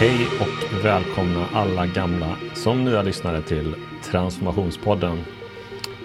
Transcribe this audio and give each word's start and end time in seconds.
Hej 0.00 0.28
och 0.40 0.84
välkomna 0.84 1.46
alla 1.52 1.86
gamla 1.86 2.36
som 2.54 2.84
nya 2.84 3.02
lyssnare 3.02 3.42
till 3.42 3.74
Transformationspodden. 4.02 5.24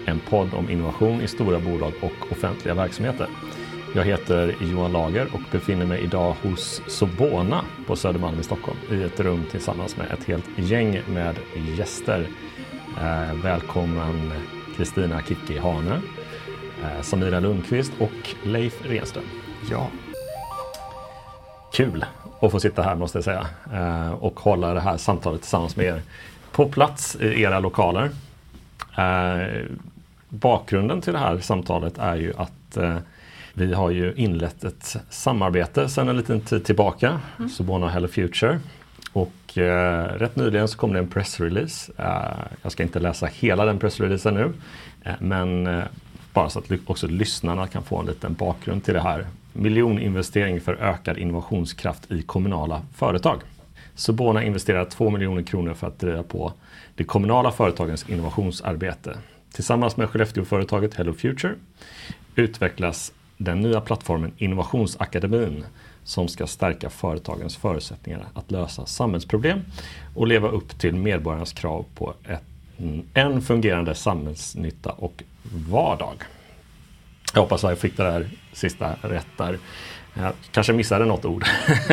En 0.06 0.20
podd 0.20 0.54
om 0.54 0.70
innovation 0.70 1.20
i 1.20 1.28
stora 1.28 1.60
bolag 1.60 1.92
och 2.00 2.32
offentliga 2.32 2.74
verksamheter. 2.74 3.28
Jag 3.94 4.04
heter 4.04 4.56
Johan 4.60 4.92
Lager 4.92 5.28
och 5.32 5.40
befinner 5.52 5.86
mig 5.86 6.00
idag 6.02 6.36
hos 6.42 6.82
Sobona 6.86 7.64
på 7.86 7.96
Södermalm 7.96 8.40
i 8.40 8.42
Stockholm 8.42 8.78
i 8.90 9.02
ett 9.02 9.20
rum 9.20 9.44
tillsammans 9.50 9.96
med 9.96 10.10
ett 10.10 10.24
helt 10.24 10.58
gäng 10.58 11.00
med 11.08 11.36
gäster. 11.78 12.28
Eh, 12.98 13.34
välkommen 13.42 14.32
Kristina 14.76 15.22
Kicki 15.22 15.58
Hane, 15.58 16.00
eh, 16.82 17.02
Samira 17.02 17.40
Lundqvist 17.40 17.92
och 17.98 18.34
Leif 18.42 18.86
Renström. 18.86 19.24
Ja. 19.70 19.90
Kul 21.72 22.04
att 22.46 22.52
få 22.52 22.60
sitta 22.60 22.82
här 22.82 22.94
måste 22.94 23.18
jag 23.18 23.24
säga 23.24 23.46
eh, 23.72 24.12
och 24.12 24.40
hålla 24.40 24.74
det 24.74 24.80
här 24.80 24.96
samtalet 24.96 25.40
tillsammans 25.40 25.76
med 25.76 25.86
er 25.86 26.02
på 26.52 26.68
plats 26.68 27.16
i 27.20 27.42
era 27.42 27.60
lokaler. 27.60 28.10
Eh, 28.98 29.66
bakgrunden 30.28 31.00
till 31.00 31.12
det 31.12 31.18
här 31.18 31.38
samtalet 31.38 31.98
är 31.98 32.16
ju 32.16 32.32
att 32.36 32.76
eh, 32.76 32.96
vi 33.52 33.74
har 33.74 33.90
ju 33.90 34.14
inlett 34.16 34.64
ett 34.64 34.96
samarbete 35.10 35.88
sedan 35.88 36.08
en 36.08 36.16
liten 36.16 36.40
tid 36.40 36.64
tillbaka, 36.64 37.20
mm. 37.38 37.50
Sobona 37.50 37.88
Hello 37.88 38.08
Future. 38.08 38.60
Och 39.12 39.58
eh, 39.58 40.04
rätt 40.04 40.36
nyligen 40.36 40.68
så 40.68 40.78
kom 40.78 40.92
det 40.92 40.98
en 40.98 41.08
pressrelease. 41.08 41.92
Eh, 41.98 42.46
jag 42.62 42.72
ska 42.72 42.82
inte 42.82 42.98
läsa 42.98 43.26
hela 43.26 43.64
den 43.64 43.78
pressreleasen 43.78 44.34
nu, 44.34 44.52
eh, 45.02 45.12
men 45.18 45.82
bara 46.32 46.50
så 46.50 46.58
att 46.58 46.64
också 46.86 47.06
lyssnarna 47.06 47.66
kan 47.66 47.82
få 47.82 47.98
en 47.98 48.06
liten 48.06 48.34
bakgrund 48.34 48.84
till 48.84 48.94
det 48.94 49.00
här. 49.00 49.26
Miljoninvestering 49.56 50.60
för 50.60 50.74
ökad 50.74 51.18
innovationskraft 51.18 52.10
i 52.10 52.22
kommunala 52.22 52.82
företag. 52.94 53.40
Sobona 53.94 54.44
investerar 54.44 54.84
2 54.84 55.10
miljoner 55.10 55.42
kronor 55.42 55.74
för 55.74 55.86
att 55.86 55.98
driva 55.98 56.22
på 56.22 56.52
de 56.94 57.04
kommunala 57.04 57.52
företagens 57.52 58.08
innovationsarbete. 58.08 59.18
Tillsammans 59.52 59.96
med 59.96 60.10
Skellefteåföretaget 60.10 60.94
Hello 60.94 61.12
Future 61.12 61.54
utvecklas 62.34 63.12
den 63.36 63.60
nya 63.60 63.80
plattformen 63.80 64.32
Innovationsakademin 64.36 65.64
som 66.04 66.28
ska 66.28 66.46
stärka 66.46 66.90
företagens 66.90 67.56
förutsättningar 67.56 68.26
att 68.34 68.50
lösa 68.50 68.86
samhällsproblem 68.86 69.60
och 70.14 70.26
leva 70.26 70.48
upp 70.48 70.78
till 70.78 70.94
medborgarnas 70.94 71.52
krav 71.52 71.84
på 71.94 72.14
ett, 72.28 72.42
en 73.14 73.42
fungerande 73.42 73.94
samhällsnytta 73.94 74.90
och 74.90 75.22
vardag. 75.70 76.16
Jag 77.34 77.40
hoppas 77.40 77.64
att 77.64 77.70
jag 77.70 77.78
fick 77.78 77.96
det 77.96 78.02
där 78.02 78.26
sista 78.52 78.94
rätt 79.02 79.26
där. 79.36 79.58
Jag 80.14 80.32
kanske 80.52 80.72
missade 80.72 81.04
något 81.04 81.24
ord. 81.24 81.44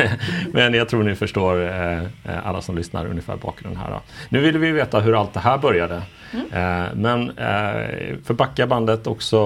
Men 0.52 0.74
jag 0.74 0.88
tror 0.88 1.02
ni 1.02 1.14
förstår 1.14 1.62
eh, 1.62 2.02
alla 2.44 2.60
som 2.60 2.76
lyssnar 2.76 3.06
ungefär 3.06 3.36
bakgrunden 3.36 3.82
här. 3.82 3.90
Då. 3.90 4.00
Nu 4.28 4.40
vill 4.40 4.58
vi 4.58 4.72
veta 4.72 5.00
hur 5.00 5.20
allt 5.20 5.34
det 5.34 5.40
här 5.40 5.58
började. 5.58 6.02
Mm. 6.32 6.46
Eh, 6.52 6.88
men 6.94 7.30
eh, 7.30 8.16
för 8.24 8.34
backa 8.34 8.66
bandet 8.66 9.06
också 9.06 9.38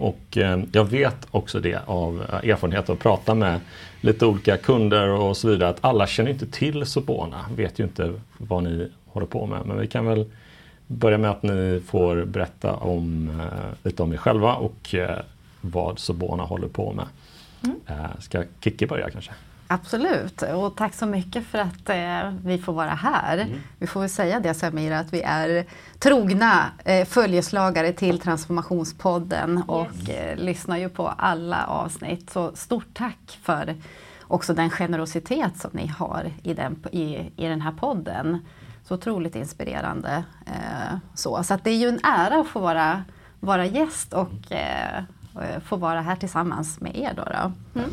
och 0.00 0.38
jag 0.72 0.84
vet 0.84 1.26
också 1.30 1.60
det 1.60 1.80
av 1.86 2.24
erfarenhet 2.42 2.90
att 2.90 2.98
prata 2.98 3.34
med 3.34 3.60
lite 4.00 4.26
olika 4.26 4.56
kunder 4.56 5.08
och 5.08 5.36
så 5.36 5.48
vidare 5.48 5.70
att 5.70 5.78
alla 5.80 6.06
känner 6.06 6.30
inte 6.30 6.46
till 6.46 6.86
Sobona, 6.86 7.44
vet 7.56 7.78
ju 7.78 7.84
inte 7.84 8.12
vad 8.38 8.62
ni 8.62 8.90
håller 9.06 9.26
på 9.26 9.46
med. 9.46 9.66
Men 9.66 9.78
vi 9.78 9.86
kan 9.86 10.06
väl 10.06 10.30
börja 10.86 11.18
med 11.18 11.30
att 11.30 11.42
ni 11.42 11.82
får 11.86 12.24
berätta 12.24 12.72
om, 12.72 13.30
lite 13.82 14.02
om 14.02 14.12
er 14.12 14.16
själva 14.16 14.54
och 14.54 14.94
vad 15.62 15.98
Sobona 15.98 16.42
håller 16.42 16.68
på 16.68 16.92
med. 16.92 17.06
Mm. 17.64 17.76
Eh, 17.86 18.20
ska 18.20 18.44
Kikki 18.60 18.86
börja 18.86 19.10
kanske? 19.10 19.32
Absolut, 19.66 20.42
och 20.42 20.76
tack 20.76 20.94
så 20.94 21.06
mycket 21.06 21.46
för 21.46 21.58
att 21.58 21.88
eh, 21.88 22.32
vi 22.44 22.58
får 22.58 22.72
vara 22.72 22.90
här. 22.90 23.38
Mm. 23.38 23.60
Vi 23.78 23.86
får 23.86 24.00
väl 24.00 24.08
säga 24.08 24.40
det 24.40 24.54
Samira, 24.54 24.98
att 24.98 25.12
vi 25.12 25.22
är 25.22 25.66
trogna 25.98 26.66
eh, 26.84 27.06
följeslagare 27.06 27.92
till 27.92 28.18
Transformationspodden 28.18 29.56
yes. 29.56 29.64
och 29.68 30.10
eh, 30.10 30.36
lyssnar 30.36 30.76
ju 30.76 30.88
på 30.88 31.08
alla 31.08 31.66
avsnitt. 31.66 32.30
Så 32.30 32.50
stort 32.54 32.94
tack 32.94 33.38
för 33.42 33.76
också 34.22 34.54
den 34.54 34.70
generositet 34.70 35.58
som 35.60 35.70
ni 35.72 35.86
har 35.86 36.30
i 36.42 36.54
den, 36.54 36.84
i, 36.92 37.32
i 37.36 37.46
den 37.46 37.60
här 37.60 37.72
podden. 37.72 38.38
Så 38.84 38.94
otroligt 38.94 39.36
inspirerande. 39.36 40.24
Eh, 40.46 40.98
så 41.14 41.42
så 41.42 41.58
det 41.64 41.70
är 41.70 41.76
ju 41.76 41.88
en 41.88 42.00
ära 42.04 42.40
att 42.40 42.48
få 42.48 42.60
vara, 42.60 43.04
vara 43.40 43.66
gäst 43.66 44.12
och 44.12 44.52
Eh, 44.52 45.02
få 45.64 45.76
vara 45.76 46.00
här 46.00 46.16
tillsammans 46.16 46.80
med 46.80 46.96
er. 46.96 47.12
Då, 47.16 47.22
då. 47.22 47.52
Mm. 47.80 47.90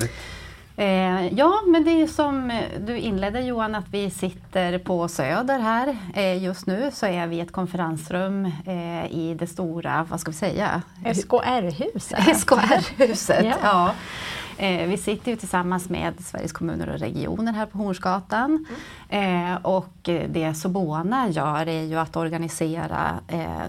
Eh, 0.80 1.34
ja, 1.34 1.62
men 1.68 1.84
det 1.84 2.02
är 2.02 2.08
som 2.08 2.62
du 2.80 2.98
inledde 2.98 3.42
Johan, 3.42 3.76
att 3.76 3.90
vi 3.90 4.10
sitter 4.10 4.78
på 4.78 5.08
Söder 5.08 5.60
här. 5.60 5.98
Eh, 6.14 6.44
just 6.44 6.68
nu 6.68 6.92
så 6.94 7.06
är 7.06 7.28
vi 7.28 7.36
i 7.36 7.40
ett 7.40 7.52
konferensrum 7.52 8.46
eh, 8.66 9.06
i 9.12 9.36
det 9.40 9.48
stora, 9.48 10.06
vad 10.10 10.20
ska 10.20 10.32
vi 10.32 10.38
säga? 10.38 10.82
SKR-huset. 11.16 12.38
SKR-huset, 12.38 13.46
ja. 13.46 13.56
ja. 13.64 13.94
Eh, 14.58 14.88
vi 14.88 14.98
sitter 14.98 15.32
ju 15.32 15.38
tillsammans 15.38 15.90
med 15.90 16.14
Sveriges 16.26 16.52
kommuner 16.52 16.90
och 16.90 17.00
regioner 17.00 17.54
här 17.54 17.66
på 17.66 17.78
Hornsgatan. 17.78 18.66
Mm. 19.10 19.54
Eh, 19.54 19.66
och 19.66 19.94
det 20.30 20.54
Sobona 20.58 21.30
gör 21.30 21.68
är 21.68 21.84
ju 21.84 21.96
att 21.96 22.16
organisera 22.16 23.20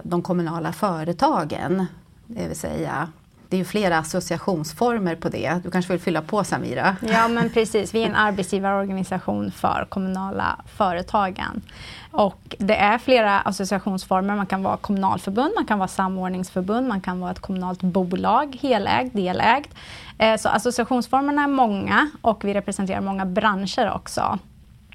de 0.02 0.22
kommunala 0.22 0.72
företagen. 0.72 1.86
Det 2.26 2.48
vill 2.48 2.56
säga 2.56 3.08
det 3.50 3.56
är 3.56 3.58
ju 3.58 3.64
flera 3.64 3.98
associationsformer 3.98 5.16
på 5.16 5.28
det. 5.28 5.60
Du 5.64 5.70
kanske 5.70 5.92
vill 5.92 6.00
fylla 6.00 6.22
på 6.22 6.44
Samira? 6.44 6.96
Ja 7.00 7.28
men 7.28 7.50
precis, 7.50 7.94
vi 7.94 8.02
är 8.02 8.06
en 8.06 8.14
arbetsgivarorganisation 8.14 9.50
för 9.50 9.86
kommunala 9.88 10.56
företagen. 10.76 11.62
Och 12.10 12.56
det 12.58 12.76
är 12.76 12.98
flera 12.98 13.40
associationsformer. 13.40 14.36
Man 14.36 14.46
kan 14.46 14.62
vara 14.62 14.76
kommunalförbund, 14.76 15.52
man 15.56 15.66
kan 15.66 15.78
vara 15.78 15.88
samordningsförbund, 15.88 16.88
man 16.88 17.00
kan 17.00 17.20
vara 17.20 17.30
ett 17.30 17.40
kommunalt 17.40 17.82
bolag, 17.82 18.58
helägd, 18.60 19.16
delägd. 19.16 19.68
Eh, 20.18 20.36
så 20.36 20.48
associationsformerna 20.48 21.42
är 21.42 21.48
många 21.48 22.10
och 22.22 22.44
vi 22.44 22.54
representerar 22.54 23.00
många 23.00 23.26
branscher 23.26 23.92
också. 23.94 24.38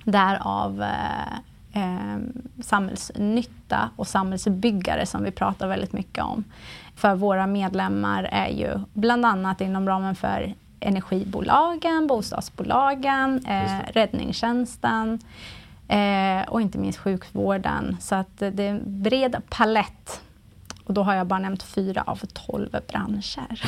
Därav 0.03 0.81
eh, 0.81 1.81
eh 1.81 2.17
samhällsnytta 2.63 3.89
och 3.95 4.07
samhällsbyggare 4.07 5.05
som 5.05 5.23
vi 5.23 5.31
pratar 5.31 5.67
väldigt 5.67 5.93
mycket 5.93 6.23
om 6.23 6.43
för 6.95 7.15
våra 7.15 7.47
medlemmar 7.47 8.29
är 8.31 8.47
ju 8.47 8.79
bland 8.93 9.25
annat 9.25 9.61
inom 9.61 9.87
ramen 9.87 10.15
för 10.15 10.55
energibolagen, 10.79 12.07
bostadsbolagen, 12.07 13.45
eh, 13.45 13.79
räddningstjänsten 13.93 15.19
eh, 15.87 16.47
och 16.47 16.61
inte 16.61 16.77
minst 16.77 16.99
sjukvården. 16.99 17.97
Så 17.99 18.15
att 18.15 18.37
det 18.37 18.63
är 18.63 18.69
en 18.69 19.03
bred 19.03 19.41
palett. 19.49 20.21
Och 20.83 20.93
då 20.93 21.03
har 21.03 21.15
jag 21.15 21.27
bara 21.27 21.39
nämnt 21.39 21.63
fyra 21.63 22.03
av 22.07 22.21
tolv 22.33 22.77
branscher. 22.87 23.61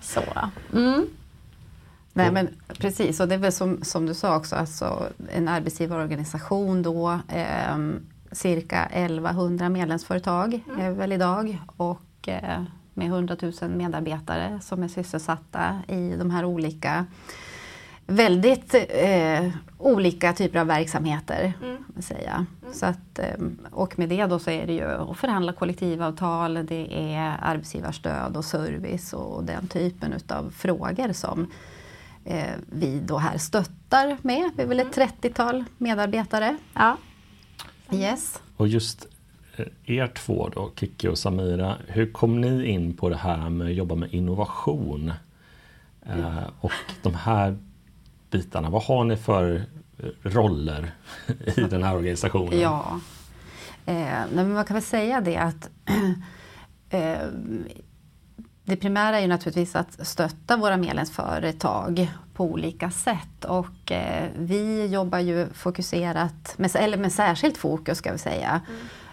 Så. 0.00 0.22
Mm. 0.72 1.06
Nej 2.12 2.32
men 2.32 2.48
precis, 2.78 3.20
och 3.20 3.28
det 3.28 3.34
är 3.34 3.38
väl 3.38 3.52
som, 3.52 3.82
som 3.82 4.06
du 4.06 4.14
sa 4.14 4.36
också, 4.36 4.56
alltså 4.56 5.08
en 5.32 5.48
arbetsgivarorganisation 5.48 6.82
då 6.82 7.20
eh, 7.28 7.76
cirka 8.32 8.86
1100 8.86 9.68
medlemsföretag 9.68 10.60
mm. 10.68 10.80
är 10.80 10.90
väl 10.90 11.12
idag 11.12 11.58
och 11.76 12.28
eh, 12.28 12.62
med 12.94 13.06
100 13.06 13.36
000 13.62 13.70
medarbetare 13.70 14.60
som 14.62 14.82
är 14.82 14.88
sysselsatta 14.88 15.82
i 15.88 16.16
de 16.16 16.30
här 16.30 16.44
olika 16.44 17.06
väldigt 18.06 18.74
eh, 18.88 19.48
olika 19.78 20.32
typer 20.32 20.58
av 20.58 20.66
verksamheter. 20.66 21.52
Mm. 21.62 22.02
Säga. 22.02 22.46
Mm. 22.62 22.74
Så 22.74 22.86
att, 22.86 23.18
eh, 23.18 23.46
och 23.70 23.98
med 23.98 24.08
det 24.08 24.26
då 24.26 24.38
så 24.38 24.50
är 24.50 24.66
det 24.66 24.72
ju 24.72 24.84
att 24.84 25.16
förhandla 25.16 25.52
kollektivavtal, 25.52 26.66
det 26.66 27.14
är 27.14 27.36
arbetsgivarstöd 27.42 28.36
och 28.36 28.44
service 28.44 29.12
och 29.12 29.44
den 29.44 29.68
typen 29.68 30.12
utav 30.12 30.50
frågor 30.50 31.12
som 31.12 31.50
eh, 32.24 32.54
vi 32.66 33.00
då 33.00 33.18
här 33.18 33.38
stöttar 33.38 34.16
med. 34.22 34.50
Vi 34.56 34.62
är 34.62 34.66
väl 34.66 34.80
ett 34.80 34.96
30-tal 34.96 35.54
mm. 35.54 35.66
medarbetare. 35.78 36.56
Ja. 36.74 36.96
Yes. 37.90 38.40
Och 38.56 38.68
just 38.68 39.06
eh, 39.56 39.66
er 39.84 40.06
två 40.06 40.48
då, 40.54 40.70
Kiki 40.76 41.08
och 41.08 41.18
Samira, 41.18 41.76
hur 41.86 42.12
kom 42.12 42.40
ni 42.40 42.66
in 42.66 42.96
på 42.96 43.08
det 43.08 43.16
här 43.16 43.50
med 43.50 43.66
att 43.66 43.74
jobba 43.74 43.94
med 43.94 44.14
innovation? 44.14 45.12
Mm. 46.08 46.44
och 46.60 46.72
de 47.02 47.14
här 47.14 47.56
bitarna, 48.30 48.70
vad 48.70 48.82
har 48.82 49.04
ni 49.04 49.16
för 49.16 49.64
eh, 49.98 50.08
roller 50.22 50.94
i 51.56 51.60
den 51.60 51.82
här 51.82 51.96
organisationen? 51.96 52.60
Ja, 52.60 53.00
eh, 53.86 54.20
men 54.32 54.52
man 54.52 54.64
kan 54.64 54.74
väl 54.74 54.82
säga 54.82 55.20
det 55.20 55.36
att 55.36 55.70
eh, 56.90 57.18
det 58.66 58.76
primära 58.76 59.16
är 59.16 59.20
ju 59.20 59.28
naturligtvis 59.28 59.76
att 59.76 60.06
stötta 60.06 60.56
våra 60.56 60.76
medlemsföretag 60.76 62.10
på 62.34 62.44
olika 62.44 62.90
sätt 62.90 63.44
och 63.44 63.92
eh, 63.92 64.28
vi 64.38 64.86
jobbar 64.86 65.18
ju 65.18 65.48
fokuserat, 65.52 66.54
med, 66.56 66.76
eller 66.76 66.96
med 66.96 67.12
särskilt 67.12 67.56
fokus 67.56 67.98
ska 67.98 68.12
vi 68.12 68.18
säga, 68.18 68.60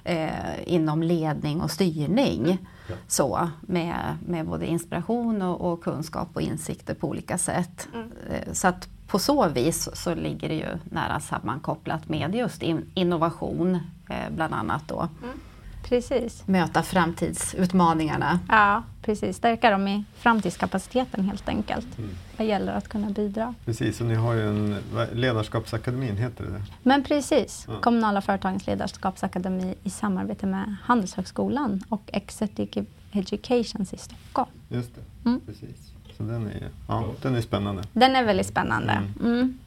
mm. 0.04 0.30
eh, 0.30 0.74
inom 0.74 1.04
ledning 1.04 1.62
och 1.62 1.72
styrning. 1.72 2.42
Mm. 2.42 3.00
Så, 3.08 3.50
med, 3.62 4.18
med 4.28 4.46
både 4.46 4.66
inspiration 4.66 5.42
och, 5.42 5.74
och, 5.74 5.84
kunskap 5.84 6.30
och 6.34 6.42
insikter 6.42 6.94
på 6.94 7.08
olika 7.08 7.38
sätt. 7.38 7.88
Mm. 7.94 8.12
Eh, 8.30 8.54
så 8.54 8.68
att 8.68 8.88
på 9.08 9.20
så 9.20 9.48
vis 9.48 9.90
så 9.94 10.16
ligger 10.16 10.50
det 10.50 10.56
ju 10.56 10.78
nära 10.84 11.20
sammankopplat 11.20 12.10
med 12.10 12.36
just 12.36 12.62
in, 12.62 12.86
innovation 12.94 13.80
eh, 14.10 14.36
bland 14.36 14.54
annat 14.54 14.84
då. 14.88 15.08
Mm. 15.24 15.40
Precis. 15.84 16.48
Möta 16.48 16.84
framtidsutmaningarna. 16.84 18.40
Ja, 18.50 18.84
precis. 19.02 19.38
Stärka 19.38 19.70
dem 19.70 19.88
i 19.88 20.04
framtidskapaciteten 20.16 21.26
helt 21.26 21.50
enkelt. 21.50 21.98
Mm. 21.98 22.10
Det 22.38 22.44
gäller 22.44 22.74
att 22.74 22.88
kunna 22.88 23.10
bidra. 23.10 23.54
Precis, 23.66 24.02
och 24.02 24.08
ni 24.08 24.16
har 24.16 24.34
ju 24.34 24.48
en 24.48 24.78
ledarskapsakademin, 25.14 26.18
heter 26.18 26.44
det 26.44 26.62
Men 26.84 27.04
precis, 27.04 27.66
ja. 27.68 27.80
Kommunala 27.80 28.22
företagens 28.22 28.68
ledarskapsakademi 28.68 29.76
i 29.84 29.90
samarbete 29.90 30.46
med 30.46 30.76
Handelshögskolan 30.84 31.84
och 31.90 32.02
Executive 32.08 32.86
Education 33.12 33.82
i 33.82 33.98
Stockholm. 33.98 34.50
Just 34.70 34.96
det, 34.96 35.30
mm. 35.30 35.42
precis. 35.46 35.94
Så 36.18 36.24
den 36.24 36.48
är, 36.48 36.70
ja, 36.88 37.06
den 37.22 37.36
är 37.36 37.42
spännande. 37.42 37.84
Den 37.94 38.16
är 38.16 38.24
väldigt 38.24 38.48
spännande. 38.48 38.92
Mm. 38.92 39.34
Mm. 39.34 39.60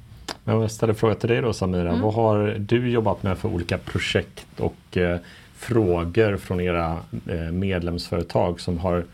Men 0.44 0.60
jag 0.60 0.70
ställer 0.70 0.94
fråga 0.94 1.14
till 1.14 1.28
dig 1.28 1.42
då 1.42 1.52
Samira. 1.52 1.88
Mm. 1.88 2.00
Vad 2.00 2.14
har 2.14 2.56
du 2.58 2.90
jobbat 2.90 3.22
med 3.22 3.38
för 3.38 3.48
olika 3.48 3.78
projekt 3.78 4.46
och 4.60 4.96
eh, 4.96 5.18
frågor 5.68 6.36
från 6.36 6.60
era 6.60 6.98
eh, 7.28 7.52
medlemsföretag 7.52 8.60
som 8.60 8.78
har 8.78 9.04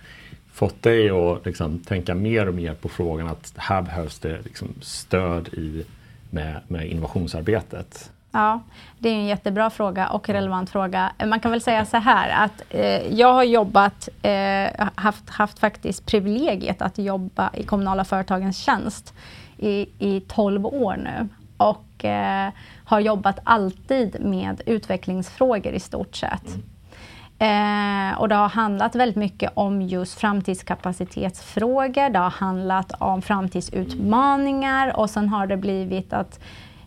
fått 0.53 0.83
dig 0.83 1.11
att 1.11 1.47
liksom, 1.47 1.79
tänka 1.79 2.15
mer 2.15 2.49
och 2.49 2.55
mer 2.55 2.75
på 2.75 2.89
frågan 2.89 3.29
att 3.29 3.53
här 3.57 3.83
behövs 3.83 4.19
det 4.19 4.43
liksom, 4.45 4.69
stöd 4.81 5.49
i, 5.49 5.85
med, 6.31 6.61
med 6.69 6.87
innovationsarbetet? 6.87 8.11
Ja, 8.33 8.61
det 8.99 9.09
är 9.09 9.15
en 9.15 9.27
jättebra 9.27 9.71
fråga 9.71 10.09
och 10.09 10.29
relevant 10.29 10.71
fråga. 10.71 11.13
Man 11.27 11.41
kan 11.41 11.51
väl 11.51 11.61
säga 11.61 11.85
så 11.85 11.97
här 11.97 12.45
att 12.45 12.63
eh, 12.71 13.15
jag 13.15 13.33
har 13.33 13.45
jobbat, 13.45 14.09
eh, 14.23 14.87
haft, 14.95 15.31
haft 15.31 15.59
faktiskt 15.59 16.07
privilegiet 16.07 16.83
att 16.83 16.99
jobba 16.99 17.51
i 17.55 17.63
kommunala 17.63 18.05
företagens 18.05 18.59
tjänst 18.59 19.15
i, 19.59 19.87
i 19.99 20.23
12 20.29 20.67
år 20.67 20.97
nu. 20.97 21.29
Och 21.57 22.05
eh, 22.05 22.51
har 22.93 23.01
jobbat 23.01 23.39
alltid 23.45 24.17
med 24.21 24.63
utvecklingsfrågor 24.67 25.73
i 25.73 25.81
stort 25.81 26.17
sett. 26.17 26.49
Mm. 26.49 28.13
Eh, 28.13 28.19
och 28.21 28.29
det 28.29 28.35
har 28.35 28.49
handlat 28.49 28.95
väldigt 28.95 29.17
mycket 29.17 29.51
om 29.55 29.83
just 29.83 30.19
framtidskapacitetsfrågor, 30.19 32.11
det 32.11 32.19
har 32.19 32.31
handlat 32.31 32.93
om 32.99 33.23
framtidsutmaningar 33.23 34.97
och 34.97 35.11
sen 35.11 35.29
har 35.29 35.47
det 35.47 35.57
blivit 35.57 36.13
att 36.13 36.41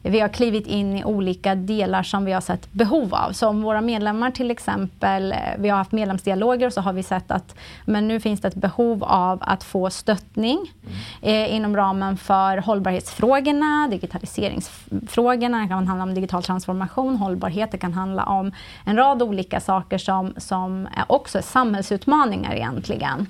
vi 0.10 0.20
har 0.20 0.30
klivit 0.30 0.68
in 0.68 0.98
i 0.98 1.04
olika 1.04 1.56
delar 1.56 2.04
som 2.04 2.26
vi 2.26 2.32
har 2.32 2.42
sett 2.42 2.72
behov 2.72 3.16
av. 3.16 3.32
Så 3.32 3.48
om 3.48 3.62
våra 3.62 3.82
medlemmar 3.82 4.32
till 4.32 4.52
exempel, 4.52 5.32
eh, 5.32 5.38
vi 5.58 5.70
har 5.70 5.78
haft 5.78 5.92
medlemsdialoger 5.92 6.68
och 6.68 6.74
så 6.74 6.82
har 6.82 6.94
vi 6.94 7.04
sett 7.04 7.32
att 7.32 7.56
men 7.86 8.08
nu 8.08 8.20
finns 8.20 8.42
det 8.42 8.48
ett 8.48 8.56
behov 8.56 9.04
av 9.04 9.40
att 9.42 9.64
få 9.64 9.90
stöttning 9.90 10.58
mm. 11.22 11.44
eh, 11.46 11.56
inom 11.56 11.76
ramen 11.76 12.18
för 12.18 12.58
hållbarhetsfrågorna, 12.58 13.88
digitaliseringsfrågorna, 13.92 15.62
det 15.62 15.68
kan 15.68 15.88
handla 15.88 16.04
om 16.04 16.14
digital 16.14 16.44
transformation, 16.44 17.16
hållbarhet, 17.16 17.72
det 17.72 17.78
kan 17.78 17.94
handla 17.94 18.24
om 18.24 18.52
en 18.86 18.96
rad 18.98 19.22
olika 19.22 19.60
saker 19.60 19.98
som, 19.98 20.34
som 20.38 20.88
är 20.96 21.06
också 21.08 21.38
är 21.38 21.42
samhällsutmaningar 21.42 22.54
egentligen. 22.54 23.28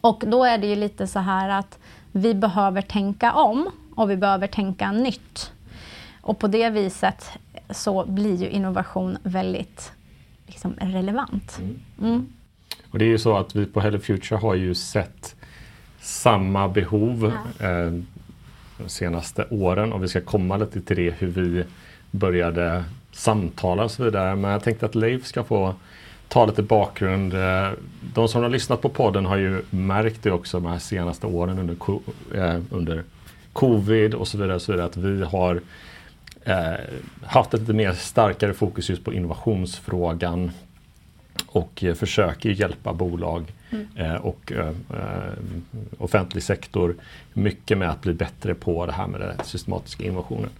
Och 0.00 0.24
då 0.26 0.44
är 0.44 0.58
det 0.58 0.66
ju 0.66 0.76
lite 0.76 1.06
så 1.06 1.18
här 1.18 1.48
att 1.48 1.78
vi 2.12 2.34
behöver 2.34 2.82
tänka 2.82 3.32
om 3.32 3.70
och 3.94 4.10
vi 4.10 4.16
behöver 4.16 4.46
tänka 4.46 4.92
nytt. 4.92 5.52
Och 6.22 6.38
på 6.38 6.46
det 6.46 6.70
viset 6.70 7.30
så 7.70 8.04
blir 8.06 8.36
ju 8.42 8.48
innovation 8.48 9.18
väldigt 9.22 9.92
liksom, 10.46 10.74
relevant. 10.80 11.58
Mm. 11.58 11.78
Mm. 12.00 12.26
Och 12.90 12.98
det 12.98 13.04
är 13.04 13.08
ju 13.08 13.18
så 13.18 13.36
att 13.36 13.56
vi 13.56 13.66
på 13.66 13.80
Hello 13.80 13.98
Future 13.98 14.40
har 14.40 14.54
ju 14.54 14.74
sett 14.74 15.36
samma 16.00 16.68
behov 16.68 17.32
ja. 17.58 17.66
eh, 17.66 17.92
de 18.78 18.88
senaste 18.88 19.46
åren 19.50 19.92
och 19.92 20.02
vi 20.02 20.08
ska 20.08 20.20
komma 20.20 20.56
lite 20.56 20.80
till 20.80 20.96
det 20.96 21.10
hur 21.10 21.28
vi 21.28 21.64
började 22.10 22.84
samtala 23.12 23.84
och 23.84 23.90
så 23.90 24.04
vidare. 24.04 24.36
Men 24.36 24.50
jag 24.50 24.62
tänkte 24.62 24.86
att 24.86 24.94
Leif 24.94 25.26
ska 25.26 25.44
få 25.44 25.74
ta 26.28 26.46
lite 26.46 26.62
bakgrund. 26.62 27.34
Eh, 27.34 27.70
de 28.14 28.28
som 28.28 28.42
har 28.42 28.48
lyssnat 28.48 28.80
på 28.80 28.88
podden 28.88 29.26
har 29.26 29.36
ju 29.36 29.62
märkt 29.70 30.22
det 30.22 30.30
också 30.30 30.60
de 30.60 30.70
här 30.70 30.78
senaste 30.78 31.26
åren 31.26 31.58
under, 31.58 31.76
eh, 32.34 32.60
under 32.70 33.04
covid 33.52 34.14
och 34.14 34.28
så 34.28 34.38
vidare, 34.38 34.54
och 34.54 34.62
så 34.62 34.72
vidare 34.72 34.86
att 34.86 34.96
vi 34.96 35.24
har 35.24 35.60
haft 37.22 37.54
ett 37.54 37.60
lite 37.60 37.72
mer 37.72 37.92
starkare 37.92 38.54
fokus 38.54 38.90
just 38.90 39.04
på 39.04 39.12
innovationsfrågan 39.12 40.50
och 41.46 41.84
eh, 41.84 41.94
försöker 41.94 42.50
hjälpa 42.50 42.92
bolag 42.92 43.52
mm. 43.70 43.86
eh, 43.96 44.14
och 44.14 44.52
eh, 44.52 44.72
offentlig 45.98 46.42
sektor 46.42 46.94
mycket 47.32 47.78
med 47.78 47.90
att 47.90 48.02
bli 48.02 48.12
bättre 48.12 48.54
på 48.54 48.86
det 48.86 48.92
här 48.92 49.06
med 49.06 49.20
den 49.20 49.44
systematiska 49.44 50.04
innovationen. 50.04 50.50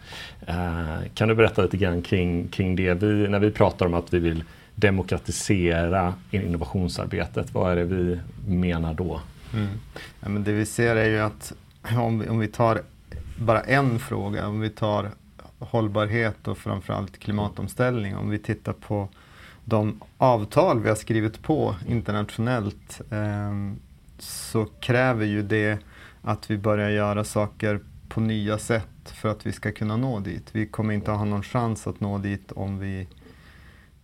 Eh, 0.47 1.09
kan 1.15 1.29
du 1.29 1.35
berätta 1.35 1.63
lite 1.63 1.77
grann 1.77 2.03
kring, 2.03 2.49
kring 2.49 2.77
det? 2.77 2.95
Vi, 2.95 3.29
när 3.29 3.39
vi 3.39 3.51
pratar 3.51 3.87
om 3.87 3.95
att 3.95 4.15
vi 4.15 4.19
vill 4.19 4.45
demokratisera 4.75 6.15
innovationsarbetet, 6.31 7.55
vad 7.55 7.73
är 7.73 7.77
det 7.77 7.85
vi 7.85 8.19
menar 8.47 8.95
då? 8.95 9.21
Mm. 9.55 9.69
Ja, 10.21 10.29
men 10.29 10.45
det 10.45 10.53
vi 10.53 10.67
ser 10.67 10.97
är 10.97 11.09
ju 11.09 11.19
att 11.21 11.53
om 11.99 12.19
vi, 12.19 12.29
om 12.29 12.39
vi 12.39 12.49
tar 12.49 12.83
bara 13.39 13.61
en 13.61 13.99
fråga, 13.99 14.47
om 14.47 14.61
vi 14.61 14.71
tar 14.71 15.11
hållbarhet 15.71 16.49
och 16.49 16.59
framförallt 16.59 17.19
klimatomställning. 17.19 18.17
Om 18.17 18.31
vi 18.31 18.39
tittar 18.39 18.73
på 18.73 19.09
de 19.65 20.01
avtal 20.19 20.81
vi 20.81 20.89
har 20.89 20.97
skrivit 20.97 21.43
på 21.43 21.75
internationellt 21.89 23.01
eh, 23.11 23.75
så 24.19 24.65
kräver 24.65 25.27
ju 25.27 25.43
det 25.43 25.79
att 26.23 26.51
vi 26.51 26.59
börjar 26.59 26.91
göra 26.91 27.25
saker 27.25 27.81
på 28.09 28.21
nya 28.21 28.59
sätt 28.59 28.87
för 29.05 29.29
att 29.29 29.47
vi 29.47 29.53
ska 29.53 29.73
kunna 29.73 29.97
nå 29.97 30.21
dit. 30.21 30.49
Vi 30.53 30.67
kommer 30.67 30.95
inte 30.95 31.11
ha 31.11 31.25
någon 31.25 31.43
chans 31.43 31.87
att 31.87 32.01
nå 32.01 32.19
dit 32.19 32.53
om 32.53 32.79
vi 32.79 33.09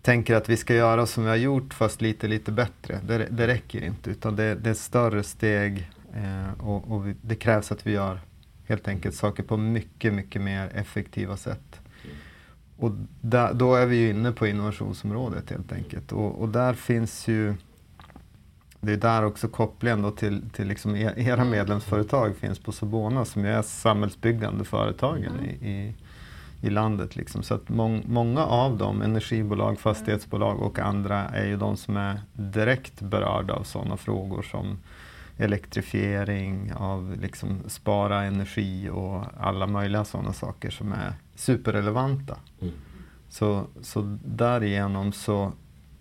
tänker 0.02 0.34
att 0.34 0.48
vi 0.48 0.56
ska 0.56 0.74
göra 0.74 1.06
som 1.06 1.24
vi 1.24 1.28
har 1.28 1.36
gjort 1.36 1.74
fast 1.74 2.00
lite, 2.00 2.28
lite 2.28 2.52
bättre. 2.52 3.00
Det, 3.06 3.28
det 3.30 3.46
räcker 3.46 3.84
inte 3.84 4.10
utan 4.10 4.36
det, 4.36 4.54
det 4.54 4.70
är 4.70 4.74
större 4.74 5.22
steg 5.22 5.90
eh, 6.14 6.66
och, 6.66 6.90
och 6.92 7.06
vi, 7.06 7.14
det 7.22 7.34
krävs 7.34 7.72
att 7.72 7.86
vi 7.86 7.92
gör 7.92 8.20
helt 8.68 8.88
enkelt 8.88 9.14
saker 9.14 9.42
på 9.42 9.56
mycket, 9.56 10.14
mycket 10.14 10.42
mer 10.42 10.70
effektiva 10.74 11.36
sätt. 11.36 11.80
Och 12.76 12.90
där, 13.20 13.54
då 13.54 13.74
är 13.74 13.86
vi 13.86 13.96
ju 13.96 14.10
inne 14.10 14.32
på 14.32 14.46
innovationsområdet 14.46 15.50
helt 15.50 15.72
enkelt. 15.72 16.12
Och, 16.12 16.40
och 16.40 16.48
där 16.48 16.74
finns 16.74 17.28
ju, 17.28 17.54
det 18.80 18.92
är 18.92 18.96
där 18.96 19.24
också 19.24 19.48
kopplingen 19.48 20.02
då 20.02 20.10
till, 20.10 20.50
till 20.50 20.68
liksom 20.68 20.96
e, 20.96 21.12
era 21.16 21.44
medlemsföretag 21.44 22.36
finns 22.36 22.58
på 22.58 22.72
Sobona 22.72 23.24
som 23.24 23.44
är 23.44 23.62
samhällsbyggande 23.62 24.64
företagen 24.64 25.32
mm. 25.38 25.44
i, 25.44 25.70
i, 25.70 25.94
i, 26.66 26.70
landet. 26.70 27.16
Liksom. 27.16 27.42
Så 27.42 27.54
att 27.54 27.68
mång, 27.68 28.04
många 28.06 28.46
av 28.46 28.76
dem, 28.76 29.02
energibolag, 29.02 29.80
fastighetsbolag 29.80 30.62
och 30.62 30.78
andra, 30.78 31.28
är 31.28 31.46
ju 31.46 31.56
de 31.56 31.76
som 31.76 31.96
är 31.96 32.20
direkt 32.32 33.00
berörda 33.00 33.54
av 33.54 33.62
sådana 33.62 33.96
frågor 33.96 34.42
som 34.42 34.78
elektrifiering, 35.38 36.72
av 36.72 37.16
liksom 37.20 37.60
spara 37.66 38.22
energi 38.22 38.88
och 38.92 39.24
alla 39.40 39.66
möjliga 39.66 40.04
sådana 40.04 40.32
saker 40.32 40.70
som 40.70 40.92
är 40.92 41.12
superrelevanta. 41.34 42.36
Mm. 42.60 42.74
Så, 43.28 43.66
så 43.82 44.18
därigenom 44.24 45.12
så, 45.12 45.52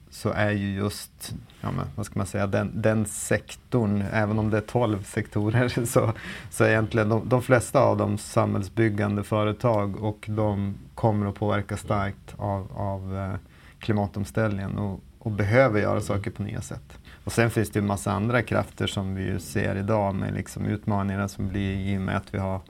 så 0.09 0.29
är 0.29 0.51
ju 0.51 0.75
just, 0.75 1.35
ja 1.61 1.71
men, 1.71 1.85
vad 1.95 2.05
ska 2.05 2.19
man 2.19 2.27
säga, 2.27 2.47
den, 2.47 2.81
den 2.81 3.05
sektorn, 3.05 4.03
även 4.11 4.39
om 4.39 4.49
det 4.49 4.57
är 4.57 4.61
12 4.61 5.03
sektorer, 5.03 5.69
så, 5.85 6.13
så 6.49 6.63
är 6.63 6.69
egentligen 6.69 7.09
de, 7.09 7.29
de 7.29 7.41
flesta 7.41 7.79
av 7.79 7.97
dem 7.97 8.17
samhällsbyggande 8.17 9.23
företag 9.23 10.03
och 10.03 10.25
de 10.29 10.75
kommer 10.95 11.25
att 11.25 11.35
påverka 11.35 11.77
starkt 11.77 12.35
av, 12.37 12.67
av 12.75 13.17
eh, 13.17 13.33
klimatomställningen 13.79 14.77
och, 14.77 14.99
och 15.19 15.31
behöver 15.31 15.81
göra 15.81 16.01
saker 16.01 16.31
på 16.31 16.43
nya 16.43 16.61
sätt. 16.61 16.97
Och 17.27 17.33
sen 17.33 17.49
finns 17.49 17.69
det 17.69 17.79
en 17.79 17.87
massa 17.87 18.11
andra 18.11 18.41
krafter 18.41 18.87
som 18.87 19.15
vi 19.15 19.39
ser 19.39 19.75
idag 19.75 20.15
med 20.15 20.33
liksom 20.33 20.65
utmaningarna 20.65 21.27
som 21.27 21.47
blir 21.47 21.75
i 21.75 21.97
och 21.97 22.01
med 22.01 22.17
att 22.17 22.33
vi 22.33 22.37
har 22.37 22.61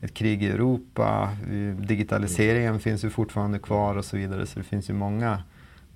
ett 0.00 0.14
krig 0.14 0.42
i 0.42 0.46
Europa, 0.46 1.36
digitaliseringen 1.78 2.80
finns 2.80 3.04
ju 3.04 3.10
fortfarande 3.10 3.58
kvar 3.58 3.96
och 3.96 4.04
så 4.04 4.16
vidare. 4.16 4.46
Så 4.46 4.58
det 4.58 4.64
finns 4.64 4.90
ju 4.90 4.94
många 4.94 5.42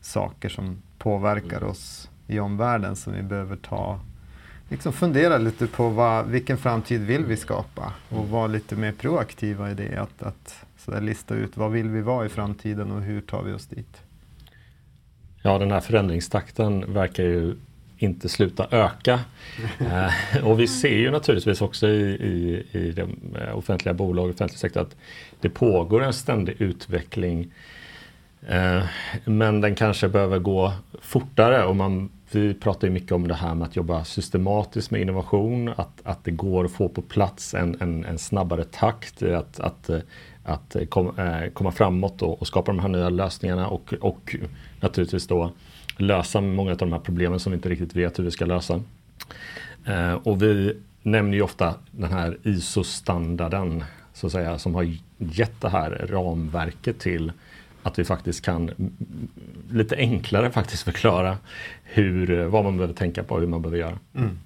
saker 0.00 0.48
som 0.48 0.82
påverkar 0.98 1.64
oss 1.64 2.10
i 2.26 2.40
omvärlden 2.40 2.96
som 2.96 3.12
vi 3.12 3.22
behöver 3.22 3.56
ta, 3.56 4.00
liksom 4.68 4.92
fundera 4.92 5.38
lite 5.38 5.66
på 5.66 5.88
vad, 5.88 6.26
vilken 6.26 6.58
framtid 6.58 7.00
vill 7.00 7.24
vi 7.24 7.36
skapa 7.36 7.92
och 8.08 8.28
vara 8.28 8.46
lite 8.46 8.76
mer 8.76 8.92
proaktiva 8.92 9.70
i 9.70 9.74
det. 9.74 9.96
Att, 9.96 10.22
att 10.22 10.64
så 10.76 11.00
lista 11.00 11.34
ut 11.34 11.56
vad 11.56 11.70
vill 11.70 11.88
vi 11.88 12.00
vara 12.00 12.26
i 12.26 12.28
framtiden 12.28 12.90
och 12.90 13.02
hur 13.02 13.20
tar 13.20 13.42
vi 13.42 13.52
oss 13.52 13.66
dit. 13.66 14.02
Ja, 15.42 15.58
den 15.58 15.70
här 15.70 15.80
förändringstakten 15.80 16.92
verkar 16.92 17.24
ju 17.24 17.56
inte 17.98 18.28
sluta 18.28 18.66
öka. 18.70 19.20
Eh, 19.78 20.44
och 20.44 20.60
vi 20.60 20.68
ser 20.68 20.96
ju 20.96 21.10
naturligtvis 21.10 21.62
också 21.62 21.88
i, 21.88 22.00
i, 22.10 22.64
i 22.78 22.92
de 22.92 23.36
eh, 23.40 23.58
offentliga 23.58 23.94
bolag 23.94 24.24
och 24.24 24.34
offentlig 24.34 24.58
sektor 24.58 24.80
att 24.80 24.96
det 25.40 25.48
pågår 25.48 26.02
en 26.02 26.12
ständig 26.12 26.56
utveckling. 26.58 27.52
Eh, 28.48 28.82
men 29.24 29.60
den 29.60 29.74
kanske 29.74 30.08
behöver 30.08 30.38
gå 30.38 30.72
fortare 31.02 31.64
och 31.64 31.76
man 31.76 32.10
vi 32.30 32.54
pratar 32.54 32.88
ju 32.88 32.94
mycket 32.94 33.12
om 33.12 33.28
det 33.28 33.34
här 33.34 33.54
med 33.54 33.68
att 33.68 33.76
jobba 33.76 34.04
systematiskt 34.04 34.90
med 34.90 35.00
innovation, 35.00 35.68
att, 35.68 36.00
att 36.02 36.24
det 36.24 36.30
går 36.30 36.64
att 36.64 36.70
få 36.70 36.88
på 36.88 37.02
plats 37.02 37.54
en, 37.54 37.76
en, 37.80 38.04
en 38.04 38.18
snabbare 38.18 38.64
takt 38.64 39.22
att, 39.22 39.60
att, 39.60 39.90
att 40.44 40.76
kom, 40.88 41.12
komma 41.52 41.72
framåt 41.72 42.22
och, 42.22 42.40
och, 42.40 42.46
skapa 42.46 42.72
de 42.72 42.78
här 42.78 42.88
nya 42.88 43.08
lösningarna 43.08 43.68
och, 43.68 43.94
och 44.00 44.36
naturligtvis 44.80 45.26
då 45.26 45.52
lösa 46.00 46.40
många 46.40 46.70
av 46.70 46.76
de 46.76 46.92
här 46.92 46.98
problemen 46.98 47.40
som 47.40 47.52
vi 47.52 47.56
inte 47.56 47.68
riktigt 47.68 47.96
vet 47.96 48.18
hur 48.18 48.24
vi 48.24 48.30
ska 48.30 48.44
lösa. 48.44 48.82
Eh, 49.84 50.12
och 50.12 50.42
vi 50.42 50.76
nämner 51.02 51.34
ju 51.34 51.42
ofta 51.42 51.74
den 51.90 52.12
här 52.12 52.38
ISO-standarden 52.42 53.84
så 54.12 54.26
att 54.26 54.32
säga, 54.32 54.58
som 54.58 54.74
har 54.74 54.96
gett 55.18 55.60
det 55.60 55.68
här 55.68 56.06
ramverket 56.10 56.98
till 56.98 57.32
att 57.82 57.98
vi 57.98 58.04
faktiskt 58.04 58.44
kan 58.44 58.70
lite 59.70 59.96
enklare 59.96 60.50
faktiskt 60.50 60.82
förklara 60.82 61.36
hur, 61.84 62.44
vad 62.44 62.64
man 62.64 62.76
behöver 62.76 62.94
tänka 62.94 63.22
på 63.22 63.34
och 63.34 63.40
hur 63.40 63.48
man 63.48 63.62
behöver 63.62 63.78
göra. 63.78 63.98
Mm. 64.14 64.38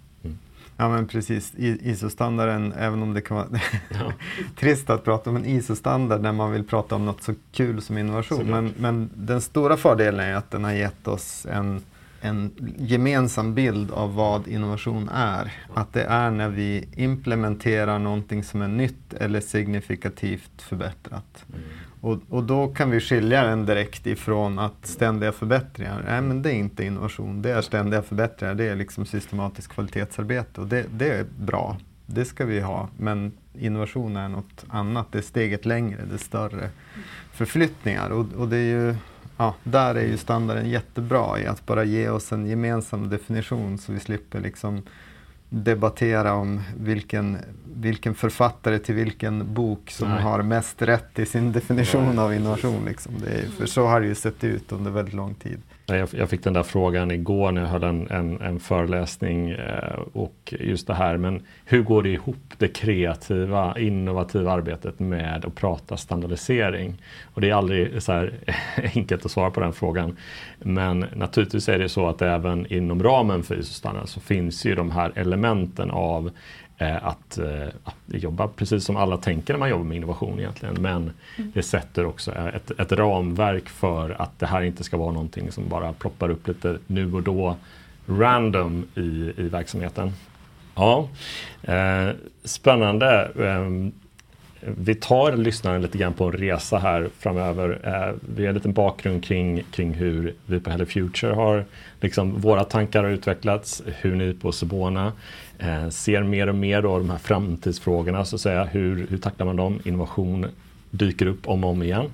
Ja 0.82 0.88
men 0.88 1.06
precis, 1.06 1.52
ISO-standarden, 1.58 2.72
även 2.72 3.02
om 3.02 3.14
det 3.14 3.20
kan 3.20 3.36
vara 3.36 3.46
ja. 3.88 4.12
trist 4.58 4.90
att 4.90 5.04
prata 5.04 5.30
om 5.30 5.36
en 5.36 5.46
ISO-standard 5.46 6.20
när 6.20 6.32
man 6.32 6.52
vill 6.52 6.64
prata 6.64 6.94
om 6.94 7.06
något 7.06 7.22
så 7.22 7.34
kul 7.52 7.82
som 7.82 7.98
innovation. 7.98 8.46
Men, 8.50 8.74
men 8.78 9.10
den 9.14 9.40
stora 9.40 9.76
fördelen 9.76 10.20
är 10.20 10.34
att 10.34 10.50
den 10.50 10.64
har 10.64 10.72
gett 10.72 11.08
oss 11.08 11.46
en 11.50 11.82
en 12.24 12.50
gemensam 12.78 13.54
bild 13.54 13.90
av 13.90 14.14
vad 14.14 14.48
innovation 14.48 15.08
är. 15.08 15.52
Att 15.74 15.92
det 15.92 16.02
är 16.02 16.30
när 16.30 16.48
vi 16.48 16.88
implementerar 16.96 17.98
någonting 17.98 18.44
som 18.44 18.62
är 18.62 18.68
nytt 18.68 19.14
eller 19.14 19.40
signifikativt 19.40 20.62
förbättrat. 20.62 21.44
Mm. 21.48 21.64
Och, 22.02 22.18
och, 22.28 22.42
då 22.42 22.68
kan 22.68 22.90
vi 22.90 23.00
skilja 23.00 23.44
den 23.44 23.66
direkt 23.66 24.06
ifrån 24.06 24.58
att 24.58 24.86
ständiga 24.86 25.32
förbättringar, 25.32 26.04
nej 26.06 26.20
men 26.20 26.42
det 26.42 26.50
är 26.50 26.54
inte 26.54 26.84
innovation, 26.84 27.42
det 27.42 27.50
är 27.50 27.62
ständiga 27.62 28.02
förbättringar, 28.02 28.54
det 28.54 28.64
är 28.64 28.76
liksom 28.76 29.06
systematiskt 29.06 29.68
kvalitetsarbete 29.68 30.60
och 30.60 30.66
det, 30.66 30.86
det 30.90 31.12
är 31.12 31.26
bra. 31.38 31.76
Det 32.06 32.24
ska 32.24 32.44
vi 32.44 32.60
ha, 32.60 32.88
men 32.96 33.32
innovation 33.58 34.16
är 34.16 34.28
något 34.28 34.64
annat, 34.68 35.06
det 35.12 35.18
är 35.18 35.22
steget 35.22 35.66
längre, 35.66 36.00
det 36.08 36.14
är 36.14 36.18
större 36.18 36.70
förflyttningar. 37.32 38.10
Och, 38.10 38.26
och 38.36 38.48
det 38.48 38.56
är 38.56 38.88
ju 38.88 38.94
ja, 39.36 39.54
där 39.64 39.94
är 39.94 40.06
ju 40.06 40.16
standarden 40.16 40.70
jättebra 40.70 41.40
i 41.40 41.46
att 41.46 41.66
bara 41.66 41.84
ge 41.84 42.08
oss 42.08 42.32
en 42.32 42.46
gemensam 42.46 43.08
definition 43.08 43.78
så 43.78 43.92
vi 43.92 44.00
slipper 44.00 44.40
liksom 44.40 44.82
debattera 45.52 46.34
om 46.34 46.60
vilken, 46.76 47.38
vilken 47.74 48.14
författare 48.14 48.78
till 48.78 48.94
vilken 48.94 49.54
bok 49.54 49.90
som 49.90 50.08
Nej. 50.08 50.22
har 50.22 50.42
mest 50.42 50.82
rätt 50.82 51.18
i 51.18 51.26
sin 51.26 51.52
definition 51.52 52.18
av 52.18 52.34
innovation. 52.34 52.84
Liksom. 52.86 53.12
Är, 53.26 53.50
för 53.58 53.66
så 53.66 53.86
har 53.86 54.00
det 54.00 54.06
ju 54.06 54.14
sett 54.14 54.44
ut 54.44 54.72
under 54.72 54.90
väldigt 54.90 55.14
lång 55.14 55.34
tid. 55.34 55.62
Jag, 55.86 56.30
fick 56.30 56.44
den 56.44 56.52
där 56.52 56.62
frågan 56.62 57.10
igår 57.10 57.52
när 57.52 57.60
jag 57.60 57.68
höll 57.68 57.82
en, 57.82 58.10
en, 58.10 58.40
en 58.40 58.60
föreläsning 58.60 59.50
eh, 59.50 59.98
och 60.12 60.54
just 60.60 60.86
det 60.86 60.94
här, 60.94 61.16
men 61.16 61.42
hur 61.64 61.82
går 61.82 62.02
det 62.02 62.08
ihop 62.08 62.54
det 62.58 62.68
kreativa, 62.68 63.78
innovativa 63.78 64.52
arbetet 64.52 64.98
med 64.98 65.44
att 65.44 65.54
prata 65.54 65.96
standardisering? 65.96 67.02
Och 67.34 67.40
det 67.40 67.50
är 67.50 67.54
aldrig 67.54 68.02
så 68.02 68.12
här 68.12 68.32
enkelt 68.94 69.24
att 69.24 69.30
svara 69.30 69.50
på 69.50 69.60
den 69.60 69.72
frågan. 69.72 70.16
Men 70.58 71.06
naturligtvis 71.14 71.68
är 71.68 71.78
det 71.78 71.88
så 71.88 72.08
att 72.08 72.22
även 72.22 72.72
inom 72.72 73.02
ramen 73.02 73.42
för 73.42 73.54
ISO-standard 73.54 74.08
så 74.08 74.20
finns 74.20 74.64
ju 74.64 74.74
de 74.74 74.90
här 74.90 75.12
elementen 75.14 75.90
av 75.90 76.30
att, 76.90 77.38
eh, 77.38 77.68
att 77.84 77.94
jobba 78.06 78.48
precis 78.48 78.84
som 78.84 78.96
alla 78.96 79.16
tänker 79.16 79.54
när 79.54 79.58
man 79.58 79.70
jobbar 79.70 79.84
med 79.84 79.96
innovation 79.96 80.38
egentligen. 80.38 80.82
Men 80.82 81.12
mm. 81.36 81.52
det 81.54 81.62
sätter 81.62 82.06
också 82.06 82.32
ett, 82.32 82.70
ett, 82.80 82.92
ramverk 82.92 83.68
för 83.68 84.22
att 84.22 84.38
det 84.38 84.46
här 84.46 84.62
inte 84.62 84.84
ska 84.84 84.96
vara 84.96 85.12
någonting 85.12 85.52
som 85.52 85.68
bara 85.68 85.92
ploppar 85.92 86.30
upp 86.30 86.48
lite 86.48 86.78
nu 86.86 87.12
och 87.12 87.22
då 87.22 87.56
random 88.06 88.86
i, 88.94 89.32
i 89.36 89.48
verksamheten. 89.48 90.12
Ja, 90.74 91.08
eh, 91.62 92.08
spännande. 92.44 93.30
Vi 94.64 94.94
tar 94.94 95.36
lyssnaren 95.36 95.82
lite 95.82 95.98
grann 95.98 96.12
på 96.12 96.24
en 96.24 96.32
resa 96.32 96.78
här 96.78 97.08
framöver. 97.18 97.80
Eh, 97.84 98.14
vi 98.36 98.42
har 98.42 98.48
en 98.48 98.54
liten 98.54 98.72
bakgrund 98.72 99.24
kring, 99.24 99.62
kring 99.70 99.94
hur 99.94 100.34
vi 100.46 100.60
på 100.60 100.70
Hello 100.70 100.86
Future 100.86 101.34
har, 101.34 101.64
liksom 102.00 102.40
våra 102.40 102.64
tankar 102.64 103.02
har 103.02 103.10
utvecklats, 103.10 103.82
hur 103.86 104.14
ni 104.14 104.34
på 104.34 104.52
Sobona 104.52 105.12
eh, 105.58 105.88
ser 105.88 106.22
mer 106.22 106.46
och 106.46 106.54
mer 106.54 106.82
då 106.82 106.98
de 106.98 107.10
här 107.10 107.18
framtidsfrågorna, 107.18 108.24
så 108.24 108.36
att 108.36 108.40
säga. 108.40 108.64
Hur, 108.64 109.06
hur 109.10 109.18
tacklar 109.18 109.46
man 109.46 109.56
dem? 109.56 109.80
Innovation 109.84 110.46
dyker 110.90 111.26
upp 111.26 111.48
om 111.48 111.64
och 111.64 111.70
om 111.70 111.82
igen. 111.82 112.06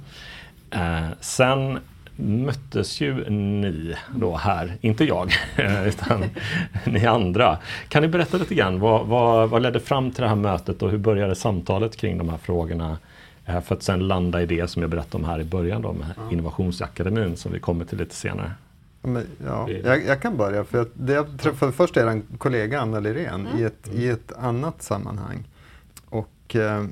Eh, 0.71 1.09
sen 1.21 1.79
möttes 2.19 3.01
ju 3.01 3.31
ni 3.31 3.95
då 4.17 4.37
här, 4.37 4.77
inte 4.81 5.05
jag, 5.05 5.33
utan 5.87 6.25
ni 6.87 7.07
andra. 7.07 7.59
Kan 7.89 8.03
ni 8.03 8.09
berätta 8.09 8.37
lite 8.37 8.55
grann, 8.55 8.81
vad, 8.81 9.07
vad, 9.07 9.51
vad, 9.51 9.63
ledde 9.63 9.81
fram 9.81 10.11
till 10.11 10.23
det 10.23 10.29
här 10.29 10.37
mötet 10.37 10.83
och 10.83 10.91
hur 10.91 10.99
började 10.99 11.35
samtalet 11.35 11.97
kring 11.97 12.19
de 12.19 12.29
här 12.29 12.39
frågorna? 12.39 12.99
För 13.65 13.75
att 13.75 13.83
sen 13.83 14.09
landa 14.09 14.43
i 14.43 14.47
det 14.47 14.71
som 14.71 14.83
jag 14.83 14.91
berättade 14.91 15.25
om 15.25 15.31
här 15.31 15.41
i 15.41 15.45
början 15.45 15.83
då 15.83 15.93
med 15.93 16.33
Innovationsakademin 16.33 17.37
som 17.37 17.53
vi 17.53 17.61
kommer 17.61 17.85
till 17.85 17.99
lite 17.99 18.15
senare. 18.15 18.53
Men, 19.03 19.27
ja, 19.47 19.71
jag, 19.71 20.07
jag, 20.07 20.23
kan 20.23 20.37
börja, 20.37 20.65
för 20.65 20.87
det 20.95 21.13
jag 21.13 21.41
träffade 21.41 21.73
först 21.73 21.97
er 21.97 22.23
kollega 22.39 22.81
Anna 22.81 23.01
Lirén 23.01 23.47
mm. 23.47 23.59
i, 23.59 23.63
ett, 23.63 23.89
i 23.95 24.09
ett 24.09 24.33
annat 24.33 24.83
sammanhang. 24.83 25.45
Och 26.09 26.57
eh, 26.57 26.85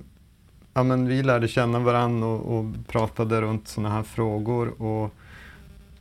ja, 0.77 0.83
men 0.83 1.09
vi 1.09 1.23
lärde 1.23 1.49
känna 1.49 1.79
varandra 1.79 2.27
och, 2.27 2.59
och 2.59 2.65
pratade 2.89 3.41
runt 3.41 3.69
sådana 3.69 3.95
här 3.95 4.03
frågor. 4.03 4.83
Och, 4.83 5.15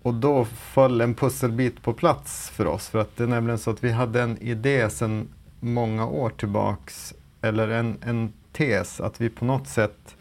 och 0.01 0.13
då 0.13 0.46
föll 0.46 1.01
en 1.01 1.15
pusselbit 1.15 1.82
på 1.82 1.94
plats 1.94 2.50
för 2.50 2.67
oss. 2.67 2.88
För 2.88 3.00
att 3.00 3.17
det 3.17 3.24
är 3.24 3.27
nämligen 3.27 3.60
så 3.60 3.72
att 3.72 3.84
vi 3.84 3.91
hade 3.91 4.22
en 4.22 4.38
idé 4.38 4.89
sedan 4.89 5.27
många 5.60 6.08
år 6.08 6.29
tillbaks, 6.29 7.13
eller 7.41 7.67
en, 7.67 7.98
en 8.01 8.34
tes, 8.51 9.01
att 9.01 9.22
vi 9.22 9.29
på 9.29 9.46
något 9.46 9.67
sätt, 9.67 10.15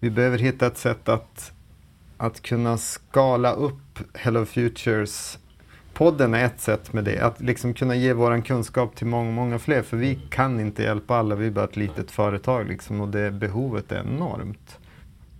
vi 0.00 0.10
behöver 0.10 0.38
hitta 0.38 0.66
ett 0.66 0.78
sätt 0.78 1.08
att, 1.08 1.52
att 2.16 2.42
kunna 2.42 2.78
skala 2.78 3.52
upp 3.52 3.98
Hello 4.14 4.44
Futures 4.44 5.38
Podden 5.96 6.34
är 6.34 6.44
ett 6.44 6.60
sätt 6.60 6.92
med 6.92 7.04
det, 7.04 7.20
att 7.20 7.40
liksom 7.40 7.74
kunna 7.74 7.94
ge 7.94 8.12
vår 8.12 8.40
kunskap 8.40 8.96
till 8.96 9.06
många, 9.06 9.30
många 9.30 9.58
fler. 9.58 9.82
För 9.82 9.96
vi 9.96 10.18
kan 10.30 10.60
inte 10.60 10.82
hjälpa 10.82 11.16
alla, 11.16 11.34
vi 11.34 11.46
är 11.46 11.50
bara 11.50 11.64
ett 11.64 11.76
litet 11.76 12.10
företag 12.10 12.68
liksom, 12.68 13.00
och 13.00 13.08
det 13.08 13.30
behovet 13.30 13.92
är 13.92 14.00
enormt. 14.00 14.78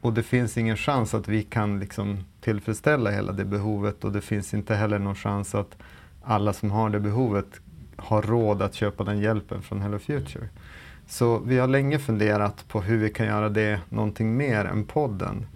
Och 0.00 0.12
det 0.12 0.22
finns 0.22 0.58
ingen 0.58 0.76
chans 0.76 1.14
att 1.14 1.28
vi 1.28 1.42
kan 1.42 1.80
liksom 1.80 2.25
tillfredsställa 2.40 3.10
hela 3.10 3.32
det 3.32 3.44
behovet 3.44 4.04
och 4.04 4.12
det 4.12 4.20
finns 4.20 4.54
inte 4.54 4.75
heller 4.75 4.98
någon 4.98 5.14
chans 5.14 5.54
att 5.54 5.76
alla 6.22 6.52
som 6.52 6.70
har 6.70 6.90
det 6.90 7.00
behovet 7.00 7.60
har 7.96 8.22
råd 8.22 8.62
att 8.62 8.75
köpa 8.75 9.04
den 9.04 9.18
hjälpen 9.18 9.62
från 9.62 9.82
Hello 9.82 9.98
Future. 9.98 10.48
Så 11.06 11.38
vi 11.38 11.58
har 11.58 11.68
länge 11.68 11.98
funderat 11.98 12.68
på 12.68 12.80
hur 12.80 12.98
vi 12.98 13.10
kan 13.10 13.26
göra 13.26 13.48
det 13.48 13.80
någonting 13.88 14.36
mer 14.36 14.64
än 14.64 14.84
podden. 14.84 15.46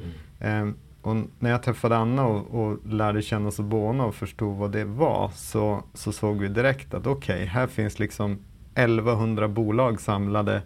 Mm. 0.40 0.75
Och 1.02 1.16
när 1.38 1.50
jag 1.50 1.62
träffade 1.62 1.97
Anna 1.97 2.26
och, 2.26 2.61
och 2.61 2.78
lärde 2.87 3.23
känna 3.23 3.50
Sobona 3.50 4.04
och 4.04 4.14
förstod 4.14 4.57
vad 4.57 4.73
det 4.73 4.85
var 4.85 5.30
så, 5.35 5.83
så 5.95 6.12
såg 6.12 6.38
vi 6.38 6.49
direkt 6.49 6.95
att 6.95 7.07
okej, 7.07 7.35
okay, 7.35 7.47
här 7.47 7.66
finns 7.66 7.99
liksom 7.99 8.38
1100 8.75 9.49
bolag 9.49 10.00
samlade 10.00 10.62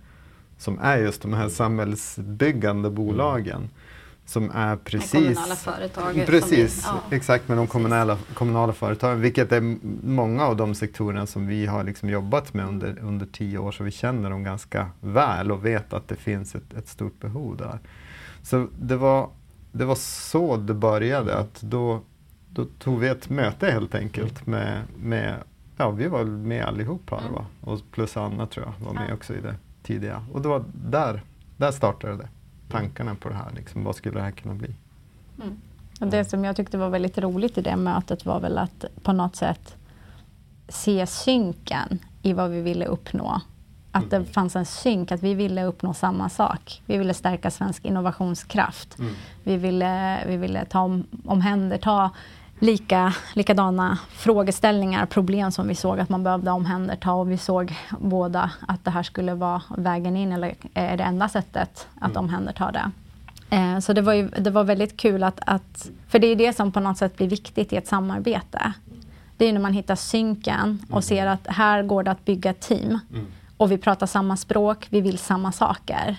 som 0.59 0.79
är 0.79 0.99
just 0.99 1.23
de 1.23 1.33
här 1.33 1.49
samhällsbyggande 1.49 2.91
bolagen. 2.91 3.57
Mm. 3.57 3.71
Som 4.27 4.51
är 4.51 4.77
precis... 4.77 5.13
De 5.13 5.35
kommunala 5.35 5.57
företagen. 5.57 6.27
Precis, 6.27 6.79
vi, 6.79 6.89
ja. 7.11 7.17
exakt 7.17 7.49
med 7.49 7.57
de 7.59 7.67
kommunala, 7.67 8.19
kommunala 8.35 8.73
företagen. 8.73 9.21
Vilket 9.21 9.53
är 9.53 9.77
många 10.07 10.47
av 10.47 10.57
de 10.57 10.75
sektorerna 10.75 11.27
som 11.27 11.47
vi 11.47 11.67
har 11.67 11.85
liksom 11.85 12.09
jobbat 12.09 12.55
med 12.55 12.69
under, 12.69 12.99
under 13.03 13.27
tio 13.27 13.59
år. 13.59 13.73
Så 13.73 13.85
vi 13.85 13.91
känner 13.91 14.31
dem 14.31 14.45
ganska 14.45 14.91
väl 15.01 15.53
och 15.53 15.67
vet 15.67 15.93
att 15.93 16.09
det 16.09 16.17
finns 16.17 16.55
ett, 16.55 16.75
ett 16.79 16.89
stort 16.89 17.21
behov 17.21 17.57
där. 17.57 17.79
Så 18.43 18.67
det 18.79 18.97
var 18.97 19.31
det 19.75 19.85
var 19.85 19.95
så 19.95 20.57
det 20.57 20.75
började. 20.75 21.39
Att 21.39 21.61
då, 21.61 22.01
då 22.51 22.65
tog 22.65 22.99
vi 22.99 23.09
ett 23.09 23.29
möte 23.31 23.71
helt 23.71 23.95
enkelt 23.95 24.47
med, 24.47 24.83
med 24.97 25.37
ja 25.77 25.91
vi 25.91 26.07
var 26.07 26.25
med 26.25 26.65
allihop 26.65 27.11
här 27.11 27.31
va? 27.31 27.47
Och 27.61 27.81
plus 27.91 28.17
Anna 28.17 28.47
tror 28.47 28.67
jag 28.67 28.87
var 28.87 28.95
med 28.95 29.15
också 29.15 29.35
i 29.35 29.41
det 29.41 29.55
tidiga. 29.83 30.25
Och 30.33 30.43
det 30.43 30.49
var 30.49 30.65
där, 30.75 31.23
där 31.57 31.71
startade 31.71 32.17
det. 32.17 32.29
Tankarna 32.71 33.15
på 33.15 33.29
det 33.29 33.35
här, 33.35 33.51
liksom, 33.57 33.85
vad 33.85 33.97
skulle 33.97 34.19
det 34.19 34.25
här 34.25 34.31
kunna 34.31 34.55
bli? 34.55 34.75
Mm. 35.43 35.57
Och 36.01 36.07
det 36.07 36.25
som 36.25 36.45
jag 36.45 36.57
tyckte 36.57 36.79
var 36.79 36.89
väldigt 36.89 37.19
roligt 37.19 37.59
i 37.59 37.63
det 37.63 37.77
mötet 37.77 38.27
var 38.27 38.41
väl 38.41 38.59
att 38.59 38.85
på 39.03 39.13
något 39.13 39.37
sätt 39.37 39.77
se 40.69 41.07
synken 41.07 41.99
i 42.23 42.33
vad 42.33 42.51
vi 42.51 42.61
ville 42.61 42.87
uppnå 42.87 43.41
att 43.95 44.11
det 44.11 44.25
fanns 44.25 44.57
en 44.57 44.67
synk, 44.67 45.13
att 45.13 45.23
vi 45.23 45.35
ville 45.35 45.65
uppnå 45.65 45.95
samma 45.95 46.29
sak. 46.29 46.83
Vi 46.87 46.99
ville 46.99 47.15
stärka 47.15 47.51
svensk 47.51 47.85
innovationskraft. 47.85 48.99
Mm. 48.99 49.15
Vi, 49.43 49.57
ville, 49.57 50.25
vi 50.27 50.37
ville 50.37 50.65
ta 50.65 50.81
om, 50.81 51.05
omhänderta 51.27 52.11
lika, 52.59 53.15
likadana 53.35 53.99
frågeställningar, 54.09 55.07
problem 55.07 55.53
som 55.53 55.69
vi 55.69 55.75
såg 55.75 56.01
att 56.01 56.09
man 56.09 56.25
behövde 56.25 56.51
omhänderta 56.51 57.13
och 57.13 57.31
vi 57.31 57.39
såg 57.39 57.75
båda 57.99 58.51
att 58.69 58.85
det 58.85 58.91
här 58.91 59.03
skulle 59.03 59.35
vara 59.35 59.63
vägen 59.77 60.17
in 60.17 60.33
eller 60.33 60.55
är 60.75 60.97
det 60.97 61.05
enda 61.05 61.29
sättet 61.29 61.89
att 62.01 62.11
mm. 62.11 62.25
omhänderta 62.25 62.73
det. 62.73 62.91
Eh, 63.57 63.79
så 63.79 63.93
det 63.93 64.03
var, 64.03 64.13
ju, 64.13 64.29
det 64.29 64.51
var 64.51 64.65
väldigt 64.65 64.97
kul 64.97 65.23
att, 65.23 65.41
att, 65.47 65.91
för 66.09 66.19
det 66.19 66.27
är 66.27 66.37
det 66.37 66.53
som 66.53 66.73
på 66.73 66.81
något 66.81 66.99
sätt 66.99 67.17
blir 67.17 67.29
viktigt 67.29 67.73
i 67.73 67.77
ett 67.77 67.89
samarbete. 67.89 68.73
det 69.37 69.45
är 69.45 69.53
när 69.53 69.61
man 69.61 69.73
hittar 69.73 69.97
synken 69.97 70.83
och 70.87 70.91
mm. 70.91 71.03
ser 71.03 71.27
att 71.27 71.47
här 71.47 71.83
går 71.83 72.03
det 72.03 72.11
att 72.11 72.25
bygga 72.25 72.51
ett 72.51 72.61
team. 72.61 72.99
Mm. 73.11 73.27
Och 73.57 73.71
vi 73.71 73.79
pratar 73.79 74.07
samma 74.07 74.37
språk, 74.37 74.87
vi 74.91 75.01
vill 75.01 75.19
samma 75.19 75.53
saker. 75.53 76.17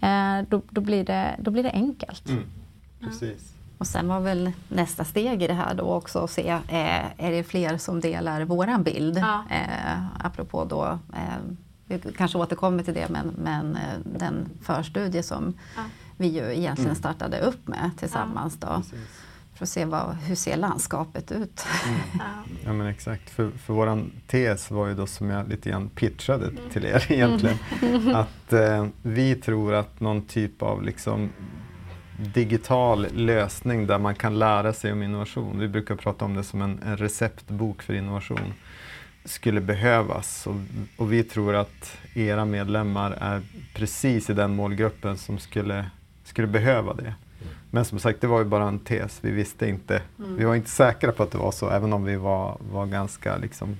Eh, 0.00 0.42
då, 0.48 0.62
då, 0.70 0.80
blir 0.80 1.04
det, 1.04 1.36
då 1.38 1.50
blir 1.50 1.62
det 1.62 1.70
enkelt. 1.70 2.28
Mm. 2.28 2.44
Precis. 3.00 3.54
Och 3.78 3.86
sen 3.86 4.08
var 4.08 4.20
väl 4.20 4.52
nästa 4.68 5.04
steg 5.04 5.42
i 5.42 5.46
det 5.46 5.54
här 5.54 5.74
då 5.74 5.84
också 5.84 6.18
att 6.18 6.30
se, 6.30 6.48
eh, 6.48 7.26
är 7.26 7.30
det 7.30 7.44
fler 7.44 7.78
som 7.78 8.00
delar 8.00 8.44
våran 8.44 8.82
bild? 8.82 9.18
Ja. 9.18 9.44
Eh, 9.50 10.26
apropå 10.26 10.64
då, 10.64 10.98
eh, 11.12 11.54
vi 11.86 12.12
kanske 12.16 12.38
återkommer 12.38 12.82
till 12.82 12.94
det, 12.94 13.08
men, 13.08 13.34
men 13.38 13.76
eh, 13.76 13.98
den 14.04 14.48
förstudie 14.62 15.22
som 15.22 15.54
ja. 15.76 15.82
vi 16.16 16.26
ju 16.26 16.42
egentligen 16.42 16.90
mm. 16.90 16.94
startade 16.94 17.40
upp 17.40 17.68
med 17.68 17.90
tillsammans. 17.96 18.58
Ja. 18.60 18.68
Då. 18.68 18.96
För 19.60 19.64
att 19.64 19.68
se 19.68 19.84
vad, 19.84 20.16
hur 20.16 20.34
ser 20.34 20.56
landskapet 20.56 21.32
ut. 21.32 21.66
Mm. 21.86 22.00
Ja 22.64 22.72
men 22.72 22.86
exakt, 22.86 23.30
för, 23.30 23.50
för 23.50 23.74
våran 23.74 24.12
tes 24.26 24.70
var 24.70 24.86
ju 24.86 24.94
då 24.94 25.06
som 25.06 25.30
jag 25.30 25.48
lite 25.48 25.70
grann 25.70 25.88
pitchade 25.88 26.46
mm. 26.46 26.70
till 26.72 26.84
er 26.84 27.06
egentligen. 27.12 27.58
Mm. 27.82 28.14
Att 28.14 28.52
eh, 28.52 28.86
vi 29.02 29.34
tror 29.34 29.74
att 29.74 30.00
någon 30.00 30.22
typ 30.22 30.62
av 30.62 30.82
liksom 30.82 31.30
digital 32.34 33.06
lösning 33.12 33.86
där 33.86 33.98
man 33.98 34.14
kan 34.14 34.38
lära 34.38 34.72
sig 34.72 34.92
om 34.92 35.02
innovation. 35.02 35.58
Vi 35.58 35.68
brukar 35.68 35.96
prata 35.96 36.24
om 36.24 36.34
det 36.34 36.44
som 36.44 36.62
en, 36.62 36.80
en 36.82 36.96
receptbok 36.96 37.82
för 37.82 37.94
innovation 37.94 38.54
skulle 39.24 39.60
behövas. 39.60 40.46
Och, 40.46 40.56
och, 40.96 41.12
vi 41.12 41.22
tror 41.22 41.54
att 41.54 41.96
era 42.14 42.44
medlemmar 42.44 43.10
är 43.10 43.42
precis 43.74 44.30
i 44.30 44.34
den 44.34 44.54
målgruppen 44.54 45.18
som 45.18 45.38
skulle, 45.38 45.90
skulle 46.24 46.48
behöva 46.48 46.94
det. 46.94 47.14
Men 47.70 47.84
som 47.84 47.98
sagt, 47.98 48.20
det 48.20 48.26
var 48.26 48.38
ju 48.38 48.44
bara 48.44 48.68
en 48.68 48.78
tes. 48.78 49.18
Vi 49.22 49.30
visste 49.30 49.68
inte. 49.68 50.02
Mm. 50.18 50.36
Vi 50.36 50.44
var 50.44 50.54
inte 50.54 50.70
säkra 50.70 51.12
på 51.12 51.22
att 51.22 51.30
det 51.30 51.38
var 51.38 51.52
så, 51.52 51.70
även 51.70 51.92
om 51.92 52.04
vi 52.04 52.16
var, 52.16 52.56
var 52.72 52.86
ganska 52.86 53.36
liksom 53.36 53.76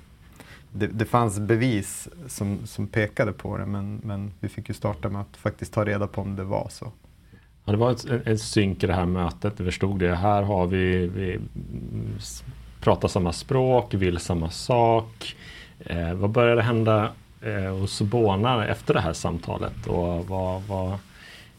det, 0.72 0.86
det 0.86 1.04
fanns 1.04 1.38
bevis 1.38 2.08
som, 2.26 2.58
som 2.64 2.86
pekade 2.86 3.32
på 3.32 3.56
det, 3.56 3.66
men, 3.66 4.00
men 4.04 4.32
vi 4.40 4.48
fick 4.48 4.68
ju 4.68 4.74
starta 4.74 5.08
med 5.08 5.20
att 5.20 5.36
faktiskt 5.36 5.72
ta 5.72 5.84
reda 5.84 6.06
på 6.06 6.20
om 6.20 6.36
det 6.36 6.44
var 6.44 6.66
så. 6.70 6.92
Ja, 7.64 7.72
det 7.72 7.78
var 7.78 7.90
ett, 7.90 8.04
ett 8.04 8.40
synk 8.40 8.84
i 8.84 8.86
det 8.86 8.94
här 8.94 9.06
mötet. 9.06 9.60
Vi 9.60 9.64
förstod 9.64 9.98
det. 9.98 10.14
Här 10.14 10.42
har 10.42 10.66
vi, 10.66 11.06
vi 11.06 11.40
pratar 12.80 13.08
samma 13.08 13.32
språk, 13.32 13.94
vill 13.94 14.18
samma 14.18 14.50
sak. 14.50 15.36
Eh, 15.78 16.14
vad 16.14 16.30
började 16.30 16.62
hända 16.62 17.12
eh, 17.42 17.78
hos 17.78 18.02
Bona 18.02 18.66
efter 18.66 18.94
det 18.94 19.00
här 19.00 19.12
samtalet? 19.12 19.86
Och 19.86 20.26
vad, 20.26 20.62
vad, 20.62 20.98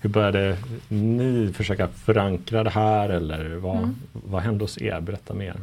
hur 0.02 0.10
började 0.10 0.58
ni 0.88 1.54
försöka 1.54 1.88
förankra 1.88 2.64
det 2.64 2.70
här 2.70 3.10
eller 3.10 3.56
vad, 3.56 3.78
mm. 3.78 3.96
vad 4.12 4.42
hände 4.42 4.64
hos 4.64 4.82
er? 4.82 5.02
Berätta 5.02 5.34
mer. 5.34 5.56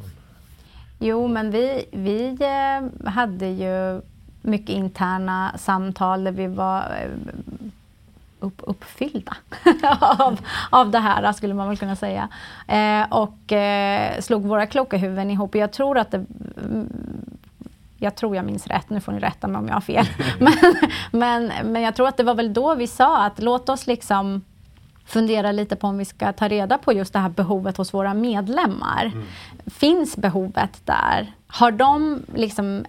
Jo, 0.99 1.29
men 1.29 1.51
vi, 1.51 1.85
vi 1.93 2.37
eh, 2.41 3.09
hade 3.11 3.47
ju 3.47 4.01
mycket 4.43 4.71
interna 4.71 5.53
samtal 5.59 6.25
där 6.25 6.33
vi 6.33 6.47
var 6.47 6.81
eh, 6.81 7.11
upp, 8.41 8.63
uppfyllda 8.67 9.37
av, 10.01 10.41
av 10.71 10.91
det 10.91 10.99
här, 10.99 11.33
skulle 11.33 11.55
man 11.55 11.69
väl 11.69 11.77
kunna 11.77 11.97
säga. 11.97 12.29
Eh, 12.69 13.07
och 13.11 13.53
eh, 13.53 14.21
slog 14.21 14.43
våra 14.43 14.67
kloka 14.67 14.97
huvuden 14.97 15.31
ihop. 15.31 15.55
Jag 15.55 15.73
tror 15.73 15.99
att 15.99 16.11
det 16.11 16.25
jag 17.99 18.15
tror 18.15 18.37
jag 18.37 18.45
minns 18.45 18.67
rätt, 18.67 18.91
nu 18.91 19.01
får 19.01 19.13
ni 19.13 19.19
rätta 19.19 19.49
mig 19.49 19.59
om 19.59 19.67
jag 19.67 19.75
har 19.75 19.81
fel. 19.81 20.07
men, 20.39 20.55
men, 21.11 21.53
men 21.73 21.83
jag 21.83 21.95
tror 21.95 22.09
att 22.09 22.17
det 22.17 22.23
var 22.23 22.35
väl 22.35 22.53
då 22.53 22.75
vi 22.75 22.87
sa 22.87 23.25
att 23.25 23.39
låt 23.39 23.69
oss 23.69 23.87
liksom 23.87 24.43
fundera 25.09 25.53
lite 25.53 25.77
på 25.77 25.87
om 25.87 25.99
vi 25.99 26.05
ska 26.05 26.33
ta 26.33 26.49
reda 26.49 26.79
på 26.79 26.93
just 26.93 27.13
det 27.13 27.19
här 27.19 27.29
behovet 27.29 27.77
hos 27.77 27.95
våra 27.95 28.15
medlemmar. 28.15 29.05
Mm. 29.05 29.27
Finns 29.67 30.17
behovet 30.17 30.81
där? 30.85 31.33
Har 31.47 31.71
de 31.71 32.23
liksom 32.35 32.85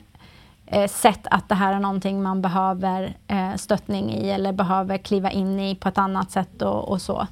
eh, 0.65 0.87
sett 0.87 1.27
att 1.27 1.49
det 1.49 1.55
här 1.55 1.73
är 1.73 1.79
någonting 1.79 2.23
man 2.23 2.41
behöver 2.41 3.13
eh, 3.27 3.55
stöttning 3.55 4.13
i 4.13 4.29
eller 4.29 4.51
behöver 4.51 4.97
kliva 4.97 5.31
in 5.31 5.59
i 5.59 5.75
på 5.75 5.89
ett 5.89 5.97
annat 5.97 6.31
sätt 6.31 6.61
och, 6.61 6.89
och 6.89 7.01
så. 7.01 7.27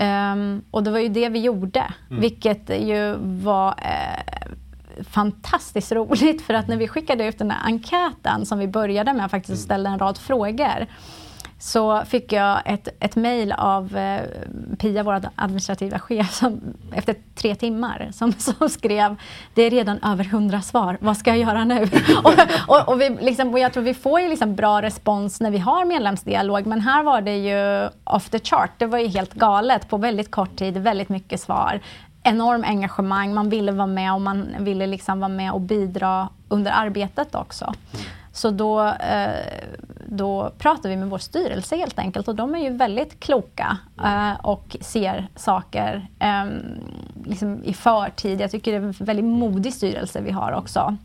Um, 0.00 0.62
och 0.70 0.82
det 0.82 0.90
var 0.90 0.98
ju 0.98 1.08
det 1.08 1.28
vi 1.28 1.40
gjorde, 1.40 1.92
mm. 2.10 2.20
vilket 2.20 2.70
ju 2.70 3.16
var 3.20 3.68
eh, 3.68 4.39
fantastiskt 5.04 5.92
roligt 5.92 6.42
för 6.42 6.54
att 6.54 6.68
när 6.68 6.76
vi 6.76 6.88
skickade 6.88 7.26
ut 7.26 7.38
den 7.38 7.50
här 7.50 7.66
enkäten 7.66 8.46
som 8.46 8.58
vi 8.58 8.68
började 8.68 9.12
med 9.12 9.30
faktiskt 9.30 9.48
mm. 9.48 9.64
ställa 9.64 9.90
en 9.90 9.98
rad 9.98 10.18
frågor 10.18 10.86
så 11.60 12.04
fick 12.04 12.32
jag 12.32 12.62
ett, 12.64 12.88
ett 13.00 13.16
mejl 13.16 13.52
av 13.52 13.96
eh, 13.96 14.20
Pia, 14.78 15.02
vår 15.02 15.20
administrativa 15.34 15.98
chef, 15.98 16.34
som, 16.34 16.60
efter 16.94 17.16
tre 17.34 17.54
timmar 17.54 18.10
som, 18.12 18.32
som 18.38 18.68
skrev 18.68 19.16
Det 19.54 19.62
är 19.62 19.70
redan 19.70 19.98
över 20.02 20.24
hundra 20.24 20.62
svar, 20.62 20.98
vad 21.00 21.16
ska 21.16 21.30
jag 21.30 21.38
göra 21.38 21.64
nu? 21.64 21.82
och, 22.24 22.34
och, 22.68 22.88
och, 22.88 23.00
vi, 23.00 23.10
liksom, 23.20 23.50
och 23.50 23.58
jag 23.58 23.72
tror 23.72 23.82
vi 23.82 23.94
får 23.94 24.20
ju 24.20 24.28
liksom 24.28 24.56
bra 24.56 24.82
respons 24.82 25.40
när 25.40 25.50
vi 25.50 25.58
har 25.58 25.84
medlemsdialog 25.84 26.66
men 26.66 26.80
här 26.80 27.02
var 27.02 27.20
det 27.20 27.36
ju 27.36 27.88
off 28.04 28.28
the 28.28 28.38
chart. 28.38 28.70
Det 28.78 28.86
var 28.86 28.98
ju 28.98 29.06
helt 29.06 29.34
galet 29.34 29.88
på 29.88 29.96
väldigt 29.96 30.30
kort 30.30 30.56
tid, 30.56 30.76
väldigt 30.76 31.08
mycket 31.08 31.40
svar 31.40 31.80
enorm 32.22 32.64
engagemang, 32.64 33.34
man 33.34 33.48
ville 33.48 33.72
vara 33.72 33.86
med 33.86 34.12
och 34.14 34.20
man 34.20 34.56
ville 34.58 34.86
liksom 34.86 35.20
vara 35.20 35.28
med 35.28 35.52
och 35.52 35.60
bidra 35.60 36.28
under 36.48 36.70
arbetet 36.70 37.34
också. 37.34 37.74
Så 38.32 38.50
då, 38.50 38.86
eh, 38.86 39.30
då 40.06 40.52
pratar 40.58 40.88
vi 40.88 40.96
med 40.96 41.10
vår 41.10 41.18
styrelse 41.18 41.76
helt 41.76 41.98
enkelt 41.98 42.28
och 42.28 42.34
de 42.34 42.54
är 42.54 42.58
ju 42.58 42.70
väldigt 42.70 43.20
kloka 43.20 43.78
eh, 44.04 44.32
och 44.42 44.76
ser 44.80 45.28
saker 45.36 46.08
ehm, 46.18 46.52
liksom 47.24 47.64
i 47.64 47.74
förtid. 47.74 48.40
Jag 48.40 48.50
tycker 48.50 48.72
det 48.72 48.78
är 48.78 48.82
en 48.82 48.92
väldigt 48.92 49.24
modig 49.24 49.74
styrelse 49.74 50.20
vi 50.20 50.30
har 50.30 50.52
också 50.52 50.96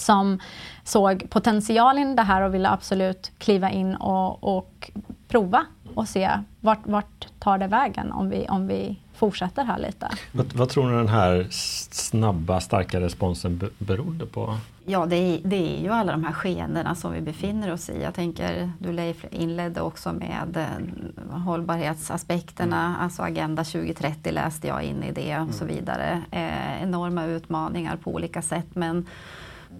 som 0.00 0.38
såg 0.84 1.30
potentialen 1.30 2.12
i 2.12 2.14
det 2.14 2.22
här 2.22 2.42
och 2.42 2.54
ville 2.54 2.68
absolut 2.68 3.32
kliva 3.38 3.70
in 3.70 3.94
och, 3.94 4.56
och 4.56 4.90
prova 5.28 5.66
och 5.94 6.08
se 6.08 6.30
vart, 6.60 6.86
vart 6.86 7.28
tar 7.38 7.58
det 7.58 7.66
vägen 7.66 8.12
om 8.12 8.30
vi, 8.30 8.48
om 8.48 8.66
vi 8.66 8.98
fortsätter 9.20 9.64
här 9.64 9.78
lite. 9.78 10.08
Vad, 10.32 10.52
vad 10.52 10.68
tror 10.68 10.90
ni 10.90 10.96
den 10.96 11.08
här 11.08 11.46
snabba, 11.90 12.60
starka 12.60 13.00
responsen 13.00 13.70
berodde 13.78 14.26
på? 14.26 14.56
Ja, 14.84 15.06
det 15.06 15.16
är, 15.16 15.40
det 15.44 15.76
är 15.76 15.82
ju 15.82 15.88
alla 15.88 16.12
de 16.12 16.24
här 16.24 16.32
skeendena 16.32 16.94
som 16.94 17.12
vi 17.12 17.20
befinner 17.20 17.72
oss 17.72 17.90
i. 17.90 18.02
Jag 18.02 18.14
tänker, 18.14 18.72
du 18.78 18.92
Leif 18.92 19.24
inledde 19.30 19.80
också 19.80 20.12
med 20.12 20.56
eh, 20.56 21.38
hållbarhetsaspekterna, 21.38 22.86
mm. 22.86 23.00
alltså 23.00 23.22
Agenda 23.22 23.64
2030 23.64 24.32
läste 24.32 24.68
jag 24.68 24.82
in 24.82 25.02
i 25.02 25.12
det 25.12 25.34
och 25.34 25.42
mm. 25.42 25.52
så 25.52 25.64
vidare. 25.64 26.22
Eh, 26.30 26.82
enorma 26.82 27.24
utmaningar 27.24 27.96
på 27.96 28.14
olika 28.14 28.42
sätt 28.42 28.68
men 28.74 29.06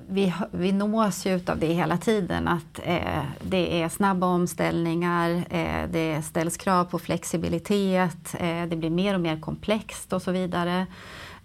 vi, 0.09 0.35
vi 0.51 0.73
nås 0.73 1.27
ju 1.27 1.41
av 1.47 1.59
det 1.59 1.73
hela 1.73 1.97
tiden 1.97 2.49
att 2.49 2.81
eh, 2.85 3.23
det 3.43 3.83
är 3.83 3.89
snabba 3.89 4.27
omställningar, 4.27 5.45
eh, 5.51 5.91
det 5.91 6.23
ställs 6.23 6.57
krav 6.57 6.85
på 6.85 6.99
flexibilitet, 6.99 8.35
eh, 8.39 8.63
det 8.69 8.77
blir 8.77 8.91
mer 8.91 9.15
och 9.15 9.21
mer 9.21 9.41
komplext 9.41 10.13
och 10.13 10.23
så 10.23 10.33
vidare. 10.33 10.87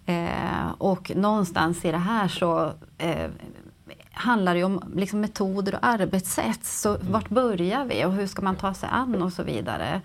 Eh, 0.06 0.70
och 0.78 1.12
någonstans 1.16 1.84
i 1.84 1.90
det 1.90 1.98
här 1.98 2.28
så 2.28 2.72
eh, 2.98 3.30
handlar 4.12 4.54
det 4.54 4.64
om 4.64 4.82
liksom 4.94 5.20
metoder 5.20 5.74
och 5.74 5.86
arbetssätt. 5.86 6.64
Så 6.64 6.94
mm. 6.94 7.12
vart 7.12 7.28
börjar 7.28 7.84
vi 7.84 8.04
och 8.04 8.12
hur 8.12 8.26
ska 8.26 8.42
man 8.42 8.56
ta 8.56 8.74
sig 8.74 8.88
an 8.92 9.22
och 9.22 9.32
så 9.32 9.42
vidare. 9.42 10.00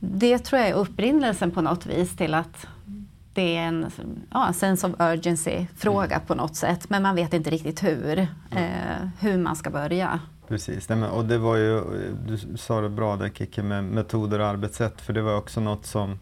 Det 0.00 0.38
tror 0.38 0.60
jag 0.60 0.70
är 0.70 0.74
upprinnelsen 0.74 1.50
på 1.50 1.60
något 1.60 1.86
vis 1.86 2.16
till 2.16 2.34
att 2.34 2.66
det 3.34 3.56
är 3.56 3.62
en 3.62 3.90
ja, 4.30 4.52
sense 4.52 4.86
of 4.86 4.94
urgency-fråga 4.98 6.14
mm. 6.16 6.26
på 6.26 6.34
något 6.34 6.56
sätt. 6.56 6.90
Men 6.90 7.02
man 7.02 7.14
vet 7.14 7.34
inte 7.34 7.50
riktigt 7.50 7.82
hur, 7.82 8.18
eh, 8.50 9.08
hur 9.20 9.38
man 9.38 9.56
ska 9.56 9.70
börja. 9.70 10.20
Precis, 10.48 10.88
och 11.12 11.24
det 11.24 11.38
var 11.38 11.56
ju, 11.56 11.82
du 12.26 12.56
sa 12.56 12.80
det 12.80 12.88
bra 12.88 13.16
där 13.16 13.28
Kicki 13.28 13.62
med 13.62 13.84
metoder 13.84 14.38
och 14.38 14.46
arbetssätt. 14.46 15.00
För 15.00 15.12
det 15.12 15.22
var 15.22 15.36
också 15.36 15.60
något 15.60 15.86
som 15.86 16.18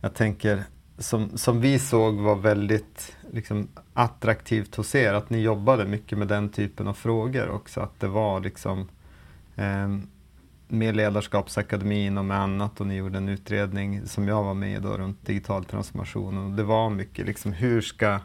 jag 0.00 0.14
tänker 0.14 0.64
som, 0.98 1.38
som 1.38 1.60
vi 1.60 1.78
såg 1.78 2.14
var 2.14 2.36
väldigt 2.36 3.16
liksom, 3.32 3.68
attraktivt 3.94 4.74
hos 4.74 4.94
er. 4.94 5.14
Att 5.14 5.30
ni 5.30 5.40
jobbade 5.40 5.84
mycket 5.84 6.18
med 6.18 6.28
den 6.28 6.48
typen 6.48 6.88
av 6.88 6.94
frågor 6.94 7.48
också. 7.50 7.80
Att 7.80 8.00
det 8.00 8.08
var 8.08 8.40
liksom 8.40 8.88
eh, 9.56 9.88
med 10.68 10.96
Ledarskapsakademin 10.96 12.18
och 12.18 12.24
med 12.24 12.40
annat 12.40 12.80
och 12.80 12.86
ni 12.86 12.96
gjorde 12.96 13.18
en 13.18 13.28
utredning 13.28 14.06
som 14.06 14.28
jag 14.28 14.44
var 14.44 14.54
med 14.54 14.76
i 14.76 14.80
då 14.80 14.96
runt 14.96 15.26
digital 15.26 15.64
transformation. 15.64 16.38
Och 16.38 16.56
det 16.56 16.62
var 16.62 16.90
mycket 16.90 17.26
liksom 17.26 17.52
hur 17.52 17.80
ska 17.80 18.18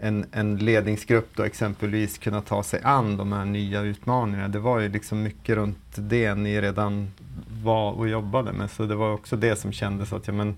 en, 0.00 0.26
en 0.32 0.56
ledningsgrupp 0.56 1.36
då 1.36 1.42
exempelvis 1.42 2.18
kunna 2.18 2.40
ta 2.40 2.62
sig 2.62 2.80
an 2.84 3.16
de 3.16 3.32
här 3.32 3.44
nya 3.44 3.80
utmaningarna. 3.80 4.48
Det 4.48 4.58
var 4.58 4.80
ju 4.80 4.88
liksom 4.88 5.22
mycket 5.22 5.56
runt 5.56 5.78
det 5.96 6.34
ni 6.34 6.60
redan 6.60 7.10
var 7.62 7.92
och 7.92 8.08
jobbade 8.08 8.52
med. 8.52 8.70
Så 8.70 8.86
det 8.86 8.94
var 8.94 9.12
också 9.12 9.36
det 9.36 9.56
som 9.56 9.72
kändes 9.72 10.12
att 10.12 10.26
ja, 10.26 10.32
men 10.32 10.56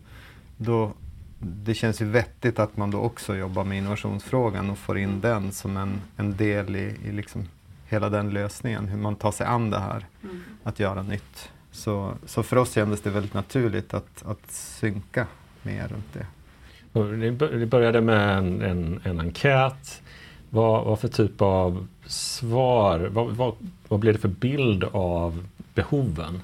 då, 0.57 0.93
det 1.39 1.75
känns 1.75 2.01
ju 2.01 2.05
vettigt 2.05 2.59
att 2.59 2.77
man 2.77 2.91
då 2.91 2.99
också 2.99 3.37
jobbar 3.37 3.65
med 3.65 3.79
innovationsfrågan 3.79 4.71
och 4.71 4.79
får 4.79 4.99
in 4.99 5.21
den 5.21 5.53
som 5.53 5.77
en, 5.77 6.01
en 6.17 6.37
del 6.37 6.77
i, 6.77 6.97
i 7.05 7.13
liksom 7.13 7.49
hela 7.91 8.09
den 8.09 8.31
lösningen, 8.31 8.89
hur 8.89 8.99
man 8.99 9.17
tar 9.17 9.33
sig 9.33 9.47
an 9.47 9.71
det 9.71 9.79
här, 9.79 10.07
mm. 10.23 10.41
att 10.63 10.81
göra 10.81 11.03
nytt. 11.03 11.51
Så, 11.71 12.15
så 12.27 12.43
för 12.43 12.57
oss 12.57 12.73
kändes 12.73 13.01
det 13.01 13.11
väldigt 13.11 13.35
naturligt 13.35 13.95
att, 13.95 14.27
att 14.27 14.51
synka 14.51 15.27
mer 15.63 15.89
runt 15.89 16.13
det. 16.13 16.27
Ni 17.57 17.67
började 17.67 18.01
med 18.01 18.39
en, 18.39 18.63
en, 18.63 19.01
en 19.05 19.21
enkät. 19.21 20.03
Vad, 20.51 20.85
vad 20.85 21.01
för 21.01 21.09
typ 21.09 21.43
av 21.43 21.87
svar, 22.07 23.09
vad, 23.13 23.31
vad, 23.31 23.55
vad 23.89 24.01
blir 24.01 24.13
det 24.13 24.19
för 24.19 24.29
bild 24.29 24.85
av 24.93 25.47
behoven 25.75 26.43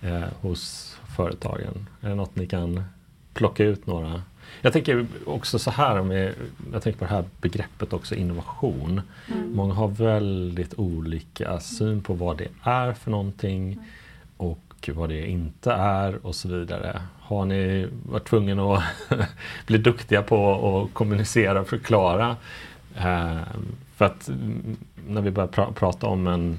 eh, 0.00 0.24
hos 0.40 0.96
företagen? 1.16 1.88
Är 2.00 2.08
det 2.08 2.14
något 2.14 2.36
ni 2.36 2.46
kan 2.46 2.84
plocka 3.34 3.64
ut 3.64 3.86
några? 3.86 4.22
Jag 4.60 4.72
tänker 4.72 5.06
också 5.26 5.58
så 5.58 5.70
här, 5.70 5.98
om 5.98 6.10
jag, 6.10 6.82
tänker 6.82 6.98
på 6.98 7.04
det 7.04 7.10
här 7.10 7.24
begreppet 7.40 7.92
också 7.92 8.14
innovation. 8.14 9.00
Mm. 9.26 9.52
Många 9.52 9.74
har 9.74 9.88
väldigt 9.88 10.74
olika 10.78 11.60
syn 11.60 12.02
på 12.02 12.14
vad 12.14 12.38
det 12.38 12.48
är 12.62 12.92
för 12.92 13.10
någonting 13.10 13.78
och 14.36 14.90
vad 14.94 15.08
det 15.08 15.26
inte 15.26 15.72
är 15.72 16.26
och 16.26 16.34
så 16.34 16.48
vidare. 16.48 17.02
Har 17.20 17.44
ni 17.44 17.88
varit 18.02 18.28
tvungna 18.28 18.74
att 18.74 18.82
bli 19.66 19.78
duktiga 19.78 20.22
på 20.22 20.52
att 20.82 20.94
kommunicera 20.94 21.60
och 21.60 21.68
förklara? 21.68 22.36
Eh, 22.96 23.40
för 23.96 24.04
att 24.04 24.30
när 25.08 25.20
vi 25.20 25.30
börjar 25.30 25.48
pra 25.48 25.72
prata 25.72 26.06
om 26.06 26.26
en 26.26 26.58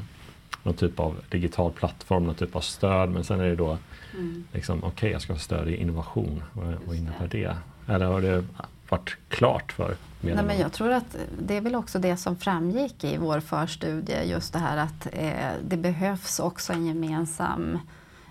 någon 0.63 0.73
typ 0.73 0.99
av 0.99 1.15
digital 1.29 1.71
plattform, 1.71 2.23
någon 2.23 2.35
typ 2.35 2.55
av 2.55 2.61
stöd. 2.61 3.09
Men 3.09 3.23
sen 3.23 3.39
är 3.39 3.45
det 3.45 3.55
då, 3.55 3.77
mm. 4.13 4.43
liksom, 4.51 4.77
okej 4.77 4.89
okay, 4.89 5.11
jag 5.11 5.21
ska 5.21 5.33
ha 5.33 5.39
stöd 5.39 5.69
i 5.69 5.75
innovation. 5.75 6.43
Vad, 6.53 6.75
vad 6.85 6.95
innebär 6.95 7.27
det? 7.27 7.55
Eller 7.87 8.05
har 8.05 8.21
det 8.21 8.43
varit 8.89 9.17
klart 9.29 9.71
för 9.71 9.95
Nej, 10.31 10.43
men 10.43 10.59
Jag 10.59 10.71
tror 10.71 10.91
att 10.91 11.17
det 11.39 11.57
är 11.57 11.61
väl 11.61 11.75
också 11.75 11.99
det 11.99 12.17
som 12.17 12.35
framgick 12.35 13.03
i 13.03 13.17
vår 13.17 13.39
förstudie, 13.39 14.23
just 14.23 14.53
det 14.53 14.59
här 14.59 14.77
att 14.77 15.07
eh, 15.11 15.51
det 15.67 15.77
behövs 15.77 16.39
också 16.39 16.73
en 16.73 16.85
gemensam 16.85 17.79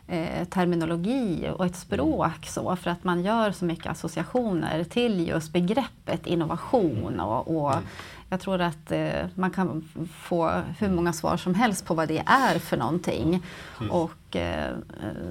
eh, 0.07 0.45
terminologi 0.45 1.51
och 1.57 1.67
ett 1.67 1.77
språk 1.77 2.47
så, 2.47 2.77
för 2.77 2.91
att 2.91 3.05
man 3.05 3.23
gör 3.23 3.53
så 3.53 3.65
mycket 3.65 3.87
associationer 3.87 4.85
till 4.85 5.29
just 5.29 5.53
begreppet 5.53 6.27
innovation 6.27 7.21
och, 7.21 7.57
och 7.57 7.73
mm. 7.73 7.85
Jag 8.33 8.41
tror 8.41 8.61
att 8.61 8.93
eh, 8.93 9.27
man 9.35 9.51
kan 9.51 9.89
få 10.13 10.63
hur 10.79 10.91
många 10.91 11.13
svar 11.13 11.37
som 11.37 11.55
helst 11.55 11.87
på 11.87 11.95
vad 11.95 12.09
det 12.09 12.23
är 12.27 12.59
för 12.59 12.77
någonting. 12.77 13.43
Mm. 13.81 13.91
Och, 13.91 14.37
eh, 14.37 14.77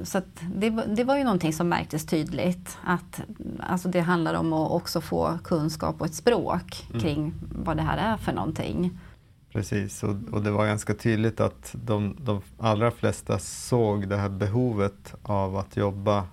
så 0.03 0.21
det, 0.55 0.69
det, 0.69 1.03
var 1.03 1.17
ju 1.17 1.23
någonting 1.23 1.53
som 1.53 1.69
märktes 1.69 2.05
tydligt. 2.05 2.77
Att 2.83 3.21
alltså 3.59 3.89
det 3.89 3.99
handlar 3.99 4.33
om 4.33 4.53
att 4.53 4.71
också 4.71 5.01
få 5.01 5.39
kunskap 5.43 6.01
och 6.01 6.05
ett 6.05 6.15
språk 6.15 6.87
mm. 6.89 7.01
kring 7.01 7.33
vad 7.51 7.77
det 7.77 7.83
här 7.83 7.97
är 7.97 8.17
för 8.17 8.33
någonting. 8.33 8.99
Precis, 9.51 10.03
och, 10.03 10.15
och, 10.31 10.41
det 10.41 10.51
var 10.51 10.65
ganska 10.65 10.93
tydligt 10.93 11.39
att 11.39 11.75
de, 11.85 12.15
de 12.19 12.41
allra 12.57 12.91
flesta 12.91 13.39
såg 13.39 14.07
det 14.07 14.17
här 14.17 14.29
behovet 14.29 15.15
av 15.23 15.57
att 15.57 15.77
jobba 15.77 16.23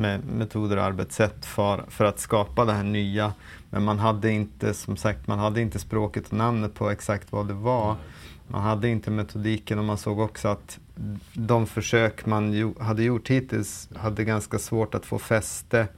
med 0.00 0.24
metoder 0.24 0.76
och 0.76 0.84
arbetssätt 0.84 1.46
för, 1.46 1.84
för 1.88 2.04
att 2.04 2.18
skapa 2.18 2.64
det 2.64 2.72
här 2.72 2.84
nya. 2.84 3.32
Men 3.70 3.82
man 3.84 3.98
hade 3.98 4.30
inte, 4.30 4.74
som 4.74 4.96
sagt, 4.96 5.26
man 5.26 5.38
hade 5.38 5.60
inte 5.60 5.78
språket 5.78 6.26
och 6.26 6.32
namnet 6.32 6.74
på 6.74 6.90
exakt 6.90 7.32
vad 7.32 7.48
det 7.48 7.54
var. 7.54 7.96
Man 8.48 8.62
hade 8.62 8.88
inte 8.88 9.10
metodiken 9.10 9.78
och 9.78 9.84
man 9.84 9.98
såg 9.98 10.18
också 10.18 10.48
att 10.48 10.78
de 11.32 11.66
försök 11.66 12.26
man 12.26 12.52
ju, 12.52 12.74
hade 12.80 13.02
gjort 13.02 13.28
hittills 13.30 13.88
hade 13.96 14.24
ganska 14.24 14.58
svårt 14.58 14.94
att 14.94 15.06
få 15.06 15.18
fäste 15.18 15.88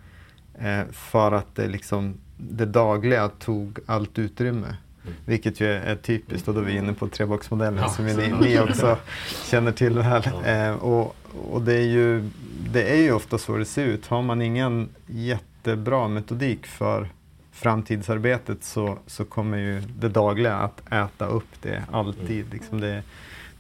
eh, 0.55 0.83
för 0.93 1.33
att 1.33 1.55
det, 1.55 1.69
liksom, 1.69 2.15
det 2.37 2.67
dagliga 2.67 3.29
tog 3.29 3.79
allt 3.87 4.19
utrymme. 4.19 4.77
Mm. 5.05 5.17
Vilket 5.25 5.61
ju 5.61 5.73
är 5.73 5.97
typiskt 5.97 6.49
och 6.49 6.55
då 6.55 6.61
är 6.61 6.65
vi 6.65 6.77
inne 6.77 6.93
på 6.93 7.09
treboxmodellen 7.09 7.83
ja, 7.83 7.89
som 7.89 8.07
ni, 8.07 8.35
ni, 8.41 8.61
också 8.61 8.99
känner 9.45 9.73
till 9.73 9.99
väl. 9.99 10.23
Eh, 10.45 10.75
och, 10.75 11.17
och 11.51 11.63
det 11.63 11.75
är 11.75 11.87
ju 11.87 12.31
det 12.73 12.83
är 12.83 12.97
ju 12.97 13.13
ofta 13.13 13.39
så 13.39 13.57
det 13.57 13.65
ser 13.65 13.85
ut. 13.85 14.07
Har 14.07 14.23
man 14.23 14.43
ingen 14.43 14.89
jättebra 15.07 16.09
metodik 16.09 16.67
för 16.67 17.09
framtidsarbetet 17.53 18.65
så, 18.65 18.99
så 19.07 19.25
kommer 19.25 19.59
ju 19.59 19.81
det 19.81 20.09
dagliga 20.09 20.57
att 20.57 20.93
äta 20.93 21.27
upp 21.27 21.63
det 21.63 21.83
alltid. 21.91 22.41
Mm. 22.41 22.53
Liksom 22.53 22.81
det, 22.81 23.03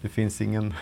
det 0.00 0.09
finns 0.09 0.40
ingen 0.40 0.74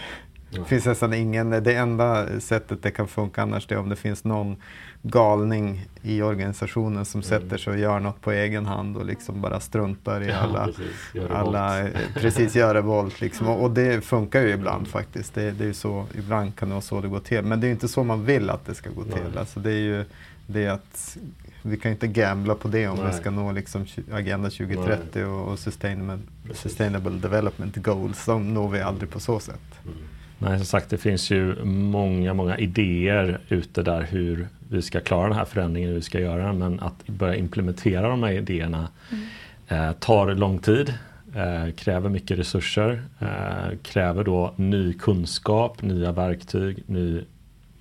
det 0.51 0.65
finns 0.65 0.87
nästan 0.87 1.15
ingen, 1.15 1.51
det 1.51 1.75
enda 1.75 2.41
sättet 2.41 2.83
det 2.83 2.91
kan 2.91 3.09
funka 3.09 3.43
annars 3.43 3.67
det 3.67 3.75
är 3.75 3.79
om 3.79 3.89
det 3.89 3.97
finns 3.97 4.25
någon 4.25 4.57
galning 5.03 5.87
i 6.03 6.23
organisationen 6.23 7.05
som 7.05 7.21
mm. 7.21 7.29
sätter 7.29 7.59
sig 7.59 7.73
och 7.73 7.79
gör 7.79 8.01
något 8.01 8.21
på 8.21 8.33
egen 8.33 8.67
hand 8.67 8.97
och 8.97 9.05
liksom 9.05 9.41
bara 9.41 9.61
struntar 9.61 10.23
i 10.23 10.29
ja, 10.29 10.35
alla, 10.35 10.67
precis, 10.67 11.31
alla 11.31 11.89
precis 12.15 12.57
gör 12.57 12.75
revolt. 12.75 13.21
Liksom. 13.21 13.49
Och, 13.49 13.63
och, 13.63 13.71
det 13.71 14.05
funkar 14.05 14.41
ju 14.41 14.51
ibland 14.51 14.89
faktiskt. 14.89 15.35
Det, 15.35 15.51
det 15.51 15.65
är 15.65 15.73
så, 15.73 16.07
ibland 16.15 16.57
kan 16.57 16.69
det 16.69 16.75
vara 16.75 16.83
så 16.83 17.01
det 17.01 17.09
går 17.09 17.21
till. 17.21 17.43
Men 17.43 17.61
det 17.61 17.67
är 17.67 17.71
inte 17.71 17.89
så 17.89 18.05
man 18.05 18.25
vill 18.25 18.51
att 18.51 18.67
det 18.67 18.75
ska 18.75 18.91
gå 18.91 19.05
till. 19.05 19.39
Alltså 19.39 19.61
det 19.61 19.71
är 19.71 19.81
ju 19.81 20.05
det 20.47 20.69
att 20.69 21.19
vi 21.63 21.77
kan 21.77 21.91
inte 21.91 22.07
gambla 22.07 22.55
på 22.55 22.69
det 22.69 22.89
om 22.89 22.97
Nej. 22.97 23.07
vi 23.13 23.19
ska 23.19 23.31
nå 23.31 23.53
liksom 23.53 23.87
Agenda 24.13 24.51
2030 24.51 25.25
och, 25.25 25.53
och 25.53 25.59
sustainable, 25.59 26.19
sustainable 26.55 27.11
Development 27.11 27.77
Goals. 27.77 28.27
De 28.27 28.55
når 28.55 28.69
vi 28.69 28.81
aldrig 28.81 29.11
på 29.11 29.21
så 29.21 29.41
sätt. 29.41 29.61
Mm. 29.85 29.97
Nej, 30.43 30.59
som 30.59 30.67
sagt, 30.67 30.91
det 30.91 30.99
finns 30.99 31.31
ju 31.31 31.65
många, 31.65 32.35
många 32.35 32.59
idéer 32.59 33.39
ute 33.49 33.83
där 33.83 34.03
hur 34.03 34.49
vi 34.69 34.83
ska 34.83 35.01
klara 35.01 35.29
den 35.29 35.37
här 35.37 35.45
förändringen, 35.45 35.89
hur 35.89 35.97
vi 35.97 36.03
ska 36.03 36.21
göra 36.21 36.47
den. 36.47 36.59
Men 36.59 36.81
att 36.81 37.07
börja 37.07 37.37
implementera 37.37 38.09
de 38.09 38.23
här 38.23 38.33
idéerna 38.33 38.89
mm. 39.11 39.27
eh, 39.69 39.93
tar 39.93 40.35
lång 40.35 40.59
tid, 40.59 40.95
eh, 41.35 41.75
kräver 41.75 42.09
mycket 42.09 42.39
resurser, 42.39 43.03
eh, 43.19 43.79
kräver 43.83 44.25
då 44.25 44.53
ny 44.57 44.93
kunskap, 44.93 45.83
nya 45.83 46.13
verktyg, 46.13 46.83
ny, 46.87 47.21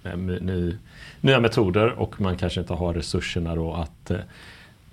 eh, 0.03 0.17
ny, 0.17 0.75
nya 1.21 1.39
metoder 1.39 1.99
och 1.99 2.21
man 2.21 2.37
kanske 2.37 2.59
inte 2.59 2.73
har 2.73 2.93
resurserna 2.93 3.55
då 3.55 3.73
att 3.73 4.11
eh, 4.11 4.17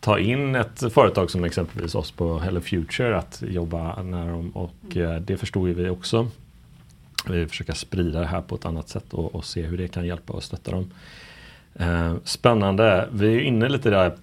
ta 0.00 0.18
in 0.18 0.54
ett 0.54 0.92
företag 0.92 1.30
som 1.30 1.44
exempelvis 1.44 1.94
oss 1.94 2.10
på 2.10 2.38
Hello 2.38 2.60
Future 2.60 3.16
att 3.16 3.42
jobba 3.48 4.02
nära 4.02 4.30
dem 4.30 4.50
och 4.50 4.96
eh, 4.96 5.20
det 5.20 5.36
förstår 5.36 5.68
ju 5.68 5.74
vi 5.74 5.88
också 5.88 6.30
försöka 7.48 7.74
sprida 7.74 8.20
det 8.20 8.26
här 8.26 8.40
på 8.40 8.54
ett 8.54 8.64
annat 8.64 8.88
sätt 8.88 9.14
och, 9.14 9.34
och 9.34 9.44
se 9.44 9.62
hur 9.62 9.78
det 9.78 9.88
kan 9.88 10.06
hjälpa 10.06 10.32
och 10.32 10.42
stötta 10.42 10.70
dem. 10.70 10.90
Eh, 11.74 12.14
spännande. 12.24 13.08
Vi 13.12 13.34
är 13.34 13.40
inne 13.40 13.68
lite 13.68 13.90
där 13.90 14.16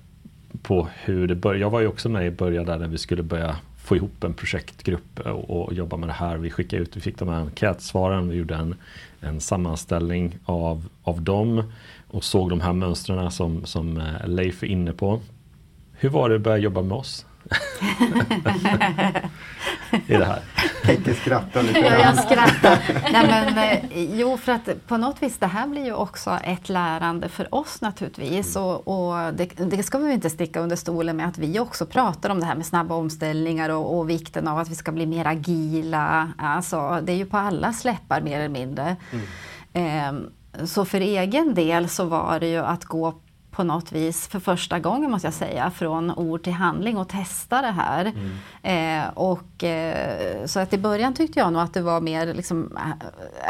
på 0.61 0.87
hur 1.03 1.27
det 1.27 1.35
började. 1.35 1.59
Jag 1.59 1.69
var 1.69 1.79
ju 1.79 1.87
också 1.87 2.09
med 2.09 2.27
i 2.27 2.31
början 2.31 2.65
där 2.65 2.79
när 2.79 2.87
vi 2.87 2.97
skulle 2.97 3.23
börja 3.23 3.55
få 3.83 3.95
ihop 3.95 4.23
en 4.23 4.33
projektgrupp 4.33 5.19
och, 5.19 5.49
och 5.49 5.73
jobba 5.73 5.97
med 5.97 6.09
det 6.09 6.13
här. 6.13 6.37
Vi 6.37 6.49
skickade 6.49 6.81
ut, 6.81 6.97
vi 6.97 7.01
fick 7.01 7.19
de 7.19 7.29
här 7.29 7.39
enkätsvaren, 7.39 8.29
vi 8.29 8.35
gjorde 8.35 8.55
en, 8.55 8.75
en 9.19 9.39
sammanställning 9.39 10.37
av, 10.45 10.89
av 11.03 11.21
dem 11.21 11.63
och 12.07 12.23
såg 12.23 12.49
de 12.49 12.61
här 12.61 12.73
mönstren 12.73 13.31
som, 13.31 13.65
som 13.65 13.97
eh, 13.97 14.27
Leif 14.27 14.63
är 14.63 14.67
inne 14.67 14.93
på. 14.93 15.19
Hur 15.91 16.09
var 16.09 16.29
det 16.29 16.35
att 16.35 16.41
börja 16.41 16.57
jobba 16.57 16.81
med 16.81 16.97
oss? 16.97 17.25
I 20.07 20.13
det 20.13 20.25
här. 20.25 20.41
Henke 20.83 21.13
skrattar 21.13 21.63
lite 21.63 21.79
Ja, 21.79 21.97
jag 21.97 22.17
skrattar. 22.17 22.79
Nej, 23.11 23.27
men, 23.27 23.57
eh, 23.57 23.79
jo, 24.19 24.37
för 24.37 24.51
att 24.51 24.87
på 24.87 24.97
något 24.97 25.23
vis, 25.23 25.37
det 25.37 25.47
här 25.47 25.67
blir 25.67 25.85
ju 25.85 25.93
också 25.93 26.39
ett 26.43 26.69
lärande 26.69 27.29
för 27.29 27.55
oss 27.55 27.81
naturligtvis. 27.81 28.55
Mm. 28.55 28.67
Och, 28.67 28.87
och 28.87 29.33
det, 29.33 29.45
det, 29.45 29.83
ska 29.83 29.97
vi 29.97 30.13
inte 30.13 30.29
sticka 30.29 30.59
under 30.59 30.75
stolen 30.75 31.17
med 31.17 31.27
att 31.27 31.37
vi 31.37 31.59
också 31.59 31.85
pratar 31.85 32.29
om 32.29 32.39
det 32.39 32.45
här 32.45 32.55
med 32.55 32.65
snabba 32.65 32.95
omställningar 32.95 33.69
och, 33.69 33.97
och 33.97 34.09
vikten 34.09 34.47
av 34.47 34.57
att 34.59 34.69
vi 34.69 34.75
ska 34.75 34.91
bli 34.91 35.05
mer 35.05 35.27
agila. 35.27 36.31
Alltså, 36.37 36.99
det 37.03 37.11
är 37.11 37.17
ju 37.17 37.25
på 37.25 37.37
alla 37.37 37.73
släppar 37.73 38.21
mer 38.21 38.37
eller 38.39 38.49
mindre. 38.49 38.95
Mm. 39.11 39.25
Eh, 39.73 40.65
så 40.65 40.85
för 40.85 41.01
egen 41.01 41.53
del 41.53 41.89
så 41.89 42.05
var 42.05 42.39
det 42.39 42.47
ju 42.47 42.59
att 42.59 42.85
gå 42.85 43.13
på 43.53 43.63
något 43.63 43.91
vis 43.91 44.27
för 44.27 44.39
första 44.39 44.79
gången 44.79 45.11
måste 45.11 45.27
jag 45.27 45.33
säga 45.33 45.71
från 45.71 46.11
ord 46.11 46.43
till 46.43 46.53
handling 46.53 46.97
och 46.97 47.09
testa 47.09 47.61
det 47.61 47.71
här. 47.71 48.13
Mm. 48.61 49.03
Eh, 49.03 49.09
och, 49.13 49.63
eh, 49.63 50.45
så 50.45 50.59
att 50.59 50.73
i 50.73 50.77
början 50.77 51.13
tyckte 51.13 51.39
jag 51.39 51.53
nog 51.53 51.61
att 51.61 51.73
det 51.73 51.81
var 51.81 52.01
mer 52.01 52.33
liksom 52.33 52.77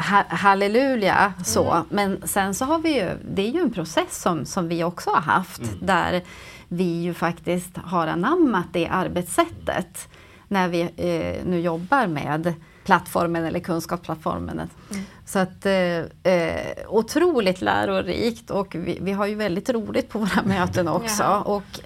ha, 0.09 0.23
halleluja 0.27 1.33
så. 1.45 1.71
Mm. 1.71 1.85
Men 1.89 2.27
sen 2.27 2.55
så 2.55 2.65
har 2.65 2.79
vi 2.79 2.95
ju, 2.95 3.09
det 3.31 3.41
är 3.41 3.51
ju 3.51 3.59
en 3.59 3.73
process 3.73 4.21
som, 4.21 4.45
som 4.45 4.67
vi 4.67 4.83
också 4.83 5.09
har 5.09 5.21
haft 5.21 5.61
mm. 5.61 5.77
där 5.81 6.23
vi 6.67 7.01
ju 7.01 7.13
faktiskt 7.13 7.77
har 7.77 8.07
anammat 8.07 8.67
det 8.71 8.87
arbetssättet 8.87 10.09
när 10.47 10.67
vi 10.67 10.81
eh, 10.81 11.45
nu 11.45 11.59
jobbar 11.59 12.07
med 12.07 12.53
plattformen 12.83 13.45
eller 13.45 13.59
kunskapsplattformen. 13.59 14.59
Mm. 14.59 15.03
Så 15.25 15.39
att 15.39 15.65
eh, 15.65 16.33
eh, 16.33 16.75
otroligt 16.87 17.61
lärorikt 17.61 18.49
och 18.49 18.75
vi, 18.75 18.97
vi, 19.01 19.11
har 19.11 19.25
ju 19.25 19.35
väldigt 19.35 19.69
roligt 19.69 20.09
på 20.09 20.19
våra 20.19 20.43
möten 20.45 20.87
också. 20.87 21.23
Ja. 21.23 21.41
Och 21.41 21.79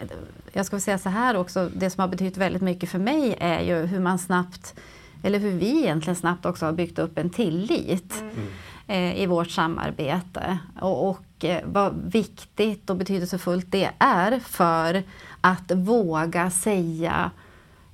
jag 0.53 0.65
ska 0.65 0.79
säga 0.79 0.97
så 0.97 1.09
här 1.09 1.37
också, 1.37 1.69
det 1.75 1.89
som 1.89 2.01
har 2.01 2.07
betytt 2.07 2.37
väldigt 2.37 2.61
mycket 2.61 2.89
för 2.89 2.99
mig 2.99 3.37
är 3.39 3.61
ju 3.61 3.85
hur 3.85 3.99
man 3.99 4.19
snabbt, 4.19 4.75
eller 5.23 5.39
hur 5.39 5.51
vi 5.51 5.83
egentligen 5.83 6.15
snabbt 6.15 6.45
också 6.45 6.65
har 6.65 6.73
byggt 6.73 6.99
upp 6.99 7.17
en 7.17 7.29
tillit 7.29 8.21
mm. 8.21 8.47
eh, 8.87 9.21
i 9.21 9.25
vårt 9.25 9.49
samarbete. 9.49 10.57
Och, 10.81 11.09
och 11.09 11.45
eh, 11.45 11.61
vad 11.65 12.11
viktigt 12.11 12.89
och 12.89 12.95
betydelsefullt 12.95 13.65
det 13.69 13.89
är 13.99 14.39
för 14.39 15.03
att 15.41 15.71
våga 15.71 16.49
säga 16.51 17.31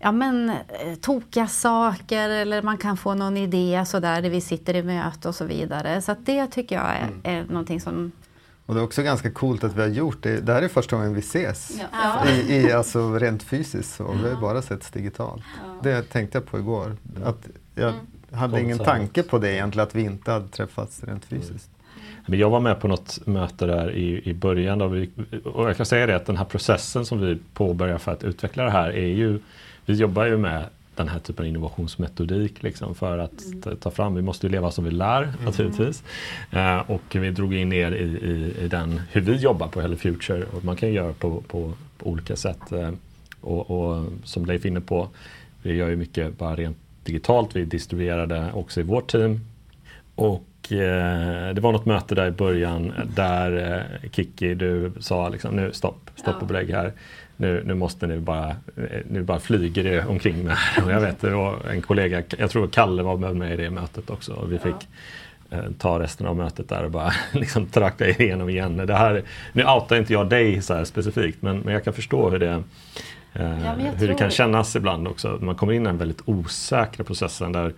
ja, 0.04 0.12
men, 0.12 0.50
eh, 0.50 0.96
tokiga 1.02 1.48
saker 1.48 2.30
eller 2.30 2.62
man 2.62 2.78
kan 2.78 2.98
få 2.98 3.14
någon 3.14 3.38
idé 3.38 3.84
sådär 3.88 4.22
där 4.22 4.30
vi 4.30 4.42
sitter 4.42 4.76
i 4.76 4.84
möte 4.84 5.28
och 5.28 5.36
så 5.36 5.46
vidare. 5.46 6.02
Så 6.02 6.16
det 6.26 6.48
tycker 6.48 6.76
jag 6.76 6.86
är, 6.86 7.08
mm. 7.08 7.20
är 7.24 7.44
någonting 7.54 7.82
som 7.82 8.12
Och 8.66 8.76
det 8.76 8.80
är 8.82 8.84
också 8.84 9.02
ganska 9.04 9.32
coolt 9.32 9.64
att 9.64 9.76
vi 9.76 9.82
har 9.82 9.88
gjort 9.88 10.24
det. 10.24 10.40
Det 10.46 10.54
här 10.54 10.62
är 10.62 10.68
första 10.68 10.96
gången 10.96 11.14
vi 11.14 11.20
ses. 11.20 11.82
Ja. 11.92 12.26
I, 12.30 12.56
i, 12.56 12.72
alltså 12.72 13.14
rent 13.14 13.44
fysiskt 13.44 13.96
så. 13.96 14.16
Vi 14.24 14.30
har 14.30 14.42
bara 14.42 14.62
setts 14.62 14.92
digitalt. 14.92 15.44
Det 15.84 16.02
tänkte 16.02 16.38
jag 16.38 16.46
på 16.46 16.60
igår. 16.60 16.96
Att 17.26 17.48
jag 17.76 17.94
Mm. 18.34 18.42
hade 18.42 18.62
ingen 18.62 18.80
tanke 18.80 19.24
på 19.24 19.38
det 19.38 19.54
egentligen, 19.54 19.88
att 19.88 19.96
vi 19.96 20.02
inte 20.02 20.32
hade 20.32 20.48
träffats 20.48 21.04
rent 21.04 21.26
fysiskt. 21.26 21.70
Men 22.26 22.40
jag 22.40 22.50
var 22.50 22.60
med 22.60 22.80
på 22.80 22.88
något 22.88 23.28
möte 23.28 23.66
där 23.66 23.92
i, 23.92 24.30
i 24.30 24.34
början 24.34 24.78
då 24.78 24.88
vi, 24.88 25.10
och 25.44 25.70
jag 25.70 25.78
kan 25.78 25.86
säga 25.86 26.06
det 26.06 26.16
att 26.16 26.26
den 26.26 26.38
här 26.38 26.46
processen 26.46 27.06
som 27.06 27.20
vi 27.22 27.38
påbörjar 27.54 27.98
för 27.98 28.12
att 28.12 28.24
utveckla 28.24 28.64
det 28.64 28.72
här 28.72 28.90
är 28.90 29.08
ju, 29.08 29.40
vi 29.86 29.94
jobbar 29.94 30.26
ju 30.26 30.38
med 30.38 30.66
den 30.96 31.08
här 31.08 31.20
typen 31.20 31.44
av 31.44 31.50
innovationsmetodik 31.50 32.64
liksom 32.64 32.96
för 32.96 33.18
att 33.18 33.44
ta- 33.64 33.76
ta 33.76 33.92
fram, 33.92 34.16
vi 34.16 34.22
måste 34.22 34.48
ju 34.48 34.52
leva 34.52 34.72
som 34.72 34.84
vi 34.84 34.92
lär 34.92 35.34
naturligtvis. 35.46 36.04
Eh, 36.52 36.78
och 36.92 37.02
vi 37.16 37.32
drog 37.32 37.54
in 37.54 37.74
er 37.74 37.92
i, 37.92 38.04
i, 38.04 38.64
i 38.64 38.68
den, 38.68 39.02
hur 39.12 39.22
vi 39.22 39.36
jobbar 39.36 39.68
på 39.68 39.82
Hello 39.82 39.96
Future 39.96 40.44
och 40.44 40.66
man 40.66 40.76
kan 40.76 40.90
ju 40.90 40.96
göra 40.96 41.14
på, 41.14 41.42
på, 41.48 41.74
på 41.98 42.10
olika 42.10 42.36
sätt. 42.36 42.72
Eh, 42.72 42.90
och, 43.42 43.72
och 43.72 44.06
som 44.24 44.46
Leif 44.46 44.66
är 44.66 44.70
inne 44.70 44.82
på, 44.82 45.10
vi 45.62 45.74
gör 45.74 45.90
ju 45.90 45.96
mycket 45.96 46.38
bara 46.38 46.56
rent 46.56 46.78
digitalt, 47.04 47.56
vi 47.56 47.66
distribuerar 47.66 48.28
det 48.28 48.52
också 48.54 48.80
i 48.80 48.84
vårt 48.84 49.12
team. 49.12 49.40
Och 50.16 50.72
eh, 50.72 51.54
det 51.54 51.62
var 51.62 51.72
något 51.72 51.86
möte 51.86 52.16
där 52.16 52.28
i 52.28 52.32
början 52.32 52.94
där 53.16 53.76
eh, 54.04 54.10
Kiki, 54.12 54.54
du 54.56 54.92
sa 55.00 55.30
liksom 55.30 55.56
nu 55.56 55.72
stopp, 55.74 56.10
stopp 56.16 56.42
och 56.42 56.48
belägg 56.48 56.70
här. 56.72 56.94
Nu, 57.38 57.64
nu 57.66 57.74
måste 57.74 58.08
ni 58.08 58.20
bara, 58.20 58.50
eh, 58.50 59.02
nu 59.10 59.24
bara 59.24 59.40
flyger 59.40 59.84
det 59.84 60.06
omkring 60.06 60.44
med. 60.44 60.58
Och 60.86 60.92
jag 60.92 61.02
vet, 61.02 61.22
det 61.22 61.30
var 61.30 61.58
en 61.70 61.82
kollega, 61.82 62.24
jag 62.38 62.50
tror 62.50 62.68
Kalle 62.68 63.04
var 63.04 63.18
med 63.18 63.36
mig 63.36 63.54
i 63.54 63.58
det 63.58 63.70
mötet 63.70 64.10
också. 64.10 64.34
Och 64.34 64.52
vi 64.52 64.60
fick 64.60 64.88
eh, 65.50 65.60
ta 65.78 66.00
resten 66.00 66.28
av 66.28 66.36
mötet 66.36 66.70
där 66.70 66.84
och 66.84 66.92
bara 66.92 67.14
liksom 67.32 67.66
tracka 67.66 68.08
igenom 68.08 68.50
igen. 68.50 68.78
Det 68.78 68.96
här, 68.96 69.24
nu 69.54 69.66
outar 69.66 69.96
inte 69.96 70.14
jag 70.14 70.30
dig 70.30 70.62
så 70.62 70.74
här 70.74 70.84
specifikt 70.84 71.42
men, 71.42 71.60
men 71.60 71.74
jag 71.74 71.84
kan 71.84 71.94
förstå 71.94 72.30
hur 72.30 72.40
det 72.40 72.64
eh, 73.34 73.66
jag 73.66 73.92
hur 73.98 74.08
det 74.08 74.16
kan 74.16 74.32
kännas 74.32 74.76
ibland 74.76 75.08
också. 75.08 75.38
Man 75.42 75.56
kommer 75.56 75.74
in 75.74 75.82
i 75.82 75.86
den 75.86 75.98
väldigt 75.98 76.22
osäkra 76.26 77.04
processen 77.04 77.52
där 77.52 77.74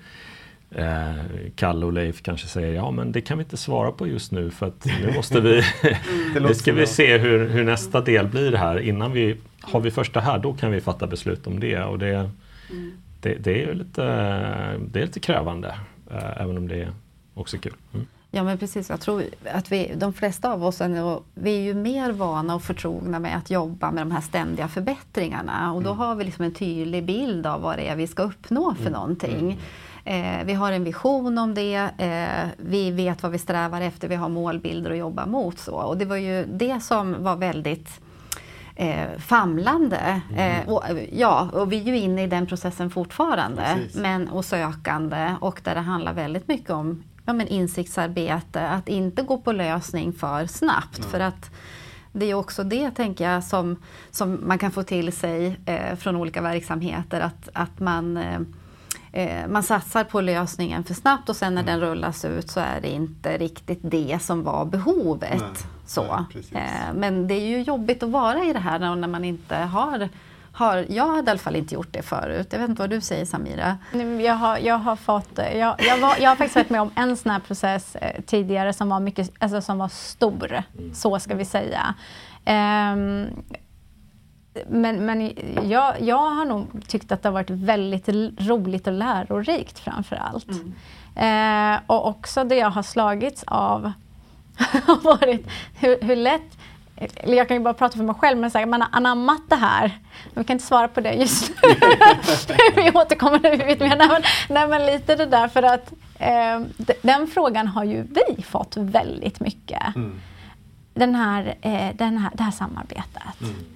eh, 0.76 1.16
Kalle 1.56 1.86
och 1.86 1.94
Leif 1.94 2.22
kanske 2.22 2.48
säger 2.48 2.74
ja 2.74 2.92
men 2.92 3.12
det 3.12 3.22
kan 3.22 3.38
vi 3.38 3.44
inte 3.44 3.58
svara 3.58 3.92
på 3.92 4.08
just 4.08 4.32
nu 4.32 4.52
för 4.52 4.68
att 4.68 4.86
nu 4.86 5.14
måste 5.16 5.42
vi, 5.42 5.62
Det 6.34 6.40
nu 6.48 6.54
ska 6.54 6.74
vi 6.74 6.88
se 6.88 7.18
hur, 7.18 7.50
hur 7.50 7.64
nästa 7.64 8.02
del 8.02 8.28
blir 8.28 8.52
här. 8.52 8.80
Innan 8.80 9.12
vi 9.12 9.38
har 9.62 9.80
vi 9.80 9.92
första 9.92 10.20
här 10.20 10.40
då 10.40 10.54
kan 10.54 10.72
vi 10.72 10.82
fatta 10.82 11.08
beslut 11.08 11.48
om 11.48 11.60
det. 11.60 11.84
Och 11.84 12.00
det, 12.00 12.30
det, 13.22 13.36
det 13.36 13.64
är 13.64 13.74
lite, 13.74 14.02
det 14.78 15.00
är 15.00 15.06
lite 15.06 15.20
krävande 15.20 15.76
eh, 16.12 16.42
även 16.42 16.58
om 16.58 16.68
det 16.68 16.82
är 16.82 16.92
också 17.34 17.58
kul. 17.58 17.74
Mm. 17.94 18.08
Ja 18.32 18.44
men 18.44 18.58
precis, 18.58 18.90
jag 18.90 19.02
tror 19.02 19.24
att 19.54 19.72
vi, 19.72 19.92
de 19.98 20.14
flesta 20.14 20.54
av 20.54 20.66
oss 20.66 20.82
är, 20.82 21.20
vi 21.34 21.58
är 21.58 21.62
ju 21.62 21.74
mer 21.74 22.12
vana 22.12 22.56
och 22.56 22.64
förtrogna 22.64 23.20
med 23.20 23.38
att 23.38 23.50
jobba 23.50 23.92
med 23.92 24.02
de 24.02 24.12
här 24.12 24.22
ständiga 24.22 24.68
förbättringarna 24.68 25.74
och 25.74 25.84
då 25.84 25.94
har 25.94 26.16
vi 26.16 26.24
liksom 26.24 26.46
en 26.46 26.54
tydlig 26.54 27.06
bild 27.06 27.48
av 27.48 27.62
vad 27.62 27.78
det 27.78 27.88
är 27.88 27.96
vi 27.96 28.08
ska 28.08 28.24
uppnå 28.24 28.76
för 28.84 28.90
någonting. 28.90 29.60
Eh, 30.08 30.44
vi 30.46 30.54
har 30.54 30.72
en 30.72 30.84
vision 30.84 31.38
om 31.38 31.54
det, 31.54 31.90
eh, 31.98 32.50
vi 32.58 32.92
vet 32.92 33.24
vad 33.24 33.32
vi 33.32 33.38
strävar 33.38 33.82
efter, 33.82 34.08
vi 34.08 34.16
har 34.16 34.30
målbilder 34.30 34.92
att 34.92 34.98
jobba 34.98 35.26
mot. 35.26 35.60
Så. 35.60 35.76
Och 35.76 35.98
det 35.98 36.06
var 36.06 36.16
ju 36.16 36.46
det 36.46 36.80
som 36.80 37.24
var 37.24 37.36
väldigt 37.36 38.02
eh, 38.76 39.18
famlande. 39.18 40.22
Eh, 40.38 40.70
och, 40.70 40.84
ja, 41.12 41.50
och 41.54 41.72
vi 41.72 41.80
är 41.80 41.84
ju 41.84 41.98
inne 41.98 42.24
i 42.24 42.28
den 42.28 42.46
processen 42.46 42.90
fortfarande. 42.90 43.64
Precis. 43.76 43.96
Men, 43.96 44.30
och 44.30 44.46
sökande 44.46 45.36
och 45.42 45.62
där 45.64 45.76
det 45.76 45.82
handlar 45.82 46.14
väldigt 46.14 46.48
mycket 46.48 46.70
om 46.70 47.04
ja, 47.26 47.34
men 47.34 47.48
insiktsarbete. 47.48 48.70
Att 48.70 48.90
inte 48.90 49.22
gå 49.22 49.38
på 49.38 49.52
lösning 49.52 50.14
för 50.14 50.46
snabbt. 50.46 51.06
För 51.06 51.20
att 51.20 51.52
det 52.12 52.26
är 52.26 52.34
också 52.34 52.64
det, 52.64 52.92
tänker 52.92 53.32
jag, 53.32 53.44
som, 53.44 53.76
som 54.12 54.40
man 54.44 54.58
kan 54.58 54.72
få 54.72 54.84
till 54.84 55.12
sig 55.12 55.60
eh, 55.66 55.96
från 55.96 56.16
olika 56.16 56.42
verksamheter. 56.42 57.22
Att, 57.22 57.50
att 57.54 57.80
man, 57.80 58.18
eh, 58.18 58.40
eh, 59.16 59.48
man 59.48 59.64
satsar 59.64 60.04
på 60.04 60.22
lösningen 60.22 60.84
för 60.84 60.94
snabbt 60.94 61.30
och 61.30 61.36
sen 61.36 61.56
när 61.56 61.64
den 61.64 61.80
rullas 61.80 62.26
ut 62.26 62.50
så 62.50 62.60
är 62.60 62.82
det 62.82 62.90
inte 62.90 63.38
riktigt 63.38 63.80
det 63.82 64.20
som 64.22 64.44
var 64.44 64.66
behovet. 64.66 65.40
Nej, 65.40 65.50
så. 65.86 66.26
nej. 66.50 66.64
Eh, 66.64 66.94
men 66.94 67.28
det 67.28 67.34
är 67.34 67.48
ju 67.48 67.62
jobbigt 67.62 68.04
att 68.04 68.10
vara 68.10 68.44
i 68.44 68.54
det 68.54 68.60
här 68.60 68.96
när 68.96 69.08
man 69.08 69.26
inte 69.26 69.56
har, 69.56 70.10
har 70.52 70.86
jag 70.90 71.08
hade 71.08 71.30
i 71.30 71.32
alla 71.32 71.40
fall 71.40 71.56
inte 71.56 71.74
gjort 71.74 71.92
det 71.94 72.02
förut. 72.02 72.48
Jag 72.52 72.60
vet 72.60 72.70
inte 72.70 72.82
vad 72.82 72.90
du 72.90 73.02
säger 73.02 73.26
Samira? 73.26 73.78
Men 73.92 74.20
Jag 74.20 74.36
har, 74.36 74.58
jag 74.58 74.78
har 74.78 74.96
fått, 74.96 75.40
eh, 75.40 75.58
jag, 75.58 75.76
jag, 75.80 75.98
var, 75.98 76.16
jag 76.20 76.30
har 76.30 76.36
faktiskt 76.36 76.56
varit 76.56 76.70
med 76.70 76.82
om 76.82 76.92
en 76.96 77.18
sån 77.18 77.32
här 77.32 77.40
process 77.40 77.96
eh, 77.96 78.22
tidigare 78.22 78.74
som 78.74 78.90
var, 78.90 79.00
mycket, 79.00 79.32
alltså 79.40 79.62
som 79.62 79.78
var 79.78 79.88
stor, 79.88 80.64
så 80.94 81.20
ska 81.20 81.36
vi 81.36 81.46
säga. 81.46 81.96
Ehm, 82.46 83.28
men 84.68 85.06
men 85.06 85.34
jag, 85.70 86.02
jag 86.02 86.30
har 86.30 86.46
nog 86.46 86.88
tyckt 86.88 87.12
att 87.12 87.24
det 87.24 87.30
har 87.30 87.34
varit 87.34 87.50
väldigt 87.50 88.10
roligt 88.40 88.88
och 88.88 88.94
lärorikt 88.94 89.80
framför 89.80 90.16
allt. 90.16 90.50
Eh, 91.16 91.80
och 91.88 92.08
också 92.08 92.44
det 92.44 92.56
jag 92.56 92.70
har 92.70 92.84
slagits 92.84 93.44
av 93.48 93.92
har 94.58 95.04
varit 95.04 95.48
hur, 95.80 96.02
hur 96.02 96.16
lätt 96.16 96.58
eller 96.98 97.38
jag 97.38 97.48
kan 97.48 97.58
ju 97.58 97.64
bara 97.64 97.74
prata 97.74 97.98
för 97.98 98.04
mig 98.04 98.16
själv, 98.16 98.38
men 98.38 98.52
så 98.52 98.58
här, 98.58 98.66
man 98.66 98.82
har 98.82 98.90
anammat 98.92 99.42
det 99.50 99.56
här. 99.56 100.00
Vi 100.34 100.44
kan 100.44 100.54
inte 100.54 100.66
svara 100.66 100.88
på 100.88 101.02
det 101.02 101.14
just 101.14 101.50
nu. 101.50 101.76
vi 102.84 102.92
återkommer 102.92 103.40
när 103.40 103.52
vi 103.52 103.58
vet 103.58 103.80
mer. 103.80 103.96
Nej 103.96 104.08
men, 104.08 104.22
nej, 104.50 104.68
men 104.68 104.86
lite 104.86 105.16
det 105.16 105.26
där 105.26 105.48
för 105.48 105.64
att 105.64 105.94
eh, 106.20 106.62
den 107.02 107.28
frågan 107.28 107.68
har 107.68 107.84
ju 107.84 108.04
vi 108.04 108.44
fått 108.44 108.78
väldigt 108.78 109.40
mycket. 109.40 109.84
Den 110.96 111.16
här, 111.16 111.56
eh, 111.62 111.96
den 111.96 112.18
här, 112.18 112.32
det 112.34 112.44
här 112.44 112.52
samarbetet. 112.52 113.24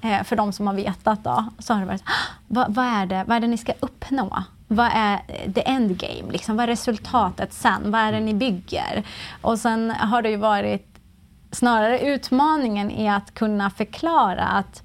Eh, 0.02 0.24
för 0.24 0.36
de 0.36 0.54
som 0.54 0.68
har 0.68 0.74
vetat 0.74 1.24
då, 1.24 1.46
så 1.60 1.74
har 1.74 1.80
det 1.80 1.86
varit, 1.88 2.04
"Ah, 2.06 2.34
vad, 2.48 2.74
vad, 2.76 2.86
är 2.86 3.06
det, 3.06 3.24
vad 3.28 3.38
är 3.38 3.42
det 3.42 3.48
ni 3.48 3.58
ska 3.58 3.74
uppnå? 3.80 4.44
Vad 4.68 4.90
är 4.94 5.20
the 5.54 5.62
endgame? 5.62 6.32
Liksom? 6.32 6.56
Vad 6.58 6.64
är 6.64 6.68
resultatet 6.68 7.54
sen? 7.54 7.92
Vad 7.92 8.02
är 8.02 8.12
det 8.12 8.20
ni 8.20 8.34
bygger? 8.34 9.04
Och 9.42 9.60
sen 9.60 9.92
har 9.92 10.22
det 10.22 10.30
ju 10.30 10.38
varit 10.38 10.86
snarare 11.52 12.00
utmaningen 12.00 12.92
i 12.92 13.10
att 13.10 13.34
kunna 13.34 13.70
förklara 13.70 14.44
att 14.44 14.84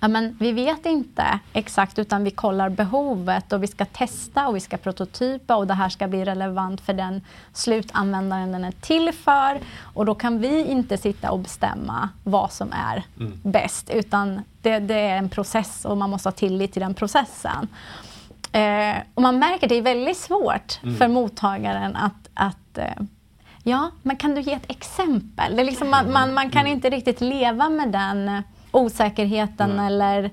ja, 0.00 0.08
men 0.08 0.36
vi 0.40 0.52
vet 0.52 0.86
inte 0.86 1.38
exakt 1.52 1.98
utan 1.98 2.24
vi 2.24 2.30
kollar 2.30 2.68
behovet 2.68 3.52
och 3.52 3.62
vi 3.62 3.66
ska 3.66 3.84
testa 3.84 4.48
och 4.48 4.56
vi 4.56 4.60
ska 4.60 4.76
prototypa 4.76 5.56
och 5.56 5.66
det 5.66 5.74
här 5.74 5.88
ska 5.88 6.08
bli 6.08 6.24
relevant 6.24 6.80
för 6.80 6.92
den 6.92 7.22
slutanvändaren 7.52 8.52
den 8.52 8.64
är 8.64 8.72
till 8.72 9.12
för. 9.12 9.60
Och 9.94 10.06
då 10.06 10.14
kan 10.14 10.38
vi 10.38 10.64
inte 10.64 10.98
sitta 10.98 11.30
och 11.30 11.38
bestämma 11.38 12.08
vad 12.24 12.52
som 12.52 12.72
är 12.72 13.02
bäst 13.42 13.90
utan 13.90 14.42
det, 14.62 14.78
det 14.78 15.00
är 15.00 15.16
en 15.16 15.28
process 15.28 15.84
och 15.84 15.96
man 15.96 16.10
måste 16.10 16.26
ha 16.28 16.32
tillit 16.32 16.72
till 16.72 16.82
den 16.82 16.94
processen. 16.94 17.68
Eh, 18.52 18.96
och 19.14 19.22
man 19.22 19.38
märker 19.38 19.66
att 19.66 19.68
det 19.68 19.78
är 19.78 19.82
väldigt 19.82 20.16
svårt 20.16 20.80
för 20.98 21.08
mottagaren 21.08 21.96
att, 21.96 22.28
att 22.34 22.78
eh, 22.78 23.02
Ja, 23.62 23.90
men 24.02 24.16
kan 24.16 24.34
du 24.34 24.40
ge 24.40 24.52
ett 24.52 24.70
exempel? 24.70 25.56
Det 25.56 25.62
är 25.62 25.66
liksom, 25.66 25.90
man, 25.90 26.12
man, 26.12 26.34
man 26.34 26.50
kan 26.50 26.66
inte 26.66 26.90
riktigt 26.90 27.20
leva 27.20 27.68
med 27.68 27.88
den 27.88 28.28
eh, 28.28 28.40
osäkerheten 28.70 29.70
Nej. 29.76 29.86
eller 29.86 30.30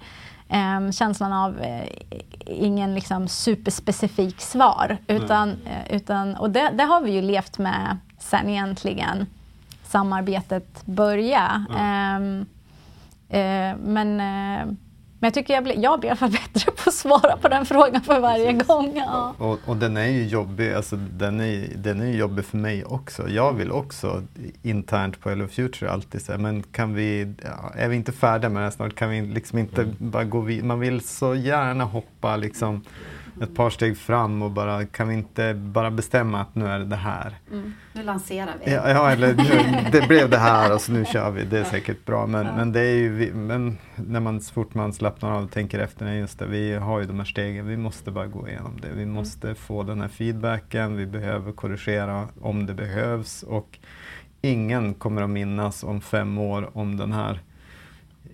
ehm, 0.49 0.91
känslan 0.91 1.33
av 1.33 1.61
eh, 1.61 1.87
ingen 2.45 2.95
liksom, 2.95 3.27
superspecifik 3.27 4.41
svar. 4.41 4.97
Utan, 5.07 5.49
eh, 5.49 5.95
utan, 5.95 6.35
och 6.35 6.49
det, 6.49 6.69
det 6.73 6.83
har 6.83 7.01
vi 7.01 7.11
ju 7.11 7.21
levt 7.21 7.57
med 7.57 7.97
sen 8.19 8.49
egentligen 8.49 9.25
samarbetet 9.83 10.85
började. 10.85 11.65
Ehm, 11.79 12.45
eh, 13.29 13.77
men, 13.77 14.19
eh, 14.19 14.65
men 15.25 15.27
jag 15.27 15.33
tycker 15.33 15.53
jag 15.53 15.63
blir, 15.63 15.83
jag 15.83 15.99
blir 15.99 16.07
i 16.07 16.11
alla 16.11 16.17
fall 16.17 16.31
bättre 16.31 16.71
på 16.71 16.89
att 16.89 16.93
svara 16.93 17.37
på 17.37 17.47
den 17.47 17.65
frågan 17.65 18.01
för 18.01 18.19
varje 18.19 18.51
Precis. 18.51 18.67
gång. 18.67 18.93
Ja. 18.95 19.35
Och, 19.37 19.59
och 19.65 19.77
den 19.77 19.97
är 19.97 20.07
ju 20.07 20.25
jobbig, 20.27 20.73
alltså 20.73 20.95
den 20.95 21.39
är, 21.39 21.67
den 21.75 22.01
är 22.01 22.05
ju 22.05 22.17
jobbig 22.17 22.45
för 22.45 22.57
mig 22.57 22.85
också. 22.85 23.29
Jag 23.29 23.53
vill 23.53 23.71
också 23.71 24.23
internt 24.63 25.19
på 25.19 25.29
Hello 25.29 25.47
Future 25.47 25.91
alltid 25.91 26.21
säga, 26.21 26.37
men 26.37 26.63
kan 26.63 26.93
vi, 26.93 27.33
ja, 27.43 27.71
är 27.75 27.87
vi 27.87 27.95
inte 27.95 28.11
färdiga 28.11 28.49
med 28.49 28.61
det 28.61 28.63
här 28.63 28.71
snart? 28.71 28.95
Kan 28.95 29.09
vi 29.09 29.21
liksom 29.21 29.59
inte 29.59 29.93
bara 29.97 30.23
gå 30.23 30.39
vidare? 30.39 30.67
Man 30.67 30.79
vill 30.79 31.01
så 31.01 31.35
gärna 31.35 31.83
hoppa 31.83 32.35
liksom 32.35 32.83
ett 33.41 33.55
par 33.55 33.69
steg 33.69 33.97
fram 33.97 34.41
och 34.41 34.51
bara, 34.51 34.85
kan 34.85 35.07
vi 35.07 35.13
inte 35.13 35.53
bara 35.53 35.91
bestämma 35.91 36.41
att 36.41 36.55
nu 36.55 36.67
är 36.67 36.79
det 36.79 36.85
det 36.85 36.95
här? 36.95 37.35
Nu 37.93 38.03
lanserar 38.03 38.53
vi. 38.65 38.71
Ja, 38.71 38.89
ja 38.89 39.11
eller 39.11 39.33
nu, 39.33 39.77
det 39.91 40.07
blev 40.07 40.29
det 40.29 40.37
här 40.37 40.73
och 40.73 40.81
så 40.81 40.91
nu 40.91 41.05
kör 41.05 41.31
vi, 41.31 41.43
det 41.43 41.59
är 41.59 41.63
säkert 41.63 42.05
bra. 42.05 42.27
Men, 42.27 42.55
men 42.55 42.71
det 42.71 42.79
är 42.79 42.95
ju, 42.95 43.33
men 43.33 43.77
när 43.95 44.19
man, 44.19 44.41
så 44.41 44.53
fort 44.53 44.73
man 44.73 44.93
slappnar 44.93 45.31
av 45.31 45.43
och 45.43 45.51
tänker 45.51 45.79
efter, 45.79 46.05
nej 46.05 46.19
just 46.19 46.39
det, 46.39 46.45
vi 46.45 46.73
har 46.73 46.99
ju 46.99 47.05
de 47.05 47.17
här 47.17 47.25
stegen, 47.25 47.67
vi 47.67 47.77
måste 47.77 48.11
bara 48.11 48.27
gå 48.27 48.47
igenom 48.47 48.79
det. 48.81 48.89
Vi 48.93 49.05
måste 49.05 49.55
få 49.55 49.83
den 49.83 50.01
här 50.01 50.07
feedbacken, 50.07 50.97
vi 50.97 51.05
behöver 51.05 51.51
korrigera 51.51 52.27
om 52.41 52.65
det 52.65 52.73
behövs 52.73 53.43
och 53.43 53.79
ingen 54.41 54.93
kommer 54.93 55.21
att 55.21 55.29
minnas 55.29 55.83
om 55.83 56.01
fem 56.01 56.37
år 56.37 56.77
om 56.77 56.97
den 56.97 57.11
här 57.11 57.39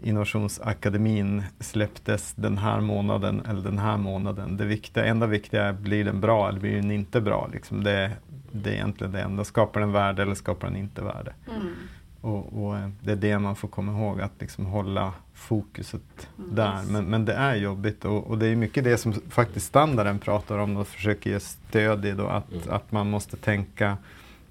Innovationsakademin 0.04 1.44
släpptes 1.60 2.34
den 2.34 2.58
här 2.58 2.82
månaden 2.82 3.42
eller 3.50 3.62
den 3.62 3.78
här 3.78 3.98
månaden. 3.98 4.58
Det 4.58 4.66
viktiga, 4.66 5.06
enda 5.06 5.28
viktiga 5.28 5.64
är, 5.64 5.74
blir 5.74 6.06
den 6.06 6.22
bra 6.22 6.50
eller 6.50 6.60
blir 6.60 6.76
den 6.76 6.92
inte 6.92 7.22
bra? 7.22 7.50
Liksom 7.54 7.84
det, 7.84 8.12
det 8.52 8.70
är 8.70 8.74
egentligen 8.74 9.14
det 9.14 9.22
enda. 9.22 9.44
Skapar 9.44 9.80
den 9.80 9.92
värde 9.92 10.22
eller 10.22 10.36
skapar 10.36 10.68
den 10.68 10.78
inte 10.78 11.02
värde? 11.04 11.34
Mm. 11.50 11.74
och, 12.22 12.64
och, 12.66 12.76
det 13.02 13.12
är 13.12 13.16
det 13.16 13.40
man 13.40 13.56
får 13.56 13.68
komma 13.68 13.92
ihåg, 13.92 14.22
att 14.22 14.32
liksom 14.40 14.66
hålla 14.66 15.14
fokuset 15.34 16.02
Mm. 16.38 16.56
där. 16.56 16.84
Men, 16.92 17.06
men 17.06 17.26
det 17.26 17.34
är 17.34 17.56
jobbigt 17.56 18.06
och, 18.06 18.28
och 18.28 18.38
det 18.38 18.48
är 18.48 18.56
mycket 18.56 18.84
det 18.84 18.98
som 18.98 19.14
faktiskt 19.30 19.66
standarden 19.66 20.20
pratar 20.20 20.58
om 20.58 20.78
och 20.78 20.88
försöker 20.88 21.30
ge 21.30 21.40
stöd 21.40 22.06
i 22.06 22.12
då, 22.12 22.28
att, 22.28 22.52
Mm. 22.52 22.64
att 22.70 22.92
man 22.92 23.10
måste 23.10 23.38
tänka 23.38 23.98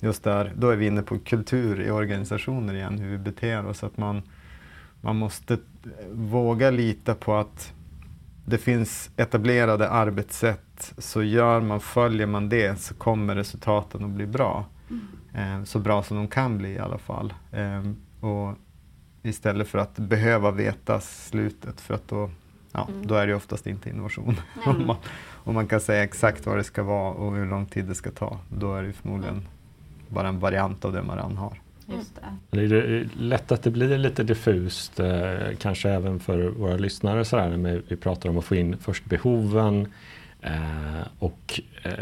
just 0.00 0.24
där, 0.24 0.52
då 0.56 0.70
är 0.70 0.76
vi 0.76 0.86
inne 0.86 1.02
på 1.02 1.18
kultur 1.18 1.80
i 1.80 1.90
organisationer 1.90 2.74
igen, 2.74 2.98
hur 2.98 3.10
vi 3.10 3.18
beter 3.18 3.66
oss. 3.66 3.84
Att 3.84 3.96
man, 3.96 4.22
man 5.00 5.16
måste 5.16 5.58
våga 6.12 6.70
lita 6.70 7.14
på 7.14 7.34
att 7.34 7.72
det 8.44 8.58
finns 8.58 9.10
etablerade 9.16 9.88
arbetssätt, 9.90 10.94
så 10.98 11.22
gör 11.22 11.60
man, 11.60 11.80
följer 11.80 12.26
man 12.26 12.48
det 12.48 12.80
så 12.80 12.94
kommer 12.94 13.36
resultaten 13.36 14.04
att 14.04 14.10
bli 14.10 14.26
bra. 14.26 14.64
Eh, 15.34 15.64
så 15.64 15.78
bra 15.78 16.02
som 16.02 16.16
de 16.16 16.28
kan 16.28 16.58
bli 16.58 16.68
i 16.68 16.78
alla 16.78 16.98
fall. 16.98 17.34
Eh, 17.52 17.90
och 18.30 18.54
istället 19.22 19.68
för 19.68 19.78
att 19.78 19.96
behöva 19.96 20.50
veta 20.50 21.00
slutet 21.00 21.80
för 21.80 21.94
att 21.94 22.08
då, 22.08 22.30
ja, 22.72 22.88
då 23.02 23.14
är 23.14 23.26
det 23.26 23.34
oftast 23.34 23.66
inte 23.66 23.90
innovation. 23.90 24.36
om, 24.66 24.86
man, 24.86 24.96
om 25.44 25.54
man 25.54 25.66
kan 25.66 25.80
säga 25.80 26.04
exakt 26.04 26.46
vad 26.46 26.56
det 26.56 26.64
ska 26.64 26.82
vara 26.82 27.12
och 27.12 27.36
hur 27.36 27.46
lång 27.46 27.66
tid 27.66 27.84
det 27.84 27.94
ska 27.94 28.10
ta, 28.10 28.38
då 28.48 28.74
är 28.74 28.82
det 28.82 28.92
förmodligen 28.92 29.48
bara 30.08 30.28
en 30.28 30.38
variant 30.38 30.84
av 30.84 30.92
det 30.92 31.02
man 31.02 31.16
redan 31.16 31.36
har. 31.36 31.60
Just 31.96 32.14
det. 32.50 32.56
Det 32.68 32.76
är 32.76 33.08
lätt 33.18 33.52
att 33.52 33.62
det 33.62 33.70
blir 33.70 33.98
lite 33.98 34.22
diffust, 34.22 35.00
eh, 35.00 35.32
kanske 35.58 35.90
även 35.90 36.20
för 36.20 36.38
våra 36.48 36.76
lyssnare 36.76 37.24
så 37.24 37.38
här, 37.38 37.56
när 37.56 37.82
vi 37.88 37.96
pratar 37.96 38.28
om 38.30 38.38
att 38.38 38.44
få 38.44 38.54
in 38.54 38.76
först 38.80 39.04
behoven 39.04 39.92
eh, 40.40 41.06
och 41.18 41.60
eh, 41.82 41.92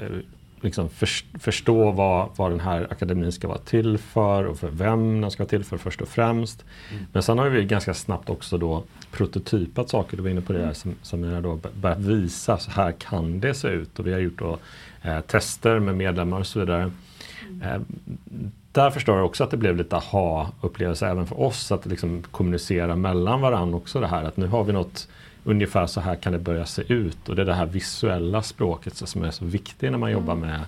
liksom 0.60 0.88
förs- 0.88 1.24
förstå 1.40 1.90
vad, 1.90 2.28
vad 2.36 2.50
den 2.50 2.60
här 2.60 2.86
akademin 2.90 3.32
ska 3.32 3.48
vara 3.48 3.58
till 3.58 3.98
för 3.98 4.44
och 4.44 4.58
för 4.58 4.68
vem 4.70 5.20
den 5.20 5.30
ska 5.30 5.42
vara 5.42 5.48
till 5.48 5.64
för 5.64 5.76
först 5.78 6.00
och 6.00 6.08
främst. 6.08 6.64
Men 7.12 7.22
sen 7.22 7.38
har 7.38 7.48
vi 7.48 7.64
ganska 7.64 7.94
snabbt 7.94 8.30
också 8.30 8.58
då 8.58 8.84
prototypat 9.12 9.88
saker, 9.88 10.16
du 10.16 10.22
var 10.22 10.30
inne 10.30 10.40
på 10.40 10.52
det 10.52 10.64
här 10.66 10.72
som, 10.72 10.94
som 11.02 11.24
jag 11.24 11.42
då 11.42 11.58
börjat 11.80 11.98
visa, 11.98 12.58
så 12.58 12.70
här 12.70 12.92
kan 12.92 13.40
det 13.40 13.54
se 13.54 13.68
ut 13.68 13.98
och 13.98 14.06
vi 14.06 14.12
har 14.12 14.20
gjort 14.20 14.38
då, 14.38 14.58
eh, 15.02 15.20
tester 15.20 15.78
med 15.78 15.96
medlemmar 15.96 16.40
och 16.40 16.46
så 16.46 16.60
vidare. 16.60 16.90
Eh, 17.62 17.80
där 18.72 18.90
förstår 18.90 19.16
jag 19.16 19.26
också 19.26 19.44
att 19.44 19.50
det 19.50 19.56
blev 19.56 19.76
lite 19.76 19.96
aha-upplevelse 19.96 21.06
även 21.06 21.26
för 21.26 21.40
oss 21.40 21.72
att 21.72 21.86
liksom 21.86 22.22
kommunicera 22.22 22.96
mellan 22.96 23.40
varandra 23.40 23.76
också 23.76 24.00
det 24.00 24.06
här 24.06 24.24
att 24.24 24.36
nu 24.36 24.46
har 24.46 24.64
vi 24.64 24.72
något 24.72 25.08
ungefär 25.44 25.86
så 25.86 26.00
här 26.00 26.14
kan 26.14 26.32
det 26.32 26.38
börja 26.38 26.66
se 26.66 26.82
ut 26.92 27.28
och 27.28 27.36
det 27.36 27.42
är 27.42 27.46
det 27.46 27.54
här 27.54 27.66
visuella 27.66 28.42
språket 28.42 28.96
som 28.96 29.24
är 29.24 29.30
så 29.30 29.44
viktigt 29.44 29.90
när 29.90 29.98
man 29.98 30.10
jobbar 30.12 30.34
med, 30.34 30.60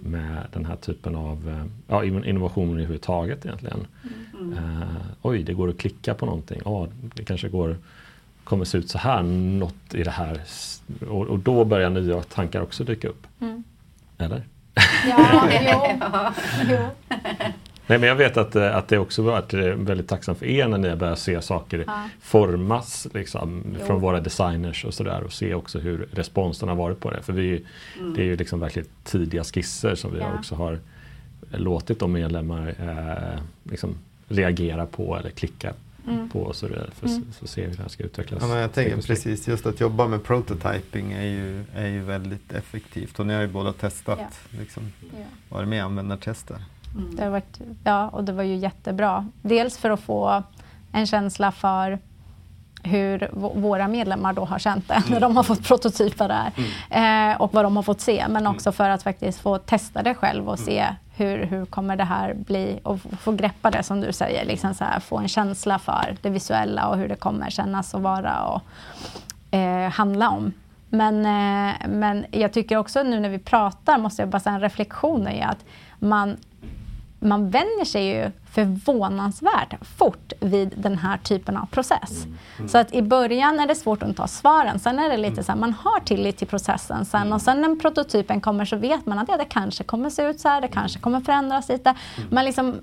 med 0.00 0.46
den 0.52 0.64
här 0.64 0.76
typen 0.76 1.16
av 1.16 1.48
eh, 1.48 1.64
ja, 1.88 2.04
in- 2.04 2.24
innovationer 2.24 2.72
överhuvudtaget 2.72 3.46
egentligen. 3.46 3.86
Eh, 4.56 4.82
oj, 5.22 5.42
det 5.42 5.52
går 5.54 5.68
att 5.68 5.78
klicka 5.78 6.14
på 6.14 6.26
någonting. 6.26 6.60
Ja, 6.64 6.88
det 7.14 7.24
kanske 7.24 7.48
går 7.48 7.76
kommer 8.44 8.64
se 8.64 8.78
ut 8.78 8.90
så 8.90 8.98
här, 8.98 9.22
något 9.22 9.94
i 9.94 10.02
det 10.02 10.10
här. 10.10 10.40
Och, 11.08 11.26
och 11.26 11.38
då 11.38 11.64
börjar 11.64 11.90
nya 11.90 12.22
tankar 12.22 12.60
också 12.60 12.84
dyka 12.84 13.08
upp. 13.08 13.26
Mm. 13.40 13.64
Eller? 14.18 14.42
Ja, 15.08 15.48
jo. 15.62 15.98
jo. 16.68 16.76
Nej, 17.86 17.98
men 17.98 18.08
jag 18.08 18.16
vet 18.16 18.36
att, 18.36 18.56
eh, 18.56 18.76
att 18.76 18.88
det 18.88 18.98
också 18.98 19.22
varit 19.22 19.54
eh, 19.54 19.60
väldigt 19.60 20.08
tacksamt 20.08 20.38
för 20.38 20.46
er 20.46 20.68
när 20.68 20.78
ni 20.78 20.88
har 20.88 20.96
börjat 20.96 21.18
se 21.18 21.42
saker 21.42 21.84
Ja. 21.86 22.02
formas 22.22 23.06
liksom, 23.14 23.64
Jo. 23.80 23.86
från 23.86 24.00
våra 24.00 24.20
designers 24.20 24.84
och 24.84 24.94
sådär 24.94 25.22
och 25.22 25.32
se 25.32 25.54
också 25.54 25.78
hur 25.78 26.08
responsen 26.12 26.68
har 26.68 26.76
varit 26.76 27.00
på 27.00 27.10
det. 27.10 27.22
För 27.22 27.32
vi, 27.32 27.64
det 28.16 28.20
är 28.22 28.24
ju 28.24 28.36
liksom 28.36 28.60
verkligen 28.60 28.88
tidiga 29.04 29.44
skisser 29.44 29.94
som 29.94 30.12
vi 30.12 30.18
Ja. 30.18 30.26
också 30.38 30.54
har 30.54 30.78
låtit 31.50 32.00
de 32.00 32.12
medlemmar 32.12 32.74
eh, 32.80 33.40
liksom 33.70 33.94
reagera 34.28 34.86
på 34.86 35.16
eller 35.16 35.30
klicka 35.30 35.72
Mm. 36.10 36.28
på 36.28 36.40
och 36.40 36.56
så 36.56 36.66
vidare 36.66 36.90
för 36.94 37.06
Mm. 37.08 37.24
att 37.30 37.36
så 37.36 37.46
se 37.46 37.66
hur 37.66 37.76
det 37.76 37.82
här 37.82 37.88
ska 37.88 38.02
utvecklas. 38.04 38.42
Ja, 38.42 38.48
men 38.48 38.56
jag 38.58 38.72
tänker 38.72 39.02
precis, 39.02 39.48
just 39.48 39.66
att 39.66 39.80
jobba 39.80 40.06
med 40.06 40.24
prototyping 40.24 41.12
är 41.12 41.22
ju, 41.26 41.64
är 41.74 41.86
ju 41.86 42.00
väldigt 42.00 42.52
effektivt 42.52 43.18
och 43.20 43.26
ni 43.26 43.34
har 43.34 43.40
ju 43.40 43.48
båda 43.48 43.72
testat, 43.72 44.40
liksom, 44.50 44.92
Ja. 45.00 45.24
varit 45.48 45.68
med 45.68 45.76
i 45.78 45.80
användartester. 45.80 46.56
Det 47.16 47.22
har 47.24 47.30
varit, 47.30 47.60
ja, 47.84 48.08
och 48.08 48.24
det 48.24 48.32
var 48.32 48.42
ju 48.42 48.56
jättebra. 48.56 49.28
Dels 49.42 49.78
för 49.78 49.90
att 49.90 50.00
få 50.00 50.42
en 50.92 51.06
känsla 51.06 51.52
för 51.52 51.98
hur 52.82 53.30
våra 53.60 53.88
medlemmar 53.88 54.32
då 54.32 54.44
har 54.44 54.58
känt 54.58 54.88
det 54.88 55.02
när 55.10 55.20
de 55.20 55.36
har 55.36 55.42
fått 55.42 55.64
prototypa 55.64 56.28
det 56.28 56.34
här. 56.90 57.30
Eh, 57.32 57.40
och 57.40 57.54
vad 57.54 57.64
de 57.64 57.76
har 57.76 57.82
fått 57.82 58.00
se. 58.00 58.26
Men 58.28 58.46
också 58.46 58.72
för 58.72 58.88
att 58.90 59.02
faktiskt 59.02 59.40
få 59.40 59.58
testa 59.58 60.02
det 60.02 60.14
själv 60.14 60.48
och 60.48 60.58
se 60.58 60.86
hur, 61.18 61.44
hur 61.44 61.64
kommer 61.64 61.96
det 61.96 62.04
här 62.04 62.34
bli 62.34 62.80
och 62.82 63.00
få 63.20 63.32
greppa 63.32 63.70
det 63.70 63.82
som 63.82 64.00
du 64.00 64.12
säger. 64.12 64.44
Liksom 64.44 64.74
så 64.74 64.84
här, 64.84 65.00
få 65.00 65.18
en 65.18 65.28
känsla 65.28 65.78
för 65.78 66.16
det 66.22 66.30
visuella 66.30 66.88
och 66.88 66.96
hur 66.96 67.08
det 67.08 67.16
kommer 67.16 67.50
kännas 67.50 67.94
och 67.94 68.02
vara 68.02 68.44
och 68.44 68.62
eh, 69.54 69.90
handla 69.90 70.30
om. 70.30 70.52
Men, 70.88 71.16
eh, 71.16 71.88
men 71.88 72.26
jag 72.30 72.52
tycker 72.52 72.76
också 72.76 73.02
nu 73.02 73.20
när 73.20 73.28
vi 73.28 73.38
pratar 73.38 73.98
måste 73.98 74.22
jag 74.22 74.28
bara 74.28 74.40
säga 74.40 74.54
en 74.54 74.60
reflektion 74.60 75.28
i 75.28 75.42
att 75.42 75.64
man 75.98 76.36
man 77.20 77.50
vänjer 77.50 77.84
sig 77.84 78.08
ju 78.08 78.30
förvånansvärt 78.58 79.74
fort 79.96 80.32
vid 80.40 80.74
den 80.76 80.98
här 80.98 81.18
typen 81.18 81.56
av 81.56 81.66
process. 81.66 82.26
Så 82.68 82.78
att 82.78 82.94
i 82.94 83.02
början 83.02 83.60
är 83.60 83.66
det 83.66 83.74
svårt 83.74 84.02
att 84.02 84.16
ta 84.16 84.26
svaren. 84.26 84.78
Sen 84.78 84.98
är 84.98 85.08
det 85.08 85.16
lite 85.16 85.42
så 85.42 85.52
här, 85.52 85.58
man 85.58 85.72
har 85.72 86.00
tillit 86.00 86.36
till 86.36 86.46
processen. 86.46 87.04
Sen, 87.04 87.32
och 87.32 87.42
sen 87.42 87.60
när 87.60 87.76
prototypen 87.76 88.40
kommer 88.40 88.64
så 88.64 88.76
vet 88.76 89.06
man 89.06 89.18
att 89.18 89.28
ja, 89.28 89.36
det 89.36 89.44
kanske 89.44 89.84
kommer 89.84 90.10
se 90.10 90.22
ut 90.22 90.40
så 90.40 90.48
här, 90.48 90.60
det 90.60 90.68
kanske 90.68 90.98
kommer 91.00 91.20
förändras 91.20 91.68
lite. 91.68 91.94
Man 92.30 92.44
liksom 92.44 92.74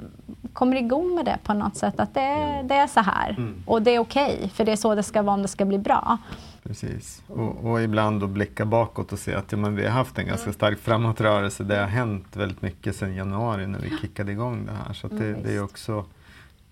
kommer 0.53 0.75
igång 0.77 1.15
med 1.15 1.25
det 1.25 1.37
på 1.43 1.53
något 1.53 1.77
sätt, 1.77 1.99
att 1.99 2.13
det, 2.13 2.61
det 2.63 2.75
är 2.75 2.87
så 2.87 2.99
här. 2.99 3.53
Och 3.65 3.81
det 3.81 3.91
är 3.91 3.99
okej, 3.99 4.51
för 4.53 4.65
det 4.65 4.71
är 4.71 4.75
så 4.75 4.95
det 4.95 5.03
ska 5.03 5.21
vara 5.21 5.33
om 5.33 5.41
det 5.41 5.47
ska 5.47 5.65
bli 5.65 5.77
bra. 5.77 6.17
Precis. 6.67 7.23
Och, 7.27 7.71
och 7.71 7.81
ibland 7.81 8.19
då 8.19 8.27
blicka 8.27 8.65
bakåt 8.65 9.13
och 9.13 9.19
se 9.19 9.33
att 9.33 9.51
ja, 9.51 9.57
men 9.57 9.75
vi 9.75 9.83
har 9.83 9.91
haft 9.91 10.17
en 10.17 10.27
ganska 10.27 10.53
stark 10.53 10.79
framåtrörelse. 10.79 11.63
Det 11.63 11.77
har 11.77 11.87
hänt 11.87 12.35
väldigt 12.35 12.61
mycket 12.61 12.95
sedan 12.95 13.15
januari 13.15 13.67
när 13.67 13.79
vi 13.79 13.97
kickade 14.01 14.31
igång 14.31 14.65
det 14.65 14.71
här. 14.71 14.93
Så 14.93 15.07
det, 15.07 15.29
Mm, 15.29 15.43
det 15.43 15.53
är 15.53 15.63
också 15.63 16.05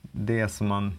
det 0.01 0.49
som 0.49 0.67
man 0.67 0.93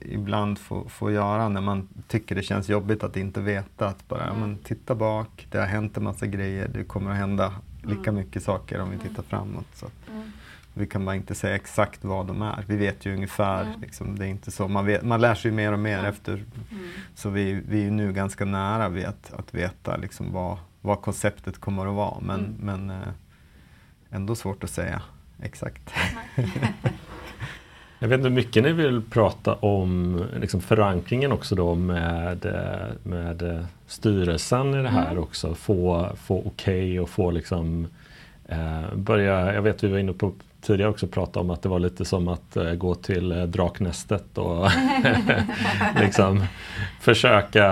ibland 0.00 0.58
får, 0.58 0.88
får 0.88 1.12
göra 1.12 1.48
när 1.48 1.60
man 1.60 1.88
tycker 2.08 2.34
det 2.34 2.42
känns 2.42 2.68
jobbigt 2.68 3.02
att 3.04 3.16
inte 3.16 3.40
veta. 3.40 3.86
Att 3.86 4.08
bara 4.08 4.26
ja, 4.26 4.34
men 4.40 4.58
titta 4.58 4.94
bak, 4.94 5.46
det 5.50 5.58
har 5.58 5.66
hänt 5.66 5.96
en 5.96 6.04
massa 6.04 6.26
grejer, 6.26 6.68
det 6.68 6.84
kommer 6.84 7.10
att 7.10 7.16
hända 7.16 7.54
lika 7.82 8.12
mycket 8.12 8.42
saker 8.42 8.80
om 8.80 8.90
vi 8.90 8.98
tittar 8.98 9.22
framåt. 9.22 9.66
Så 9.74 9.86
att 9.86 10.10
vi 10.78 10.86
kan 10.86 11.04
bara 11.04 11.16
inte 11.16 11.34
säga 11.34 11.54
exakt 11.54 12.04
vad 12.04 12.26
de 12.26 12.42
är. 12.42 12.64
Vi 12.66 12.76
vet 12.76 13.06
ju 13.06 13.14
ungefär, 13.14 13.74
liksom, 13.80 14.18
det 14.18 14.24
är 14.26 14.28
inte 14.28 14.50
så. 14.50 14.68
Man, 14.68 14.86
vet, 14.86 15.02
man 15.02 15.20
lär 15.20 15.34
sig 15.34 15.50
ju 15.50 15.54
mer 15.56 15.72
och 15.72 15.78
mer 15.78 16.04
efter 16.04 16.44
så 17.14 17.30
vi, 17.30 17.62
vi 17.68 17.86
är 17.86 17.90
nu 17.90 18.12
ganska 18.12 18.44
nära 18.44 18.88
vid 18.88 19.04
att, 19.04 19.32
att 19.32 19.54
veta 19.54 19.96
liksom 19.96 20.32
vad, 20.32 20.58
vad 20.80 21.02
konceptet 21.02 21.58
kommer 21.60 21.86
att 21.86 21.94
vara. 21.94 22.20
Men, 22.20 22.54
men 22.60 22.90
eh, 22.90 22.96
ändå 24.10 24.34
svårt 24.34 24.64
att 24.64 24.70
säga 24.70 25.02
exakt. 25.42 25.90
Jag 28.00 28.08
vet 28.08 28.18
inte 28.18 28.28
hur 28.28 28.36
mycket 28.36 28.62
ni 28.62 28.72
vill 28.72 29.02
prata 29.02 29.54
om 29.54 30.24
liksom 30.40 30.60
förankringen 30.60 31.32
också 31.32 31.54
då 31.54 31.74
med, 31.74 32.46
eh, 32.46 32.88
med 33.02 33.42
eh, 33.42 33.64
styrelsen 33.86 34.74
i 34.74 34.82
det 34.82 34.88
här 34.88 35.10
Mm. 35.10 35.22
också. 35.22 35.54
Få, 35.54 36.08
få 36.16 36.42
okej 36.46 37.00
och 37.00 37.08
få 37.10 37.30
liksom 37.30 37.86
eh, 38.48 38.94
börja, 38.94 39.54
jag 39.54 39.62
vet 39.62 39.84
vi 39.84 39.88
var 39.88 39.98
inne 39.98 40.12
på 40.12 40.32
tidigare 40.60 40.90
också 40.90 41.06
pratat 41.06 41.36
om 41.36 41.50
att 41.50 41.62
det 41.62 41.68
var 41.68 41.78
lite 41.78 42.04
som 42.04 42.28
att 42.28 42.56
eh, 42.56 42.72
gå 42.72 42.94
till 42.94 43.32
eh, 43.32 43.42
draknästet 43.42 44.38
och 44.38 44.68
liksom 46.00 46.44
försöka 47.00 47.68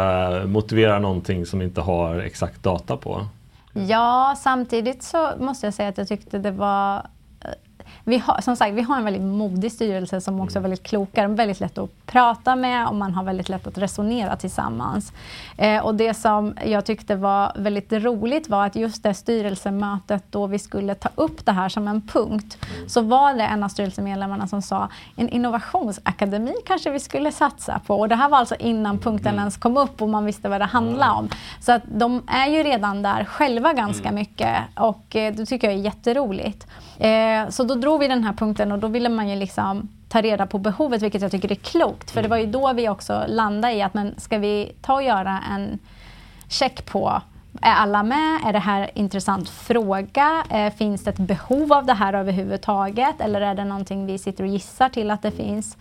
motivera 0.46 0.98
någonting 0.98 1.46
som 1.46 1.62
inte 1.62 1.80
har 1.80 2.18
exakt 2.18 2.62
data 2.62 2.96
på. 2.96 3.26
Ja, 3.72 4.34
samtidigt 4.38 5.02
så 5.02 5.30
måste 5.38 5.66
jag 5.66 5.74
säga 5.74 5.88
att 5.88 5.98
jag 5.98 6.08
tyckte 6.08 6.38
det 6.38 6.50
var 6.50 7.06
vi 8.04 8.18
har, 8.18 8.40
som 8.40 8.56
sagt, 8.56 8.74
vi 8.74 8.82
har 8.82 8.96
en 8.96 9.04
väldigt 9.04 9.22
modig 9.22 9.72
styrelse 9.72 10.20
som 10.20 10.40
också 10.40 10.58
är 10.58 10.62
väldigt 10.62 10.82
kloka. 10.82 11.22
De 11.22 11.32
är 11.32 11.36
väldigt 11.36 11.60
lätt 11.60 11.78
att 11.78 12.06
prata 12.06 12.56
med 12.56 12.88
och 12.88 12.94
man 12.94 13.14
har 13.14 13.24
väldigt 13.24 13.48
lätt 13.48 13.66
att 13.66 13.78
resonera 13.78 14.36
tillsammans. 14.36 15.12
Eh, 15.56 15.84
och 15.84 15.94
det 15.94 16.14
som 16.14 16.54
jag 16.66 16.84
tyckte 16.84 17.16
var 17.16 17.52
väldigt 17.56 17.92
roligt 17.92 18.48
var 18.48 18.66
att 18.66 18.76
just 18.76 19.02
det 19.02 19.14
styrelsemötet 19.14 20.24
då 20.30 20.46
vi 20.46 20.58
skulle 20.58 20.94
ta 20.94 21.08
upp 21.14 21.46
det 21.46 21.52
här 21.52 21.68
som 21.68 21.88
en 21.88 22.02
punkt 22.02 22.58
så 22.86 23.00
var 23.00 23.34
det 23.34 23.42
en 23.42 23.62
av 23.62 23.68
styrelsemedlemmarna 23.68 24.46
som 24.46 24.62
sa 24.62 24.88
en 25.16 25.28
innovationsakademi 25.28 26.54
kanske 26.66 26.90
vi 26.90 27.00
skulle 27.00 27.32
satsa 27.32 27.80
på. 27.86 28.00
Och 28.00 28.08
det 28.08 28.16
här 28.16 28.28
var 28.28 28.38
alltså 28.38 28.54
innan 28.58 28.98
punkten 28.98 29.38
ens 29.38 29.56
kom 29.56 29.76
upp 29.76 30.02
och 30.02 30.08
man 30.08 30.24
visste 30.24 30.48
vad 30.48 30.60
det 30.60 30.64
handlade 30.64 31.12
om. 31.12 31.28
Så 31.60 31.72
att 31.72 31.82
de 31.86 32.22
är 32.26 32.46
ju 32.46 32.62
redan 32.62 33.02
där 33.02 33.24
själva 33.24 33.72
ganska 33.72 34.12
mycket 34.12 34.56
och 34.74 35.16
eh, 35.16 35.34
det 35.34 35.46
tycker 35.46 35.66
jag 35.66 35.78
är 35.78 35.82
jätteroligt. 35.82 36.66
Eh, 36.98 37.48
så 37.48 37.64
då 37.64 37.74
drog 37.74 38.00
vi 38.00 38.08
den 38.08 38.24
här 38.24 38.32
punkten 38.32 38.72
och 38.72 38.78
då 38.78 38.88
ville 38.88 39.08
man 39.08 39.28
ju 39.28 39.36
liksom 39.36 39.88
ta 40.08 40.22
reda 40.22 40.46
på 40.46 40.58
behovet, 40.58 41.02
vilket 41.02 41.22
jag 41.22 41.30
tycker 41.30 41.52
är 41.52 41.54
klokt. 41.54 42.10
För 42.10 42.22
det 42.22 42.28
var 42.28 42.36
ju 42.36 42.46
då 42.46 42.72
vi 42.72 42.88
också 42.88 43.24
landade 43.28 43.74
i 43.74 43.82
att 43.82 43.94
men 43.94 44.20
ska 44.20 44.38
vi 44.38 44.72
ta 44.82 44.94
och 44.94 45.02
göra 45.02 45.40
en 45.54 45.78
check 46.48 46.86
på 46.86 47.22
Är 47.62 47.74
alla 47.74 48.02
med? 48.02 48.40
Är 48.46 48.52
det 48.52 48.58
här 48.58 48.80
en 48.80 48.88
intressant 48.94 49.48
fråga? 49.48 50.44
Eh, 50.50 50.72
finns 50.72 51.04
det 51.04 51.10
ett 51.10 51.18
behov 51.18 51.72
av 51.72 51.86
det 51.86 51.94
här 51.94 52.14
överhuvudtaget? 52.14 53.20
Eller 53.20 53.40
är 53.40 53.54
det 53.54 53.64
någonting 53.64 54.06
vi 54.06 54.18
sitter 54.18 54.44
och 54.44 54.50
gissar 54.50 54.88
till 54.88 55.10
att 55.10 55.22
det 55.22 55.30
finns? 55.30 55.76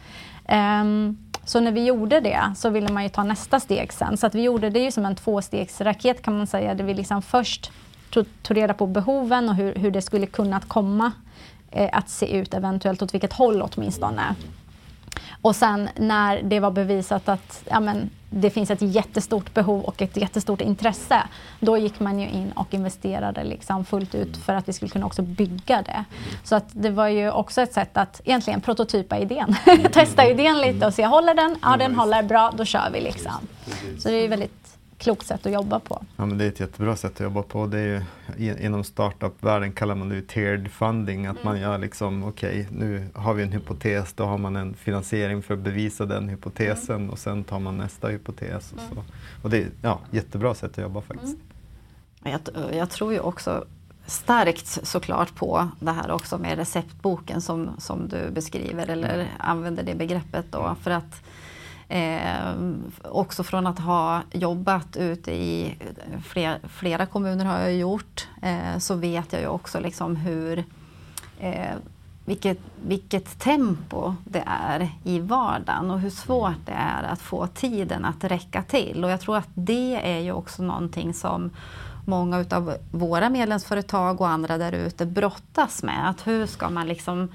Um, 0.49 1.17
så 1.45 1.59
när 1.59 1.71
vi 1.71 1.85
gjorde 1.85 2.19
det 2.19 2.53
så 2.55 2.69
ville 2.69 2.93
man 2.93 3.03
ju 3.03 3.09
ta 3.09 3.23
nästa 3.23 3.59
steg 3.59 3.93
sen. 3.93 4.17
Så 4.17 4.27
att 4.27 4.35
vi 4.35 4.41
gjorde 4.41 4.69
det 4.69 4.79
ju 4.79 4.91
som 4.91 5.05
en 5.05 5.15
tvåstegsraket 5.15 6.21
kan 6.21 6.37
man 6.37 6.47
säga. 6.47 6.73
Där 6.73 6.83
vi 6.83 6.93
liksom 6.93 7.21
först 7.21 7.71
tog, 8.23 8.57
reda 8.57 8.73
på 8.73 8.87
behoven 8.87 9.49
och 9.49 9.55
hur, 9.55 9.75
hur 9.75 9.91
det 9.91 10.01
skulle 10.01 10.25
kunna 10.25 10.59
komma 10.59 11.11
eh, 11.71 11.89
att 11.91 12.09
se 12.09 12.37
ut 12.37 12.53
eventuellt, 12.53 13.01
åt 13.01 13.13
vilket 13.13 13.33
håll 13.33 13.61
åtminstone. 13.61 14.35
Och 15.41 15.55
sen 15.55 15.89
när 15.95 16.41
det 16.41 16.59
var 16.59 16.71
bevisat 16.71 17.29
att 17.29 17.63
ja, 17.69 17.79
men, 17.79 18.09
det 18.29 18.49
finns 18.49 18.71
ett 18.71 18.81
jättestort 18.81 19.53
behov 19.53 19.81
och 19.81 20.01
ett 20.01 20.17
jättestort 20.17 20.61
intresse, 20.61 21.23
då 21.59 21.77
gick 21.77 21.99
man 21.99 22.19
ju 22.19 22.29
in 22.29 22.51
och 22.51 22.73
investerade 22.73 23.43
liksom 23.43 23.85
fullt 23.85 24.15
ut 24.15 24.37
för 24.37 24.53
att 24.53 24.69
vi 24.69 24.73
skulle 24.73 24.89
kunna 24.89 25.05
också 25.05 25.21
bygga 25.21 25.81
det. 25.81 26.05
Så 26.43 26.55
att 26.55 26.65
det 26.71 26.89
var 26.89 27.07
ju 27.07 27.31
också 27.31 27.61
ett 27.61 27.73
sätt 27.73 27.97
att 27.97 28.21
egentligen 28.25 28.61
prototypa 28.61 29.17
idén. 29.17 29.55
Testa 29.91 30.27
idén 30.27 30.61
lite 30.61 30.87
och 30.87 30.93
se, 30.93 31.05
håller 31.05 31.33
den? 31.33 31.55
Ja, 31.61 31.77
den 31.77 31.95
håller 31.95 32.23
bra, 32.23 32.51
då 32.57 32.65
kör 32.65 32.89
vi 32.93 33.01
liksom. 33.01 33.47
Så 33.99 34.09
det 34.09 34.15
är 34.15 34.27
väldigt 34.27 34.64
klokt 35.05 35.27
sätt 35.27 35.45
att 35.45 35.51
jobba 35.51 35.79
på. 35.79 36.05
Ja, 36.15 36.25
men 36.25 36.37
det 36.37 36.43
är 36.45 36.49
ett 36.49 36.59
jättebra 36.59 36.95
sätt 36.95 37.13
att 37.13 37.19
jobba 37.19 37.41
på. 37.41 37.67
Det 37.67 37.79
är 37.79 38.05
ju, 38.37 38.57
inom 38.59 38.83
startup-världen 38.83 39.71
kallar 39.71 39.95
man 39.95 40.09
det 40.09 40.21
tiered 40.21 40.71
funding. 40.71 41.25
Att 41.25 41.35
mm. 41.35 41.45
man 41.45 41.59
gör 41.59 41.77
liksom, 41.77 42.23
okej, 42.23 42.61
okay, 42.61 42.77
nu 42.79 43.07
har 43.13 43.33
vi 43.33 43.43
en 43.43 43.51
hypotes, 43.51 44.13
då 44.13 44.23
har 44.23 44.37
man 44.37 44.55
en 44.55 44.73
finansiering 44.73 45.43
för 45.43 45.53
att 45.53 45.59
bevisa 45.59 46.05
den 46.05 46.29
hypotesen 46.29 46.95
mm. 46.95 47.09
och 47.09 47.19
sen 47.19 47.43
tar 47.43 47.59
man 47.59 47.77
nästa 47.77 48.07
hypotes. 48.07 48.73
Och, 48.73 48.79
så. 48.79 48.91
Mm. 48.91 49.03
och 49.43 49.49
det 49.49 49.57
är 49.57 49.69
ja, 49.81 49.99
jättebra 50.11 50.53
sätt 50.55 50.71
att 50.71 50.77
jobba 50.77 51.01
faktiskt. 51.01 51.37
Mm. 52.23 52.39
Jag, 52.55 52.73
jag 52.75 52.89
tror 52.89 53.13
ju 53.13 53.19
också 53.19 53.65
starkt 54.05 54.87
såklart 54.87 55.35
på 55.35 55.67
det 55.79 55.91
här 55.91 56.11
också 56.11 56.37
med 56.37 56.57
receptboken 56.57 57.41
som, 57.41 57.69
som 57.77 58.07
du 58.07 58.31
beskriver 58.31 58.89
eller 58.89 59.13
mm. 59.13 59.27
använder 59.39 59.83
det 59.83 59.95
begreppet 59.95 60.45
då. 60.51 60.75
För 60.81 60.91
att 60.91 61.21
Eh, 61.87 62.53
också 63.01 63.43
från 63.43 63.67
att 63.67 63.79
ha 63.79 64.21
jobbat 64.31 64.97
ute 64.97 65.31
i 65.31 65.77
flera, 66.25 66.57
flera 66.69 67.05
kommuner 67.05 67.45
har 67.45 67.59
jag 67.59 67.75
gjort, 67.75 68.27
eh, 68.41 68.77
så 68.79 68.95
vet 68.95 69.33
jag 69.33 69.41
ju 69.41 69.47
också 69.47 69.79
liksom 69.79 70.15
hur 70.15 70.63
eh, 71.39 71.75
vilket, 72.25 72.59
vilket 72.87 73.39
tempo 73.39 74.15
det 74.23 74.43
är 74.45 74.89
i 75.03 75.19
vardagen 75.19 75.91
och 75.91 75.99
hur 75.99 76.09
svårt 76.09 76.65
det 76.65 76.71
är 76.71 77.03
att 77.03 77.21
få 77.21 77.47
tiden 77.47 78.05
att 78.05 78.23
räcka 78.23 78.63
till. 78.63 79.03
Och 79.03 79.09
jag 79.09 79.21
tror 79.21 79.37
att 79.37 79.49
det 79.53 79.95
är 80.03 80.19
ju 80.19 80.31
också 80.31 80.63
någonting 80.63 81.13
som 81.13 81.49
många 82.05 82.39
utav 82.39 82.77
våra 82.91 83.29
medlemsföretag 83.29 84.21
och 84.21 84.29
andra 84.29 84.57
där 84.57 84.71
ute 84.71 85.05
brottas 85.05 85.83
med. 85.83 86.09
Att 86.09 86.27
hur 86.27 86.45
ska 86.45 86.69
man 86.69 86.87
liksom 86.87 87.29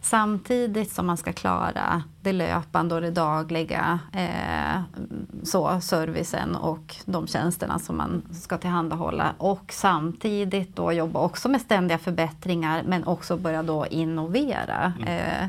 samtidigt 0.00 0.92
som 0.92 1.06
man 1.06 1.16
ska 1.16 1.32
klara 1.32 2.02
det 2.24 2.32
löpande 2.32 2.94
och 2.94 3.00
det 3.00 3.10
dagliga, 3.10 3.98
eh, 4.12 4.82
så, 5.42 5.80
servicen 5.80 6.56
och 6.56 6.96
de 7.04 7.26
tjänsterna 7.26 7.78
som 7.78 7.96
man 7.96 8.22
ska 8.32 8.58
tillhandahålla. 8.58 9.34
Och 9.38 9.72
samtidigt 9.72 10.76
då 10.76 10.92
jobba 10.92 11.20
också 11.20 11.48
med 11.48 11.60
ständiga 11.60 11.98
förbättringar 11.98 12.82
men 12.86 13.04
också 13.04 13.36
börja 13.36 13.62
då 13.62 13.86
innovera. 13.86 14.92
Mm. 14.98 15.08
Eh, 15.08 15.48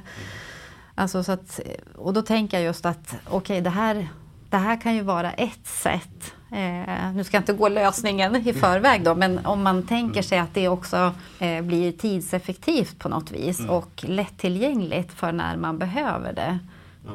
alltså 0.95 1.23
så 1.23 1.31
att, 1.31 1.59
och 1.95 2.13
då 2.13 2.21
tänker 2.21 2.57
jag 2.57 2.65
just 2.65 2.85
att 2.85 3.15
okej, 3.25 3.37
okay, 3.37 3.61
det, 3.61 3.69
här, 3.69 4.07
det 4.49 4.57
här 4.57 4.81
kan 4.81 4.95
ju 4.95 5.01
vara 5.01 5.31
ett 5.31 5.67
sätt 5.67 6.34
Eh, 6.51 7.13
nu 7.15 7.23
ska 7.23 7.37
jag 7.37 7.41
inte 7.41 7.53
gå 7.53 7.69
lösningen 7.69 8.35
i 8.35 8.53
förväg 8.53 9.03
då, 9.03 9.15
men 9.15 9.45
om 9.45 9.63
man 9.63 9.83
tänker 9.83 10.21
sig 10.21 10.39
att 10.39 10.53
det 10.53 10.67
också 10.67 11.13
eh, 11.39 11.61
blir 11.61 11.91
tidseffektivt 11.91 12.99
på 12.99 13.09
något 13.09 13.31
vis 13.31 13.59
mm. 13.59 13.71
och 13.71 14.03
lättillgängligt 14.07 15.11
för 15.11 15.31
när 15.31 15.57
man 15.57 15.77
behöver 15.77 16.33
det. 16.33 16.59
Ja, 17.05 17.11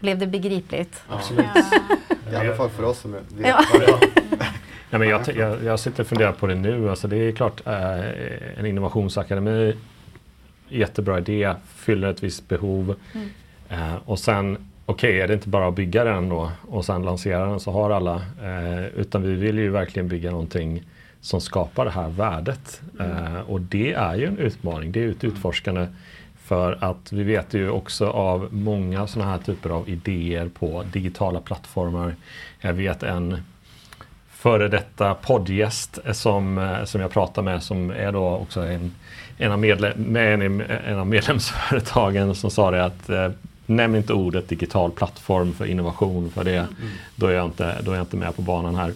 Blev 0.00 0.18
det 0.18 0.26
begripligt? 0.26 1.02
Absolut. 1.08 1.46
Ja. 2.32 2.32
I 2.32 2.36
alla 2.36 2.56
fall 2.56 2.70
för 2.70 2.82
oss 2.82 2.98
som 2.98 3.12
vet 3.12 3.22
ja. 3.42 3.64
Ja, 4.90 4.98
men 4.98 5.08
jag, 5.08 5.28
jag, 5.36 5.64
jag 5.64 5.80
sitter 5.80 6.02
och 6.02 6.06
funderar 6.06 6.32
på 6.32 6.46
det 6.46 6.54
nu. 6.54 6.90
Alltså 6.90 7.08
det 7.08 7.16
är 7.16 7.32
klart 7.32 7.66
eh, 7.66 8.58
en 8.58 8.66
innovationsakademi, 8.66 9.76
jättebra 10.68 11.18
idé, 11.18 11.54
fyller 11.74 12.08
ett 12.08 12.22
visst 12.22 12.48
behov. 12.48 12.94
Mm. 13.12 13.28
Eh, 13.68 13.94
och 14.04 14.18
sen 14.18 14.68
okej, 14.86 15.10
okay, 15.10 15.20
är 15.20 15.28
det 15.28 15.34
inte 15.34 15.48
bara 15.48 15.68
att 15.68 15.74
bygga 15.74 16.04
den 16.04 16.28
då 16.28 16.50
och 16.68 16.84
sen 16.84 17.02
lansera 17.02 17.46
den 17.46 17.60
så 17.60 17.70
har 17.70 17.90
alla. 17.90 18.14
Eh, 18.42 18.86
utan 18.86 19.22
vi 19.22 19.34
vill 19.34 19.58
ju 19.58 19.70
verkligen 19.70 20.08
bygga 20.08 20.30
någonting 20.30 20.82
som 21.20 21.40
skapar 21.40 21.84
det 21.84 21.90
här 21.90 22.08
värdet. 22.08 22.80
Mm. 23.00 23.34
Eh, 23.36 23.40
och 23.40 23.60
det 23.60 23.92
är 23.92 24.14
ju 24.14 24.26
en 24.26 24.38
utmaning, 24.38 24.92
det 24.92 25.04
är 25.04 25.08
ett 25.08 25.24
utforskande. 25.24 25.86
För 26.44 26.78
att 26.80 27.12
vi 27.12 27.22
vet 27.22 27.54
ju 27.54 27.70
också 27.70 28.06
av 28.06 28.48
många 28.54 29.06
sådana 29.06 29.30
här 29.30 29.38
typer 29.38 29.70
av 29.70 29.88
idéer 29.88 30.48
på 30.48 30.84
digitala 30.92 31.40
plattformar. 31.40 32.14
Jag 32.60 32.72
vet 32.72 33.02
en 33.02 33.42
före 34.30 34.68
detta 34.68 35.14
poddgäst 35.14 35.98
som, 36.12 36.58
eh, 36.58 36.84
som 36.84 37.00
jag 37.00 37.10
pratar 37.10 37.42
med 37.42 37.62
som 37.62 37.90
är 37.90 38.12
då 38.12 38.28
också 38.28 38.60
en, 38.60 38.94
en, 39.38 39.52
av, 39.52 39.58
medlem, 39.58 40.16
en, 40.16 40.60
en 40.60 40.98
av 40.98 41.06
medlemsföretagen 41.06 42.34
som 42.34 42.50
sa 42.50 42.70
det 42.70 42.84
att 42.84 43.10
eh, 43.10 43.28
Nämn 43.66 43.96
inte 43.96 44.12
ordet 44.12 44.48
digital 44.48 44.90
plattform 44.90 45.52
för 45.52 45.66
innovation 45.66 46.30
för 46.30 46.44
det, 46.44 46.56
mm. 46.56 46.68
då, 47.16 47.26
är 47.26 47.32
jag 47.32 47.46
inte, 47.46 47.82
då 47.82 47.90
är 47.90 47.96
jag 47.96 48.02
inte 48.02 48.16
med 48.16 48.36
på 48.36 48.42
banan 48.42 48.74
här. 48.74 48.92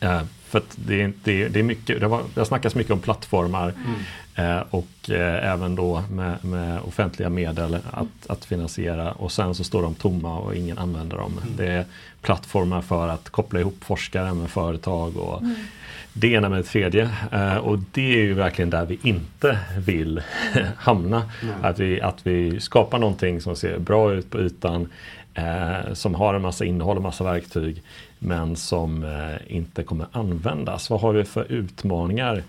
Eh, 0.00 0.22
för 0.44 0.62
det, 0.76 1.02
är, 1.02 1.12
det, 1.24 1.48
det 1.48 1.58
är 1.58 1.62
mycket, 1.62 2.00
det 2.00 2.06
har, 2.06 2.22
det 2.34 2.40
har 2.40 2.44
snackats 2.44 2.74
mycket 2.74 2.92
om 2.92 3.00
plattformar 3.00 3.74
mm. 4.34 4.56
eh, 4.56 4.64
och 4.70 5.10
eh, 5.10 5.52
även 5.52 5.74
då 5.74 6.02
med, 6.10 6.44
med, 6.44 6.80
offentliga 6.80 7.30
medel 7.30 7.74
att, 7.90 8.26
att, 8.26 8.44
finansiera 8.44 9.12
och 9.12 9.32
sen 9.32 9.54
så 9.54 9.64
står 9.64 9.82
de 9.82 9.94
tomma 9.94 10.38
och 10.38 10.54
ingen 10.54 10.78
använder 10.78 11.16
dem. 11.16 11.32
Mm. 11.42 11.56
Det 11.56 11.72
är 11.72 11.84
plattformar 12.22 12.82
för 12.82 13.08
att 13.08 13.30
koppla 13.30 13.60
ihop 13.60 13.84
forskare 13.84 14.34
med 14.34 14.50
företag 14.50 15.16
och 15.16 15.42
mm 15.42 15.56
det 16.18 16.32
ena 16.32 16.48
med 16.48 16.58
det 16.58 16.62
tredje. 16.62 17.10
Eh, 17.32 17.56
och 17.56 17.78
det 17.92 18.12
är 18.14 18.22
ju 18.22 18.34
verkligen 18.34 18.70
där 18.70 18.86
vi 18.86 18.98
inte 19.02 19.58
vill 19.78 20.22
hamna. 20.76 21.22
Mm. 21.42 21.54
Att, 21.62 21.78
vi, 21.78 22.00
att 22.00 22.26
vi 22.26 22.60
skapar 22.60 22.98
någonting 22.98 23.40
som 23.40 23.56
ser 23.56 23.78
bra 23.78 24.12
ut 24.12 24.30
på 24.30 24.40
ytan, 24.40 24.88
eh, 25.34 25.92
som 25.92 26.14
har 26.14 26.34
en 26.34 26.42
massa 26.42 26.64
innehåll 26.64 26.96
och 26.96 27.02
massa 27.02 27.24
verktyg, 27.24 27.82
men 28.18 28.56
som 28.56 29.04
eh, 29.04 29.56
inte 29.56 29.82
kommer 29.82 30.06
användas. 30.12 30.90
Vad 30.90 31.00
har 31.00 31.12
vi 31.12 31.24
för 31.24 31.52
utmaningar 31.52 32.42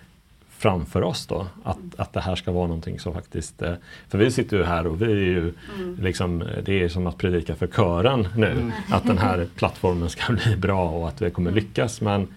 framför 0.59 1.03
oss 1.03 1.27
då. 1.27 1.47
Att, 1.63 1.77
att 1.97 2.13
det 2.13 2.21
här 2.21 2.35
ska 2.35 2.51
vara 2.51 2.67
någonting 2.67 2.99
som 2.99 3.13
faktiskt... 3.13 3.61
Eh, 3.61 3.73
för 4.09 4.17
vi 4.17 4.31
sitter 4.31 4.57
ju 4.57 4.63
här 4.63 4.87
och 4.87 5.01
vi 5.01 5.05
är 5.05 5.15
ju 5.15 5.53
mm. 5.75 5.97
liksom, 6.01 6.43
det 6.65 6.83
är 6.83 6.89
som 6.89 7.07
att 7.07 7.17
predika 7.17 7.55
för 7.55 7.67
kören 7.67 8.27
nu. 8.35 8.51
Mm. 8.51 8.71
Att 8.91 9.03
den 9.03 9.17
här 9.17 9.47
plattformen 9.55 10.09
ska 10.09 10.33
bli 10.33 10.55
bra 10.55 10.89
och 10.89 11.07
att 11.07 11.21
vi 11.21 11.31
kommer 11.31 11.51
lyckas. 11.51 12.01
Men 12.01 12.27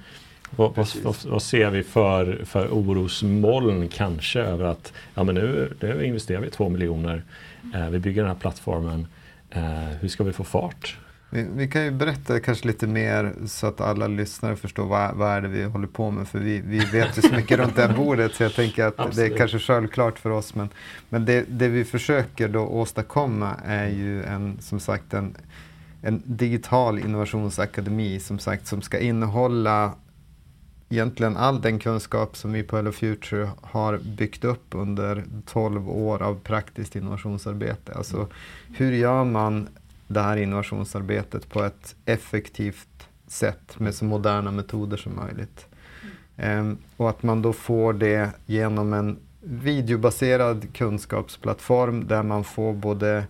vad, 0.56 0.76
vad, 0.76 1.16
vad, 1.26 1.42
ser 1.42 1.70
vi 1.70 1.82
för, 1.82 2.44
för 2.44 2.68
orosmoln 2.68 3.88
kanske 3.88 4.40
över 4.40 4.64
att 4.64 4.92
ja, 5.14 5.24
men 5.24 5.34
nu, 5.34 5.72
nu 5.80 6.04
investerar 6.04 6.40
vi 6.40 6.50
två 6.50 6.68
miljoner, 6.68 7.22
eh, 7.74 7.88
vi 7.88 7.98
bygger 7.98 8.22
den 8.22 8.30
här 8.30 8.38
plattformen, 8.38 9.06
eh, 9.50 9.62
hur 10.00 10.08
ska 10.08 10.24
vi 10.24 10.32
få 10.32 10.44
fart? 10.44 10.96
Vi, 11.34 11.46
vi, 11.54 11.68
kan 11.68 11.84
ju 11.84 11.90
berätta 11.90 12.40
kanske 12.40 12.66
lite 12.66 12.86
mer 12.86 13.32
så 13.46 13.66
att 13.66 13.80
alla 13.80 14.06
lyssnare 14.06 14.56
förstår 14.56 14.86
vad, 14.86 15.14
vad 15.14 15.30
är 15.30 15.40
det 15.40 15.48
vi 15.48 15.64
håller 15.64 15.86
på 15.86 16.10
med. 16.10 16.28
För 16.28 16.38
vi, 16.38 16.60
vi 16.60 16.78
vet 16.78 17.18
ju 17.18 17.22
så 17.22 17.34
mycket 17.34 17.58
runt 17.58 17.76
det 17.76 17.86
här 17.86 17.96
bordet 17.96 18.34
så 18.34 18.42
jag 18.42 18.54
tänker 18.54 18.84
att 18.84 19.00
Absolut. 19.00 19.16
det 19.16 19.34
är 19.34 19.38
kanske 19.38 19.58
självklart 19.58 20.18
för 20.18 20.30
oss. 20.30 20.54
Men, 20.54 20.68
men 21.08 21.24
det, 21.24 21.44
det 21.48 21.68
vi 21.68 21.84
försöker 21.84 22.48
då 22.48 22.60
åstadkomma 22.60 23.56
är 23.66 23.88
ju 23.88 24.22
en, 24.22 24.56
som 24.60 24.80
sagt 24.80 25.14
en, 25.14 25.36
en 26.02 26.22
digital 26.24 26.98
innovationsakademi 26.98 28.20
som 28.20 28.38
sagt 28.38 28.66
som 28.66 28.82
ska 28.82 28.98
innehålla 28.98 29.94
egentligen 30.92 31.36
all 31.36 31.60
den 31.60 31.78
kunskap 31.78 32.36
som 32.36 32.52
vi 32.52 32.62
på 32.62 32.76
Hello 32.76 32.92
Future 32.92 33.50
har 33.60 33.98
byggt 33.98 34.44
upp 34.44 34.64
under 34.70 35.24
12 35.46 35.90
år 35.90 36.22
av 36.22 36.40
praktiskt 36.40 36.96
innovationsarbete. 36.96 37.92
Alltså 37.94 38.28
hur 38.74 38.92
gör 38.92 39.24
man 39.24 39.68
det 40.08 40.20
här 40.20 40.36
innovationsarbetet 40.36 41.48
på 41.48 41.62
ett 41.62 41.96
effektivt 42.04 43.08
sätt 43.26 43.78
med 43.78 43.94
så 43.94 44.04
moderna 44.04 44.50
metoder 44.50 44.96
som 44.96 45.16
möjligt. 45.16 45.66
Um, 46.36 46.78
och 46.96 47.10
att 47.10 47.22
man 47.22 47.42
då 47.42 47.52
får 47.52 47.92
det 47.92 48.30
genom 48.46 48.92
en 48.92 49.18
videobaserad 49.40 50.74
kunskapsplattform 50.74 52.06
där 52.06 52.22
man 52.22 52.44
får 52.44 52.72
både 52.72 53.24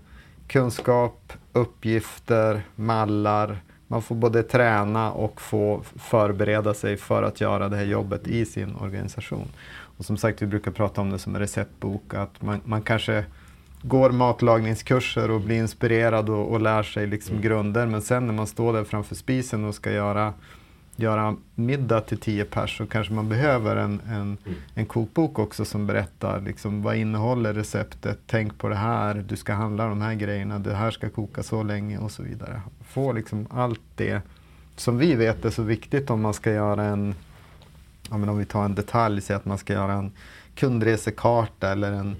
kunskap, 0.47 1.33
uppgifter, 1.53 2.63
mallar, 2.77 3.59
man 3.93 4.03
får 4.03 4.15
både 4.15 4.43
träna 4.43 5.13
och 5.13 5.41
få 5.41 5.83
förbereda 5.97 6.75
sig 6.75 6.97
för 6.97 7.23
att 7.23 7.41
göra 7.41 7.69
det 7.69 7.77
här 7.77 7.85
jobbet 7.85 8.29
i 8.29 8.45
sin 8.45 8.77
organisation. 8.77 9.49
Och 9.99 10.05
som 10.05 10.17
sagt, 10.17 10.43
vi 10.43 10.47
brukar 10.47 10.71
prata 10.71 11.01
om 11.01 11.11
det 11.11 11.19
som 11.19 11.35
en 11.35 11.41
receptbok, 11.41 12.15
att 12.15 12.43
man, 12.43 12.61
man 12.65 12.83
kanske 12.83 13.25
går 13.83 14.11
matlagningskurser 14.11 15.31
och 15.31 15.41
blir 15.41 15.57
inspirerad 15.57 16.31
och, 16.31 16.53
och 16.53 16.61
lär 16.61 16.83
sig 16.83 17.07
liksom 17.07 17.33
mm. 17.33 17.43
grunder, 17.43 17.87
men 17.87 18.03
sen 18.03 18.27
när 18.27 18.35
man 18.35 18.47
står 18.47 18.73
där 18.73 18.85
framför 18.85 19.15
spisen 19.15 19.65
och 19.65 19.75
ska 19.75 19.93
göra 19.93 20.35
göra 20.97 21.37
middag 21.55 22.01
till 22.01 22.19
tio 22.19 22.45
pers 22.45 22.79
så 22.79 22.87
kanske 22.87 23.13
man 23.15 23.29
behöver 23.29 23.77
en, 23.77 24.01
en, 24.09 24.23
Mm. 24.23 24.39
en 24.75 24.87
kokbok 24.87 25.39
också 25.39 25.65
som 25.65 25.87
berättar 25.87 26.41
liksom, 26.41 26.83
vad 26.83 26.97
innehåller 26.97 27.55
receptet, 27.55 28.19
tänk 28.27 28.59
på 28.59 28.69
det 28.69 28.75
här, 28.75 29.15
du 29.29 29.37
ska 29.37 29.53
handla 29.53 29.89
de 29.89 30.03
här 30.03 30.15
grejerna, 30.15 30.59
det 30.59 30.75
här 30.75 30.91
ska 30.91 31.09
koka 31.11 31.43
så 31.43 31.63
länge 31.63 31.99
och 31.99 32.11
så 32.11 32.23
vidare. 32.23 32.63
Få 32.89 33.13
liksom 33.13 33.47
allt 33.51 33.81
det 33.97 34.23
som 34.77 34.99
vi 34.99 35.15
vet 35.15 35.45
är 35.45 35.51
så 35.51 35.63
viktigt 35.63 36.11
om 36.11 36.21
man 36.21 36.35
ska 36.35 36.53
göra 36.53 36.85
en, 36.85 37.15
ja, 38.11 38.17
men 38.19 38.29
om 38.29 38.39
vi 38.39 38.45
tar 38.45 38.65
en 38.65 38.75
detalj, 38.75 39.21
säg 39.21 39.37
att 39.37 39.45
man 39.45 39.59
ska 39.59 39.73
göra 39.73 39.93
en 39.93 40.13
kundresekarta 40.55 41.73
eller 41.73 41.93
en 41.93 42.17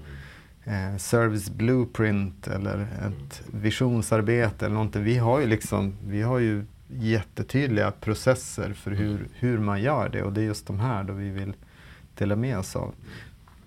eh, 0.63 0.97
service 0.97 1.49
blueprint 1.49 2.47
eller 2.47 2.81
ett 2.81 3.41
visionsarbete 3.51 4.65
eller 4.65 4.75
någonting. 4.75 5.03
Vi 5.03 5.17
har 5.17 5.39
ju 5.39 5.47
liksom, 5.47 5.93
vi 6.07 6.21
har 6.21 6.39
ju 6.39 6.65
jättetydliga 6.99 7.91
processer 7.91 8.73
för 8.73 8.91
hur, 8.91 9.27
hur 9.33 9.57
man 9.57 9.81
gör 9.81 10.09
det 10.09 10.23
och 10.23 10.33
det 10.33 10.41
är 10.41 10.45
just 10.45 10.67
de 10.67 10.79
här 10.79 11.03
då 11.03 11.13
vi 11.13 11.29
vill 11.29 11.53
dela 12.17 12.35
med 12.35 12.57
oss 12.57 12.75
av. 12.75 12.93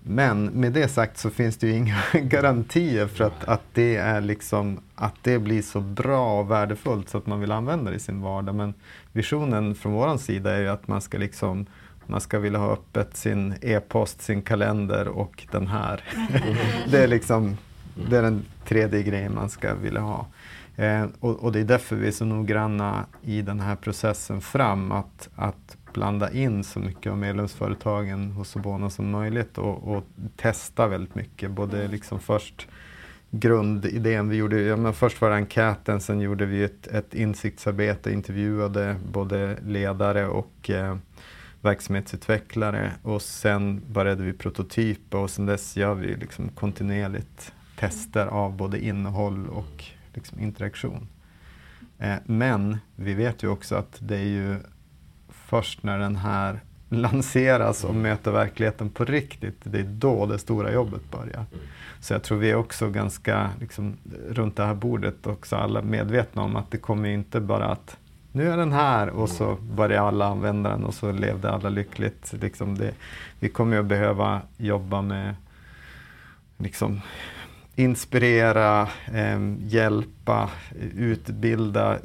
Men 0.03 0.45
med 0.45 0.73
det 0.73 0.87
sagt 0.87 1.17
så 1.17 1.29
finns 1.29 1.57
det 1.57 1.67
ju 1.67 1.73
inga 1.73 2.01
garantier 2.13 3.07
för 3.07 3.23
att, 3.23 3.43
att, 3.43 3.63
det 3.73 3.95
är 3.95 4.21
liksom, 4.21 4.79
att 4.95 5.15
det 5.21 5.39
blir 5.39 5.61
så 5.61 5.81
bra 5.81 6.39
och 6.39 6.51
värdefullt 6.51 7.09
så 7.09 7.17
att 7.17 7.27
man 7.27 7.39
vill 7.39 7.51
använda 7.51 7.91
det 7.91 7.97
i 7.97 7.99
sin 7.99 8.21
vardag. 8.21 8.55
Men 8.55 8.73
visionen 9.11 9.75
från 9.75 9.93
vår 9.93 10.17
sida 10.17 10.55
är 10.55 10.61
ju 10.61 10.67
att 10.67 10.87
man 10.87 11.01
ska 11.01 11.17
liksom 11.17 11.65
man 12.09 12.21
ska 12.21 12.39
vilja 12.39 12.59
ha 12.59 12.73
öppet 12.73 13.17
sin 13.17 13.55
e-post, 13.61 14.21
sin 14.21 14.41
kalender 14.41 15.07
och 15.07 15.47
den 15.51 15.67
här. 15.67 16.03
det, 16.91 17.03
är 17.03 17.07
liksom, 17.07 17.57
det 18.09 18.17
är 18.17 18.21
den 18.21 18.45
tredje 18.65 19.03
grejen 19.03 19.35
man 19.35 19.49
ska 19.49 19.75
vilja 19.75 20.01
ha. 20.01 20.25
Eh, 20.77 21.05
och, 21.19 21.43
och, 21.43 21.51
det 21.51 21.59
är 21.59 21.63
därför 21.63 21.95
vi 21.95 22.07
är 22.07 22.11
så 22.11 22.25
noggranna 22.25 23.05
i 23.21 23.41
den 23.41 23.59
här 23.59 23.75
processen 23.75 24.41
fram 24.41 24.91
att, 24.91 25.29
att 25.35 25.77
blanda 25.93 26.31
in 26.31 26.63
så 26.63 26.79
mycket 26.79 27.11
av 27.11 27.17
medlemsföretagen 27.17 28.31
hos 28.31 28.49
Sobona 28.49 28.89
som 28.89 29.09
möjligt 29.09 29.57
och, 29.57 29.95
och 29.95 30.03
testa 30.35 30.87
väldigt 30.87 31.15
mycket. 31.15 31.51
Både 31.51 31.87
liksom 31.87 32.19
först 32.19 32.67
grundidén, 33.31 34.29
vi 34.29 34.35
gjorde, 34.35 34.61
ja, 34.61 34.75
men 34.75 34.93
först 34.93 35.21
var 35.21 35.29
det 35.29 35.35
enkäten, 35.35 36.01
sen 36.01 36.19
gjorde 36.19 36.45
vi 36.45 36.63
ett, 36.63 36.87
ett 36.87 37.13
insiktsarbete, 37.13 38.11
intervjuade 38.11 38.95
både 39.11 39.57
ledare 39.65 40.27
och 40.27 40.69
eh, 40.69 40.97
verksamhetsutvecklare 41.61 42.91
och 43.03 43.21
sen 43.21 43.81
började 43.91 44.23
vi 44.23 44.33
prototypa 44.33 45.19
och 45.19 45.29
sen 45.29 45.45
dess 45.45 45.77
gör 45.77 45.93
vi 45.93 46.15
liksom 46.15 46.49
kontinuerligt 46.49 47.53
tester 47.79 48.27
av 48.27 48.57
både 48.57 48.85
innehåll 48.85 49.47
och 49.47 49.96
liksom 50.17 50.39
interaktion. 50.39 51.07
Eh, 51.99 52.15
men 52.25 52.77
vi 52.95 53.13
vet 53.13 53.43
ju 53.43 53.47
också 53.47 53.75
att 53.75 53.97
det 53.99 54.17
är 54.17 54.27
ju 54.27 54.55
först 55.29 55.83
när 55.83 55.99
den 55.99 56.15
här 56.15 56.59
lanseras 56.89 57.83
och 57.83 57.95
möter 57.95 58.31
verkligheten 58.31 58.89
på 58.89 59.05
riktigt, 59.05 59.57
det 59.63 59.79
är 59.79 59.83
då 59.83 60.25
det 60.25 60.39
stora 60.39 60.71
jobbet 60.71 61.11
börjar. 61.11 61.45
Så 61.99 62.13
jag 62.13 62.23
tror 62.23 62.37
vi 62.37 62.51
är 62.51 62.55
också 62.55 62.89
ganska, 62.89 63.49
liksom, 63.59 63.97
runt 64.29 64.55
det 64.55 64.65
här 64.65 64.73
bordet, 64.73 65.27
också 65.27 65.55
alla 65.55 65.81
medvetna 65.81 66.41
om 66.41 66.55
att 66.55 66.71
det 66.71 66.77
kommer 66.77 67.09
inte 67.09 67.39
bara 67.39 67.65
att 67.65 67.97
nu 68.31 68.51
är 68.51 68.57
den 68.57 68.71
här 68.71 69.09
och 69.09 69.29
så 69.29 69.55
börjar 69.55 70.07
alla 70.07 70.25
använda 70.25 70.69
den 70.69 70.83
och 70.83 70.93
så 70.93 71.11
levde 71.11 71.51
alla 71.51 71.69
lyckligt. 71.69 72.33
Liksom 72.41 72.77
det, 72.77 72.93
vi 73.39 73.49
kommer 73.49 73.75
ju 73.75 73.79
att 73.79 73.85
behöva 73.85 74.41
jobba 74.57 75.01
med 75.01 75.35
liksom, 76.57 77.01
inspirera, 77.77 78.81
eh, 79.13 79.53
hjälpa, 79.59 80.49
utbilda 80.95 81.97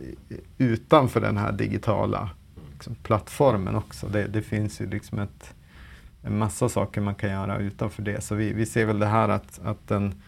utanför 0.59 1.21
den 1.21 1.37
här 1.37 1.53
digitala 1.53 2.31
liksom, 2.73 2.95
plattformen 2.95 3.77
också. 3.77 4.07
Det, 4.07 4.27
det 4.27 4.43
finns 4.43 4.81
ju 4.81 4.87
liksom 4.87 5.19
ett, 5.19 5.55
en 6.23 6.39
massa 6.39 6.69
saker 6.69 7.01
man 7.01 7.15
kan 7.15 7.31
göra 7.31 7.59
utanför 7.59 8.03
det. 8.03 8.25
Så 8.25 8.35
vi, 8.35 8.53
vi 8.53 8.67
ser 8.67 8.87
väl 8.87 8.99
det 8.99 9.07
här 9.07 9.29
att, 9.29 9.61
att 9.65 9.89
den 9.89 10.23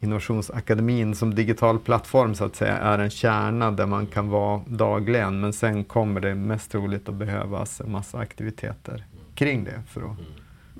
Innovationsakademin 0.00 1.14
som 1.14 1.34
digital 1.34 1.78
plattform 1.78 2.34
så 2.34 2.44
att 2.44 2.56
säga 2.56 2.76
är 2.76 2.98
en 2.98 3.10
kärna 3.10 3.70
där 3.70 3.86
man 3.86 4.06
kan 4.06 4.28
vara 4.28 4.60
dagligen 4.66 5.40
men 5.40 5.52
sen 5.52 5.84
kommer 5.84 6.20
det 6.20 6.34
mest 6.34 6.70
troligt 6.70 7.08
att 7.08 7.14
behövas 7.14 7.80
en 7.80 7.92
massa 7.92 8.18
aktiviteter 8.18 9.04
kring 9.34 9.64
det 9.64 9.82
för 9.88 10.00
att, 10.00 10.06
mm 10.06 10.24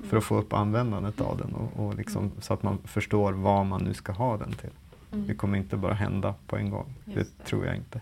för 0.03 0.17
att 0.17 0.23
få 0.23 0.37
upp 0.37 0.53
användandet 0.53 1.21
av 1.21 1.37
den 1.37 1.53
och, 1.53 1.85
och 1.85 1.95
liksom, 1.95 2.31
så 2.41 2.53
att 2.53 2.63
man 2.63 2.77
förstår 2.83 3.33
vad 3.33 3.65
man 3.65 3.83
nu 3.83 3.93
ska 3.93 4.11
ha 4.11 4.37
den 4.37 4.53
till. 4.53 4.69
Det 5.09 5.35
kommer 5.35 5.57
inte 5.57 5.77
bara 5.77 5.93
hända 5.93 6.33
på 6.47 6.57
en 6.57 6.69
gång. 6.69 6.93
Det, 7.05 7.13
det, 7.13 7.43
tror 7.45 7.65
jag 7.65 7.75
inte. 7.75 8.01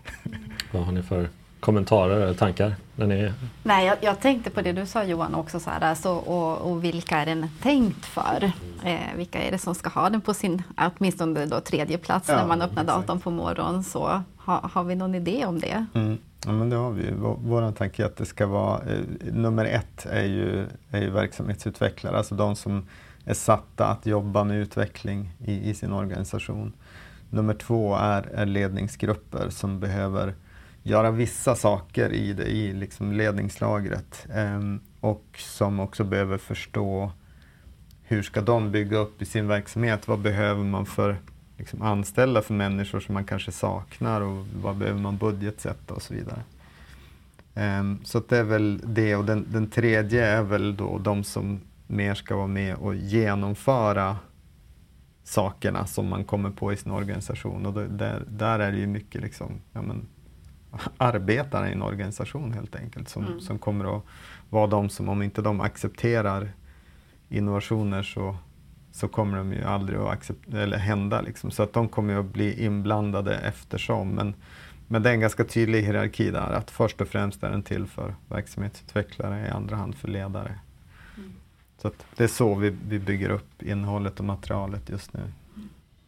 Vad 0.72 0.84
har 0.84 0.92
ni 0.92 1.02
för 1.02 1.28
kommentarer 1.60 2.20
eller 2.20 2.34
tankar? 2.34 2.74
När 2.96 3.06
ni... 3.06 3.32
Nej, 3.62 3.86
jag, 3.86 3.96
jag, 4.00 4.20
tänkte 4.20 4.50
på 4.50 4.62
det 4.62 4.72
du 4.72 4.86
sa 4.86 5.04
Johan 5.04 5.34
också, 5.34 5.60
så 5.60 5.70
här, 5.70 5.80
alltså, 5.80 6.10
och, 6.10 6.70
och 6.70 6.84
vilka 6.84 7.16
är 7.16 7.26
den 7.26 7.48
tänkt 7.62 8.04
för? 8.04 8.52
Eh, 8.84 9.16
vilka 9.16 9.42
är 9.42 9.50
det 9.50 9.58
som 9.58 9.74
ska 9.74 9.88
ha 9.88 10.10
den 10.10 10.20
på 10.20 10.34
sin, 10.34 10.62
åtminstone 10.76 11.46
då 11.46 11.60
tredje 11.60 11.98
plats 11.98 12.28
ja, 12.28 12.36
när 12.36 12.46
man 12.46 12.62
öppnar 12.62 12.82
exakt. 12.82 13.00
datorn 13.00 13.20
på 13.20 13.30
morgonen? 13.30 13.84
Så 13.84 14.22
ha, 14.36 14.70
har 14.72 14.84
vi 14.84 14.94
någon 14.94 15.14
idé 15.14 15.46
om 15.46 15.60
det? 15.60 15.86
Mm. 15.94 16.18
Ja, 16.46 16.52
men 16.52 16.70
det 16.70 16.76
har 16.76 16.90
vi. 16.90 17.12
Vår 17.38 17.72
tanke 17.72 18.02
är 18.02 18.06
att 18.06 18.16
det 18.16 18.24
ska 18.24 18.46
vara, 18.46 18.82
eh, 18.82 19.00
nummer 19.32 19.64
ett 19.64 20.06
är 20.06 20.24
ju, 20.24 20.66
är 20.90 21.00
ju 21.00 21.10
verksamhetsutvecklare, 21.10 22.16
alltså 22.16 22.34
de 22.34 22.56
som 22.56 22.86
är 23.24 23.34
satta 23.34 23.86
att 23.86 24.06
jobba 24.06 24.44
med 24.44 24.56
utveckling 24.56 25.32
i, 25.44 25.70
i 25.70 25.74
sin 25.74 25.92
organisation. 25.92 26.72
Nummer 27.30 27.54
två 27.54 27.96
är, 27.96 28.22
är 28.22 28.46
ledningsgrupper 28.46 29.50
som 29.50 29.80
behöver 29.80 30.34
göra 30.82 31.10
vissa 31.10 31.54
saker 31.54 32.12
i, 32.12 32.32
det, 32.32 32.44
i 32.44 32.72
liksom 32.72 33.12
ledningslagret 33.12 34.26
eh, 34.34 34.60
och 35.00 35.24
som 35.38 35.80
också 35.80 36.04
behöver 36.04 36.38
förstå 36.38 37.10
hur 38.02 38.22
ska 38.22 38.40
de 38.40 38.70
bygga 38.72 38.98
upp 38.98 39.22
i 39.22 39.24
sin 39.24 39.48
verksamhet? 39.48 40.08
Vad 40.08 40.18
behöver 40.18 40.64
man 40.64 40.86
för 40.86 41.16
liksom, 41.56 41.82
anställa 41.82 42.42
för 42.42 42.54
människor 42.54 43.00
som 43.00 43.14
man 43.14 43.24
kanske 43.24 43.52
saknar 43.52 44.20
och 44.20 44.46
vad 44.62 44.76
behöver 44.76 45.00
man 45.00 45.16
budgetsätta 45.16 45.94
och 45.94 46.02
så 46.02 46.14
vidare. 46.14 46.42
Eh, 47.54 47.94
så 48.04 48.22
det 48.28 48.38
är 48.38 48.44
väl 48.44 48.80
det 48.84 49.16
och 49.16 49.24
den, 49.24 49.46
den 49.52 49.70
tredje 49.70 50.26
är 50.26 50.42
väl 50.42 50.76
då 50.76 50.98
de 50.98 51.24
som 51.24 51.60
mer 51.86 52.14
ska 52.14 52.36
vara 52.36 52.46
med 52.46 52.76
och 52.76 52.94
genomföra 52.94 54.16
sakerna 55.24 55.86
som 55.86 56.08
man 56.08 56.24
kommer 56.24 56.50
på 56.50 56.72
i 56.72 56.76
sin 56.76 56.92
organisation. 56.92 57.66
Och 57.66 57.72
då, 57.72 57.80
där, 57.80 58.22
där 58.28 58.58
är 58.58 58.72
det 58.72 58.78
ju 58.78 58.86
mycket 58.86 59.20
liksom, 59.22 59.52
ja, 59.72 59.82
men, 59.82 60.08
arbetarna 60.96 61.68
i 61.68 61.72
en 61.72 61.82
organisation 61.82 62.52
helt 62.52 62.76
enkelt 62.76 63.08
som, 63.08 63.26
mm. 63.26 63.40
som 63.40 63.58
kommer 63.58 63.96
att 63.96 64.02
vara 64.50 64.66
de 64.66 64.88
som, 64.88 65.08
om 65.08 65.22
inte 65.22 65.42
de 65.42 65.60
accepterar 65.60 66.52
innovationer 67.28 68.02
så, 68.02 68.36
så 68.96 69.08
kommer 69.08 69.38
de 69.38 69.52
ju 69.52 69.64
aldrig 69.64 69.98
att 69.98 70.08
acceptera, 70.08 70.62
eller 70.62 70.78
hända. 70.78 71.20
Liksom. 71.20 71.50
Så 71.50 71.62
att 71.62 71.72
de 71.72 71.88
kommer 71.88 72.18
att 72.18 72.24
bli 72.26 72.64
inblandade 72.64 73.36
eftersom. 73.38 74.10
Men, 74.10 74.34
men 74.88 75.02
det 75.02 75.10
är 75.10 75.14
en 75.14 75.20
ganska 75.20 75.44
tydlig 75.44 75.82
hierarki 75.82 76.30
där, 76.30 76.52
att 76.52 76.70
först 76.70 77.00
och 77.00 77.08
främst 77.08 77.42
är 77.42 77.50
den 77.50 77.62
till 77.62 77.86
för 77.86 78.14
verksamhetsutvecklare, 78.28 79.46
i 79.46 79.50
andra 79.50 79.76
hand 79.76 79.94
för 79.94 80.08
ledare. 80.08 80.58
Mm. 81.16 81.32
Så 81.78 81.90
det 82.16 82.24
är 82.24 82.28
så 82.28 82.54
vi, 82.54 82.76
vi 82.88 82.98
bygger 82.98 83.30
upp 83.30 83.62
innehållet 83.62 84.18
och 84.18 84.24
materialet 84.24 84.88
just 84.90 85.12
nu. 85.12 85.32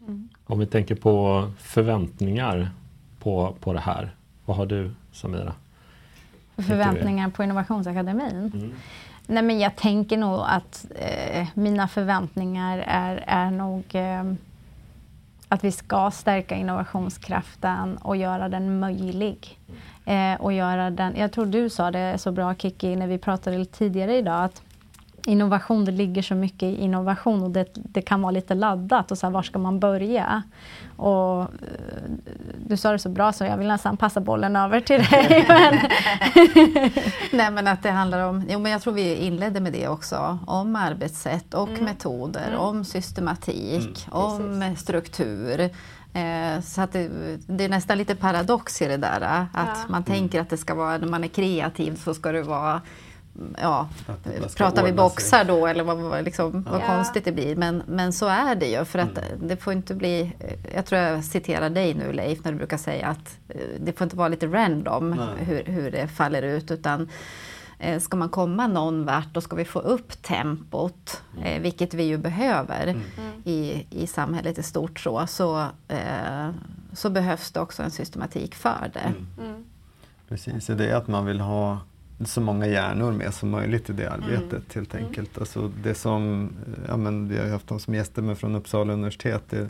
Mm. 0.07 0.29
Om 0.45 0.59
vi 0.59 0.67
tänker 0.67 0.95
på 0.95 1.45
förväntningar 1.59 2.71
på, 3.19 3.57
på 3.61 3.73
det 3.73 3.81
här. 3.81 4.15
Vad 4.45 4.57
har 4.57 4.67
du 4.67 4.91
Samira? 5.13 5.55
Förväntningar 6.57 7.31
på 7.31 7.43
Innovationsakademin? 7.43 8.53
Mm. 8.55 8.73
Nej, 9.31 9.43
men 9.43 9.59
jag 9.59 9.77
tänker 9.77 10.17
nog 10.17 10.41
att 10.47 10.87
eh, 10.95 11.49
mina 11.55 11.89
förväntningar 11.89 12.85
är, 12.87 13.25
är 13.27 13.51
nog 13.51 13.85
eh, 13.93 14.33
att 15.49 15.65
vi 15.65 15.73
ska 15.73 16.11
stärka 16.11 16.55
innovationskraften 16.57 17.97
och 17.97 18.17
göra 18.17 18.49
den 18.49 18.81
möjlig. 18.81 19.59
Eh, 20.05 20.35
och 20.41 20.53
göra 20.53 20.91
den, 20.91 21.17
jag 21.17 21.33
tror 21.33 21.47
du 21.47 21.71
sa 21.71 21.91
det 21.91 22.19
så 22.19 22.33
bra 22.33 22.55
Kiki 22.55 22.97
när 22.97 23.07
vi 23.07 23.19
pratade 23.19 23.59
lite 23.59 23.79
tidigare 23.79 24.17
idag 24.17 24.45
att 24.45 24.63
innovation, 25.29 25.85
det 25.85 25.93
ligger 25.93 26.23
så 26.23 26.35
mycket 26.35 26.63
i 26.63 26.77
innovation 26.77 27.43
och 27.43 27.51
det, 27.51 27.67
det 27.75 28.03
kan 28.03 28.23
vara 28.23 28.31
lite 28.31 28.55
laddat 28.55 29.11
och 29.11 29.19
så 29.19 29.27
här, 29.27 29.33
var 29.33 29.43
ska 29.43 29.59
man 29.59 29.81
börja? 29.81 30.43
Och, 30.97 31.41
eh, 31.41 31.49
du 32.67 32.77
sa 32.77 32.93
det 32.93 32.99
så 32.99 33.09
bra 33.09 33.33
så 33.33 33.45
jag 33.45 33.57
vill 33.57 33.69
nästan 33.69 33.97
passa 33.97 34.21
bollen 34.21 34.57
över 34.57 34.81
till 34.81 35.05
dig. 35.05 35.45
men 35.49 35.79
Nej 37.33 37.51
men 37.51 37.67
att 37.67 37.83
det 37.83 37.91
handlar 37.91 38.29
om, 38.29 38.45
jo 38.49 38.59
men 38.59 38.73
jag 38.73 38.83
tror 38.83 38.93
vi 38.93 39.15
inledde 39.15 39.61
med 39.61 39.73
det 39.73 39.89
också, 39.89 40.39
om 40.47 40.77
arbetssätt 40.77 41.55
och 41.55 41.69
mm. 41.69 41.85
metoder, 41.85 42.49
mm. 42.49 42.61
om 42.61 42.85
systematik, 42.85 44.07
mm. 44.07 44.25
om 44.25 44.61
Precis. 44.61 44.81
struktur. 44.81 45.71
Eh, 46.13 46.61
så 46.63 46.81
att 46.81 46.93
det, 46.93 47.09
det, 47.47 47.65
är 47.65 47.69
nästan 47.69 47.99
lite 47.99 48.15
paradox 48.15 48.83
i 48.83 48.87
det 48.87 48.97
där, 48.97 49.21
att 49.53 49.79
ja. 49.79 49.85
man 49.89 50.05
tänker 50.05 50.41
att 50.41 50.51
det 50.51 50.57
ska 50.57 50.75
vara, 50.75 50.99
när 50.99 51.09
man 51.09 51.25
är 51.25 51.29
kreativ 51.29 51.97
så 51.97 52.15
ska 52.15 52.33
det 52.33 52.43
vara 52.43 52.81
ja, 53.61 53.89
pratar 54.57 54.85
vi 54.85 54.93
boxar 54.93 55.39
sig. 55.39 55.47
då 55.47 55.67
eller 55.67 55.85
vad, 55.85 55.97
vad, 55.99 56.25
liksom, 56.25 56.63
vad 56.71 56.81
Ja. 56.81 56.87
konstigt 56.87 57.25
det 57.25 57.33
blir. 57.33 57.57
Men, 57.57 57.83
men 57.87 58.13
så 58.13 58.27
är 58.27 58.55
det 58.55 58.67
ju 58.67 58.85
för 58.85 58.99
att 58.99 59.19
Mm. 59.19 59.49
det 59.49 59.57
får 59.57 59.73
inte 59.73 59.95
bli, 59.95 60.33
jag 60.75 60.87
tror 60.87 61.01
jag 61.01 61.25
citerar 61.25 61.71
dig 61.71 61.95
nu 61.95 62.13
Leif 62.13 62.45
när 62.45 62.53
du 62.53 62.59
brukar 62.59 62.77
säga 62.77 63.07
att 63.07 63.39
eh, 63.49 63.61
det 63.81 63.93
får 63.99 64.05
inte 64.05 64.17
vara 64.17 64.29
lite 64.29 64.47
random 64.47 65.11
Nej. 65.11 65.27
hur, 65.45 65.65
hur 65.65 65.91
det 65.91 66.09
faller 66.09 66.43
ut 66.43 66.71
utan 66.71 67.09
eh, 67.79 68.01
ska 68.01 68.17
man 68.17 68.29
komma 68.29 68.67
någon 68.67 69.05
vart 69.05 69.35
då 69.35 69.41
ska 69.41 69.57
vi 69.57 69.65
få 69.65 69.79
upp 69.79 70.23
tempot, 70.23 71.23
eh, 71.45 71.61
vilket 71.61 71.95
vi 71.95 72.03
ju 72.03 72.17
behöver 72.19 72.83
Mm. 72.87 73.03
i, 73.45 73.87
i 73.91 74.07
samhället 74.07 74.59
i 74.59 74.63
stort 74.63 75.01
så, 75.01 75.27
så, 75.27 75.61
eh, 75.89 76.51
så 76.93 77.11
behövs 77.11 77.51
det 77.51 77.61
också 77.61 77.83
en 77.83 77.91
systematik 77.91 78.55
för 78.55 78.91
det. 78.93 79.01
Mm. 79.01 79.27
Mm. 79.51 79.65
Precis, 80.29 80.67
det 80.67 80.91
är 80.91 80.95
att 80.97 81.09
man 81.09 81.25
vill 81.27 81.41
ha 81.41 81.79
så 82.27 82.41
många 82.41 82.67
hjärnor 82.67 83.13
med 83.13 83.35
som 83.35 83.51
möjligt 83.51 83.91
i 83.91 83.93
det 83.93 84.07
Mm. 84.07 84.21
arbetet 84.23 84.75
helt 84.75 84.95
enkelt. 84.95 85.39
Alltså 85.39 85.73
det 85.83 85.95
som, 85.95 86.51
ja 86.89 86.97
men 86.97 87.29
vi 87.29 87.39
har 87.39 87.49
haft 87.49 87.67
dem 87.69 87.81
som 87.81 87.95
gäster 87.95 88.23
med 88.23 88.39
från 88.39 88.55
Uppsala 88.55 88.93
universitet. 88.93 89.43
Det, 89.51 89.69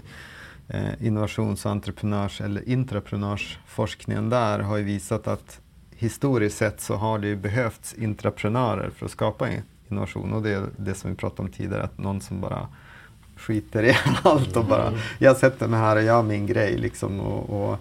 eh, 0.68 1.06
innovations 1.06 1.64
och 1.64 1.70
entreprenörs 1.72 2.40
eller 2.40 2.68
intraprenörsforskningen 2.68 4.30
där 4.30 4.58
har 4.58 4.76
ju 4.76 4.84
visat 4.84 5.28
att 5.28 5.60
historiskt 5.96 6.56
sett 6.58 6.80
så 6.80 6.94
har 6.96 7.18
det 7.18 7.26
ju 7.28 7.36
behövts 7.36 7.94
intraprenörer 7.94 8.90
för 8.90 9.06
att 9.06 9.12
skapa 9.12 9.50
in- 9.50 9.62
innovation 9.88 10.32
och 10.32 10.42
det 10.42 10.50
är 10.50 10.66
det 10.76 10.94
som 10.94 11.10
vi 11.10 11.16
pratade 11.16 11.42
om 11.42 11.48
tidigare, 11.48 11.82
att 11.82 11.98
någon 11.98 12.20
som 12.20 12.40
bara 12.40 12.68
skiter 13.36 13.82
i 13.84 13.96
allt 14.22 14.56
och 14.56 14.64
bara, 14.64 14.92
jag 15.18 15.36
sätter 15.36 15.68
mig 15.68 15.80
här 15.80 15.96
och 15.96 16.02
gör 16.02 16.22
min 16.22 16.46
grej 16.46 16.78
liksom 16.78 17.20
och, 17.20 17.70
och 17.72 17.78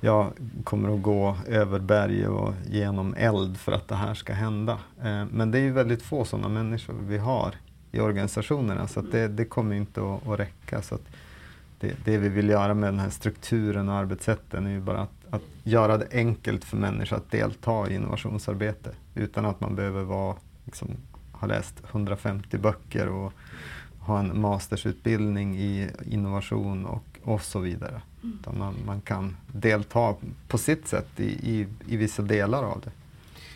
jag 0.00 0.32
kommer 0.64 0.94
att 0.94 1.02
gå 1.02 1.36
över 1.46 1.78
berg 1.78 2.26
och 2.26 2.54
genom 2.70 3.14
eld 3.14 3.56
för 3.56 3.72
att 3.72 3.88
det 3.88 3.94
här 3.94 4.14
ska 4.14 4.32
hända. 4.32 4.72
Eh, 5.02 5.26
Men 5.32 5.50
det 5.50 5.58
är 5.58 5.62
ju 5.62 5.72
väldigt 5.72 6.02
få 6.02 6.24
sådana 6.24 6.48
människor 6.48 6.94
vi 7.00 7.18
har 7.18 7.54
i 7.92 8.00
organisationerna 8.00 8.88
så 8.88 9.00
det, 9.00 9.28
det 9.28 9.44
kommer 9.44 9.76
inte 9.76 10.00
att, 10.00 10.28
att 10.28 10.38
räcka. 10.38 10.82
Så 10.82 10.94
att 10.94 11.06
det, 11.80 11.94
det 12.04 12.18
vi 12.18 12.28
vill 12.28 12.48
göra 12.48 12.74
med 12.74 12.88
den 12.88 13.00
här 13.00 13.10
strukturen 13.10 13.88
och 13.88 13.94
arbetssätten 13.94 14.66
är 14.66 14.70
ju 14.70 14.80
bara 14.80 15.00
att, 15.00 15.10
att 15.30 15.42
göra 15.62 15.98
det 15.98 16.08
enkelt 16.12 16.64
för 16.64 16.76
människor 16.76 17.16
att 17.16 17.30
delta 17.30 17.90
i 17.90 17.94
innovationsarbete 17.94 18.90
utan 19.14 19.44
att 19.44 19.60
man 19.60 19.74
behöver 19.74 20.02
vara, 20.02 20.36
liksom, 20.64 20.88
ha 21.32 21.48
läst 21.48 21.82
150 21.90 22.58
böcker 22.58 23.08
och 23.08 23.32
ha 23.98 24.18
en 24.18 24.40
mastersutbildning 24.40 25.56
i 25.56 25.90
innovation 26.04 26.86
och, 26.86 27.13
och 27.24 27.42
så 27.42 27.58
vidare. 27.58 28.00
Mm. 28.22 28.38
man, 28.58 28.74
man 28.86 29.00
kan 29.00 29.36
delta 29.52 30.14
på 30.48 30.58
sitt 30.58 30.88
sätt 30.88 31.20
i, 31.20 31.24
i, 31.24 31.66
i 31.88 31.96
vissa 31.96 32.22
delar 32.22 32.62
av 32.62 32.80
det. 32.84 32.90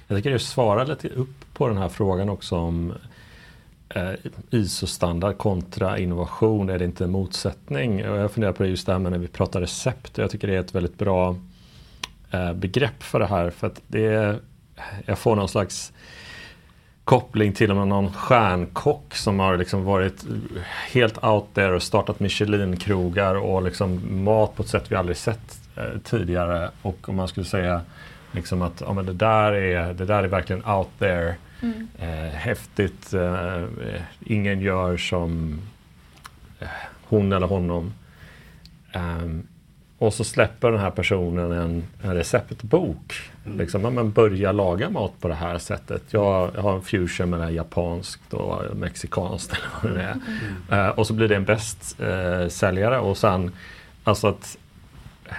Jag 0.06 0.18
tycker 0.18 0.30
du 0.30 0.38
svarar 0.38 0.86
lite 0.86 1.08
upp 1.08 1.54
på 1.54 1.68
den 1.68 1.76
här 1.76 1.88
frågan 1.88 2.28
också 2.28 2.56
om 2.56 2.92
eh, 3.88 4.12
ISO-standard 4.50 5.38
kontra 5.38 5.98
innovation. 5.98 6.70
Är 6.70 6.78
det 6.78 6.84
inte 6.84 7.04
en 7.04 7.10
motsättning? 7.10 8.08
Och 8.08 8.18
jag 8.18 8.30
funderar 8.30 8.52
på 8.52 8.62
det 8.62 8.68
just 8.68 8.86
det 8.86 8.92
här 8.92 8.98
med 8.98 9.12
när 9.12 9.18
vi 9.18 9.28
pratar 9.28 9.60
recept. 9.60 10.18
Jag 10.18 10.30
tycker 10.30 10.48
det 10.48 10.54
är 10.54 10.60
ett 10.60 10.74
väldigt 10.74 10.98
bra 10.98 11.36
eh, 12.30 12.52
begrepp 12.52 13.02
för 13.02 13.18
det 13.18 13.26
här. 13.26 13.50
För 13.50 13.66
att 13.66 13.82
det 13.86 14.06
är, 14.06 14.40
jag 15.04 15.18
får 15.18 15.36
någon 15.36 15.48
slags 15.48 15.92
koppling 17.08 17.52
till 17.52 17.74
någon 17.74 18.12
stjärnkock 18.12 19.14
som 19.14 19.38
har 19.38 19.56
liksom 19.56 19.84
varit 19.84 20.24
helt 20.90 21.24
out 21.24 21.44
there 21.54 21.74
och 21.74 21.82
startat 21.82 22.20
Michelin-krogar 22.20 23.34
och 23.34 23.62
liksom 23.62 24.00
mat 24.24 24.56
på 24.56 24.62
ett 24.62 24.68
sätt 24.68 24.92
vi 24.92 24.96
aldrig 24.96 25.16
sett 25.16 25.60
eh, 25.76 26.00
tidigare. 26.04 26.70
Och 26.82 27.08
om 27.08 27.16
man 27.16 27.28
skulle 27.28 27.46
säga 27.46 27.80
liksom 28.32 28.62
att 28.62 28.82
ja, 28.86 28.92
men 28.92 29.06
det, 29.06 29.12
där 29.12 29.52
är, 29.52 29.94
det 29.94 30.04
där 30.04 30.22
är 30.22 30.28
verkligen 30.28 30.64
out 30.64 30.88
there. 30.98 31.34
Mm. 31.62 31.88
Eh, 31.98 32.34
häftigt. 32.34 33.14
Eh, 33.14 33.62
ingen 34.20 34.60
gör 34.60 34.96
som 34.96 35.60
eh, 36.60 36.68
hon 37.08 37.32
eller 37.32 37.46
honom. 37.46 37.94
Ehm, 38.92 39.46
och 39.98 40.14
så 40.14 40.24
släpper 40.24 40.70
den 40.70 40.80
här 40.80 40.90
personen 40.90 41.52
en, 41.52 41.84
en 42.02 42.14
receptbok. 42.14 43.30
Liksom, 43.56 43.84
ja, 43.84 43.90
men 43.90 44.10
börja 44.10 44.52
laga 44.52 44.90
mat 44.90 45.12
på 45.20 45.28
det 45.28 45.34
här 45.34 45.58
sättet. 45.58 46.02
Jag, 46.10 46.50
jag 46.54 46.62
har 46.62 46.74
en 46.74 46.82
fusion 46.82 47.30
mellan 47.30 47.54
japanskt 47.54 48.34
och 48.34 48.76
mexikanskt 48.76 49.52
eller 49.82 49.90
vad 49.90 49.98
det 49.98 50.16
är. 50.68 50.86
Eh, 50.86 50.90
och 50.90 51.06
så 51.06 51.14
blir 51.14 51.28
det 51.28 51.36
en 51.36 51.44
bäst 51.44 52.00
eh, 52.00 52.48
säljare 52.48 52.98
och 52.98 53.16
sen 53.16 53.52
alltså 54.04 54.26
att 54.28 54.58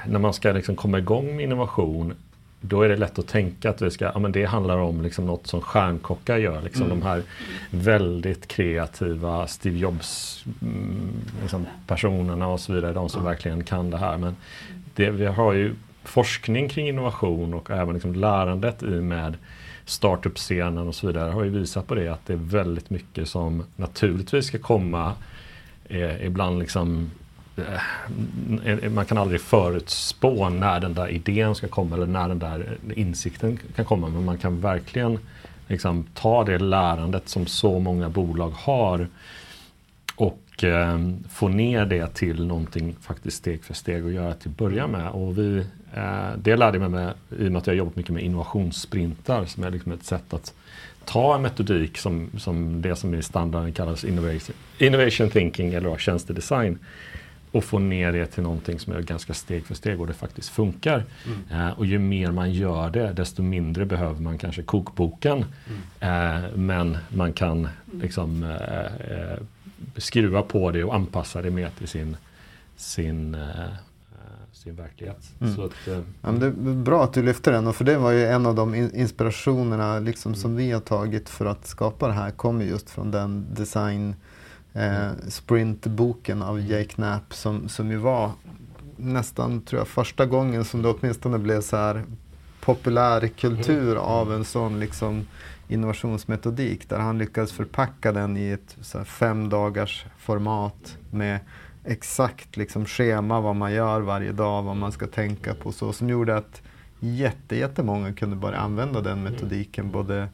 när 0.07 0.20
man 0.20 0.34
ska 0.34 0.51
liksom 0.51 0.76
komma 0.76 0.97
igång 0.97 1.36
med 1.36 1.43
innovation 1.43 2.14
då 2.62 2.82
är 2.82 2.89
det 2.89 2.95
lätt 2.95 3.20
att 3.20 3.28
tänka 3.28 3.70
att 3.70 3.78
det, 3.78 3.91
ska, 3.91 4.05
ja, 4.05 4.20
men 4.20 4.32
det 4.32 4.45
handlar 4.45 4.78
om 4.78 5.01
liksom 5.01 5.26
något 5.26 5.47
som 5.47 5.62
stjärnkockar 5.62 6.38
gör. 6.38 6.62
Liksom 6.62 6.86
Mm. 6.86 6.99
De 6.99 7.05
här 7.05 7.24
väldigt 7.70 8.47
kreativa 8.47 9.47
Steve 9.47 9.78
Jobs 9.78 10.43
mm, 10.62 11.12
liksom 11.41 11.66
och 12.47 12.60
så 12.60 12.74
vidare. 12.74 12.93
De 12.93 13.10
som 13.10 13.24
verkligen 13.24 13.64
kan 13.64 13.89
det 13.89 13.97
här. 13.97 14.18
Men 14.18 14.36
det, 14.95 15.10
vi 15.10 15.26
har 15.26 15.53
ju 15.53 15.74
forskning 16.03 16.69
kring 16.69 16.87
innovation 16.87 17.53
och 17.53 17.71
även 17.71 17.93
liksom 17.93 18.13
lärandet 18.13 18.83
i 18.83 18.85
med 18.85 19.37
startup-scenen 19.85 20.87
och 20.87 20.95
så 20.95 21.07
vidare 21.07 21.31
har 21.31 21.43
ju 21.43 21.49
visat 21.49 21.87
på 21.87 21.95
det 21.95 22.07
att 22.07 22.25
det 22.25 22.33
är 22.33 22.37
väldigt 22.37 22.89
mycket 22.89 23.27
som 23.27 23.63
naturligtvis 23.75 24.45
ska 24.45 24.59
komma 24.59 25.13
eh, 25.85 26.25
ibland 26.25 26.59
liksom 26.59 27.11
eh, 27.57 28.73
eh, 28.83 28.91
man 28.91 29.05
kan 29.05 29.17
aldrig 29.17 29.41
förutspå 29.41 30.49
när 30.49 30.79
den 30.79 30.93
där 30.93 31.09
idén 31.09 31.55
ska 31.55 31.67
komma 31.67 31.95
eller 31.95 32.05
när 32.05 32.27
den 32.27 32.39
där 32.39 32.77
insikten 32.95 33.59
kan 33.75 33.85
komma. 33.85 34.09
Men 34.09 34.25
man 34.25 34.37
kan 34.37 34.61
verkligen 34.61 35.19
liksom 35.67 36.05
ta 36.13 36.43
det 36.43 36.57
lärandet 36.57 37.29
som 37.29 37.47
så 37.47 37.79
många 37.79 38.09
bolag 38.09 38.49
har 38.49 39.07
och 40.15 40.63
eh, 40.63 40.99
få 41.29 41.47
ner 41.47 41.85
det 41.85 42.07
till 42.13 42.45
någonting 42.47 42.95
faktiskt 43.01 43.37
steg 43.37 43.63
för 43.63 43.73
steg 43.73 44.05
och 44.05 44.11
göra 44.11 44.33
till 44.33 44.49
att 44.49 44.57
börja 44.57 44.87
med. 44.87 45.09
Och 45.09 45.37
vi, 45.37 45.65
det 46.37 46.55
lärde 46.55 46.77
jag 46.77 46.91
mig 46.91 47.01
med, 47.01 47.13
i 47.39 47.47
och 47.47 47.51
med 47.51 47.59
att 47.59 47.67
jag 47.67 47.75
jobbat 47.75 47.95
mycket 47.95 48.13
med 48.13 48.23
innovationssprintar 48.23 49.45
som 49.45 49.63
är 49.63 49.71
liksom 49.71 49.91
ett 49.91 50.03
sätt 50.03 50.33
att 50.33 50.53
ta 51.05 51.35
en 51.35 51.41
metodik 51.41 51.97
som, 51.97 52.29
som 52.37 52.81
det 52.81 52.95
som 52.95 53.13
i 53.13 53.21
standarden 53.21 53.73
kallas 53.73 54.03
innovation, 54.03 54.55
innovation 54.77 55.29
thinking 55.29 55.73
eller 55.73 55.97
tjänstedesign 55.97 56.79
och 57.51 57.63
få 57.63 57.79
ner 57.79 58.11
det 58.11 58.25
till 58.25 58.43
någonting 58.43 58.79
som 58.79 58.93
är 58.93 59.01
ganska 59.01 59.33
steg 59.33 59.65
för 59.65 59.75
steg 59.75 60.01
och 60.01 60.07
det 60.07 60.13
faktiskt 60.13 60.49
funkar. 60.49 61.05
Mm. 61.25 61.67
Eh, 61.67 61.79
och 61.79 61.85
ju 61.85 61.99
mer 61.99 62.31
man 62.31 62.53
gör 62.53 62.89
det 62.89 63.13
desto 63.13 63.41
mindre 63.41 63.85
behöver 63.85 64.21
man 64.21 64.37
kanske 64.37 64.61
kokboken. 64.61 65.45
Mm. 65.99 66.43
Eh, 66.43 66.49
men 66.55 66.97
man 67.09 67.33
kan 67.33 67.69
liksom 68.01 68.43
eh, 68.43 69.19
eh, 69.19 69.39
skruva 69.97 70.41
på 70.41 70.71
det 70.71 70.83
och 70.83 70.95
anpassa 70.95 71.41
det 71.41 71.49
mer 71.49 71.69
till 71.77 71.87
sin, 71.87 72.17
sin, 72.75 73.35
eh, 73.35 73.41
eh, 73.41 73.69
sin 74.60 74.76
verklighet. 74.76 75.32
Mm. 75.41 75.55
Så 75.55 75.66
att, 75.66 75.88
eh, 75.88 75.93
Ja, 75.93 76.32
men 76.32 76.39
det 76.39 76.45
är 76.45 76.51
bra 76.84 77.03
att 77.03 77.14
du 77.14 77.24
lyfter 77.24 77.51
den, 77.51 77.68
och 77.68 77.76
för 77.76 77.86
det 77.86 77.97
var 77.97 78.12
ju 78.12 78.26
en 78.26 78.45
av 78.45 78.55
de 78.55 78.76
in- 78.76 78.95
inspirationerna 78.95 79.99
liksom, 79.99 80.36
som 80.36 80.55
vi 80.55 80.72
har 80.72 80.80
tagit 80.82 81.30
för 81.30 81.45
att 81.45 81.68
skapa 81.68 82.07
det 82.07 82.14
här, 82.14 82.32
kommer 82.32 82.66
just 82.66 82.89
från 82.89 83.12
den 83.12 83.45
design 83.53 84.16
eh, 84.74 85.10
sprintboken 85.28 86.41
av 86.41 86.60
Jake 86.62 86.84
Knapp 86.86 87.34
som, 87.34 87.70
som 87.70 87.91
ju 87.91 87.97
var 87.97 88.32
nästan, 88.97 89.62
tror 89.62 89.80
jag, 89.80 89.88
första 89.88 90.26
gången 90.26 90.66
som 90.66 90.82
det 90.82 90.89
åtminstone 90.89 91.38
blev 91.38 91.62
så 91.62 91.76
här 91.78 92.03
populärkultur 92.62 93.95
av 93.95 94.34
en 94.34 94.45
sån 94.45 94.80
liksom 94.80 95.28
innovationsmetodik 95.68 96.89
där 96.89 96.99
han 96.99 97.18
lyckades 97.18 97.51
förpacka 97.51 98.12
den 98.12 98.38
i 98.38 98.49
ett 98.49 98.78
så 98.82 98.97
här, 98.97 99.05
fem 99.05 99.49
dagars 99.49 100.05
format 100.18 100.97
med 101.12 101.39
exakt 101.84 102.57
liksom 102.57 102.86
schema 102.86 103.41
vad 103.41 103.55
man 103.55 103.73
gör 103.73 104.01
varje 104.01 104.32
dag, 104.32 104.63
vad 104.63 104.75
man 104.75 104.91
ska 104.91 105.07
tänka 105.07 105.53
på 105.53 105.71
så 105.71 105.93
som 105.93 106.09
gjorde 106.09 106.38
att 106.38 106.61
jätte, 106.99 107.55
jättemånga 107.55 108.13
kunde 108.13 108.36
börja 108.36 108.57
använda 108.57 109.01
den 109.01 109.23
metodiken 109.23 109.91
både 109.91 110.30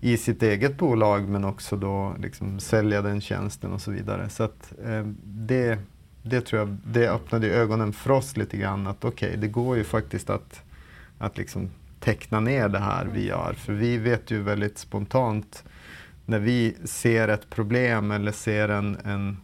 i 0.00 0.16
sitt 0.16 0.42
eget 0.42 0.76
bolag 0.76 1.28
men 1.28 1.44
också 1.44 1.76
då 1.76 2.16
liksom 2.18 2.60
sälja 2.60 3.02
den 3.02 3.20
tjänsten 3.20 3.72
och 3.72 3.80
så 3.80 3.90
vidare. 3.90 4.28
Så 4.28 4.42
att 4.42 4.72
eh, 4.84 5.06
det, 5.24 5.78
det 6.22 6.40
tror 6.40 6.60
jag, 6.60 6.76
det 6.84 7.08
öppnade 7.08 7.50
ögonen 7.50 7.92
för 7.92 8.10
oss 8.10 8.36
lite 8.36 8.56
grann 8.56 8.86
att 8.86 9.04
okej, 9.04 9.36
det 9.36 9.48
går 9.48 9.76
ju 9.76 9.84
faktiskt 9.84 10.30
att, 10.30 10.62
att 11.18 11.38
liksom 11.38 11.70
teckna 12.00 12.40
ner 12.40 12.68
det 12.68 12.78
här 12.78 13.08
vi 13.14 13.26
gör. 13.26 13.52
För 13.52 13.72
vi 13.72 13.98
vet 13.98 14.30
ju 14.30 14.42
väldigt 14.42 14.78
spontant 14.78 15.64
när 16.26 16.38
vi 16.38 16.76
ser 16.84 17.28
ett 17.28 17.50
problem 17.50 18.10
eller 18.10 18.32
ser 18.32 18.68
en, 18.68 18.96
en 19.04 19.36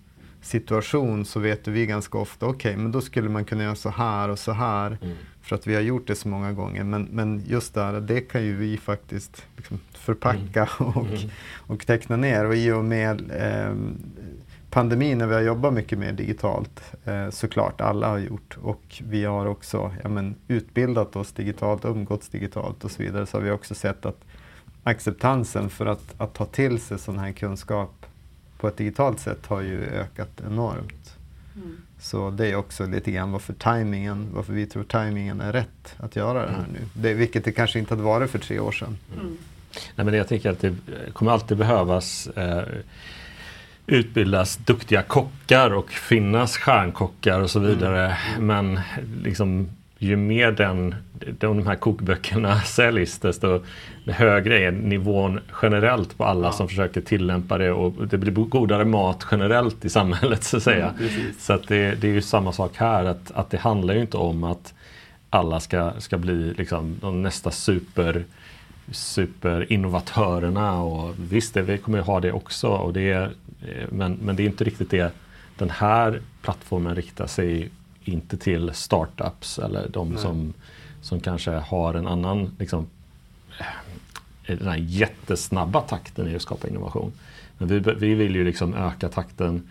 situation 0.43 1.24
så 1.24 1.40
vet 1.40 1.68
vi 1.68 1.86
ganska 1.86 2.18
ofta, 2.18 2.47
okej, 2.47 2.76
men 2.76 2.93
då 2.93 3.01
skulle 3.01 3.28
man 3.28 3.45
kunna 3.45 3.62
göra 3.62 3.74
så 3.74 3.88
här 3.88 4.28
och 4.28 4.38
så 4.38 4.53
här 4.53 4.99
mm. 5.03 5.16
för 5.43 5.57
att 5.57 5.66
vi 5.66 5.74
har 5.74 5.82
gjort 5.82 6.07
det 6.07 6.14
så 6.14 6.28
många 6.28 6.53
gånger. 6.53 6.84
Men, 6.84 7.09
men 7.11 7.43
just 7.47 7.74
där, 7.74 8.01
det 8.01 8.20
kan 8.20 8.45
ju 8.45 8.57
vi 8.57 8.76
faktiskt 8.78 9.47
liksom 9.57 9.80
förpacka 9.93 10.68
och, 10.78 11.07
Mm. 11.07 11.30
och 11.66 11.86
teckna 11.86 12.16
ner. 12.16 12.45
Och 12.45 12.55
i 12.57 12.70
och 12.72 12.84
med 12.84 13.30
eh, 13.30 13.74
pandemin 14.70 15.18
när 15.18 15.26
vi 15.26 15.34
har 15.34 15.40
jobbat 15.40 15.74
mycket 15.74 15.99
mer 15.99 16.12
digitalt, 16.12 16.82
eh, 17.05 17.30
såklart 17.30 17.80
alla 17.80 18.09
har 18.09 18.18
gjort, 18.18 18.59
och 18.62 19.03
vi 19.09 19.24
har 19.24 19.47
också 19.47 19.93
ja, 20.03 20.09
men, 20.09 20.34
utbildat 20.49 21.16
oss 21.16 21.32
digitalt, 21.32 21.84
umgåtts 21.84 22.28
digitalt 22.28 22.84
och 22.84 22.90
så 22.90 23.03
vidare, 23.03 23.26
så 23.26 23.36
har 23.36 23.43
vi 23.43 23.51
också 23.51 23.74
sett 23.74 24.07
att 24.07 24.24
acceptansen 24.82 25.70
för 25.70 25.86
att, 25.86 26.14
att 26.18 26.34
ta 26.34 26.45
till 26.45 26.80
sig 26.80 26.99
sån 26.99 27.18
här 27.18 27.32
kunskap 27.32 28.01
på 28.62 28.68
ett 28.68 28.76
digitalt 28.76 29.20
sätt 29.20 29.46
har 29.46 29.60
ju 29.60 29.84
ökat 29.84 30.40
enormt. 30.46 31.16
Mm. 31.56 31.76
Så 32.00 32.30
det 32.30 32.46
är 32.50 32.56
också 32.56 32.86
lite 32.86 33.10
grann 33.10 33.32
varför 33.32 33.52
timingen, 33.52 34.28
varför 34.32 34.52
vi 34.52 34.66
tror 34.66 34.84
timingen 34.84 35.40
är 35.40 35.52
rätt 35.52 35.94
att 35.96 36.16
göra 36.16 36.46
det 36.46 36.52
här 36.52 36.66
nu. 36.72 36.78
Det, 36.94 37.14
vilket 37.14 37.44
det 37.44 37.52
kanske 37.52 37.78
inte 37.78 37.94
hade 37.94 38.02
varit 38.02 38.30
för 38.30 38.38
tre 38.38 38.58
år 38.58 38.72
sedan. 38.72 38.98
Mm. 39.14 39.36
Nej, 39.96 40.04
men 40.04 40.14
jag 40.14 40.28
tänker 40.28 40.50
att 40.50 40.60
det 40.60 40.74
kommer 41.12 41.32
alltid 41.32 41.58
behövas 41.58 42.26
eh, 42.26 42.62
utbildas 43.86 44.56
duktiga 44.56 45.02
kockar 45.02 45.70
och 45.70 45.90
finnas 45.90 46.56
stjärnkockar 46.56 47.40
och 47.40 47.50
så 47.50 47.60
vidare. 47.60 48.16
Mm. 48.36 48.46
Men 48.46 48.80
liksom, 49.24 49.68
ju 50.07 50.16
mer 50.16 50.53
den, 50.53 50.94
de 51.38 51.66
här 51.66 51.74
kokböckerna 51.74 52.61
säljs 52.66 53.18
desto 53.18 53.61
högre 54.07 54.59
är 54.59 54.70
nivån 54.70 55.40
generellt 55.62 56.18
på 56.18 56.24
alla 56.24 56.46
ja. 56.46 56.53
som 56.53 56.68
försöker 56.68 57.00
tillämpa 57.00 57.59
det 57.59 57.72
och 57.72 58.09
det 58.09 58.18
blir 58.18 58.32
godare 58.32 58.84
mat 58.84 59.26
generellt 59.30 59.84
i 59.84 59.90
samhället 59.90 60.44
så 60.44 60.57
att 60.57 60.62
säga. 60.62 60.94
Mm, 61.00 61.11
så 61.38 61.53
att 61.53 61.68
det, 61.68 61.94
det, 62.00 62.09
är 62.09 62.12
ju 62.12 62.22
samma 62.22 62.53
sak 62.53 62.76
här 62.76 63.05
att, 63.05 63.30
att 63.30 63.50
det 63.50 63.59
handlar 63.59 63.94
ju 63.94 64.00
inte 64.00 64.16
om 64.16 64.44
att 64.44 64.74
alla 65.30 65.61
ska, 65.61 65.92
ska 65.98 66.18
bli 66.18 66.55
liksom 66.55 66.96
de 67.00 67.22
nästa 67.22 67.50
super 67.50 68.24
superinnovatörerna 68.90 70.82
och 70.82 71.14
visst, 71.18 71.55
det, 71.55 71.62
vi 71.62 71.78
kommer 71.78 71.98
ju 71.98 72.05
ha 72.05 72.20
det 72.20 72.32
också. 72.32 72.68
Och 72.68 72.92
det 72.92 73.11
är, 73.11 73.32
men, 73.88 74.18
men 74.22 74.36
det 74.36 74.42
är 74.42 74.46
inte 74.46 74.64
riktigt 74.64 74.90
det 74.90 75.14
den 75.59 75.70
här 75.70 76.20
plattformen 76.42 76.94
riktar 76.94 77.26
sig 77.26 77.70
inte 78.05 78.36
till 78.36 78.70
startups 78.74 79.59
eller 79.59 79.88
de 79.88 80.18
som, 80.18 80.55
som 81.00 81.20
kanske 81.20 81.50
har 81.50 81.94
en 81.94 82.07
annan 82.07 82.57
liksom, 82.59 82.86
eh, 83.59 84.57
den 84.59 84.68
här 84.68 84.76
jättesnabba 84.76 85.80
takten 85.80 86.28
i 86.28 86.36
att 86.36 86.42
skapa 86.42 86.68
innovation. 86.68 87.12
Men 87.59 87.68
vi, 87.68 87.78
vi 87.78 88.14
vill 88.14 88.36
ju 88.36 88.44
liksom 88.44 88.74
öka 88.74 89.09
takten 89.09 89.70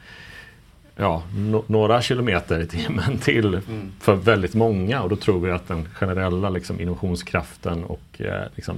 ja, 0.95 1.23
no, 1.35 1.63
några 1.67 2.01
kilometer 2.01 2.59
i 2.59 2.67
timmen 2.67 3.17
till 3.17 3.53
mm. 3.53 3.91
för 3.99 4.15
väldigt 4.15 4.53
många 4.53 5.01
och 5.01 5.09
då 5.09 5.15
tror 5.15 5.39
vi 5.39 5.51
att 5.51 5.67
den 5.67 5.85
generella 5.85 6.49
liksom, 6.49 6.79
innovationskraften 6.79 7.83
och 7.83 8.21
eh, 8.21 8.47
liksom, 8.55 8.75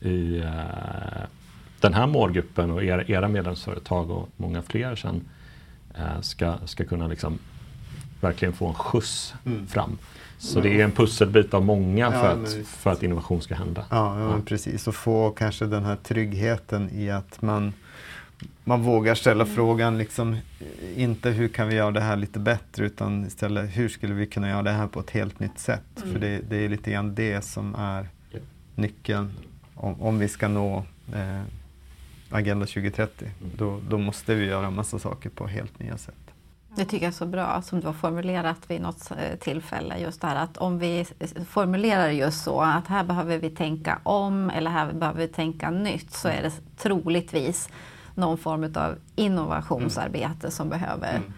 i 0.00 0.38
eh, 0.38 1.24
den 1.80 1.94
här 1.94 2.06
målgruppen 2.06 2.70
och 2.70 2.84
era, 2.84 3.04
era 3.04 3.28
medlemsföretag 3.28 4.10
och 4.10 4.28
många 4.36 4.62
fler 4.62 4.96
sen 4.96 5.24
eh, 5.94 6.20
ska, 6.20 6.54
ska 6.64 6.84
kunna 6.84 7.06
liksom 7.06 7.38
verkligen 8.20 8.54
få 8.54 8.66
en 8.66 8.74
skjuts 8.74 9.34
mm. 9.46 9.66
fram. 9.66 9.98
Så 10.38 10.60
det 10.60 10.80
är 10.80 10.84
en 10.84 10.92
pusselbit 10.92 11.54
av 11.54 11.64
många 11.64 12.10
för, 12.10 12.18
ja, 12.18 12.30
att, 12.30 12.66
för 12.66 12.90
att 12.90 13.02
innovation 13.02 13.42
ska 13.42 13.54
hända. 13.54 13.84
Ja, 13.90 14.20
ja, 14.20 14.40
precis. 14.46 14.88
Och 14.88 14.94
få 14.94 15.30
kanske 15.30 15.66
den 15.66 15.84
här 15.84 15.96
tryggheten 15.96 16.90
i 16.90 17.10
att 17.10 17.42
man, 17.42 17.72
man 18.64 18.82
vågar 18.82 19.14
ställa 19.14 19.44
mm. 19.44 19.56
frågan, 19.56 19.98
liksom, 19.98 20.36
inte 20.96 21.30
hur 21.30 21.48
kan 21.48 21.68
vi 21.68 21.74
göra 21.74 21.90
det 21.90 22.00
här 22.00 22.16
lite 22.16 22.38
bättre 22.38 22.86
utan 22.86 23.26
istället 23.26 23.76
hur 23.76 23.88
skulle 23.88 24.14
vi 24.14 24.26
kunna 24.26 24.48
göra 24.48 24.62
det 24.62 24.70
här 24.70 24.86
på 24.86 25.00
ett 25.00 25.10
helt 25.10 25.40
nytt 25.40 25.58
sätt? 25.58 25.82
Mm. 25.96 26.12
För 26.12 26.20
det, 26.20 26.40
det, 26.48 26.56
är 26.56 26.68
lite 26.68 26.90
grann 26.90 27.14
det 27.14 27.44
som 27.44 27.74
är 27.74 28.08
nyckeln 28.74 29.32
om, 29.74 30.02
om 30.02 30.18
vi 30.18 30.28
ska 30.28 30.48
nå 30.48 30.84
eh, 31.14 31.42
Agenda 32.30 32.66
2030. 32.66 33.28
Mm. 33.40 33.52
Då, 33.56 33.80
då 33.88 33.98
måste 33.98 34.34
vi 34.34 34.44
göra 34.44 34.70
massa 34.70 34.98
saker 34.98 35.30
på 35.30 35.46
helt 35.46 35.78
nya 35.78 35.98
sätt. 35.98 36.25
Det 36.76 36.84
tycker 36.84 37.06
jag 37.06 37.12
är 37.12 37.16
så 37.16 37.26
bra 37.26 37.62
som 37.62 37.80
du 37.80 37.86
har 37.86 37.94
formulerat 37.94 38.70
vid 38.70 38.80
något 38.80 39.10
eh, 39.10 39.38
tillfälle. 39.38 39.98
Just 39.98 40.20
det 40.20 40.26
här 40.26 40.36
att 40.36 40.56
om 40.56 40.78
vi 40.78 41.06
formulerar 41.48 42.08
just 42.08 42.44
så 42.44 42.60
att 42.60 42.86
här 42.86 43.04
behöver 43.04 43.38
vi 43.38 43.50
tänka 43.50 43.98
om 44.02 44.50
eller 44.50 44.70
här 44.70 44.92
behöver 44.92 45.20
vi 45.20 45.28
tänka 45.28 45.70
nytt 45.70 46.12
så 46.12 46.28
är 46.28 46.42
det 46.42 46.52
troligtvis 46.76 47.68
någon 48.14 48.38
form 48.38 48.72
av 48.74 48.94
innovationsarbete 49.14 50.40
mm. 50.40 50.50
som 50.50 50.68
behöver 50.68 51.16
mm. 51.16 51.32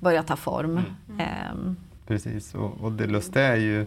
börja 0.00 0.22
ta 0.22 0.36
form. 0.36 0.80
Mm. 1.08 1.28
Um. 1.52 1.76
Precis, 2.06 2.54
och, 2.54 2.80
och 2.80 2.92
det 2.92 3.06
lustiga 3.06 3.44
är 3.44 3.56
ju 3.56 3.86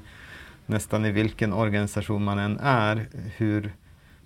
nästan 0.66 1.06
i 1.06 1.12
vilken 1.12 1.54
organisation 1.54 2.24
man 2.24 2.40
än 2.40 2.60
är, 2.60 3.08
hur, 3.38 3.74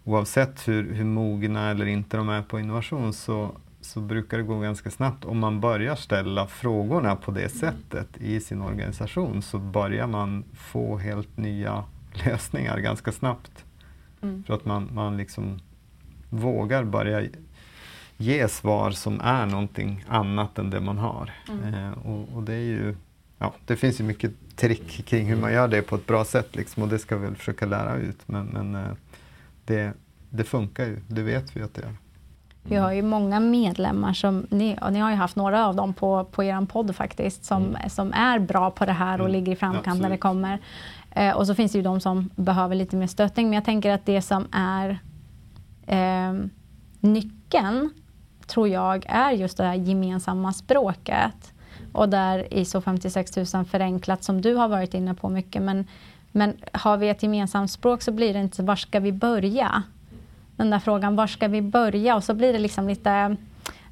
oavsett 0.04 0.68
hur, 0.68 0.94
hur 0.94 1.06
mogna 1.06 1.70
eller 1.72 1.86
inte 1.86 2.18
de 2.18 2.30
är 2.30 2.42
på 2.42 2.60
innovation 2.60 3.14
så 3.14 3.52
så 3.82 4.02
brukar 4.02 4.38
det 4.38 4.44
gå 4.44 4.60
ganska 4.60 4.92
snabbt. 4.92 5.26
Om 5.26 5.40
man 5.40 5.60
börjar 5.60 5.96
ställa 5.96 6.48
frågorna 6.48 7.16
på 7.16 7.32
det 7.32 7.50
sättet 7.50 8.08
i 8.18 8.40
sin 8.40 8.62
organisation 8.62 9.42
så 9.42 9.60
börjar 9.60 10.08
man 10.08 10.44
få 10.54 10.98
helt 10.98 11.38
nya 11.38 11.84
lösningar 12.26 12.80
ganska 12.80 13.12
snabbt. 13.12 13.66
Mm. 14.22 14.44
För 14.44 14.54
att 14.54 14.66
man, 14.66 14.90
man 14.94 15.18
liksom 15.18 15.60
vågar 16.30 16.84
börja 16.84 17.28
ge 18.18 18.48
svar 18.48 18.92
som 18.92 19.22
är 19.22 19.46
någonting 19.46 20.06
annat 20.08 20.60
än 20.60 20.70
det 20.70 20.80
man 20.80 20.98
har. 20.98 21.32
Mm. 21.50 21.74
Eh, 21.74 21.92
och, 21.92 22.36
och, 22.36 22.44
det 22.44 22.54
är 22.54 22.60
ju, 22.60 22.96
ja, 23.38 23.54
det 23.66 23.76
finns 23.76 24.00
ju 24.00 24.04
mycket 24.04 24.32
trick 24.56 25.06
kring 25.06 25.26
hur 25.26 25.36
man 25.36 25.54
gör 25.54 25.68
det 25.68 25.82
på 25.82 25.96
ett 25.96 26.08
bra 26.08 26.26
sätt 26.26 26.56
liksom, 26.56 26.84
och 26.84 26.90
det 26.90 27.00
ska 27.00 27.18
vi 27.18 27.26
väl 27.26 27.36
försöka 27.36 27.66
lära 27.66 27.96
ut. 27.96 28.28
Men, 28.28 28.46
men 28.46 28.76
eh, 28.76 28.92
det, 29.66 29.94
det 30.30 30.44
funkar 30.44 30.86
ju, 30.86 30.98
det 31.08 31.22
vet 31.22 31.56
vi 31.56 31.62
att 31.62 31.74
det 31.74 31.82
gör. 31.82 31.96
Vi 32.64 32.76
har 32.76 32.92
ju 32.92 33.02
många 33.02 33.40
medlemmar, 33.40 34.14
som 34.14 34.48
ni, 34.50 34.78
och 34.82 34.94
ni 34.94 35.00
har 35.00 35.10
ju 35.10 35.16
haft 35.16 35.36
några 35.36 35.68
av 35.68 35.76
dem 35.76 35.94
på, 35.94 36.24
på 36.24 36.44
er 36.44 36.66
podd 36.66 36.96
faktiskt, 36.96 37.46
som, 37.46 37.64
mm. 37.64 37.90
som 37.90 38.14
är 38.14 38.40
bra 38.40 38.72
på 38.72 38.86
det 38.86 38.92
här 38.92 39.22
och 39.22 39.30
mm. 39.30 39.32
ligger 39.32 39.52
i 39.52 39.56
framkant 39.56 39.88
Absolut. 39.88 40.02
när 40.02 40.10
det 40.10 40.18
kommer. 40.18 40.60
Eh, 41.12 41.36
och 41.36 41.48
så 41.48 41.56
finns 41.56 41.72
det 41.72 41.78
ju 41.78 41.84
de 41.84 42.00
som 42.00 42.30
behöver 42.36 42.76
lite 42.76 42.96
mer 42.96 43.08
stöttning. 43.08 43.46
Men 43.46 43.54
jag 43.54 43.66
tänker 43.66 43.92
att 43.92 44.06
det 44.06 44.22
som 44.22 44.48
är 44.52 45.00
eh, 45.88 46.34
nyckeln, 47.00 47.90
tror 48.48 48.68
jag, 48.68 49.06
är 49.10 49.32
just 49.32 49.58
det 49.58 49.64
här 49.64 49.76
gemensamma 49.76 50.54
språket. 50.54 51.54
Och 51.94 52.10
där 52.10 52.54
ISO 52.54 52.82
56 52.82 53.54
000 53.54 53.66
förenklat, 53.66 54.24
som 54.24 54.42
du 54.42 54.56
har 54.56 54.68
varit 54.68 54.94
inne 54.94 55.14
på 55.14 55.30
mycket. 55.30 55.62
Men, 55.62 55.88
men 56.32 56.54
har 56.74 56.98
vi 56.98 57.10
ett 57.10 57.24
gemensamt 57.24 57.72
språk 57.72 58.02
så 58.02 58.12
blir 58.12 58.34
det 58.34 58.40
inte 58.40 58.64
var 58.64 58.76
ska 58.76 59.00
vi 59.00 59.12
börja? 59.12 59.84
Den 60.56 60.70
där 60.70 60.80
frågan, 60.80 61.16
var 61.16 61.28
ska 61.28 61.48
vi 61.48 61.62
börja? 61.62 62.16
Och 62.16 62.24
så 62.24 62.34
blir 62.34 62.54
det 62.54 62.60
liksom 62.60 62.88
lite 62.88 63.36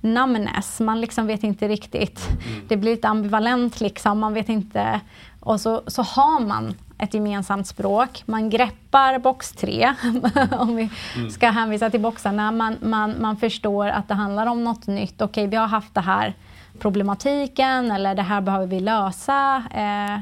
numbness, 0.01 0.79
man 0.79 1.01
liksom 1.01 1.27
vet 1.27 1.43
inte 1.43 1.67
riktigt. 1.67 2.29
Mm. 2.29 2.67
Det 2.67 2.77
blir 2.77 2.91
lite 2.91 3.07
ambivalent 3.07 3.81
liksom, 3.81 4.19
man 4.19 4.33
vet 4.33 4.49
inte. 4.49 5.01
Och 5.39 5.61
så, 5.61 5.83
så 5.87 6.01
har 6.01 6.39
man 6.39 6.73
ett 6.97 7.13
gemensamt 7.13 7.67
språk. 7.67 8.23
Man 8.25 8.49
greppar 8.49 9.19
box 9.19 9.51
3, 9.51 9.93
om 10.51 10.75
vi 10.75 10.89
mm. 11.15 11.29
ska 11.29 11.49
hänvisa 11.49 11.89
till 11.89 11.99
boxarna. 11.99 12.51
Man, 12.51 12.77
man, 12.81 13.15
man 13.21 13.37
förstår 13.37 13.87
att 13.87 14.07
det 14.07 14.13
handlar 14.13 14.47
om 14.47 14.63
något 14.63 14.87
nytt. 14.87 15.21
Okej, 15.21 15.47
vi 15.47 15.55
har 15.55 15.67
haft 15.67 15.95
det 15.95 16.01
här 16.01 16.33
problematiken 16.79 17.91
eller 17.91 18.15
det 18.15 18.21
här 18.21 18.41
behöver 18.41 18.67
vi 18.67 18.79
lösa. 18.79 19.63
Eh, 19.73 20.19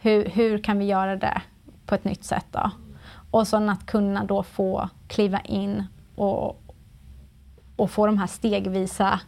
hur, 0.00 0.24
hur 0.24 0.58
kan 0.58 0.78
vi 0.78 0.84
göra 0.84 1.16
det 1.16 1.40
på 1.86 1.94
ett 1.94 2.04
nytt 2.04 2.24
sätt 2.24 2.46
då? 2.50 2.70
Och 3.36 3.48
sen 3.48 3.68
att 3.68 3.86
kunna 3.86 4.24
då 4.24 4.42
få 4.42 4.88
kliva 5.08 5.40
in 5.40 5.84
och, 6.14 6.62
och 7.76 7.90
få 7.90 8.06
de 8.06 8.18
här 8.18 8.26
stegvisa 8.26 9.20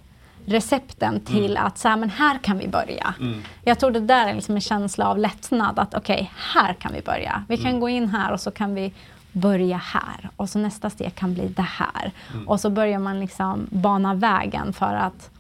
recepten 0.45 1.21
till 1.21 1.51
mm. 1.51 1.67
att 1.67 1.79
så 1.79 1.89
här, 1.89 1.97
men 1.97 2.11
här 2.11 2.39
kan 2.39 2.59
vi 2.59 2.69
börja. 2.69 3.15
Mm. 3.21 3.43
Jag 3.63 3.79
tror 3.79 3.91
det 3.91 4.01
där 4.01 4.27
är 4.29 4.35
liksom 4.35 4.55
en 4.55 4.61
känsla 4.61 5.09
av 5.09 5.19
lättnad 5.19 5.79
att 5.79 5.95
okej, 5.95 6.15
okay, 6.15 6.29
här 6.55 6.75
kan 6.75 6.93
vi 6.93 7.03
börja. 7.03 7.45
Vi 7.49 7.57
kan 7.57 7.67
mm. 7.67 7.81
gå 7.81 7.89
in 7.89 8.09
här 8.09 8.33
och 8.33 8.41
så 8.41 8.51
kan 8.51 8.75
vi 8.75 8.93
börja 9.33 9.77
här 9.77 10.31
och 10.37 10.49
så 10.49 10.59
nästa 10.59 10.91
steg 10.91 11.15
kan 11.15 11.35
bli 11.35 11.49
det 11.49 11.63
här. 11.63 12.13
Mm. 12.33 12.49
Och 12.49 12.61
så 12.61 12.71
börjar 12.71 12.99
man 12.99 13.21
liksom 13.21 13.67
bana 13.71 14.15
vägen 14.15 14.73
för 14.73 14.95
att, 14.95 15.31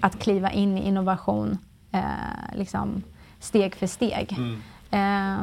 att 0.00 0.18
kliva 0.18 0.50
in 0.50 0.78
i 0.78 0.88
innovation 0.88 1.58
eh, 1.92 2.02
liksom 2.54 3.02
steg 3.40 3.74
för 3.74 3.86
steg. 3.86 4.36
Eh, 4.90 5.38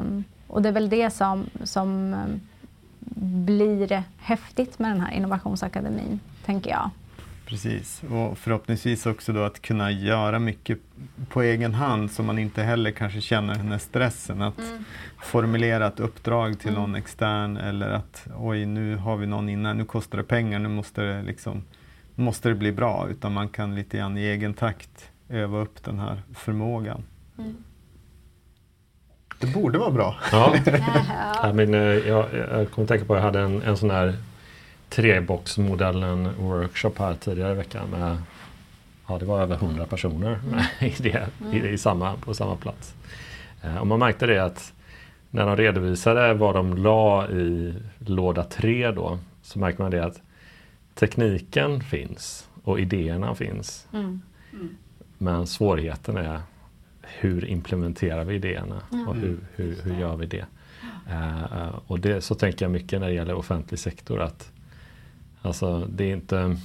och 0.49 0.61
det 0.61 0.69
är 0.69 0.73
väl 0.73 0.89
det 0.89 1.09
som, 1.09 1.45
som 1.63 2.15
blir 3.15 4.03
häftigt 4.17 4.79
med 4.79 4.91
den 4.91 5.01
här 5.01 5.11
innovationsakademin, 5.11 6.19
tänker 6.45 6.69
jag. 6.69 6.89
Precis, 7.49 8.03
och 8.09 8.37
förhoppningsvis 8.37 9.05
också 9.05 9.33
då 9.33 9.43
att 9.43 9.61
kunna 9.61 9.91
göra 9.91 10.39
mycket 10.39 10.79
på 11.29 11.41
egen 11.41 11.73
hand 11.73 12.11
så 12.11 12.23
man 12.23 12.39
inte 12.39 12.63
heller 12.63 12.91
kanske 12.91 13.21
känner 13.21 13.55
den 13.55 13.71
här 13.71 13.77
stressen 13.77 14.41
att 14.41 14.59
mm. 14.59 14.83
formulera 15.17 15.87
ett 15.87 15.99
uppdrag 15.99 16.59
till 16.59 16.69
mm. 16.69 16.81
någon 16.81 16.95
extern 16.95 17.57
eller 17.57 17.89
att 17.89 18.27
oj, 18.37 18.65
nu 18.65 18.95
har 18.95 19.17
vi 19.17 19.27
någon 19.27 19.49
innan, 19.49 19.77
nu 19.77 19.85
kostar 19.85 20.17
det 20.17 20.23
pengar, 20.23 20.59
nu 20.59 20.69
måste 20.69 21.01
det, 21.01 21.21
liksom, 21.21 21.63
måste 22.15 22.49
det 22.49 22.55
bli 22.55 22.71
bra. 22.71 23.07
Utan 23.09 23.33
man 23.33 23.49
kan 23.49 23.75
lite 23.75 23.97
grann 23.97 24.17
i 24.17 24.21
egen 24.21 24.53
takt 24.53 25.11
öva 25.29 25.57
upp 25.57 25.83
den 25.83 25.99
här 25.99 26.21
förmågan. 26.33 27.03
Mm. 27.37 27.55
Det 29.39 29.47
borde 29.47 29.77
vara 29.77 29.91
bra. 29.91 30.15
Ja. 30.31 30.55
ja, 31.43 31.53
men, 31.53 31.73
eh, 31.73 31.81
jag, 31.81 32.25
jag 32.51 32.71
kommer 32.71 32.87
tänka 32.87 33.05
på 33.05 33.13
att 33.13 33.17
jag 33.17 33.25
hade 33.25 33.39
en, 33.39 33.61
en 33.61 33.77
sån 33.77 33.91
här 33.91 34.15
treboxmodellen 34.89 36.29
workshop 36.37 36.93
här 36.97 37.13
tidigare 37.13 37.51
i 37.51 37.55
veckan 37.55 37.89
med 37.89 38.17
Ja, 39.09 39.17
det 39.17 39.25
var 39.25 39.41
över 39.41 39.55
100 39.55 39.85
personer 39.85 40.39
med 40.51 40.91
i 40.91 40.95
det, 41.01 41.27
i, 41.53 41.67
i 41.67 41.77
samma, 41.77 42.15
på 42.15 42.33
samma 42.33 42.55
plats. 42.55 42.93
Eh, 43.63 43.77
och 43.77 43.87
man 43.87 43.99
märkte 43.99 44.25
det 44.25 44.43
att 44.43 44.73
när 45.29 45.45
de 45.45 45.55
redovisade 45.57 46.33
vad 46.33 46.55
de 46.55 46.77
la 46.77 47.29
i 47.29 47.73
låda 47.99 48.43
3 48.43 48.91
då 48.91 49.19
så 49.41 49.59
märker 49.59 49.83
man 49.83 49.91
det 49.91 50.05
att 50.05 50.21
tekniken 50.95 51.81
finns 51.81 52.49
och 52.63 52.79
idéerna 52.79 53.35
finns. 53.35 53.87
Mm. 53.93 54.21
Men 55.17 55.47
svårigheten 55.47 56.17
är 56.17 56.41
hur 57.01 57.45
implementerar 57.45 58.23
vi 58.23 58.35
idéerna 58.35 58.81
och 59.07 59.15
hur, 59.15 59.37
hur, 59.55 59.81
hur 59.83 59.99
gör 59.99 60.15
vi 60.15 60.25
det? 60.25 60.45
Uh, 61.09 61.79
och 61.87 61.99
det, 61.99 62.21
så 62.21 62.35
tänker 62.35 62.65
jag 62.65 62.71
mycket 62.71 62.99
när 62.99 63.07
det 63.07 63.13
gäller 63.13 63.33
offentlig 63.33 63.79
sektor 63.79 64.21
att 64.21 64.51
alltså, 65.41 65.87
det 65.89 66.03
är 66.03 66.13
inte 66.13 66.57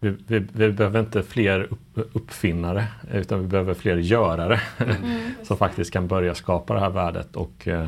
vi, 0.00 0.16
vi, 0.26 0.38
vi, 0.52 0.72
behöver 0.72 1.00
inte 1.00 1.22
fler 1.22 1.60
upp, 1.70 1.88
uppfinnare 1.94 2.86
utan 3.12 3.40
vi 3.40 3.46
behöver 3.46 3.74
fler 3.74 3.96
görare 3.96 4.60
mm. 4.78 5.30
som 5.42 5.56
faktiskt 5.56 5.92
kan 5.92 6.08
börja 6.08 6.34
skapa 6.34 6.74
det 6.74 6.80
här 6.80 6.90
värdet 6.90 7.36
och 7.36 7.66
uh, 7.66 7.86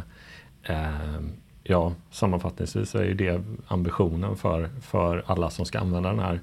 uh, 0.71 1.21
ja, 1.63 1.93
sammanfattningsvis 2.11 2.95
är 2.95 3.05
ju 3.05 3.15
det 3.15 3.43
ambitionen 3.67 4.37
för, 4.37 4.71
för 4.81 5.23
alla 5.27 5.51
som 5.51 5.65
ska 5.65 5.79
använda 5.79 6.09
den 6.09 6.19
här 6.19 6.41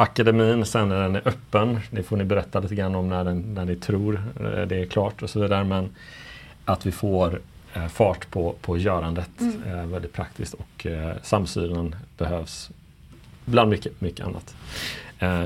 akademin 0.00 0.64
sen 0.64 0.88
när 0.88 1.00
den 1.00 1.16
är 1.16 1.28
öppen. 1.28 1.80
Det 1.90 2.02
får 2.02 2.16
ni 2.16 2.24
berätta 2.24 2.60
lite 2.60 2.74
grann 2.74 2.94
om 2.94 3.08
när, 3.08 3.24
den, 3.24 3.54
när 3.54 3.64
ni 3.64 3.76
tror 3.76 4.22
eh, 4.40 4.66
det 4.66 4.76
är 4.76 4.86
klart 4.86 5.22
och 5.22 5.30
så 5.30 5.40
vidare. 5.40 5.64
Men 5.64 5.90
att 6.64 6.86
vi 6.86 6.92
får 6.92 7.40
eh, 7.74 7.86
fart 7.86 8.30
på, 8.30 8.54
på 8.60 8.76
görandet 8.76 9.40
mm. 9.40 9.62
eh, 9.66 9.86
väldigt 9.86 10.12
praktiskt 10.12 10.54
och 10.54 10.86
eh, 10.86 11.12
samsynen 11.22 11.94
behövs 12.18 12.70
bland 13.44 13.70
mycket, 13.70 14.00
mycket 14.00 14.26
annat. 14.26 14.54
Eh, 15.18 15.44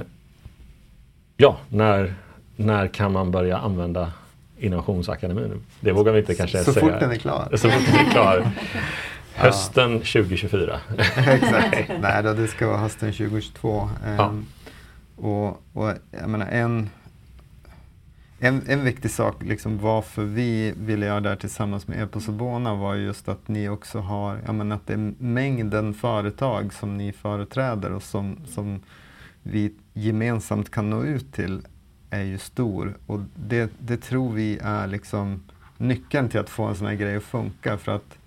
ja, 1.36 1.56
när, 1.68 2.14
när 2.56 2.88
kan 2.88 3.12
man 3.12 3.30
börja 3.30 3.58
använda 3.58 4.12
Innovationsakademin? 4.58 5.62
Det 5.80 5.92
vågar 5.92 6.12
vi 6.12 6.18
inte 6.18 6.34
kanske 6.34 6.64
så 6.64 6.72
säga. 6.72 6.86
Så 6.86 6.90
fort 6.90 7.00
den 7.00 7.10
är 7.10 7.16
klar. 7.16 7.48
Så 7.50 7.70
fort 7.70 7.86
den 7.86 8.06
är 8.06 8.10
klar. 8.10 8.50
Hösten 9.42 9.92
2024. 9.92 10.80
Exakt. 11.16 11.90
Nej, 12.00 12.22
då, 12.22 12.34
det 12.34 12.48
ska 12.48 12.66
vara 12.66 12.78
hösten 12.78 13.12
2022. 13.12 13.90
Ja. 14.04 14.26
Um, 14.26 14.46
och, 15.16 15.62
och 15.72 15.94
jag 16.10 16.28
menar 16.28 16.46
en, 16.46 16.90
en, 18.38 18.62
en 18.66 18.84
viktig 18.84 19.10
sak, 19.10 19.42
liksom 19.42 19.78
varför 19.78 20.24
vi 20.24 20.74
ville 20.76 21.06
göra 21.06 21.20
det 21.20 21.28
här 21.28 21.36
tillsammans 21.36 21.88
med 21.88 21.98
er 21.98 22.06
på 22.06 22.20
Sobona 22.20 22.74
var 22.74 22.94
just 22.94 23.28
att 23.28 23.48
ni 23.48 23.68
också 23.68 23.98
har, 23.98 24.38
jag 24.46 24.54
menar 24.54 24.76
att 24.76 24.86
det 24.86 24.92
är 24.92 25.12
mängden 25.18 25.94
företag 25.94 26.72
som 26.72 26.96
ni 26.96 27.12
företräder 27.12 27.92
och 27.92 28.02
som, 28.02 28.36
som 28.46 28.80
vi 29.42 29.72
gemensamt 29.92 30.70
kan 30.70 30.90
nå 30.90 31.04
ut 31.04 31.32
till 31.32 31.62
är 32.10 32.22
ju 32.22 32.38
stor. 32.38 32.94
Och 33.06 33.20
det, 33.34 33.72
det 33.78 33.96
tror 33.96 34.32
vi 34.32 34.58
är 34.62 34.86
liksom 34.86 35.42
nyckeln 35.76 36.28
till 36.28 36.40
att 36.40 36.50
få 36.50 36.64
en 36.64 36.76
sån 36.76 36.86
här 36.86 36.94
grej 36.94 37.16
att 37.16 37.22
funka. 37.22 37.78
För 37.78 37.92
att 37.92 38.18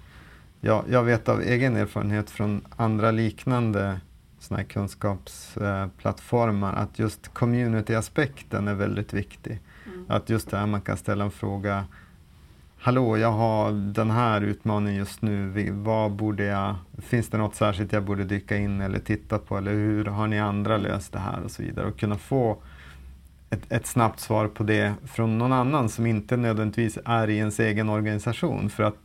Ja, 0.68 0.84
jag 0.90 1.04
vet 1.04 1.30
av 1.30 1.42
egen 1.42 1.76
erfarenhet 1.76 2.30
från 2.30 2.62
andra 2.76 3.12
liknande 3.12 4.00
såna 4.40 4.64
kunskapsplattformar 4.64 6.74
att 6.74 7.00
just 7.00 7.34
community-aspekten 7.34 8.68
är 8.68 8.74
väldigt 8.74 9.14
viktig. 9.14 9.60
Mm. 9.86 10.06
Att 10.10 10.30
just 10.30 10.52
det 10.52 10.58
här 10.58 10.68
man 10.68 10.82
kan 10.82 10.98
ställa 10.98 11.24
en 11.24 11.32
fråga 11.32 11.86
Hallå, 12.80 13.18
jag 13.18 13.32
har 13.32 13.72
den 13.72 14.12
här 14.12 14.42
utmaningen 14.42 15.00
just 15.00 15.22
nu. 15.22 15.72
Vad 15.72 16.12
borde 16.12 16.44
jag, 16.44 16.76
finns 16.98 17.30
det 17.30 17.38
något 17.38 17.56
särskilt 17.56 17.94
jag 17.94 18.04
borde 18.04 18.24
dyka 18.24 18.58
in 18.58 18.82
eller 18.82 19.00
titta 19.00 19.40
på? 19.40 19.58
Eller 19.58 19.72
hur 19.72 20.06
har 20.06 20.28
ni 20.28 20.40
andra 20.40 20.78
löst 20.78 21.14
det 21.14 21.20
här? 21.20 21.44
Och 21.44 21.52
så 21.52 21.64
vidare. 21.64 21.88
Och 21.88 22.00
kunna 22.00 22.18
få 22.18 22.58
ett, 23.56 23.72
ett, 23.72 23.86
snabbt 23.86 24.20
svar 24.20 24.48
på 24.48 24.64
det 24.64 24.94
från 25.06 25.38
någon 25.38 25.54
annan 25.54 25.90
som 25.90 26.06
inte 26.06 26.38
nödvändigtvis 26.38 26.98
är 27.06 27.30
i 27.30 27.38
ens 27.38 27.60
egen 27.60 27.90
organisation. 27.90 28.70
För 28.70 28.84
att 28.84 28.98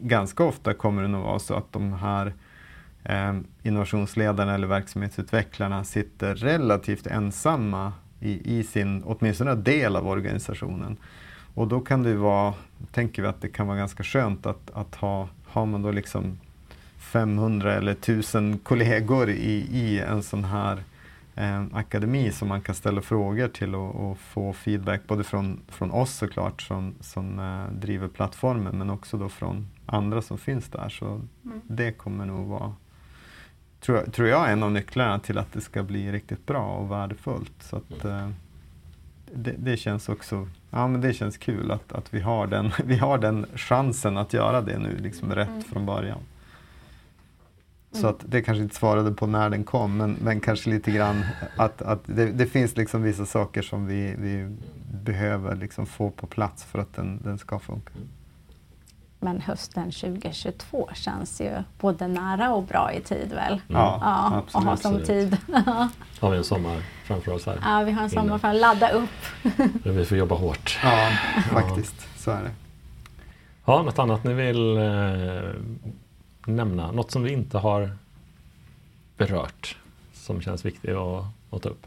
ganska 0.00 0.44
ofta 0.44 0.74
kommer 0.74 1.02
det 1.02 1.08
nog 1.08 1.22
vara 1.22 1.38
så 1.38 1.54
att 1.54 1.72
de 1.72 1.92
här 1.92 2.32
eh, 3.04 3.34
innovationsledarna 3.62 4.54
eller 4.54 4.66
verksamhetsutvecklarna 4.66 5.84
sitter 5.84 6.34
relativt 6.34 7.06
ensamma 7.06 7.92
i, 8.20 8.58
i 8.58 8.64
sin, 8.64 9.02
åtminstone 9.04 9.54
del 9.54 9.96
av 9.96 10.08
organisationen. 10.08 10.96
Och 11.54 11.68
då 11.68 11.80
kan 11.80 12.02
det 12.02 12.14
vara, 12.14 12.54
tänker 12.92 13.22
vi 13.22 13.28
att 13.28 13.40
det 13.40 13.48
kan 13.48 13.66
vara 13.66 13.78
ganska 13.78 14.02
skönt 14.02 14.46
att, 14.46 14.70
att 14.74 14.94
ha, 14.94 15.28
har 15.46 15.66
man 15.66 15.82
då 15.82 15.90
liksom 15.90 16.38
500 16.98 17.74
eller 17.74 17.92
1000 17.92 18.58
kollegor 18.58 19.30
i, 19.30 19.66
i 19.72 20.00
en 20.00 20.22
sån 20.22 20.44
här 20.44 20.82
eh, 21.34 21.64
akademi 21.72 22.32
som 22.32 22.48
man 22.48 22.60
kan 22.60 22.74
ställa 22.74 23.00
frågor 23.00 23.48
till 23.48 23.74
och, 23.74 24.10
och, 24.10 24.18
få 24.18 24.52
feedback 24.52 25.06
både 25.06 25.24
från, 25.24 25.60
från 25.68 25.90
oss 25.90 26.14
såklart 26.14 26.62
som, 26.62 26.94
som 27.00 27.38
eh, 27.38 27.72
driver 27.80 28.08
plattformen 28.08 28.78
men 28.78 28.90
också 28.90 29.18
då 29.18 29.28
från 29.28 29.68
andra 29.86 30.22
som 30.22 30.38
finns 30.38 30.68
där. 30.68 30.88
Så 30.88 31.06
mm. 31.06 31.60
det 31.62 31.92
kommer 31.92 32.26
nog 32.26 32.48
vara, 32.48 32.74
tror, 33.80 34.00
tror 34.00 34.28
jag, 34.28 34.52
en 34.52 34.62
av 34.62 34.72
nycklarna 34.72 35.18
till 35.18 35.38
att 35.38 35.52
det 35.52 35.60
ska 35.60 35.82
bli 35.82 36.12
riktigt 36.12 36.46
bra 36.46 36.66
och 36.66 36.90
värdefullt. 36.90 37.62
Så 37.62 37.76
att, 37.76 38.04
mm. 38.04 38.16
eh, 38.16 38.30
det, 39.34 39.54
det, 39.58 39.76
känns 39.76 40.08
också 40.08 40.48
ja, 40.70 40.88
men 40.88 41.00
det 41.00 41.12
känns 41.12 41.36
kul 41.36 41.70
att, 41.70 41.92
att 41.92 42.14
vi, 42.14 42.20
har 42.20 42.46
den, 42.46 42.70
vi 42.84 42.96
har 42.96 43.18
den 43.18 43.46
chansen 43.54 44.16
att 44.16 44.32
göra 44.32 44.60
det 44.60 44.78
nu 44.78 44.96
liksom 44.98 45.34
rätt 45.34 45.48
mm. 45.48 45.62
från 45.62 45.86
början. 45.86 46.18
Så 47.92 48.06
att 48.06 48.24
det 48.26 48.42
kanske 48.42 48.62
inte 48.62 48.74
svarade 48.74 49.12
på 49.12 49.26
när 49.26 49.50
den 49.50 49.64
kom, 49.64 49.96
men, 49.96 50.16
men 50.22 50.40
kanske 50.40 50.70
lite 50.70 50.90
grann 50.90 51.24
att, 51.56 51.82
att 51.82 52.00
det, 52.04 52.26
det 52.26 52.46
finns 52.46 52.76
liksom 52.76 53.02
vissa 53.02 53.26
saker 53.26 53.62
som 53.62 53.86
vi, 53.86 54.14
vi 54.18 54.56
behöver 54.92 55.56
liksom 55.56 55.86
få 55.86 56.10
på 56.10 56.26
plats 56.26 56.64
för 56.64 56.78
att 56.78 56.94
den, 56.94 57.20
den 57.22 57.38
ska 57.38 57.58
funka. 57.58 57.92
Men 59.20 59.40
hösten 59.40 59.84
2022 59.84 60.90
känns 60.94 61.40
ju 61.40 61.52
både 61.80 62.08
nära 62.08 62.54
och 62.54 62.62
bra 62.62 62.92
i 62.92 63.00
tid 63.00 63.32
väl? 63.32 63.52
Mm. 63.52 63.62
Ja, 63.68 63.98
ja 64.00 64.36
absolut. 64.36 64.54
Och 64.54 64.70
ha 64.70 64.76
som 64.76 65.02
tid. 65.02 65.36
har 66.20 66.30
vi 66.30 66.36
en 66.36 66.44
sommar 66.44 66.82
framför 67.04 67.32
oss 67.32 67.46
här. 67.46 67.58
Ja, 67.62 67.82
vi 67.82 67.92
har 67.92 68.02
en 68.02 68.10
sommar 68.10 68.38
för 68.38 68.48
att 68.48 68.56
ladda 68.56 68.90
upp. 68.90 69.10
vi 69.84 70.04
får 70.04 70.18
jobba 70.18 70.34
hårt. 70.34 70.78
Ja, 70.82 71.10
faktiskt. 71.50 71.94
Ja. 71.98 72.06
Så 72.16 72.30
är 72.30 72.42
det. 72.42 72.50
Ja, 73.64 73.82
något 73.82 73.98
annat 73.98 74.24
ni 74.24 74.34
vill 74.34 74.76
eh, 74.76 74.84
nämna? 76.46 76.90
Något 76.90 77.10
som 77.10 77.22
vi 77.22 77.32
inte 77.32 77.58
har 77.58 77.90
berört 79.16 79.76
som 80.12 80.40
känns 80.40 80.64
viktigt 80.64 80.96
att, 80.96 81.24
att 81.50 81.62
ta 81.62 81.68
upp? 81.68 81.86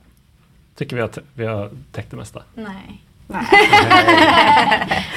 Tycker 0.76 0.96
vi 0.96 1.02
att 1.02 1.18
vi 1.34 1.46
har 1.46 1.70
täckt 1.92 2.12
det 2.12 2.18
mesta? 2.18 2.44
Nej. 2.54 3.02
Nej. 3.28 3.46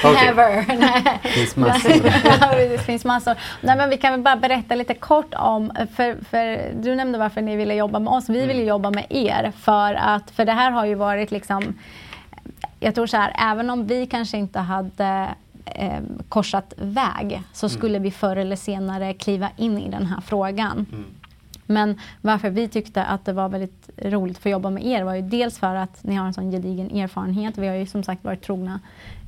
Never. 0.25 0.65
Det 1.23 1.29
finns 1.29 1.55
massor. 1.55 2.69
det 2.69 2.77
finns 2.77 3.05
massor. 3.05 3.35
Nej, 3.61 3.77
men 3.77 3.89
vi 3.89 3.97
kan 3.97 4.11
väl 4.11 4.21
bara 4.21 4.35
berätta 4.35 4.75
lite 4.75 4.93
kort 4.93 5.33
om, 5.33 5.71
för, 5.95 6.23
för 6.29 6.73
du 6.73 6.95
nämnde 6.95 7.17
varför 7.17 7.41
ni 7.41 7.55
ville 7.55 7.73
jobba 7.73 7.99
med 7.99 8.13
oss. 8.13 8.29
Vi 8.29 8.39
vill 8.39 8.55
mm. 8.55 8.67
jobba 8.67 8.91
med 8.91 9.05
er 9.09 9.51
för 9.59 9.93
att, 9.93 10.31
för 10.31 10.45
det 10.45 10.51
här 10.51 10.71
har 10.71 10.85
ju 10.85 10.95
varit 10.95 11.31
liksom, 11.31 11.79
jag 12.79 12.95
tror 12.95 13.07
så 13.07 13.17
här, 13.17 13.51
även 13.51 13.69
om 13.69 13.87
vi 13.87 14.07
kanske 14.07 14.37
inte 14.37 14.59
hade 14.59 15.27
eh, 15.75 16.01
korsat 16.29 16.73
väg 16.77 17.41
så 17.53 17.65
mm. 17.65 17.77
skulle 17.77 17.97
mm. 17.97 18.03
vi 18.03 18.11
förr 18.11 18.35
eller 18.35 18.55
senare 18.55 19.13
kliva 19.13 19.49
in 19.57 19.77
i 19.77 19.89
den 19.89 20.05
här 20.05 20.21
frågan. 20.21 20.85
Mm. 20.91 21.05
Men 21.65 21.99
varför 22.21 22.49
vi 22.49 22.67
tyckte 22.67 23.03
att 23.03 23.25
det 23.25 23.33
var 23.33 23.49
väldigt 23.49 23.89
roligt 23.97 24.37
att 24.37 24.43
få 24.43 24.49
jobba 24.49 24.69
med 24.69 24.85
er 24.85 25.03
var 25.03 25.15
ju 25.15 25.21
dels 25.21 25.59
för 25.59 25.75
att 25.75 26.03
ni 26.03 26.15
har 26.15 26.25
en 26.25 26.33
sån 26.33 26.51
gedigen 26.51 26.91
erfarenhet. 26.91 27.57
Vi 27.57 27.67
har 27.67 27.75
ju 27.75 27.85
som 27.85 28.03
sagt 28.03 28.23
varit 28.23 28.41
trogna 28.41 28.79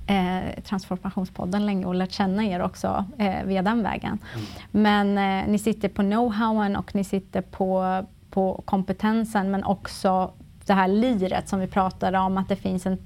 eh, 0.07 0.63
Transformationspodden 0.63 1.65
länge 1.65 1.85
och 1.85 1.95
lärt 1.95 2.11
känna 2.11 2.45
er 2.45 2.61
också 2.61 3.05
eh, 3.17 3.43
via 3.45 3.61
den 3.61 3.83
vägen. 3.83 4.19
Mm. 4.33 4.45
Men 4.71 5.17
eh, 5.17 5.51
ni 5.51 5.59
sitter 5.59 5.89
på 5.89 6.01
know-howen 6.01 6.77
och 6.77 6.95
ni 6.95 7.03
sitter 7.03 7.41
på, 7.41 8.01
på 8.29 8.61
kompetensen 8.65 9.51
men 9.51 9.63
också 9.63 10.31
det 10.65 10.73
här 10.73 10.87
liret 10.87 11.49
som 11.49 11.59
vi 11.59 11.67
pratade 11.67 12.19
om, 12.19 12.37
att 12.37 12.49
det 12.49 12.55
finns 12.55 12.85
en, 12.85 12.97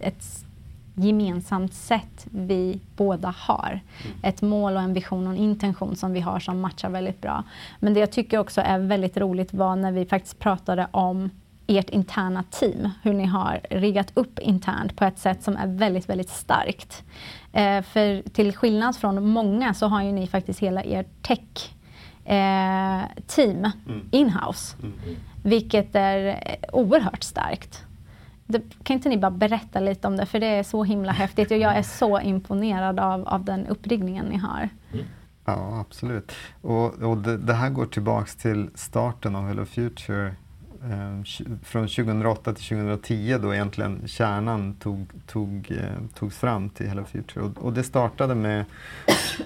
ett 0.00 0.24
gemensamt 0.94 1.74
sätt 1.74 2.26
vi 2.30 2.80
båda 2.96 3.34
har. 3.38 3.80
Mm. 4.04 4.16
Ett 4.22 4.42
mål 4.42 4.76
och 4.76 4.82
en 4.82 4.94
vision 4.94 5.26
och 5.26 5.32
en 5.32 5.38
intention 5.38 5.96
som 5.96 6.12
vi 6.12 6.20
har 6.20 6.40
som 6.40 6.60
matchar 6.60 6.90
väldigt 6.90 7.20
bra. 7.20 7.44
Men 7.80 7.94
det 7.94 8.00
jag 8.00 8.12
tycker 8.12 8.38
också 8.38 8.60
är 8.60 8.78
väldigt 8.78 9.16
roligt 9.16 9.54
var 9.54 9.76
när 9.76 9.92
vi 9.92 10.06
faktiskt 10.06 10.38
pratade 10.38 10.86
om 10.90 11.30
ert 11.66 11.90
interna 11.90 12.44
team, 12.50 12.90
hur 13.02 13.12
ni 13.12 13.24
har 13.24 13.60
riggat 13.70 14.12
upp 14.14 14.38
internt 14.38 14.96
på 14.96 15.04
ett 15.04 15.18
sätt 15.18 15.42
som 15.42 15.56
är 15.56 15.66
väldigt, 15.66 16.08
väldigt 16.08 16.30
starkt. 16.30 17.02
Eh, 17.52 17.82
för 17.82 18.28
till 18.28 18.56
skillnad 18.56 18.96
från 18.96 19.28
många 19.28 19.74
så 19.74 19.86
har 19.86 20.02
ju 20.02 20.12
ni 20.12 20.26
faktiskt 20.26 20.60
hela 20.60 20.84
er 20.84 21.04
tech 21.22 21.74
eh, 22.24 23.02
team 23.26 23.58
mm. 23.88 24.08
inhouse, 24.10 24.76
mm. 24.82 24.94
vilket 25.42 25.94
är 25.94 26.38
oerhört 26.72 27.22
starkt 27.22 27.84
kan 28.60 28.94
inte 28.94 29.08
ni 29.08 29.18
bara 29.18 29.30
berätta 29.30 29.80
lite 29.80 30.06
om 30.06 30.16
det? 30.16 30.26
För 30.26 30.40
det 30.40 30.46
är 30.46 30.62
så 30.62 30.84
himla 30.84 31.12
häftigt 31.12 31.50
och 31.50 31.56
jag 31.56 31.76
är 31.76 31.82
så 31.82 32.20
imponerad 32.20 33.00
av, 33.00 33.28
av 33.28 33.44
den 33.44 33.66
uppriggningen 33.66 34.26
ni 34.26 34.36
har. 34.36 34.68
Mm. 34.92 35.04
Ja, 35.44 35.80
absolut. 35.80 36.32
Och, 36.60 36.94
och 36.94 37.18
det, 37.18 37.36
det, 37.36 37.54
här 37.54 37.70
går 37.70 37.86
tillbaks 37.86 38.36
till 38.36 38.70
starten 38.74 39.36
av 39.36 39.48
Hello 39.48 39.64
Future 39.64 40.26
eh, 40.82 41.22
från 41.62 41.88
2008 41.88 42.54
till 42.54 42.64
2010 42.64 43.38
då 43.42 43.54
egentligen 43.54 44.02
kärnan 44.06 44.74
tog, 44.74 45.06
tog, 45.26 45.70
eh, 45.70 46.06
togs 46.14 46.36
fram 46.36 46.70
till 46.70 46.88
Hello 46.88 47.04
Future. 47.04 47.44
Och, 47.44 47.58
och 47.58 47.72
det 47.72 47.82
startade 47.82 48.34
med 48.34 48.64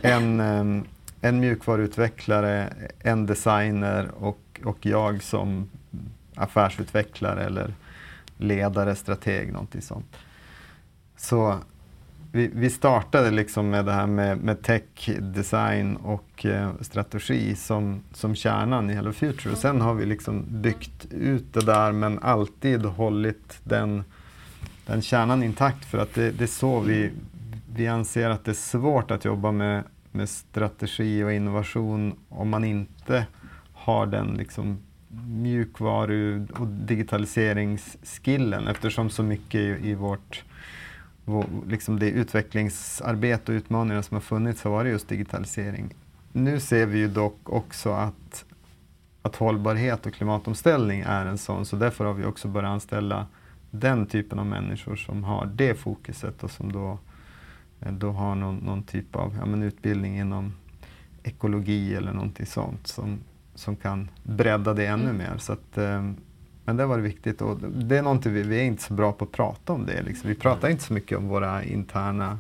en, 0.03 0.41
eh, 0.41 0.83
en 1.21 1.41
mjukvaruutvecklare, 1.41 2.73
en 2.99 3.27
designer 3.27 4.11
och, 4.19 4.61
och 4.65 4.87
jag 4.87 5.23
som 5.23 5.69
affärsutvecklare 6.35 7.45
eller 7.45 7.75
ledare, 8.37 8.95
strateg, 8.95 9.53
någonting 9.53 9.83
sånt. 9.83 10.17
Så 11.17 11.59
vi, 12.33 12.51
vi 12.55 12.71
startade 12.71 13.31
liksom 13.31 13.71
med 13.71 13.85
det 13.85 13.93
här 13.93 14.07
med, 14.07 14.39
med 14.39 14.63
tech, 14.63 15.11
design 15.21 15.97
och 15.97 16.47
eh, 16.47 16.71
strategi 16.81 17.55
som, 17.55 18.03
som 18.13 18.35
kärnan 18.35 18.91
i 18.91 18.95
Hello 18.95 19.13
Future. 19.13 19.53
Och 19.53 19.59
sen 19.59 19.81
har 19.81 19.95
vi 19.95 20.07
liksom 20.07 20.45
byggt 20.49 21.07
ut 21.11 21.53
det 21.53 21.65
där 21.65 21.93
men 21.93 22.19
alltid 22.19 22.85
hållit 22.85 23.61
den, 23.65 24.05
den 24.87 25.03
kärnan 25.03 25.43
intakt 25.43 25.85
för 25.85 25.99
att 25.99 26.15
det, 26.15 26.31
det 26.31 26.45
är 26.45 26.49
så 26.49 26.81
vi, 26.81 27.11
vi 27.75 27.87
anser 27.87 28.31
att 28.31 28.45
det 28.45 28.51
är 28.51 28.55
svårt 28.55 29.11
att 29.11 29.25
jobba 29.25 29.53
med, 29.53 29.85
med 30.13 30.29
strategi 30.29 31.25
och 31.25 31.33
innovation 31.33 32.15
om 32.29 32.49
man 32.49 32.65
inte 32.65 33.27
har 33.73 34.07
den 34.07 34.35
liksom 34.35 34.79
mjukvaru 35.27 36.47
och 36.47 36.67
digitaliseringsskillen 36.67 38.69
eftersom 38.69 39.11
så 39.11 39.23
mycket 39.23 39.61
i, 39.61 39.91
i 39.91 39.95
vårt 39.95 40.45
liksom 41.69 41.99
det 41.99 42.11
utvecklingsarbete 42.11 43.53
och 43.53 43.57
utmaningar 43.57 44.03
som 44.03 44.15
har 44.15 44.21
funnits 44.21 44.65
har 44.65 44.71
varit 44.71 44.93
just 44.93 45.09
digitalisering. 45.09 45.95
Nu 46.33 46.61
ser 46.61 46.87
vi 46.87 46.99
ju 46.99 47.09
dock 47.09 47.51
också 47.51 47.91
att, 47.91 48.45
att 49.23 49.37
hållbarhet 49.37 50.07
och 50.07 50.15
klimatomställning 50.15 51.01
är 51.01 51.27
en 51.27 51.39
sån, 51.39 51.67
så 51.67 51.77
därför 51.77 52.05
har 52.05 52.15
vi 52.15 52.25
också 52.25 52.49
börjat 52.49 52.71
anställa 52.71 53.27
den 53.71 54.07
typen 54.07 54.39
av 54.39 54.47
människor 54.47 54.97
som 54.97 55.25
har 55.25 55.47
det 55.47 55.75
fokuset 55.75 56.45
och 56.45 56.51
som 56.51 56.73
då, 56.73 56.99
eh, 57.81 57.93
då 57.93 58.11
har 58.11 58.35
någon, 58.35 58.57
någon 58.57 58.83
typ 58.83 59.17
av 59.17 59.37
ja, 59.39 59.47
men 59.47 59.63
utbildning 59.63 60.19
inom 60.19 60.53
ekologi 61.23 61.95
eller 61.95 62.13
någonting 62.13 62.47
sånt 62.47 62.87
som, 62.87 63.19
som 63.57 63.77
kan 63.77 64.11
bredda 64.23 64.75
det 64.75 64.87
ännu 64.87 65.05
mm. 65.05 65.17
mer. 65.17 65.39
Så 65.39 65.53
att, 65.53 65.79
eh, 65.79 66.11
men 66.65 66.77
det 66.77 66.87
var 66.87 66.99
viktigt 66.99 67.43
och 67.43 67.59
det 67.61 67.97
är 67.97 68.03
någonting 68.03 68.33
vi, 68.33 68.43
vi 68.43 68.61
är 68.61 68.65
inte 68.65 68.83
så 68.83 68.95
bra 68.95 69.13
på 69.13 69.25
att 69.25 69.33
prata 69.33 69.73
om 69.73 69.87
det. 69.87 70.03
Liksom. 70.03 70.29
Vi 70.29 70.35
pratar 70.35 70.69
inte 70.69 70.85
så 70.85 70.93
mycket 70.93 71.19
om 71.19 71.29
våra 71.29 71.65
interna 71.65 72.39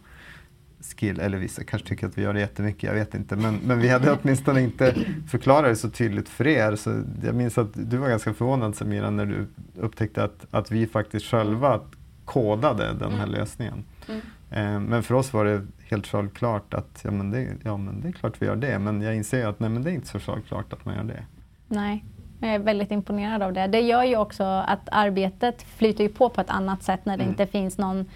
skill, 0.80 1.20
eller 1.20 1.38
vissa 1.38 1.64
kanske 1.64 1.88
tycker 1.88 2.06
att 2.06 2.18
vi 2.18 2.22
gör 2.22 2.32
det 2.32 2.40
jättemycket, 2.40 2.82
jag 2.82 2.94
vet 2.94 3.14
inte. 3.14 3.36
Men, 3.36 3.58
men 3.64 3.78
vi 3.78 3.88
hade 3.88 4.18
åtminstone 4.22 4.62
inte 4.62 4.94
förklarat 5.28 5.70
det 5.70 5.76
så 5.76 5.90
tydligt 5.90 6.28
för 6.28 6.46
er. 6.46 6.76
Så 6.76 7.02
jag 7.22 7.34
minns 7.34 7.58
att 7.58 7.70
du 7.72 7.96
var 7.96 8.08
ganska 8.08 8.34
förvånad 8.34 8.76
Samira 8.76 9.10
när 9.10 9.26
du 9.26 9.46
upptäckte 9.80 10.24
att, 10.24 10.46
att 10.50 10.70
vi 10.70 10.86
faktiskt 10.86 11.26
själva 11.26 11.80
kodade 12.24 12.92
den 12.98 13.12
här 13.12 13.26
mm. 13.26 13.30
lösningen. 13.30 13.84
Mm. 14.08 14.20
Eh, 14.50 14.80
men 14.80 15.02
för 15.02 15.14
oss 15.14 15.32
var 15.32 15.44
det 15.44 15.66
helt 15.90 16.06
självklart 16.06 16.74
att 16.74 17.00
ja 17.04 17.10
men, 17.10 17.30
det, 17.30 17.48
ja 17.64 17.76
men 17.76 18.00
det 18.00 18.08
är 18.08 18.12
klart 18.12 18.42
vi 18.42 18.46
gör 18.46 18.56
det. 18.56 18.78
Men 18.78 19.02
jag 19.02 19.16
inser 19.16 19.46
att 19.46 19.60
nej 19.60 19.70
men 19.70 19.82
det 19.82 19.90
är 19.90 19.94
inte 19.94 20.08
så 20.08 20.18
självklart 20.18 20.72
att 20.72 20.84
man 20.84 20.94
gör 20.94 21.04
det. 21.04 21.24
Nej, 21.68 22.04
jag 22.40 22.50
är 22.50 22.58
väldigt 22.58 22.90
imponerad 22.90 23.42
av 23.42 23.52
det. 23.52 23.66
Det 23.66 23.80
gör 23.80 24.04
ju 24.04 24.16
också 24.16 24.44
att 24.44 24.88
arbetet 24.92 25.62
flyter 25.62 26.04
ju 26.04 26.10
på 26.10 26.28
på 26.28 26.40
ett 26.40 26.50
annat 26.50 26.82
sätt 26.82 27.04
när 27.04 27.16
det 27.16 27.22
mm. 27.22 27.32
inte 27.32 27.46
finns 27.46 27.78
någon 27.78 28.06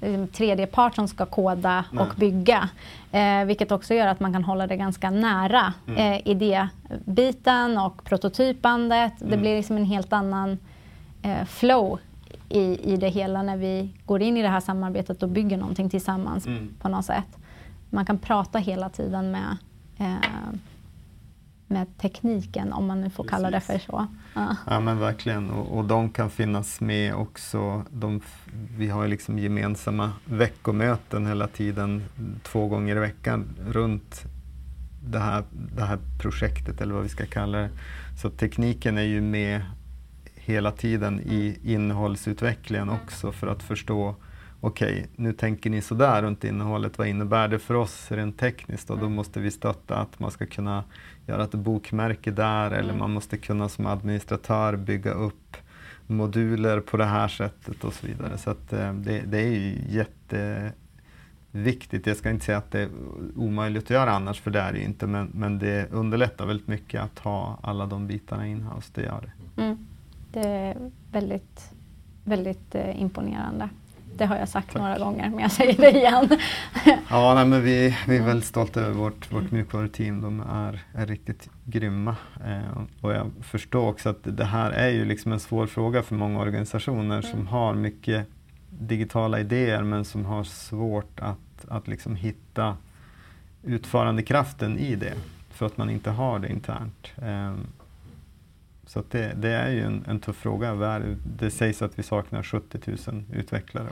liksom, 0.00 0.28
tredje 0.28 0.66
part 0.66 0.94
som 0.94 1.08
ska 1.08 1.26
koda 1.26 1.84
Nej. 1.92 2.04
och 2.04 2.14
bygga. 2.16 2.68
Eh, 3.12 3.44
vilket 3.44 3.72
också 3.72 3.94
gör 3.94 4.06
att 4.06 4.20
man 4.20 4.32
kan 4.32 4.44
hålla 4.44 4.66
det 4.66 4.76
ganska 4.76 5.10
nära 5.10 5.72
mm. 5.86 6.12
eh, 6.12 6.28
idébiten 6.28 7.78
och 7.78 8.04
prototypandet. 8.04 9.20
Mm. 9.20 9.30
Det 9.30 9.36
blir 9.36 9.56
liksom 9.56 9.76
en 9.76 9.84
helt 9.84 10.12
annan 10.12 10.58
eh, 11.22 11.44
flow 11.44 11.98
i, 12.48 12.92
i 12.92 12.96
det 12.96 13.08
hela 13.08 13.42
när 13.42 13.56
vi 13.56 13.94
går 14.06 14.22
in 14.22 14.36
i 14.36 14.42
det 14.42 14.48
här 14.48 14.60
samarbetet 14.60 15.22
och 15.22 15.28
bygger 15.28 15.56
någonting 15.56 15.90
tillsammans 15.90 16.46
mm. 16.46 16.74
på 16.80 16.88
något 16.88 17.04
sätt. 17.04 17.38
Man 17.90 18.06
kan 18.06 18.18
prata 18.18 18.58
hela 18.58 18.88
tiden 18.88 19.30
med 19.30 19.56
eh, 19.98 20.58
med 21.68 21.98
tekniken, 21.98 22.72
om 22.72 22.86
man 22.86 23.00
nu 23.00 23.10
får 23.10 23.24
Precis. 23.24 23.30
kalla 23.30 23.50
det 23.50 23.60
för 23.60 23.78
så. 23.78 24.06
Ja, 24.34 24.56
ja 24.66 24.80
men 24.80 24.98
verkligen. 24.98 25.50
Och, 25.50 25.78
och 25.78 25.84
de 25.84 26.10
kan 26.10 26.30
finnas 26.30 26.80
med 26.80 27.14
också. 27.14 27.82
De, 27.90 28.20
vi 28.76 28.88
har 28.88 29.02
ju 29.02 29.08
liksom 29.08 29.38
gemensamma 29.38 30.12
veckomöten 30.24 31.26
hela 31.26 31.46
tiden, 31.46 32.04
två 32.42 32.66
gånger 32.66 32.96
i 32.96 32.98
veckan, 32.98 33.56
runt 33.66 34.24
det 35.04 35.18
här, 35.18 35.44
det 35.76 35.84
här 35.84 35.98
projektet, 36.18 36.80
eller 36.80 36.94
vad 36.94 37.02
vi 37.02 37.08
ska 37.08 37.26
kalla 37.26 37.58
det. 37.58 37.70
Så 38.22 38.30
tekniken 38.30 38.98
är 38.98 39.02
ju 39.02 39.20
med 39.20 39.62
hela 40.48 40.72
tiden 40.72 41.20
i 41.20 41.58
innehållsutvecklingen 41.64 42.90
också 42.90 43.32
för 43.32 43.46
att 43.46 43.62
förstå 43.62 44.14
okej, 44.60 44.92
okay, 44.92 45.06
nu 45.16 45.32
tänker 45.32 45.70
ni 45.70 45.80
sådär 45.80 46.22
runt 46.22 46.44
innehållet, 46.44 46.98
vad 46.98 47.08
innebär 47.08 47.48
det 47.48 47.58
för 47.58 47.74
oss 47.74 48.10
rent 48.10 48.38
tekniskt? 48.38 48.90
Och 48.90 48.98
då 48.98 49.08
måste 49.08 49.40
vi 49.40 49.50
stötta 49.50 49.96
att 49.96 50.20
man 50.20 50.30
ska 50.30 50.46
kunna 50.46 50.84
göra 51.26 51.44
ett 51.44 51.54
bokmärke 51.54 52.30
där 52.30 52.70
eller 52.70 52.94
man 52.94 53.10
måste 53.10 53.36
kunna 53.36 53.68
som 53.68 53.86
administratör 53.86 54.76
bygga 54.76 55.10
upp 55.10 55.56
moduler 56.06 56.80
på 56.80 56.96
det 56.96 57.04
här 57.04 57.28
sättet 57.28 57.84
och 57.84 57.92
så 57.92 58.06
vidare. 58.06 58.38
Så 58.38 58.50
att, 58.50 58.72
eh, 58.72 58.92
det, 58.92 59.20
det, 59.20 59.38
är 59.38 59.50
ju 59.50 59.78
jätteviktigt. 61.52 62.06
Jag 62.06 62.16
ska 62.16 62.30
inte 62.30 62.44
säga 62.44 62.58
att 62.58 62.70
det 62.70 62.80
är 62.80 62.88
omöjligt 63.36 63.84
att 63.84 63.90
göra 63.90 64.10
annars, 64.10 64.40
för 64.40 64.50
det 64.50 64.60
är 64.60 64.72
det 64.72 64.80
inte, 64.80 65.06
men, 65.06 65.30
men 65.34 65.58
det 65.58 65.92
underlättar 65.92 66.46
väldigt 66.46 66.68
mycket 66.68 67.02
att 67.02 67.18
ha 67.18 67.58
alla 67.62 67.86
de 67.86 68.06
bitarna 68.06 68.46
in-house. 68.46 68.90
Det 68.94 69.02
gör 69.02 69.20
det. 69.20 69.62
Mm. 69.62 69.87
Det 70.32 70.48
är 70.48 70.76
väldigt, 71.12 71.70
väldigt 72.24 72.74
eh, 72.74 73.00
imponerande. 73.00 73.68
Det 74.16 74.26
har 74.26 74.36
jag 74.36 74.48
sagt 74.48 74.72
Tack. 74.72 74.82
några 74.82 74.98
gånger, 74.98 75.30
men 75.30 75.38
jag 75.38 75.52
säger 75.52 75.76
det 75.76 75.90
igen. 75.90 76.28
ja, 77.10 77.34
nej, 77.34 77.46
men 77.46 77.62
vi, 77.62 77.96
vi 78.08 78.16
är 78.16 78.22
väldigt 78.22 78.48
stolta 78.48 78.80
över 78.80 78.94
vårt, 78.94 79.32
vårt 79.32 79.50
mjukvaruteam. 79.50 80.20
De 80.20 80.40
är, 80.40 80.80
är 80.94 81.06
riktigt 81.06 81.50
grymma. 81.64 82.16
Eh, 82.46 82.82
och 83.00 83.12
jag 83.12 83.30
förstår 83.42 83.88
också 83.88 84.08
att 84.08 84.18
det 84.22 84.44
här 84.44 84.70
är 84.70 84.88
ju 84.88 85.04
liksom 85.04 85.32
en 85.32 85.40
svår 85.40 85.66
fråga 85.66 86.02
för 86.02 86.14
många 86.14 86.40
organisationer 86.40 87.18
mm. 87.18 87.22
som 87.22 87.46
har 87.46 87.74
mycket 87.74 88.26
digitala 88.70 89.40
idéer 89.40 89.82
men 89.82 90.04
som 90.04 90.24
har 90.24 90.44
svårt 90.44 91.20
att, 91.20 91.68
att 91.68 91.88
liksom 91.88 92.16
hitta 92.16 92.76
utförandekraften 93.62 94.78
i 94.78 94.96
det 94.96 95.14
för 95.50 95.66
att 95.66 95.76
man 95.76 95.90
inte 95.90 96.10
har 96.10 96.38
det 96.38 96.48
internt. 96.48 97.12
Eh, 97.16 97.54
så 98.88 99.02
det, 99.10 99.32
det, 99.36 99.48
är 99.48 99.70
ju 99.70 99.82
en, 99.82 100.04
en 100.08 100.20
tuff 100.20 100.36
fråga. 100.36 101.00
Det 101.24 101.50
sägs 101.50 101.82
att 101.82 101.98
vi 101.98 102.02
saknar 102.02 102.42
70 102.42 102.78
000 103.10 103.24
utvecklare 103.32 103.88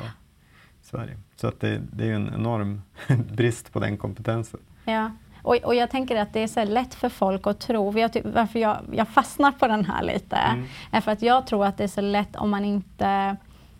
i 0.82 0.86
Sverige. 0.86 1.16
Så 1.36 1.46
att 1.46 1.60
det, 1.60 1.82
det 1.92 2.08
är 2.08 2.12
en 2.12 2.34
enorm 2.34 2.82
brist 3.32 3.72
på 3.72 3.80
den 3.80 3.96
kompetensen. 3.96 4.60
Ja. 4.84 5.10
Och, 5.42 5.56
och, 5.56 5.74
jag 5.74 5.90
tänker 5.90 6.16
att 6.16 6.32
det 6.32 6.40
är 6.40 6.46
så 6.46 6.64
lätt 6.64 6.94
för 6.94 7.08
folk 7.08 7.46
att 7.46 7.60
tro, 7.60 7.98
jag, 7.98 8.10
varför 8.24 8.58
jag, 8.58 8.78
jag 8.92 9.08
fastnar 9.08 9.52
på 9.52 9.66
den 9.66 9.84
här 9.84 10.02
lite, 10.02 10.36
mm. 10.36 10.64
är 10.90 11.00
för 11.00 11.12
att 11.12 11.22
jag 11.22 11.46
tror 11.46 11.64
att 11.64 11.76
det 11.76 11.84
är 11.84 11.88
så 11.88 12.00
lätt 12.00 12.36
om 12.36 12.50
man 12.50 12.64
inte 12.64 13.36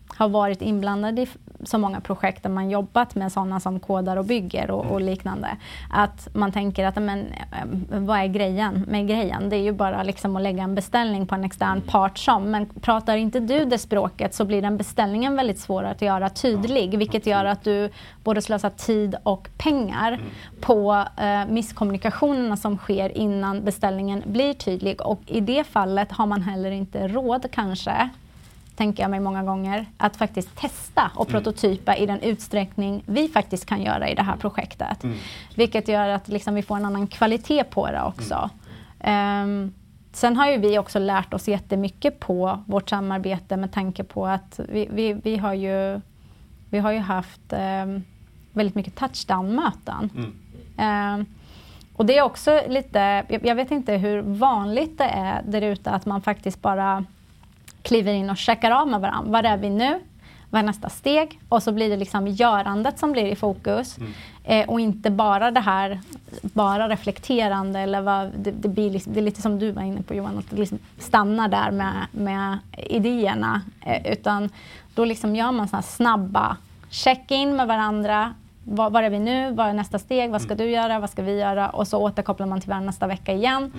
har 0.09 0.29
varit 0.29 0.63
inblandad 0.63 1.19
i 1.19 1.29
så 1.65 1.79
många 1.79 2.01
projekt 2.01 2.43
där 2.43 2.51
man 2.51 2.71
jobbat 2.71 3.15
med 3.15 3.33
sådana 3.33 3.61
som 3.61 3.81
kodar 3.81 4.17
och 4.17 4.25
bygger 4.25 4.71
och, 4.71 4.85
och, 4.85 5.01
liknande. 5.01 5.49
Att 5.91 6.29
man 6.33 6.53
tänker 6.53 6.85
att 6.85 6.97
men, 6.97 7.27
eh, 7.27 7.99
vad 8.01 8.19
är 8.19 8.27
grejen 8.27 8.85
med 8.89 9.09
grejen? 9.09 9.49
Det 9.49 9.57
är 9.57 9.63
ju 9.63 9.73
bara 9.73 10.03
liksom 10.03 10.37
att 10.37 10.43
lägga 10.43 10.63
en 10.63 10.75
beställning 10.75 11.27
på 11.27 11.35
en 11.35 11.45
extern 11.45 11.81
part 11.81 12.19
som. 12.19 12.51
Men 12.51 12.67
pratar 12.67 13.17
inte 13.17 13.41
du 13.41 13.65
det 13.65 13.79
språket 13.79 14.35
så 14.35 14.45
blir 14.45 14.63
den 14.63 14.77
beställningen 14.77 15.37
väldigt 15.37 15.59
svår 15.59 15.85
att 15.85 16.03
göra 16.03 16.29
tydlig. 16.29 16.99
Vilket 16.99 17.27
gör 17.27 17.45
att 17.45 17.65
du 17.65 17.91
både 18.25 18.43
slösar 18.43 18.71
tid 18.71 19.17
och 19.23 19.49
pengar 19.59 20.13
mm. 20.13 20.27
på 20.61 21.05
eh, 21.17 21.47
misskommunikationerna 21.49 22.57
som 22.57 22.79
sker 22.79 23.19
innan 23.19 23.65
beställningen 23.65 24.23
blir 24.27 24.55
tydlig. 24.55 25.01
Och 25.01 25.21
i 25.27 25.41
det 25.41 25.65
fallet 25.65 26.13
har 26.13 26.27
man 26.27 26.43
heller 26.43 26.71
inte 26.71 27.09
råd 27.09 27.47
kanske 27.51 28.11
tänker 28.77 29.03
jag 29.03 29.11
mig 29.11 29.21
många 29.21 29.43
gånger, 29.43 29.87
att 29.97 30.17
faktiskt 30.17 30.57
testa 30.57 31.11
och 31.15 31.31
mm. 31.31 31.43
prototypa 31.43 31.97
i 31.97 32.07
den 32.07 32.21
utsträckning 32.21 33.03
vi 33.07 33.29
faktiskt 33.29 33.67
kan 33.67 33.83
göra 33.83 34.09
i 34.09 34.15
det 34.15 34.23
här 34.23 34.37
projektet. 34.37 35.05
Mm. 35.05 35.17
Vilket 35.55 35.89
gör 35.89 36.09
att 36.09 36.29
liksom 36.29 36.55
vi 36.55 36.63
får 36.63 36.77
en 36.77 36.85
annan 36.85 37.07
kvalitet 37.07 37.65
på 37.65 37.91
det 37.91 38.03
också. 38.03 38.51
Um, 39.05 39.75
sen 40.13 40.37
har 40.37 40.51
ju 40.51 40.59
vi 40.59 40.79
också 40.79 40.99
lärt 40.99 41.35
oss 41.35 41.49
jättemycket 41.49 42.21
på 42.21 42.63
vårt 42.67 42.91
samarbete 42.91 43.57
med 43.57 43.73
tanke 43.73 44.05
på 44.05 44.27
att 44.27 44.61
vi, 44.69 44.89
vi, 44.91 45.13
vi 45.13 45.37
har, 45.37 45.55
ju, 45.55 46.01
vi 46.71 46.79
har 46.79 46.93
ju 46.93 46.99
haft 46.99 47.53
um, 47.53 48.05
väldigt 48.53 48.75
mycket 48.75 48.95
touchdown-möten. 48.95 50.11
Mm. 50.77 51.21
Um, 51.21 51.27
och 51.97 52.07
det 52.07 52.19
är 52.19 52.23
också 52.23 52.63
lite, 52.69 53.25
jag, 53.29 53.47
jag 53.47 53.55
vet 53.55 53.71
inte 53.71 53.93
hur 53.93 54.23
vanligt 54.23 54.99
det 54.99 55.05
är 55.05 55.43
där 55.43 55.63
ute 55.63 55.91
att 55.91 56.07
man 56.07 56.23
faktiskt 56.23 56.63
bara 56.63 57.05
kliver 57.87 58.13
in 58.13 58.31
och 58.31 58.37
checkar 58.37 58.71
av 58.71 58.89
med 58.89 59.01
varandra. 59.01 59.31
Var 59.31 59.43
är 59.43 59.57
vi 59.57 59.71
nu? 59.71 60.01
Vad 60.51 60.59
är 60.59 60.67
nästa 60.67 60.89
steg? 60.89 61.41
Och 61.49 61.63
så 61.63 61.73
blir 61.73 61.91
det 61.91 61.97
liksom 61.97 62.29
görandet 62.29 62.99
som 62.99 63.13
blir 63.13 63.27
i 63.27 63.37
fokus. 63.37 63.99
Mm. 63.99 64.13
Eh, 64.45 64.69
och 64.69 64.81
inte 64.81 65.11
bara 65.11 65.51
det 65.51 65.61
här, 65.61 66.01
bara 66.43 66.89
reflekterande 66.89 67.81
eller 67.81 68.01
vad, 68.01 68.31
det, 68.39 68.51
det, 68.51 68.69
blir 68.69 68.91
liksom, 68.91 69.13
det 69.13 69.21
är 69.21 69.23
lite 69.23 69.43
som 69.43 69.59
du 69.59 69.71
var 69.71 69.83
inne 69.83 70.03
på 70.03 70.15
Johan, 70.15 70.39
att 70.39 70.51
det 70.51 70.57
liksom 70.57 70.79
stannar 70.99 71.49
där 71.49 71.71
med, 71.71 71.95
med 72.11 72.59
idéerna. 72.77 73.63
Eh, 73.81 74.13
utan 74.13 74.51
då 74.95 75.05
liksom 75.05 75.37
gör 75.37 75.53
man 75.53 75.69
såna 75.69 75.83
snabba 75.83 76.57
check-in 76.91 77.57
med 77.57 77.67
varandra. 77.67 78.35
var, 78.65 78.91
var 78.91 79.03
är 79.03 79.11
vi 79.11 79.19
nu? 79.19 79.53
Vad 79.53 79.67
är 79.67 79.73
nästa 79.73 79.99
steg? 79.99 80.31
Vad 80.31 80.43
ska 80.43 80.55
du 80.55 80.71
göra? 80.71 80.99
Vad 80.99 81.11
ska 81.11 81.23
vi 81.23 81.39
göra? 81.39 81.71
Och 81.71 81.89
så 81.89 81.99
återkopplar 81.99 82.47
man 82.47 82.61
till 82.61 82.71
varandra 82.71 82.87
nästa 82.87 83.07
vecka 83.07 83.33
igen. 83.33 83.73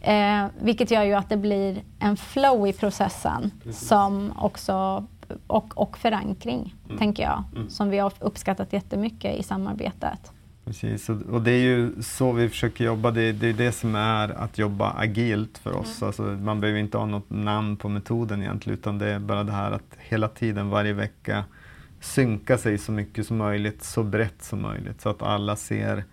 Eh, 0.00 0.46
vilket 0.60 0.90
gör 0.90 1.02
ju 1.02 1.14
att 1.14 1.28
det 1.28 1.36
blir 1.36 1.82
en 1.98 2.16
flow 2.16 2.68
i 2.68 2.72
processen 2.72 3.50
som 3.72 4.32
också 4.38 5.06
och, 5.46 5.78
och 5.78 5.98
förankring, 5.98 6.74
tänker 6.98 7.22
jag, 7.22 7.44
som 7.68 7.90
vi 7.90 7.98
har 7.98 8.12
uppskattat 8.20 8.72
jättemycket 8.72 9.40
i 9.40 9.42
samarbetet. 9.42 10.32
Precis, 10.64 11.08
och 11.08 11.42
det 11.42 11.50
är 11.50 11.62
ju 11.62 12.02
så 12.02 12.32
vi 12.32 12.48
försöker 12.48 12.84
jobba. 12.84 13.10
Det, 13.10 13.32
det 13.32 13.46
är 13.46 13.52
det 13.52 13.72
som 13.72 13.94
är 13.94 14.28
att 14.28 14.58
jobba 14.58 14.92
agilt 14.92 15.58
för 15.58 15.76
oss. 15.76 16.02
Alltså, 16.02 16.22
man 16.22 16.60
behöver 16.60 16.80
inte 16.80 16.98
ha 16.98 17.06
något 17.06 17.30
namn 17.30 17.76
på 17.76 17.88
metoden 17.88 18.42
egentligen, 18.42 18.78
utan 18.78 18.98
det 18.98 19.06
är 19.06 19.18
bara 19.18 19.44
det 19.44 19.52
här 19.52 19.72
att 19.72 19.96
hela 19.98 20.28
tiden, 20.28 20.70
varje 20.70 20.92
vecka, 20.92 21.44
synka 22.00 22.58
sig 22.58 22.78
så 22.78 22.92
mycket 22.92 23.26
som 23.26 23.36
möjligt, 23.36 23.84
så 23.84 24.02
brett 24.02 24.42
som 24.42 24.62
möjligt, 24.62 25.00
så 25.00 25.08
att 25.08 25.22
alla 25.22 25.56
ser 25.56 26.04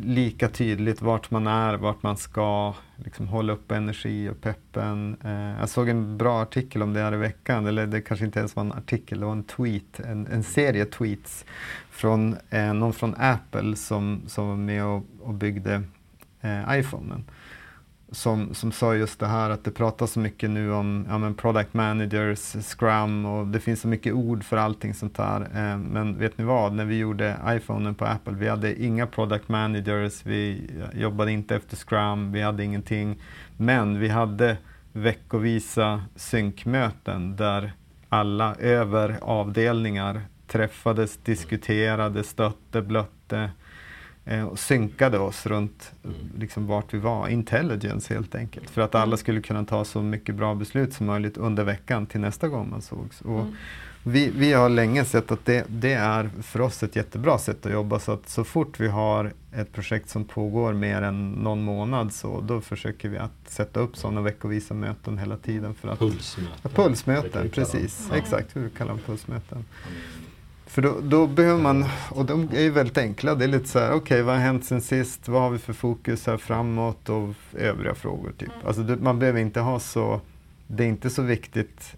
lika 0.00 0.48
tydligt 0.48 1.02
vart 1.02 1.30
man 1.30 1.46
är, 1.46 1.74
vart 1.74 2.02
man 2.02 2.16
ska, 2.16 2.74
liksom 2.96 3.28
hålla 3.28 3.52
upp 3.52 3.72
energi 3.72 4.28
och 4.28 4.40
peppen. 4.40 5.16
Eh, 5.24 5.60
jag 5.60 5.68
såg 5.68 5.88
en 5.88 6.18
bra 6.18 6.42
artikel 6.42 6.82
om 6.82 6.92
det 6.92 7.00
här 7.00 7.14
i 7.14 7.16
veckan, 7.16 7.66
eller 7.66 7.86
det 7.86 8.00
kanske 8.00 8.26
inte 8.26 8.38
ens 8.38 8.56
var 8.56 8.60
en 8.60 8.72
artikel, 8.72 9.20
det 9.20 9.26
var 9.26 9.32
en 9.32 9.44
tweet, 9.44 10.00
en, 10.00 10.26
en 10.26 10.42
serie 10.42 10.84
tweets 10.84 11.44
från 11.90 12.36
eh, 12.50 12.74
någon 12.74 12.92
från 12.92 13.14
Apple 13.18 13.76
som, 13.76 14.22
som 14.26 14.48
var 14.48 14.56
med 14.56 14.84
och, 14.84 15.04
och 15.20 15.34
byggde 15.34 15.82
eh, 16.40 16.78
iPhonen. 16.78 17.24
Som, 18.10 18.54
som 18.54 18.72
sa 18.72 18.94
just 18.94 19.20
det 19.20 19.26
här 19.26 19.50
att 19.50 19.64
det 19.64 19.70
pratas 19.70 20.12
så 20.12 20.20
mycket 20.20 20.50
nu 20.50 20.72
om 20.72 21.06
ja, 21.08 21.18
men 21.18 21.34
product 21.34 21.74
managers, 21.74 22.56
scrum 22.66 23.26
och 23.26 23.46
det 23.46 23.60
finns 23.60 23.80
så 23.80 23.88
mycket 23.88 24.12
ord 24.12 24.44
för 24.44 24.56
allting 24.56 24.94
sånt 24.94 25.16
där. 25.16 25.40
Eh, 25.40 25.78
men 25.78 26.18
vet 26.18 26.38
ni 26.38 26.44
vad, 26.44 26.72
när 26.72 26.84
vi 26.84 26.98
gjorde 26.98 27.36
iPhonen 27.46 27.94
på 27.94 28.04
Apple, 28.04 28.32
vi 28.32 28.48
hade 28.48 28.82
inga 28.82 29.06
product 29.06 29.48
managers, 29.48 30.26
vi 30.26 30.70
jobbade 30.94 31.32
inte 31.32 31.56
efter 31.56 31.76
scrum, 31.76 32.32
vi 32.32 32.42
hade 32.42 32.64
ingenting. 32.64 33.18
Men 33.56 34.00
vi 34.00 34.08
hade 34.08 34.56
veckovisa 34.92 36.02
synkmöten 36.16 37.36
där 37.36 37.72
alla 38.08 38.54
över 38.54 39.18
avdelningar 39.22 40.22
träffades, 40.46 41.16
diskuterade, 41.16 42.24
stötte, 42.24 42.82
blötte 42.82 43.50
eh, 44.28 44.44
och 44.44 44.58
synkade 44.58 45.18
oss 45.18 45.46
runt 45.46 45.92
liksom, 46.38 46.66
vart 46.66 46.94
vi 46.94 46.98
var. 46.98 47.28
Intelligence 47.28 48.14
helt 48.14 48.34
enkelt. 48.34 48.70
För 48.70 48.80
att 48.80 48.94
alla 48.94 49.16
skulle 49.16 49.40
kunna 49.40 49.64
ta 49.64 49.84
så 49.84 50.02
mycket 50.02 50.34
bra 50.34 50.54
beslut 50.54 50.92
som 50.94 51.06
möjligt 51.06 51.36
under 51.36 51.64
veckan 51.64 52.06
till 52.06 52.20
nästa 52.20 52.48
gång 52.48 52.70
man 52.70 52.82
sågs. 52.82 53.20
Och 53.20 53.46
vi, 54.02 54.30
vi 54.30 54.52
har 54.52 54.68
länge 54.68 55.04
sett 55.04 55.30
att 55.30 55.44
det, 55.44 55.64
det 55.68 55.92
är 55.92 56.30
för 56.42 56.60
oss 56.60 56.82
ett 56.82 56.96
jättebra 56.96 57.38
sätt 57.38 57.66
att 57.66 57.72
jobba. 57.72 57.98
Så 57.98 58.12
att 58.12 58.28
så 58.28 58.44
fort 58.44 58.80
vi 58.80 58.88
har 58.88 59.32
ett 59.52 59.72
projekt 59.72 60.08
som 60.08 60.24
pågår 60.24 60.72
mer 60.72 61.02
än 61.02 61.32
någon 61.32 61.62
månad 61.62 62.12
så 62.12 62.40
då 62.40 62.60
försöker 62.60 63.08
vi 63.08 63.18
att 63.18 63.32
sätta 63.46 63.80
upp 63.80 63.96
sådana 63.96 64.20
veckovisa 64.20 64.74
möten 64.74 65.18
hela 65.18 65.36
tiden. 65.36 65.74
För 65.74 65.88
att, 65.88 65.98
Pulsmöten. 65.98 66.52
Ja, 66.62 66.70
Pulsmöten, 66.74 67.50
precis. 67.50 68.10
Exakt, 68.14 68.56
hur 68.56 68.60
vi 68.60 68.70
kallar 68.70 68.90
dem 68.90 69.00
pulsmöten. 69.06 69.64
För 70.78 70.82
då, 70.82 71.00
då 71.02 71.26
behöver 71.26 71.62
man, 71.62 71.84
och 72.10 72.24
de 72.24 72.48
är 72.52 72.60
ju 72.60 72.70
väldigt 72.70 72.98
enkla, 72.98 73.34
det 73.34 73.44
är 73.44 73.48
lite 73.48 73.68
så 73.68 73.78
här, 73.78 73.92
okej 73.92 74.22
vad 74.22 74.34
har 74.34 74.42
hänt 74.42 74.64
sen 74.64 74.80
sist, 74.80 75.28
vad 75.28 75.42
har 75.42 75.50
vi 75.50 75.58
för 75.58 75.72
fokus 75.72 76.26
här 76.26 76.36
framåt 76.36 77.08
och 77.08 77.34
övriga 77.54 77.94
frågor. 77.94 78.32
Typ. 78.38 78.50
Alltså 78.64 78.82
det, 78.82 78.96
man 78.96 79.18
behöver 79.18 79.40
inte 79.40 79.60
ha 79.60 79.80
så, 79.80 80.20
det 80.66 80.84
är 80.84 80.88
inte 80.88 81.10
så 81.10 81.22
viktigt 81.22 81.96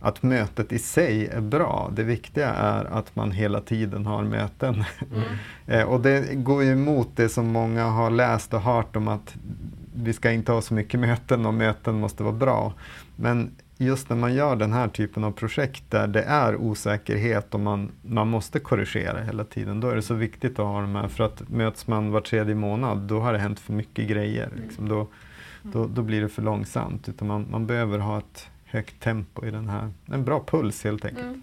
att 0.00 0.22
mötet 0.22 0.72
i 0.72 0.78
sig 0.78 1.26
är 1.26 1.40
bra. 1.40 1.90
Det 1.96 2.02
viktiga 2.02 2.48
är 2.48 2.84
att 2.84 3.16
man 3.16 3.30
hela 3.30 3.60
tiden 3.60 4.06
har 4.06 4.24
möten. 4.24 4.84
Eh, 5.66 5.82
och 5.82 6.00
det 6.00 6.34
går 6.34 6.64
ju 6.64 6.72
emot 6.72 7.08
det 7.14 7.28
som 7.28 7.46
många 7.46 7.84
har 7.84 8.10
läst 8.10 8.54
och 8.54 8.60
hört 8.60 8.96
om 8.96 9.08
att 9.08 9.34
vi 9.94 10.12
ska 10.12 10.30
inte 10.30 10.52
ha 10.52 10.62
så 10.62 10.74
mycket 10.74 11.00
möten 11.00 11.46
och 11.46 11.54
möten 11.54 12.00
måste 12.00 12.22
vara 12.22 12.34
bra. 12.34 12.72
Men 13.16 13.50
just 13.78 14.08
när 14.08 14.16
man 14.16 14.34
gör 14.34 14.56
den 14.56 14.72
här 14.72 14.88
typen 14.88 15.24
av 15.24 15.32
projekt 15.32 15.82
där 15.90 16.06
det 16.06 16.22
är 16.22 16.56
osäkerhet 16.56 17.54
och 17.54 17.60
man, 17.60 17.90
man 18.02 18.28
måste 18.28 18.60
korrigera 18.60 19.22
hela 19.22 19.44
tiden, 19.44 19.80
då 19.80 19.88
är 19.88 19.96
det 19.96 20.02
så 20.02 20.14
viktigt 20.14 20.58
att 20.58 20.66
ha 20.66 20.80
de 20.80 20.94
här. 20.94 21.08
För 21.08 21.24
att 21.24 21.48
möts 21.48 21.86
man 21.86 22.10
var 22.10 22.20
tredje 22.20 22.54
månad, 22.54 22.98
då 22.98 23.20
har 23.20 23.32
det 23.32 23.38
hänt 23.38 23.60
för 23.60 23.72
mycket 23.72 24.08
grejer. 24.08 24.50
Liksom. 24.56 24.88
Då, 24.88 25.06
då, 25.62 25.86
då 25.86 26.02
blir 26.02 26.20
det 26.20 26.28
för 26.28 26.42
långsamt. 26.42 27.08
Utan 27.08 27.28
man, 27.28 27.46
man 27.50 27.66
behöver 27.66 27.98
ha 27.98 28.18
ett 28.18 28.48
högt 28.64 29.00
tempo 29.00 29.46
i 29.46 29.50
den 29.50 29.68
här, 29.68 29.90
en 30.06 30.24
bra 30.24 30.44
puls 30.46 30.84
helt 30.84 31.04
enkelt. 31.04 31.38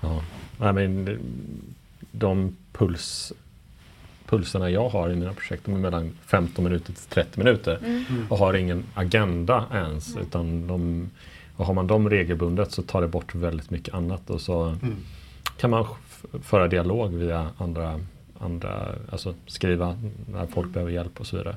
Ja. 0.00 0.22
Nej, 0.58 0.72
men 0.72 1.18
de 2.12 2.56
puls, 2.72 3.32
pulserna 4.26 4.70
jag 4.70 4.88
har 4.88 5.10
i 5.10 5.16
mina 5.16 5.32
projekt 5.32 5.64
de 5.64 5.74
är 5.74 5.78
mellan 5.78 6.10
15 6.26 6.64
minuter 6.64 6.92
till 6.92 7.04
30 7.08 7.38
minuter 7.38 7.78
och 8.28 8.38
har 8.38 8.54
ingen 8.54 8.84
agenda 8.94 9.66
ens. 9.72 10.16
Utan 10.16 10.66
de, 10.66 11.10
och 11.56 11.66
har 11.66 11.74
man 11.74 11.86
dem 11.86 12.10
regelbundet 12.10 12.72
så 12.72 12.82
tar 12.82 13.00
det 13.00 13.08
bort 13.08 13.34
väldigt 13.34 13.70
mycket 13.70 13.94
annat 13.94 14.30
och 14.30 14.40
så 14.40 14.76
kan 15.60 15.70
man 15.70 15.86
föra 16.42 16.68
dialog 16.68 17.14
via 17.14 17.50
andra, 17.58 18.00
andra 18.38 18.88
alltså 19.10 19.34
skriva 19.46 19.96
när 20.32 20.46
folk 20.46 20.70
behöver 20.72 20.92
hjälp 20.92 21.20
och 21.20 21.26
så 21.26 21.36
vidare. 21.36 21.56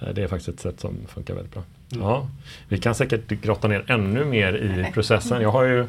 Eh, 0.00 0.08
Det 0.14 0.22
är 0.22 0.28
faktiskt 0.28 0.48
ett 0.48 0.60
sätt 0.60 0.80
som 0.80 0.96
funkar 1.08 1.34
väldigt 1.34 1.52
bra. 1.54 1.62
Ja, 1.88 2.28
vi 2.68 2.78
kan 2.78 2.94
säkert 2.94 3.28
grotta 3.28 3.68
ner 3.68 3.84
ännu 3.90 4.24
mer 4.24 4.52
i 4.56 4.92
processen. 4.92 5.42
Jag 5.42 5.50
har 5.50 5.64
ju 5.64 5.86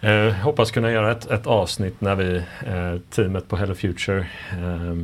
Eh, 0.00 0.32
hoppas 0.32 0.70
kunna 0.70 0.90
göra 0.92 1.12
ett, 1.12 1.30
ett 1.30 1.46
avsnitt 1.46 2.00
när 2.00 2.14
vi, 2.14 2.36
eh, 2.66 2.96
teamet 3.10 3.48
på 3.48 3.56
Hello 3.56 3.74
Future, 3.74 4.18
eh, 4.52 4.94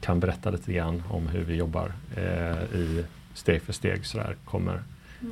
kan 0.00 0.20
berätta 0.20 0.50
lite 0.50 0.72
grann 0.72 1.02
om 1.10 1.26
hur 1.28 1.44
vi 1.44 1.54
jobbar 1.54 1.92
eh, 2.16 2.78
i 2.78 3.04
steg 3.34 3.62
för 3.62 3.72
steg 3.72 4.06
sådär. 4.06 4.36
Kommer 4.44 4.82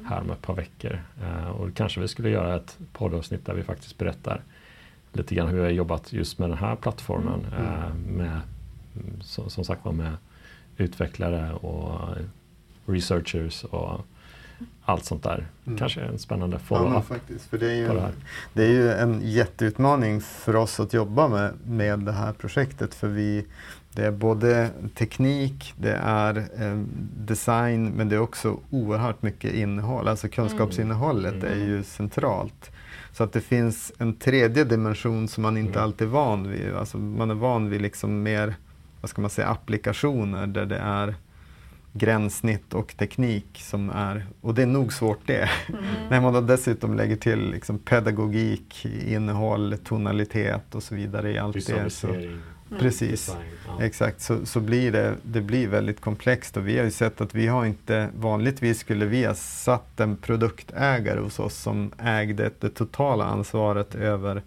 här 0.05 0.21
om 0.21 0.31
ett 0.31 0.43
par 0.43 0.55
veckor. 0.55 1.03
Eh, 1.23 1.49
och 1.49 1.75
kanske 1.75 2.01
vi 2.01 2.09
skulle 2.09 2.31
göra 2.31 2.57
ett 2.57 2.79
poddavsnitt 2.93 3.47
där 3.47 3.55
vi 3.55 3.63
faktiskt 3.63 3.99
berättar 3.99 4.43
lite 5.13 5.35
grann 5.35 5.49
hur 5.49 5.57
vi 5.57 5.63
har 5.63 5.71
jobbat 5.71 6.13
just 6.13 6.39
med 6.39 6.49
den 6.51 6.59
här 6.59 6.77
plattformen. 6.77 7.47
Eh, 7.59 7.95
med, 7.95 8.41
mm, 8.95 9.21
som, 9.21 9.65
sagt 9.65 9.85
var 9.85 9.93
med 9.93 10.17
utvecklare 10.77 11.53
och 11.53 12.17
researchers 12.87 13.65
och 13.65 14.01
allt 14.85 15.05
sånt 15.05 15.23
där. 15.23 15.47
Kanske 15.79 16.01
en 16.01 16.19
spännande 16.19 16.57
Ja, 16.57 16.61
follow-up 16.61 17.05
faktiskt. 17.05 17.51
För 17.51 17.59
det, 17.59 17.71
är 17.71 17.77
ju 17.77 17.89
det 17.89 18.13
det 18.53 18.63
är 18.65 18.69
ju 18.69 18.93
en 18.93 19.21
jätteutmaning 19.31 20.21
för 20.21 20.57
oss 20.57 20.81
att 20.81 20.93
jobba 20.93 21.29
med, 21.29 21.53
med 21.67 21.99
det 21.99 22.13
här 22.13 22.33
projektet. 22.33 22.95
För 22.95 23.09
vi, 23.09 23.45
det 23.97 24.07
är 24.07 24.11
både 24.11 24.71
teknik, 24.95 25.75
det 25.77 26.01
är 26.03 26.37
eh, 26.37 26.77
design, 27.17 27.91
men 27.91 28.09
det 28.09 28.17
är 28.17 28.21
också 28.21 28.61
oerhört 28.71 29.23
mycket 29.23 29.55
innehåll. 29.55 30.09
Alltså 30.09 30.29
kunskapsinnehållet 30.29 31.45
är 31.45 31.57
ju 31.57 31.83
centralt. 31.83 32.71
Så 33.13 33.25
att 33.25 33.33
det 33.33 33.41
finns 33.41 33.93
en 33.99 34.15
tredje 34.15 34.65
dimension 34.65 35.29
som 35.29 35.43
man 35.43 35.57
inte 35.57 35.83
alltid 35.83 36.09
är 36.09 36.13
van 36.13 36.51
vid. 36.51 36.75
Alltså 36.75 36.99
man 36.99 37.31
är 37.31 37.35
van 37.35 37.71
vid 37.71 37.83
liksom 37.83 38.23
mer, 38.23 38.55
vad 39.01 39.11
ska 39.11 39.21
man 39.21 39.31
säga, 39.31 39.49
applikationer 39.49 40.47
där 40.47 40.67
det 40.67 40.79
är 40.79 41.15
gränssnitt 41.93 42.75
och 42.75 42.97
teknik 42.97 43.61
som 43.63 43.91
är, 43.91 44.27
och 44.41 44.55
det 44.55 44.63
är 44.63 44.67
nog 44.67 44.93
svårt 44.93 45.27
det. 45.27 45.51
När 46.11 46.21
man 46.21 46.33
då 46.33 46.41
dessutom 46.41 46.97
lägger 46.97 47.17
till 47.17 47.51
liksom 47.51 47.79
pedagogik, 47.79 48.87
innehåll, 49.07 49.77
tonalitet 49.85 50.75
och 50.75 50.83
så 50.83 50.95
vidare 50.95 51.33
i 51.33 51.39
allt 51.39 51.67
det. 51.67 51.91
Så, 51.91 52.09
precis, 52.79 53.27
design. 53.27 53.45
Ja. 53.67 53.85
exakt, 53.85 54.21
så, 54.21 54.47
så 54.47 54.61
blir 54.61 54.93
det, 54.93 55.15
det 55.23 55.41
blir 55.41 55.69
väldigt 55.69 56.01
komplext 56.01 56.57
och 56.57 56.69
vi 56.69 56.79
har 56.79 56.85
ju 56.85 56.91
sett 56.91 57.21
att 57.21 57.35
vi 57.35 57.47
har 57.47 57.65
inte, 57.65 58.09
vanligtvis 58.17 58.79
skulle 58.79 59.07
vi 59.07 59.25
ha 59.25 59.35
satt 59.35 60.01
en 60.01 60.17
produktägare 60.17 61.21
hos 61.21 61.39
oss 61.39 61.57
som 61.57 61.93
ägde 61.99 62.51
det 62.61 62.71
totala 62.71 63.25
ansvaret 63.25 63.95
över 63.95 64.43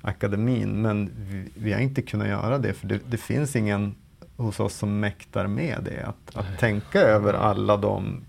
akademin, 0.00 0.82
men 0.82 1.10
vi, 1.16 1.48
vi 1.54 1.72
har 1.72 1.80
inte 1.80 2.02
kunnat 2.02 2.28
göra 2.28 2.58
det 2.58 2.72
för 2.72 2.86
det, 2.86 3.00
det 3.10 3.16
finns 3.16 3.56
ingen 3.56 3.94
hos 4.36 4.60
oss 4.60 4.74
som 4.74 5.00
mäktar 5.00 5.46
med 5.46 5.78
det, 5.84 6.06
att, 6.06 6.36
att 6.36 6.58
tänka 6.58 7.00
över 7.00 7.34
alla 7.34 7.76
de 7.76 8.20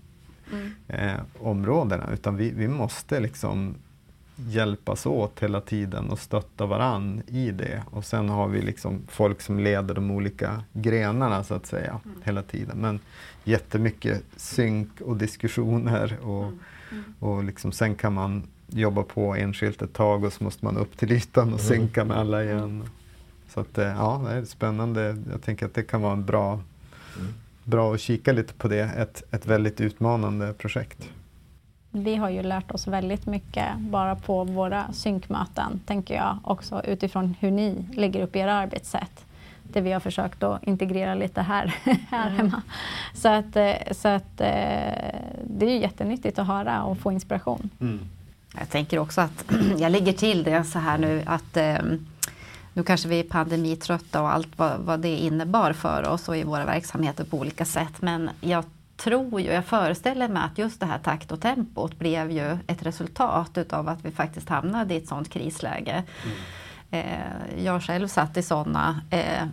eh, 0.88 1.20
områdena. 1.40 2.10
Utan 2.12 2.36
vi, 2.36 2.50
vi 2.50 2.68
måste 2.68 3.20
liksom 3.20 3.74
hjälpas 4.36 5.06
åt 5.06 5.40
hela 5.40 5.60
tiden 5.60 6.10
och 6.10 6.18
stötta 6.18 6.66
varann 6.66 7.22
i 7.26 7.50
det. 7.50 7.82
Och 7.90 8.04
sen 8.04 8.28
har 8.28 8.48
vi 8.48 8.62
liksom 8.62 9.02
folk 9.08 9.40
som 9.40 9.58
leder 9.58 9.94
de 9.94 10.10
olika 10.10 10.62
grenarna 10.72 11.44
så 11.44 11.54
att 11.54 11.66
säga 11.66 12.00
hela 12.22 12.42
tiden. 12.42 12.78
Men 12.78 13.00
jättemycket 13.44 14.22
synk 14.36 15.00
och 15.00 15.16
diskussioner 15.16 16.18
och, 16.22 16.52
och 17.18 17.44
liksom, 17.44 17.72
sen 17.72 17.94
kan 17.94 18.12
man 18.12 18.42
jobba 18.68 19.02
på 19.02 19.34
enskilt 19.34 19.82
ett 19.82 19.92
tag 19.92 20.24
och 20.24 20.32
så 20.32 20.44
måste 20.44 20.64
man 20.64 20.76
upp 20.76 20.96
till 20.96 21.12
ytan 21.12 21.54
och 21.54 21.60
synka 21.60 22.04
med 22.04 22.16
alla 22.16 22.44
igen. 22.44 22.88
Så 23.48 23.60
att, 23.60 23.78
eh, 23.78 23.86
ja, 23.86 24.22
det 24.26 24.32
är 24.34 24.44
spännande. 24.44 25.16
Jag 25.30 25.42
tänker 25.42 25.66
att 25.66 25.74
det 25.74 25.82
kan 25.82 26.02
vara 26.02 26.12
en 26.12 26.24
bra, 26.24 26.60
bra 27.64 27.94
att 27.94 28.00
kika 28.00 28.32
lite 28.32 28.54
på 28.54 28.68
det. 28.68 28.82
Ett, 28.82 29.22
ett 29.30 29.46
väldigt 29.46 29.80
utmanande 29.80 30.52
projekt. 30.52 31.10
Vi 31.96 32.16
har 32.16 32.30
ju 32.30 32.42
lärt 32.42 32.70
oss 32.70 32.86
väldigt 32.86 33.26
mycket 33.26 33.78
bara 33.78 34.16
på 34.16 34.44
våra 34.44 34.92
synkmöten, 34.92 35.80
tänker 35.86 36.14
jag, 36.14 36.38
också 36.44 36.82
utifrån 36.84 37.34
hur 37.40 37.50
ni 37.50 37.86
lägger 37.92 38.22
upp 38.22 38.36
era 38.36 38.54
arbetssätt. 38.54 39.24
det 39.62 39.80
vi 39.80 39.92
har 39.92 40.00
försökt 40.00 40.42
att 40.42 40.62
integrera 40.62 41.14
lite 41.14 41.42
här, 41.42 41.66
här 42.10 42.30
mm. 42.30 42.36
hemma. 42.36 42.62
Så, 43.14 43.28
att, 43.28 43.56
eh, 43.56 43.74
så 43.90 44.08
att, 44.08 44.36
det 44.36 45.66
är 45.66 45.78
jättenyttigt 45.78 46.38
att 46.38 46.46
höra 46.46 46.84
och 46.84 46.98
få 46.98 47.12
inspiration. 47.12 47.70
Mm. 47.80 48.00
Jag 48.58 48.70
tänker 48.70 48.98
också 48.98 49.20
att 49.20 49.44
jag 49.78 49.92
lägger 49.92 50.12
till 50.12 50.42
det 50.42 50.64
så 50.64 50.78
här 50.78 50.98
nu 50.98 51.22
att 51.26 51.56
nu 52.74 52.82
kanske 52.82 53.08
vi 53.08 53.18
är 53.18 53.24
pandemitrötta 53.24 54.22
och 54.22 54.32
allt 54.32 54.58
vad, 54.58 54.78
vad 54.78 55.00
det 55.00 55.16
innebar 55.16 55.72
för 55.72 56.08
oss 56.08 56.28
och 56.28 56.36
i 56.36 56.42
våra 56.42 56.64
verksamheter 56.64 57.24
på 57.24 57.38
olika 57.38 57.64
sätt. 57.64 58.02
Men 58.02 58.30
jag 58.40 58.64
tror 58.96 59.40
ju, 59.40 59.52
jag 59.52 59.64
föreställer 59.64 60.28
mig 60.28 60.42
att 60.42 60.58
just 60.58 60.80
det 60.80 60.86
här 60.86 60.98
takt 60.98 61.32
och 61.32 61.40
tempot 61.40 61.98
blev 61.98 62.30
ju 62.30 62.58
ett 62.66 62.82
resultat 62.82 63.58
utav 63.58 63.88
att 63.88 64.04
vi 64.04 64.10
faktiskt 64.10 64.48
hamnade 64.48 64.94
i 64.94 64.96
ett 64.96 65.08
sådant 65.08 65.30
krisläge. 65.30 66.02
Mm. 66.24 66.36
Eh, 66.90 67.64
jag 67.64 67.82
själv 67.82 68.08
satt 68.08 68.36
i 68.36 68.42
sådana 68.42 69.00
eh, 69.10 69.46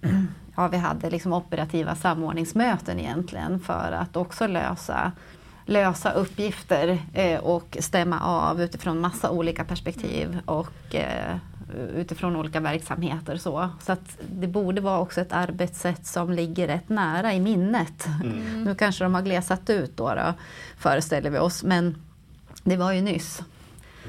ja, 0.56 0.68
vi 0.68 0.76
hade 0.76 1.10
liksom 1.10 1.32
operativa 1.32 1.94
samordningsmöten 1.94 3.00
egentligen 3.00 3.60
för 3.60 3.92
att 3.92 4.16
också 4.16 4.46
lösa, 4.46 5.12
lösa 5.64 6.12
uppgifter 6.12 6.98
eh, 7.12 7.40
och 7.40 7.76
stämma 7.80 8.20
av 8.20 8.62
utifrån 8.62 9.00
massa 9.00 9.30
olika 9.30 9.64
perspektiv 9.64 10.40
och 10.46 10.94
eh, 10.94 11.36
utifrån 11.94 12.36
olika 12.36 12.60
verksamheter. 12.60 13.36
Så, 13.36 13.68
så 13.80 13.92
att 13.92 14.18
det 14.32 14.46
borde 14.46 14.80
vara 14.80 14.98
också 14.98 15.20
ett 15.20 15.32
arbetssätt 15.32 16.06
som 16.06 16.32
ligger 16.32 16.66
rätt 16.66 16.88
nära 16.88 17.34
i 17.34 17.40
minnet. 17.40 18.08
Mm. 18.24 18.64
Nu 18.64 18.74
kanske 18.74 19.04
de 19.04 19.14
har 19.14 19.22
glesat 19.22 19.70
ut 19.70 19.96
då, 19.96 20.14
då, 20.14 20.34
föreställer 20.78 21.30
vi 21.30 21.38
oss, 21.38 21.64
men 21.64 21.96
det 22.64 22.76
var 22.76 22.92
ju 22.92 23.00
nyss. 23.00 23.42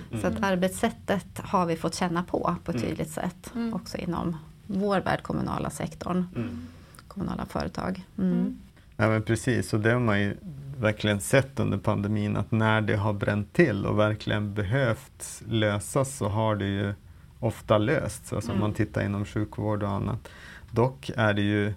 Mm. 0.09 0.21
Så 0.21 0.27
att 0.27 0.43
arbetssättet 0.43 1.39
har 1.43 1.65
vi 1.65 1.75
fått 1.75 1.95
känna 1.95 2.23
på 2.23 2.55
på 2.65 2.71
ett 2.71 2.77
mm. 2.77 2.89
tydligt 2.89 3.11
sätt 3.11 3.51
mm. 3.55 3.73
också 3.73 3.97
inom 3.97 4.38
vår 4.67 4.99
värld, 4.99 5.23
kommunala 5.23 5.69
sektorn, 5.69 6.25
mm. 6.35 6.67
kommunala 7.07 7.45
företag. 7.45 8.05
Mm. 8.17 8.31
mm. 8.31 8.59
Ja 8.97 9.07
men 9.07 9.23
precis, 9.23 9.73
och 9.73 9.79
det 9.79 9.91
har 9.91 9.99
man 9.99 10.21
ju 10.21 10.38
verkligen 10.77 11.21
sett 11.21 11.59
under 11.59 11.77
pandemin 11.77 12.38
att 12.38 12.51
när 12.51 12.81
det 12.81 12.95
har 12.95 13.13
bränt 13.13 13.53
till 13.53 13.85
och 13.85 13.99
verkligen 13.99 14.53
behövt 14.53 15.41
lösas 15.47 16.17
så 16.17 16.27
har 16.27 16.55
det 16.55 16.65
ju 16.65 16.93
ofta 17.41 17.77
lösts, 17.77 18.34
alltså 18.34 18.51
mm. 18.51 18.61
om 18.63 18.69
man 18.69 18.76
tittar 18.76 19.05
inom 19.05 19.26
sjukvård 19.26 19.84
och 19.84 19.89
annat. 19.89 20.30
Dock 20.72 21.11
är 21.15 21.34
det 21.34 21.41
ju 21.41 21.73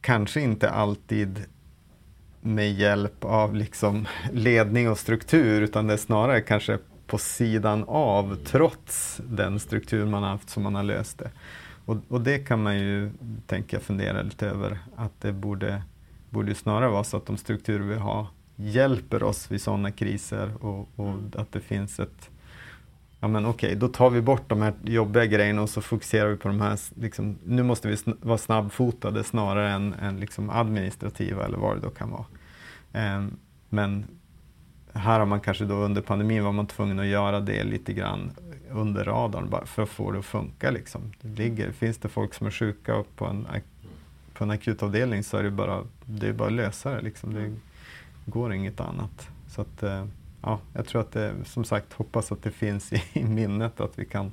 kanske 0.00 0.40
inte 0.40 0.70
alltid 0.70 1.44
med 2.40 2.72
hjälp 2.72 3.24
av 3.24 3.54
liksom 3.54 4.06
ledning 4.32 4.90
och 4.90 4.98
struktur 4.98 5.62
utan 5.62 5.86
det 5.86 5.92
är 5.92 5.96
snarare 5.96 6.40
kanske 6.40 6.78
på 7.06 7.18
sidan 7.18 7.84
av 7.88 8.36
trots 8.44 9.20
den 9.24 9.60
struktur 9.60 10.06
man 10.06 10.22
har 10.22 10.30
haft 10.30 10.50
som 10.50 10.62
man 10.62 10.74
har 10.74 10.82
löst 10.82 11.18
det. 11.18 11.30
Och, 11.84 11.96
och 12.08 12.20
det 12.20 12.38
kan 12.38 12.62
man 12.62 12.78
ju 12.78 13.10
tänka 13.46 13.80
fundera 13.80 14.22
lite 14.22 14.46
över 14.46 14.78
att 14.96 15.20
det 15.20 15.32
borde, 15.32 15.82
borde 16.30 16.54
snarare 16.54 16.90
vara 16.90 17.04
så 17.04 17.16
att 17.16 17.26
de 17.26 17.36
strukturer 17.36 17.84
vi 17.84 17.94
har 17.94 18.26
hjälper 18.56 19.22
oss 19.22 19.50
vid 19.50 19.62
sådana 19.62 19.90
kriser 19.90 20.64
och, 20.64 20.88
och 20.96 21.08
mm. 21.08 21.32
att 21.36 21.52
det 21.52 21.60
finns 21.60 22.00
ett 22.00 22.30
ja 23.24 23.28
men 23.28 23.46
okej, 23.46 23.66
okay, 23.66 23.78
då 23.78 23.88
tar 23.88 24.10
vi 24.10 24.20
bort 24.20 24.48
de 24.48 24.62
här 24.62 24.74
jobbiga 24.82 25.26
grejerna 25.26 25.62
och 25.62 25.70
så 25.70 25.80
fokuserar 25.80 26.28
vi 26.28 26.36
på 26.36 26.48
de 26.48 26.60
här, 26.60 26.78
liksom, 27.00 27.38
nu 27.44 27.62
måste 27.62 27.88
vi 27.88 27.96
sn 27.96 28.10
vara 28.20 28.38
snabbfotade 28.38 29.24
snarare 29.24 29.70
än, 29.70 29.94
än 29.94 30.20
liksom 30.20 30.50
administrativa 30.50 31.44
eller 31.44 31.58
vad 31.58 31.76
det 31.76 31.80
då 31.80 31.90
kan 31.90 32.10
vara. 32.10 32.24
Um, 33.16 33.36
men 33.68 34.06
här 34.92 35.18
har 35.18 35.26
man 35.26 35.40
kanske 35.40 35.64
då 35.64 35.74
under 35.74 36.02
pandemin 36.02 36.44
var 36.44 36.52
man 36.52 36.66
tvungen 36.66 36.98
att 36.98 37.06
göra 37.06 37.40
det 37.40 37.64
lite 37.64 37.92
grann 37.92 38.30
under 38.70 39.04
radarn 39.04 39.50
bara 39.50 39.66
för 39.66 39.82
att 39.82 39.88
få 39.88 40.10
det 40.10 40.18
att 40.18 40.24
funka. 40.24 40.70
Liksom. 40.70 41.12
Det 41.20 41.42
ligger, 41.42 41.72
finns 41.72 41.98
det 41.98 42.08
folk 42.08 42.34
som 42.34 42.46
är 42.46 42.50
sjuka 42.50 43.04
på 43.16 43.26
en, 43.26 43.46
på 44.34 44.44
en 44.44 44.50
akutavdelning 44.50 45.24
så 45.24 45.36
är 45.36 45.42
det 45.42 45.50
bara, 45.50 45.82
det 46.04 46.28
är 46.28 46.32
bara 46.32 46.48
att 46.48 46.54
lösa 46.54 46.90
det. 46.90 47.00
Liksom. 47.00 47.34
Det 47.34 47.54
går 48.26 48.54
inget 48.54 48.80
annat. 48.80 49.28
Så 49.48 49.60
att, 49.60 49.82
uh, 49.82 50.04
ja, 50.44 50.60
jag 50.72 50.86
tror 50.86 51.00
att 51.00 51.12
det, 51.12 51.34
som 51.44 51.64
sagt, 51.64 51.92
hoppas 51.92 52.32
att 52.32 52.42
det 52.42 52.50
finns 52.50 52.92
i, 52.92 53.02
i 53.12 53.24
minnet 53.24 53.80
att 53.80 53.98
vi 53.98 54.04
kan 54.04 54.32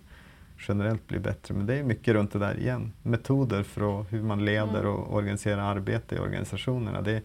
generellt 0.68 1.08
bli 1.08 1.20
bättre. 1.20 1.54
Men 1.54 1.66
det 1.66 1.76
är 1.76 1.84
mycket 1.84 2.14
runt 2.14 2.32
det 2.32 2.40
där 2.40 2.60
igen. 2.60 2.92
Metoder 3.04 3.64
för 3.64 4.04
hur 4.10 4.24
man 4.24 4.46
leder 4.46 4.80
mm. 4.80 4.92
och 4.92 5.16
organiserar 5.16 5.62
arbete 5.62 6.16
i 6.16 6.20
organisationerna. 6.20 7.02
Det, 7.02 7.22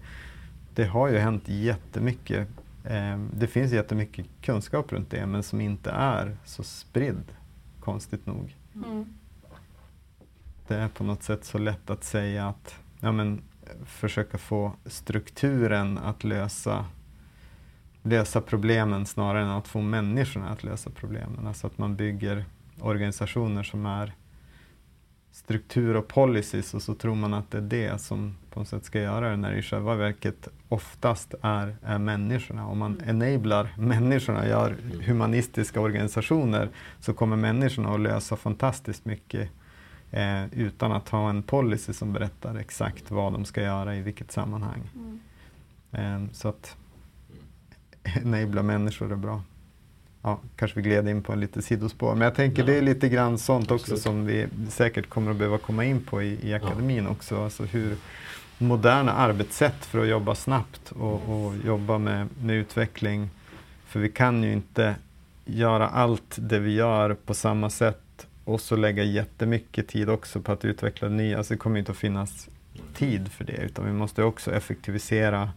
det 0.75 0.85
har 0.85 1.09
ju 1.09 1.19
hänt 1.19 1.43
jättemycket. 1.47 2.49
Eh, 2.85 3.19
det 3.35 3.47
finns 3.47 3.73
jättemycket 3.73 4.27
kunskap 4.41 4.93
runt 4.93 5.11
det 5.11 5.27
men 5.27 5.43
som 5.43 5.61
inte 5.61 5.91
är 5.91 6.37
så 6.45 6.63
spridd, 6.63 7.25
konstigt 7.81 8.27
nog. 8.27 8.55
Mm. 8.75 9.07
Det 10.69 10.75
är 10.75 10.89
på 10.89 11.05
något 11.05 11.23
sätt 11.23 11.45
så 11.45 11.59
lätt 11.59 11.91
att 11.91 12.05
säga 12.05 12.49
att 12.49 12.75
ja, 13.01 13.13
men, 13.13 13.43
försöka 13.87 14.39
få 14.39 14.73
strukturen 14.87 15.99
att 15.99 16.25
lösa 16.25 16.87
lösa 18.07 18.41
problemen 18.41 19.07
snarare 19.07 19.43
än 19.43 19.51
att 19.51 19.69
få 19.69 19.81
människorna 19.81 20.49
att 20.49 20.65
lösa 20.65 20.91
problemen. 20.91 21.47
Alltså 21.47 21.67
att 21.67 21.79
man 21.79 21.97
bygger 21.97 22.45
organisationer 22.81 23.63
som 23.63 23.87
är 23.87 24.13
struktur 25.33 25.97
och 25.97 26.09
policies 26.09 26.75
och 26.75 26.83
så 26.83 26.95
tror 26.95 27.15
man 27.15 27.35
att 27.35 27.51
det 27.51 27.59
är 27.59 27.63
det 27.63 28.01
som 28.01 28.37
på 28.51 28.61
något 28.61 28.69
sätt 28.69 28.85
ska 28.85 29.01
göra 29.01 29.31
det 29.31 29.37
när 29.37 29.53
det 29.53 29.59
i 29.59 29.63
själva 29.63 29.95
verket 29.95 30.49
oftast 30.69 31.35
är, 31.43 31.77
är 31.83 31.99
människorna. 31.99 32.67
Om 32.67 32.79
man 32.79 33.03
enablar 33.07 33.75
människorna, 33.79 34.49
gör 34.49 34.77
humanistiska 35.05 35.81
organisationer 35.81 36.69
så 37.01 37.15
kommer 37.15 37.37
människorna 37.37 37.95
att 37.95 38.01
lösa 38.01 38.37
fantastiskt 38.37 39.05
mycket 39.05 39.51
eh, 40.11 40.47
utan 40.53 40.93
att 40.93 41.09
ha 41.09 41.31
en 41.31 41.43
policy 41.43 41.93
som 41.93 42.13
berättar 42.13 42.55
exakt 42.55 43.11
vad 43.11 43.33
de 43.33 43.45
ska 43.45 43.63
göra 43.63 43.97
i 43.97 44.03
vilket 44.03 44.33
sammanhang. 44.33 44.91
Mm. 44.95 45.21
Eh, 45.93 46.33
så 46.33 46.49
att 46.49 46.77
enabla 48.25 48.63
människor 48.63 49.13
är 49.13 49.17
bra. 49.17 49.43
Ja, 50.23 50.41
kanske 50.57 50.81
vi 50.81 50.83
gled 50.83 51.09
in 51.09 51.23
på 51.23 51.33
en 51.33 51.41
lite 51.41 51.63
sidospår, 51.63 52.15
men 52.15 52.25
jag 52.25 52.35
tänker 52.35 52.63
ja. 52.63 52.67
det 52.67 52.79
är 52.79 52.83
lite 52.83 53.09
grann 53.09 53.39
sånt 53.39 53.71
också 53.71 53.85
Absolut. 53.95 54.03
som 54.03 54.27
vi 54.27 54.47
säkert 54.69 55.09
kommer 55.09 55.31
att 55.31 55.37
behöva 55.37 55.59
komma 55.59 55.85
in 55.85 56.01
på 56.01 56.23
i, 56.23 56.49
i 56.49 56.55
akademin 56.55 57.05
ja. 57.05 57.11
också. 57.11 57.45
Alltså 57.45 57.65
hur 57.65 57.97
moderna 58.59 59.13
arbetssätt 59.13 59.85
för 59.85 59.99
att 59.99 60.09
jobba 60.09 60.35
snabbt 60.35 60.93
och, 60.93 61.15
och 61.29 61.55
jobba 61.65 61.99
med, 61.99 62.29
med 62.43 62.57
utveckling. 62.57 63.31
För 63.87 64.01
vi 64.01 64.09
kan 64.09 64.43
ju 64.43 64.53
inte 64.53 64.95
göra 65.45 65.89
allt 65.89 66.37
det 66.37 66.59
vi 66.59 66.75
gör 66.75 67.15
på 67.15 67.35
samma 67.35 67.71
sätt 67.71 68.27
och 68.45 68.61
så 68.61 68.77
lägga 68.77 69.03
jättemycket 69.03 69.89
tid 69.89 70.11
också 70.11 70.41
på 70.41 70.53
att 70.53 70.65
utveckla 70.65 71.09
nya. 71.09 71.39
Alltså 71.39 71.55
det 71.55 71.59
kommer 71.59 71.79
inte 71.79 71.93
att 71.93 71.99
finnas 71.99 72.49
tid 72.95 73.29
för 73.29 73.45
det 73.45 73.57
utan 73.57 73.87
vi 73.87 73.93
måste 73.93 74.23
också 74.23 74.53
effektivisera 74.53 75.51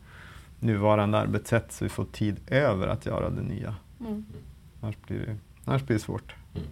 nuvarande 0.60 1.18
arbetssätt 1.18 1.72
så 1.72 1.86
vi 1.86 1.90
får 1.90 2.06
tid 2.06 2.40
över 2.48 2.88
att 2.88 3.06
göra 3.06 3.30
det 3.30 3.42
nya. 3.42 3.76
Mm. 4.00 4.26
Annars, 4.82 4.96
blir 5.08 5.20
det, 5.20 5.38
annars 5.66 5.84
blir 5.84 5.98
det 5.98 6.04
svårt. 6.04 6.36
Mm. 6.56 6.68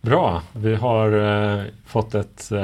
Bra, 0.00 0.42
vi 0.52 0.74
har 0.74 1.12
eh, 1.12 1.64
fått 1.84 2.14
ett 2.14 2.52
eh, 2.52 2.60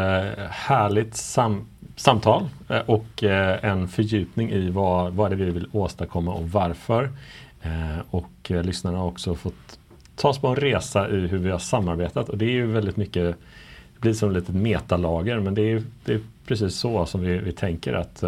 härligt 0.50 1.16
sam 1.16 1.66
samtal 1.96 2.48
eh, 2.68 2.78
och 2.78 3.24
eh, 3.24 3.64
en 3.64 3.88
fördjupning 3.88 4.50
i 4.50 4.70
vad, 4.70 5.12
vad 5.12 5.30
det 5.30 5.34
är 5.34 5.36
vi 5.36 5.50
vill 5.50 5.68
åstadkomma 5.72 6.34
och 6.34 6.50
varför. 6.50 7.10
Eh, 7.62 7.98
och 8.10 8.50
eh, 8.50 8.62
lyssnarna 8.62 8.98
har 8.98 9.06
också 9.06 9.34
fått 9.34 9.78
ta 10.16 10.28
oss 10.28 10.38
på 10.38 10.48
en 10.48 10.56
resa 10.56 11.08
i 11.08 11.26
hur 11.26 11.38
vi 11.38 11.50
har 11.50 11.58
samarbetat 11.58 12.28
och 12.28 12.38
det 12.38 12.44
är 12.44 12.50
ju 12.50 12.66
väldigt 12.66 12.96
mycket 12.96 13.36
det 13.94 14.00
blir 14.00 14.12
som 14.12 14.30
ett 14.30 14.36
litet 14.36 14.54
metalager 14.54 15.40
men 15.40 15.54
det 15.54 15.62
är, 15.62 15.82
det 16.04 16.14
är 16.14 16.20
precis 16.46 16.74
så 16.74 17.06
som 17.06 17.20
vi, 17.20 17.38
vi 17.38 17.52
tänker 17.52 17.92
att 17.92 18.22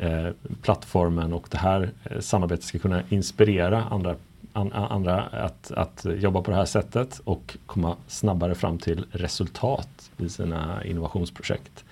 Eh, 0.00 0.28
plattformen 0.62 1.32
och 1.32 1.48
det 1.50 1.58
här 1.58 1.90
eh, 2.04 2.20
samarbetet 2.20 2.64
ska 2.64 2.78
kunna 2.78 3.02
inspirera 3.08 3.84
andra, 3.84 4.16
an, 4.52 4.72
andra 4.72 5.22
att, 5.22 5.70
att 5.70 6.06
jobba 6.16 6.42
på 6.42 6.50
det 6.50 6.56
här 6.56 6.64
sättet 6.64 7.20
och 7.24 7.56
komma 7.66 7.96
snabbare 8.06 8.54
fram 8.54 8.78
till 8.78 9.06
resultat 9.10 10.10
i 10.16 10.28
sina 10.28 10.84
innovationsprojekt. 10.84 11.84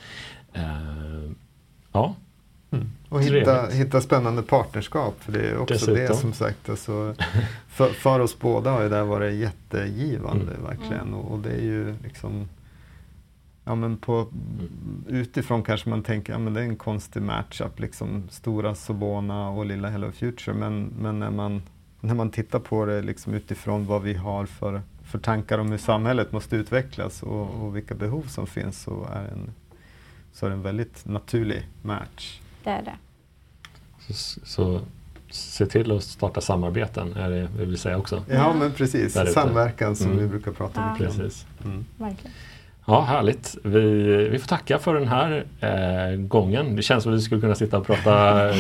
Eh, 0.52 1.30
ja. 1.92 2.14
Mm. 2.70 2.92
Och 3.08 3.22
hitta, 3.22 3.66
hitta 3.66 4.00
spännande 4.00 4.42
partnerskap, 4.42 5.14
för 5.18 5.32
det 5.32 5.40
är 5.40 5.58
också 5.58 5.74
Dessutom. 5.74 5.94
det 5.94 6.14
som 6.14 6.32
sagt. 6.32 6.68
Alltså, 6.68 7.14
för, 7.68 7.88
för 7.88 8.20
oss 8.20 8.38
båda 8.38 8.70
har 8.70 8.84
det 8.84 9.02
varit 9.02 9.34
jättegivande 9.34 10.52
mm. 10.54 10.64
verkligen. 10.64 11.14
Och, 11.14 11.32
och, 11.32 11.38
det 11.38 11.50
är 11.50 11.62
ju 11.62 11.94
liksom 12.04 12.48
ja, 13.66 13.74
men 13.74 13.96
på, 13.96 14.26
utifrån 15.08 15.62
kanske 15.62 15.90
man 15.90 16.02
tänker 16.02 16.34
att 16.34 16.40
ja, 16.40 16.50
det 16.50 16.60
är 16.60 16.64
en 16.64 16.76
konstig 16.76 17.22
matchup, 17.22 17.80
liksom 17.80 18.28
stora 18.30 18.74
Sobona 18.74 19.48
och 19.48 19.66
lilla 19.66 19.90
Hello 19.90 20.12
Future. 20.12 20.56
Men, 20.56 20.84
men 20.98 21.18
när, 21.18 21.30
man, 21.30 21.62
när 22.00 22.14
man 22.14 22.30
tittar 22.30 22.58
på 22.58 22.84
det 22.84 23.02
liksom 23.02 23.34
utifrån 23.34 23.86
vad 23.86 24.02
vi 24.02 24.14
har 24.14 24.46
för, 24.46 24.82
för 25.04 25.18
tankar 25.18 25.58
om 25.58 25.70
hur 25.70 25.78
samhället 25.78 26.32
måste 26.32 26.56
utvecklas 26.56 27.22
och, 27.22 27.50
och 27.50 27.76
vilka 27.76 27.94
behov 27.94 28.22
som 28.22 28.46
finns 28.46 28.82
så 28.82 29.06
är, 29.12 29.24
en, 29.24 29.50
så 30.32 30.46
är 30.46 30.50
det 30.50 30.56
en 30.56 30.62
väldigt 30.62 31.06
naturlig 31.06 31.68
match. 31.82 32.40
Det 32.64 32.70
är 32.70 32.82
det. 32.82 32.96
Så, 34.12 34.40
så 34.44 34.80
se 35.30 35.66
till 35.66 35.92
att 35.92 36.02
starta 36.02 36.40
samarbeten 36.40 37.16
är 37.16 37.30
det 37.30 37.48
vi 37.58 37.64
vill 37.64 37.78
säga 37.78 37.98
också. 37.98 38.24
Ja 38.28 38.54
men 38.54 38.72
precis, 38.72 39.32
samverkan 39.34 39.96
som 39.96 40.06
mm. 40.06 40.18
vi 40.18 40.28
brukar 40.28 40.52
prata 40.52 40.80
ja. 40.80 40.90
om. 40.90 40.98
Precis. 40.98 41.46
Mm. 41.64 41.84
Verkligen. 41.96 42.32
Ja, 42.88 43.00
härligt. 43.00 43.56
Vi, 43.62 43.80
vi 44.28 44.38
får 44.38 44.48
tacka 44.48 44.78
för 44.78 44.94
den 44.94 45.08
här 45.08 45.44
eh, 45.60 46.20
gången. 46.20 46.76
Det 46.76 46.82
känns 46.82 47.02
som 47.02 47.12
att 47.12 47.18
vi 47.18 47.22
skulle 47.22 47.40
kunna 47.40 47.54
sitta 47.54 47.78
och 47.78 47.86
prata... 47.86 48.34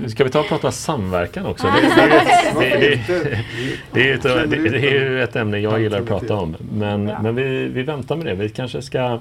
Nu 0.00 0.08
ska 0.08 0.24
vi 0.24 0.30
ta 0.30 0.40
och 0.40 0.48
prata 0.48 0.72
samverkan 0.72 1.46
också? 1.46 1.66
Det, 1.66 1.80
det, 2.58 3.06
det, 3.06 3.44
det, 3.92 4.10
är 4.10 4.14
ett, 4.14 4.50
det, 4.50 4.56
är 4.56 5.10
ju 5.10 5.22
ett 5.22 5.36
ämne 5.36 5.58
jag 5.58 5.80
gillar 5.80 6.00
att 6.00 6.06
prata 6.06 6.34
om. 6.34 6.56
Men, 6.72 7.04
men 7.04 7.34
vi, 7.34 7.68
vi 7.68 7.82
väntar 7.82 8.16
med 8.16 8.26
det. 8.26 8.34
Vi 8.34 8.48
kanske 8.48 8.82
ska 8.82 9.20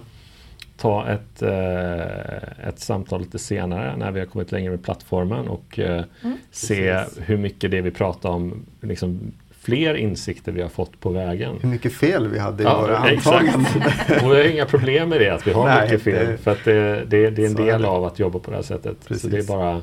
ta 0.77 1.07
ett, 1.07 1.41
eh, 1.41 2.67
ett 2.67 2.79
samtal 2.79 3.19
lite 3.21 3.39
senare 3.39 3.97
när 3.97 4.11
vi 4.11 4.19
har 4.19 4.27
kommit 4.27 4.51
längre 4.51 4.69
med 4.69 4.83
plattformen 4.83 5.47
och 5.47 5.79
eh, 5.79 6.03
mm. 6.23 6.37
se 6.51 7.03
hur 7.17 7.37
mycket 7.37 7.71
det 7.71 7.81
vi 7.81 7.91
pratar 7.91 8.29
om 8.29 8.65
liksom, 8.81 9.33
fler 9.63 9.95
insikter 9.95 10.51
vi 10.51 10.61
har 10.61 10.69
fått 10.69 10.99
på 10.99 11.09
vägen. 11.09 11.55
Hur 11.61 11.69
mycket 11.69 11.93
fel 11.93 12.27
vi 12.27 12.39
hade 12.39 12.63
i 12.63 12.65
ja, 12.65 12.81
våra 12.81 12.97
antaganden. 12.97 13.83
och 14.23 14.31
vi 14.31 14.35
har 14.35 14.43
inga 14.43 14.65
problem 14.65 15.09
med 15.09 15.19
det, 15.19 15.29
att 15.29 15.47
vi 15.47 15.51
har 15.51 15.65
Nej, 15.65 15.83
mycket 15.83 16.01
fel. 16.01 16.27
Det, 16.27 16.37
för 16.37 16.51
att 16.51 16.63
det, 16.65 17.05
det, 17.05 17.29
det 17.29 17.43
är 17.43 17.47
en 17.47 17.55
del 17.55 17.85
av 17.85 18.05
att 18.05 18.19
jobba 18.19 18.39
på 18.39 18.51
det 18.51 18.57
här 18.57 18.63
sättet. 18.63 18.97
Precis. 19.07 19.21
Så 19.21 19.27
det 19.27 19.37
är 19.37 19.43
bara, 19.43 19.81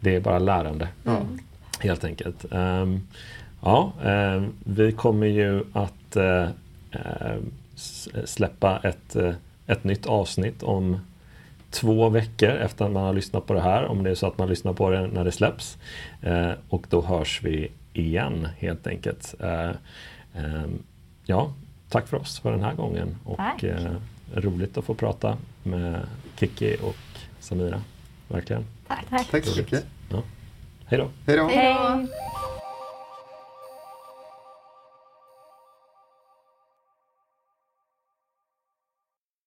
det 0.00 0.14
är 0.14 0.20
bara 0.20 0.38
lärande. 0.38 0.88
Mm. 1.06 1.22
Helt 1.80 2.04
enkelt. 2.04 2.44
Um, 2.50 3.00
ja, 3.62 3.92
um, 4.04 4.52
vi 4.64 4.92
kommer 4.92 5.26
ju 5.26 5.64
att 5.72 6.16
uh, 6.16 6.48
uh, 6.94 7.38
släppa 8.24 8.80
ett, 8.82 9.16
uh, 9.16 9.32
ett 9.66 9.84
nytt 9.84 10.06
avsnitt 10.06 10.62
om 10.62 11.00
två 11.70 12.08
veckor 12.08 12.50
efter 12.50 12.84
att 12.84 12.90
man 12.90 13.04
har 13.04 13.12
lyssnat 13.12 13.46
på 13.46 13.54
det 13.54 13.60
här. 13.60 13.84
Om 13.84 14.04
det 14.04 14.10
är 14.10 14.14
så 14.14 14.26
att 14.26 14.38
man 14.38 14.48
lyssnar 14.48 14.72
på 14.72 14.90
det 14.90 15.06
när 15.06 15.24
det 15.24 15.32
släpps. 15.32 15.78
och 16.68 16.86
då 16.90 17.00
hörs 17.00 17.40
vi 17.44 17.70
igen 17.92 18.48
helt 18.58 18.86
enkelt. 18.86 19.34
Eh, 19.40 19.70
eh, 20.34 20.66
ja, 21.24 21.52
tack 21.88 22.08
för 22.08 22.16
oss 22.16 22.40
för 22.40 22.52
den 22.52 22.62
här 22.62 22.74
gången 22.74 23.16
och 23.24 23.64
eh, 23.64 23.92
roligt 24.34 24.78
att 24.78 24.84
få 24.84 24.94
prata 24.94 25.36
med 25.62 26.00
Kiki 26.36 26.76
och 26.82 26.96
Samira. 27.40 27.82
Verkligen. 28.28 28.64
Tack, 28.88 29.04
tack. 29.10 29.30
tack 29.30 29.44
så 29.44 29.60
mycket. 29.60 29.86
Ja. 30.10 30.22
Hej 30.86 30.98
då. 30.98 31.08
Hej 31.26 31.36
då. 31.36 31.48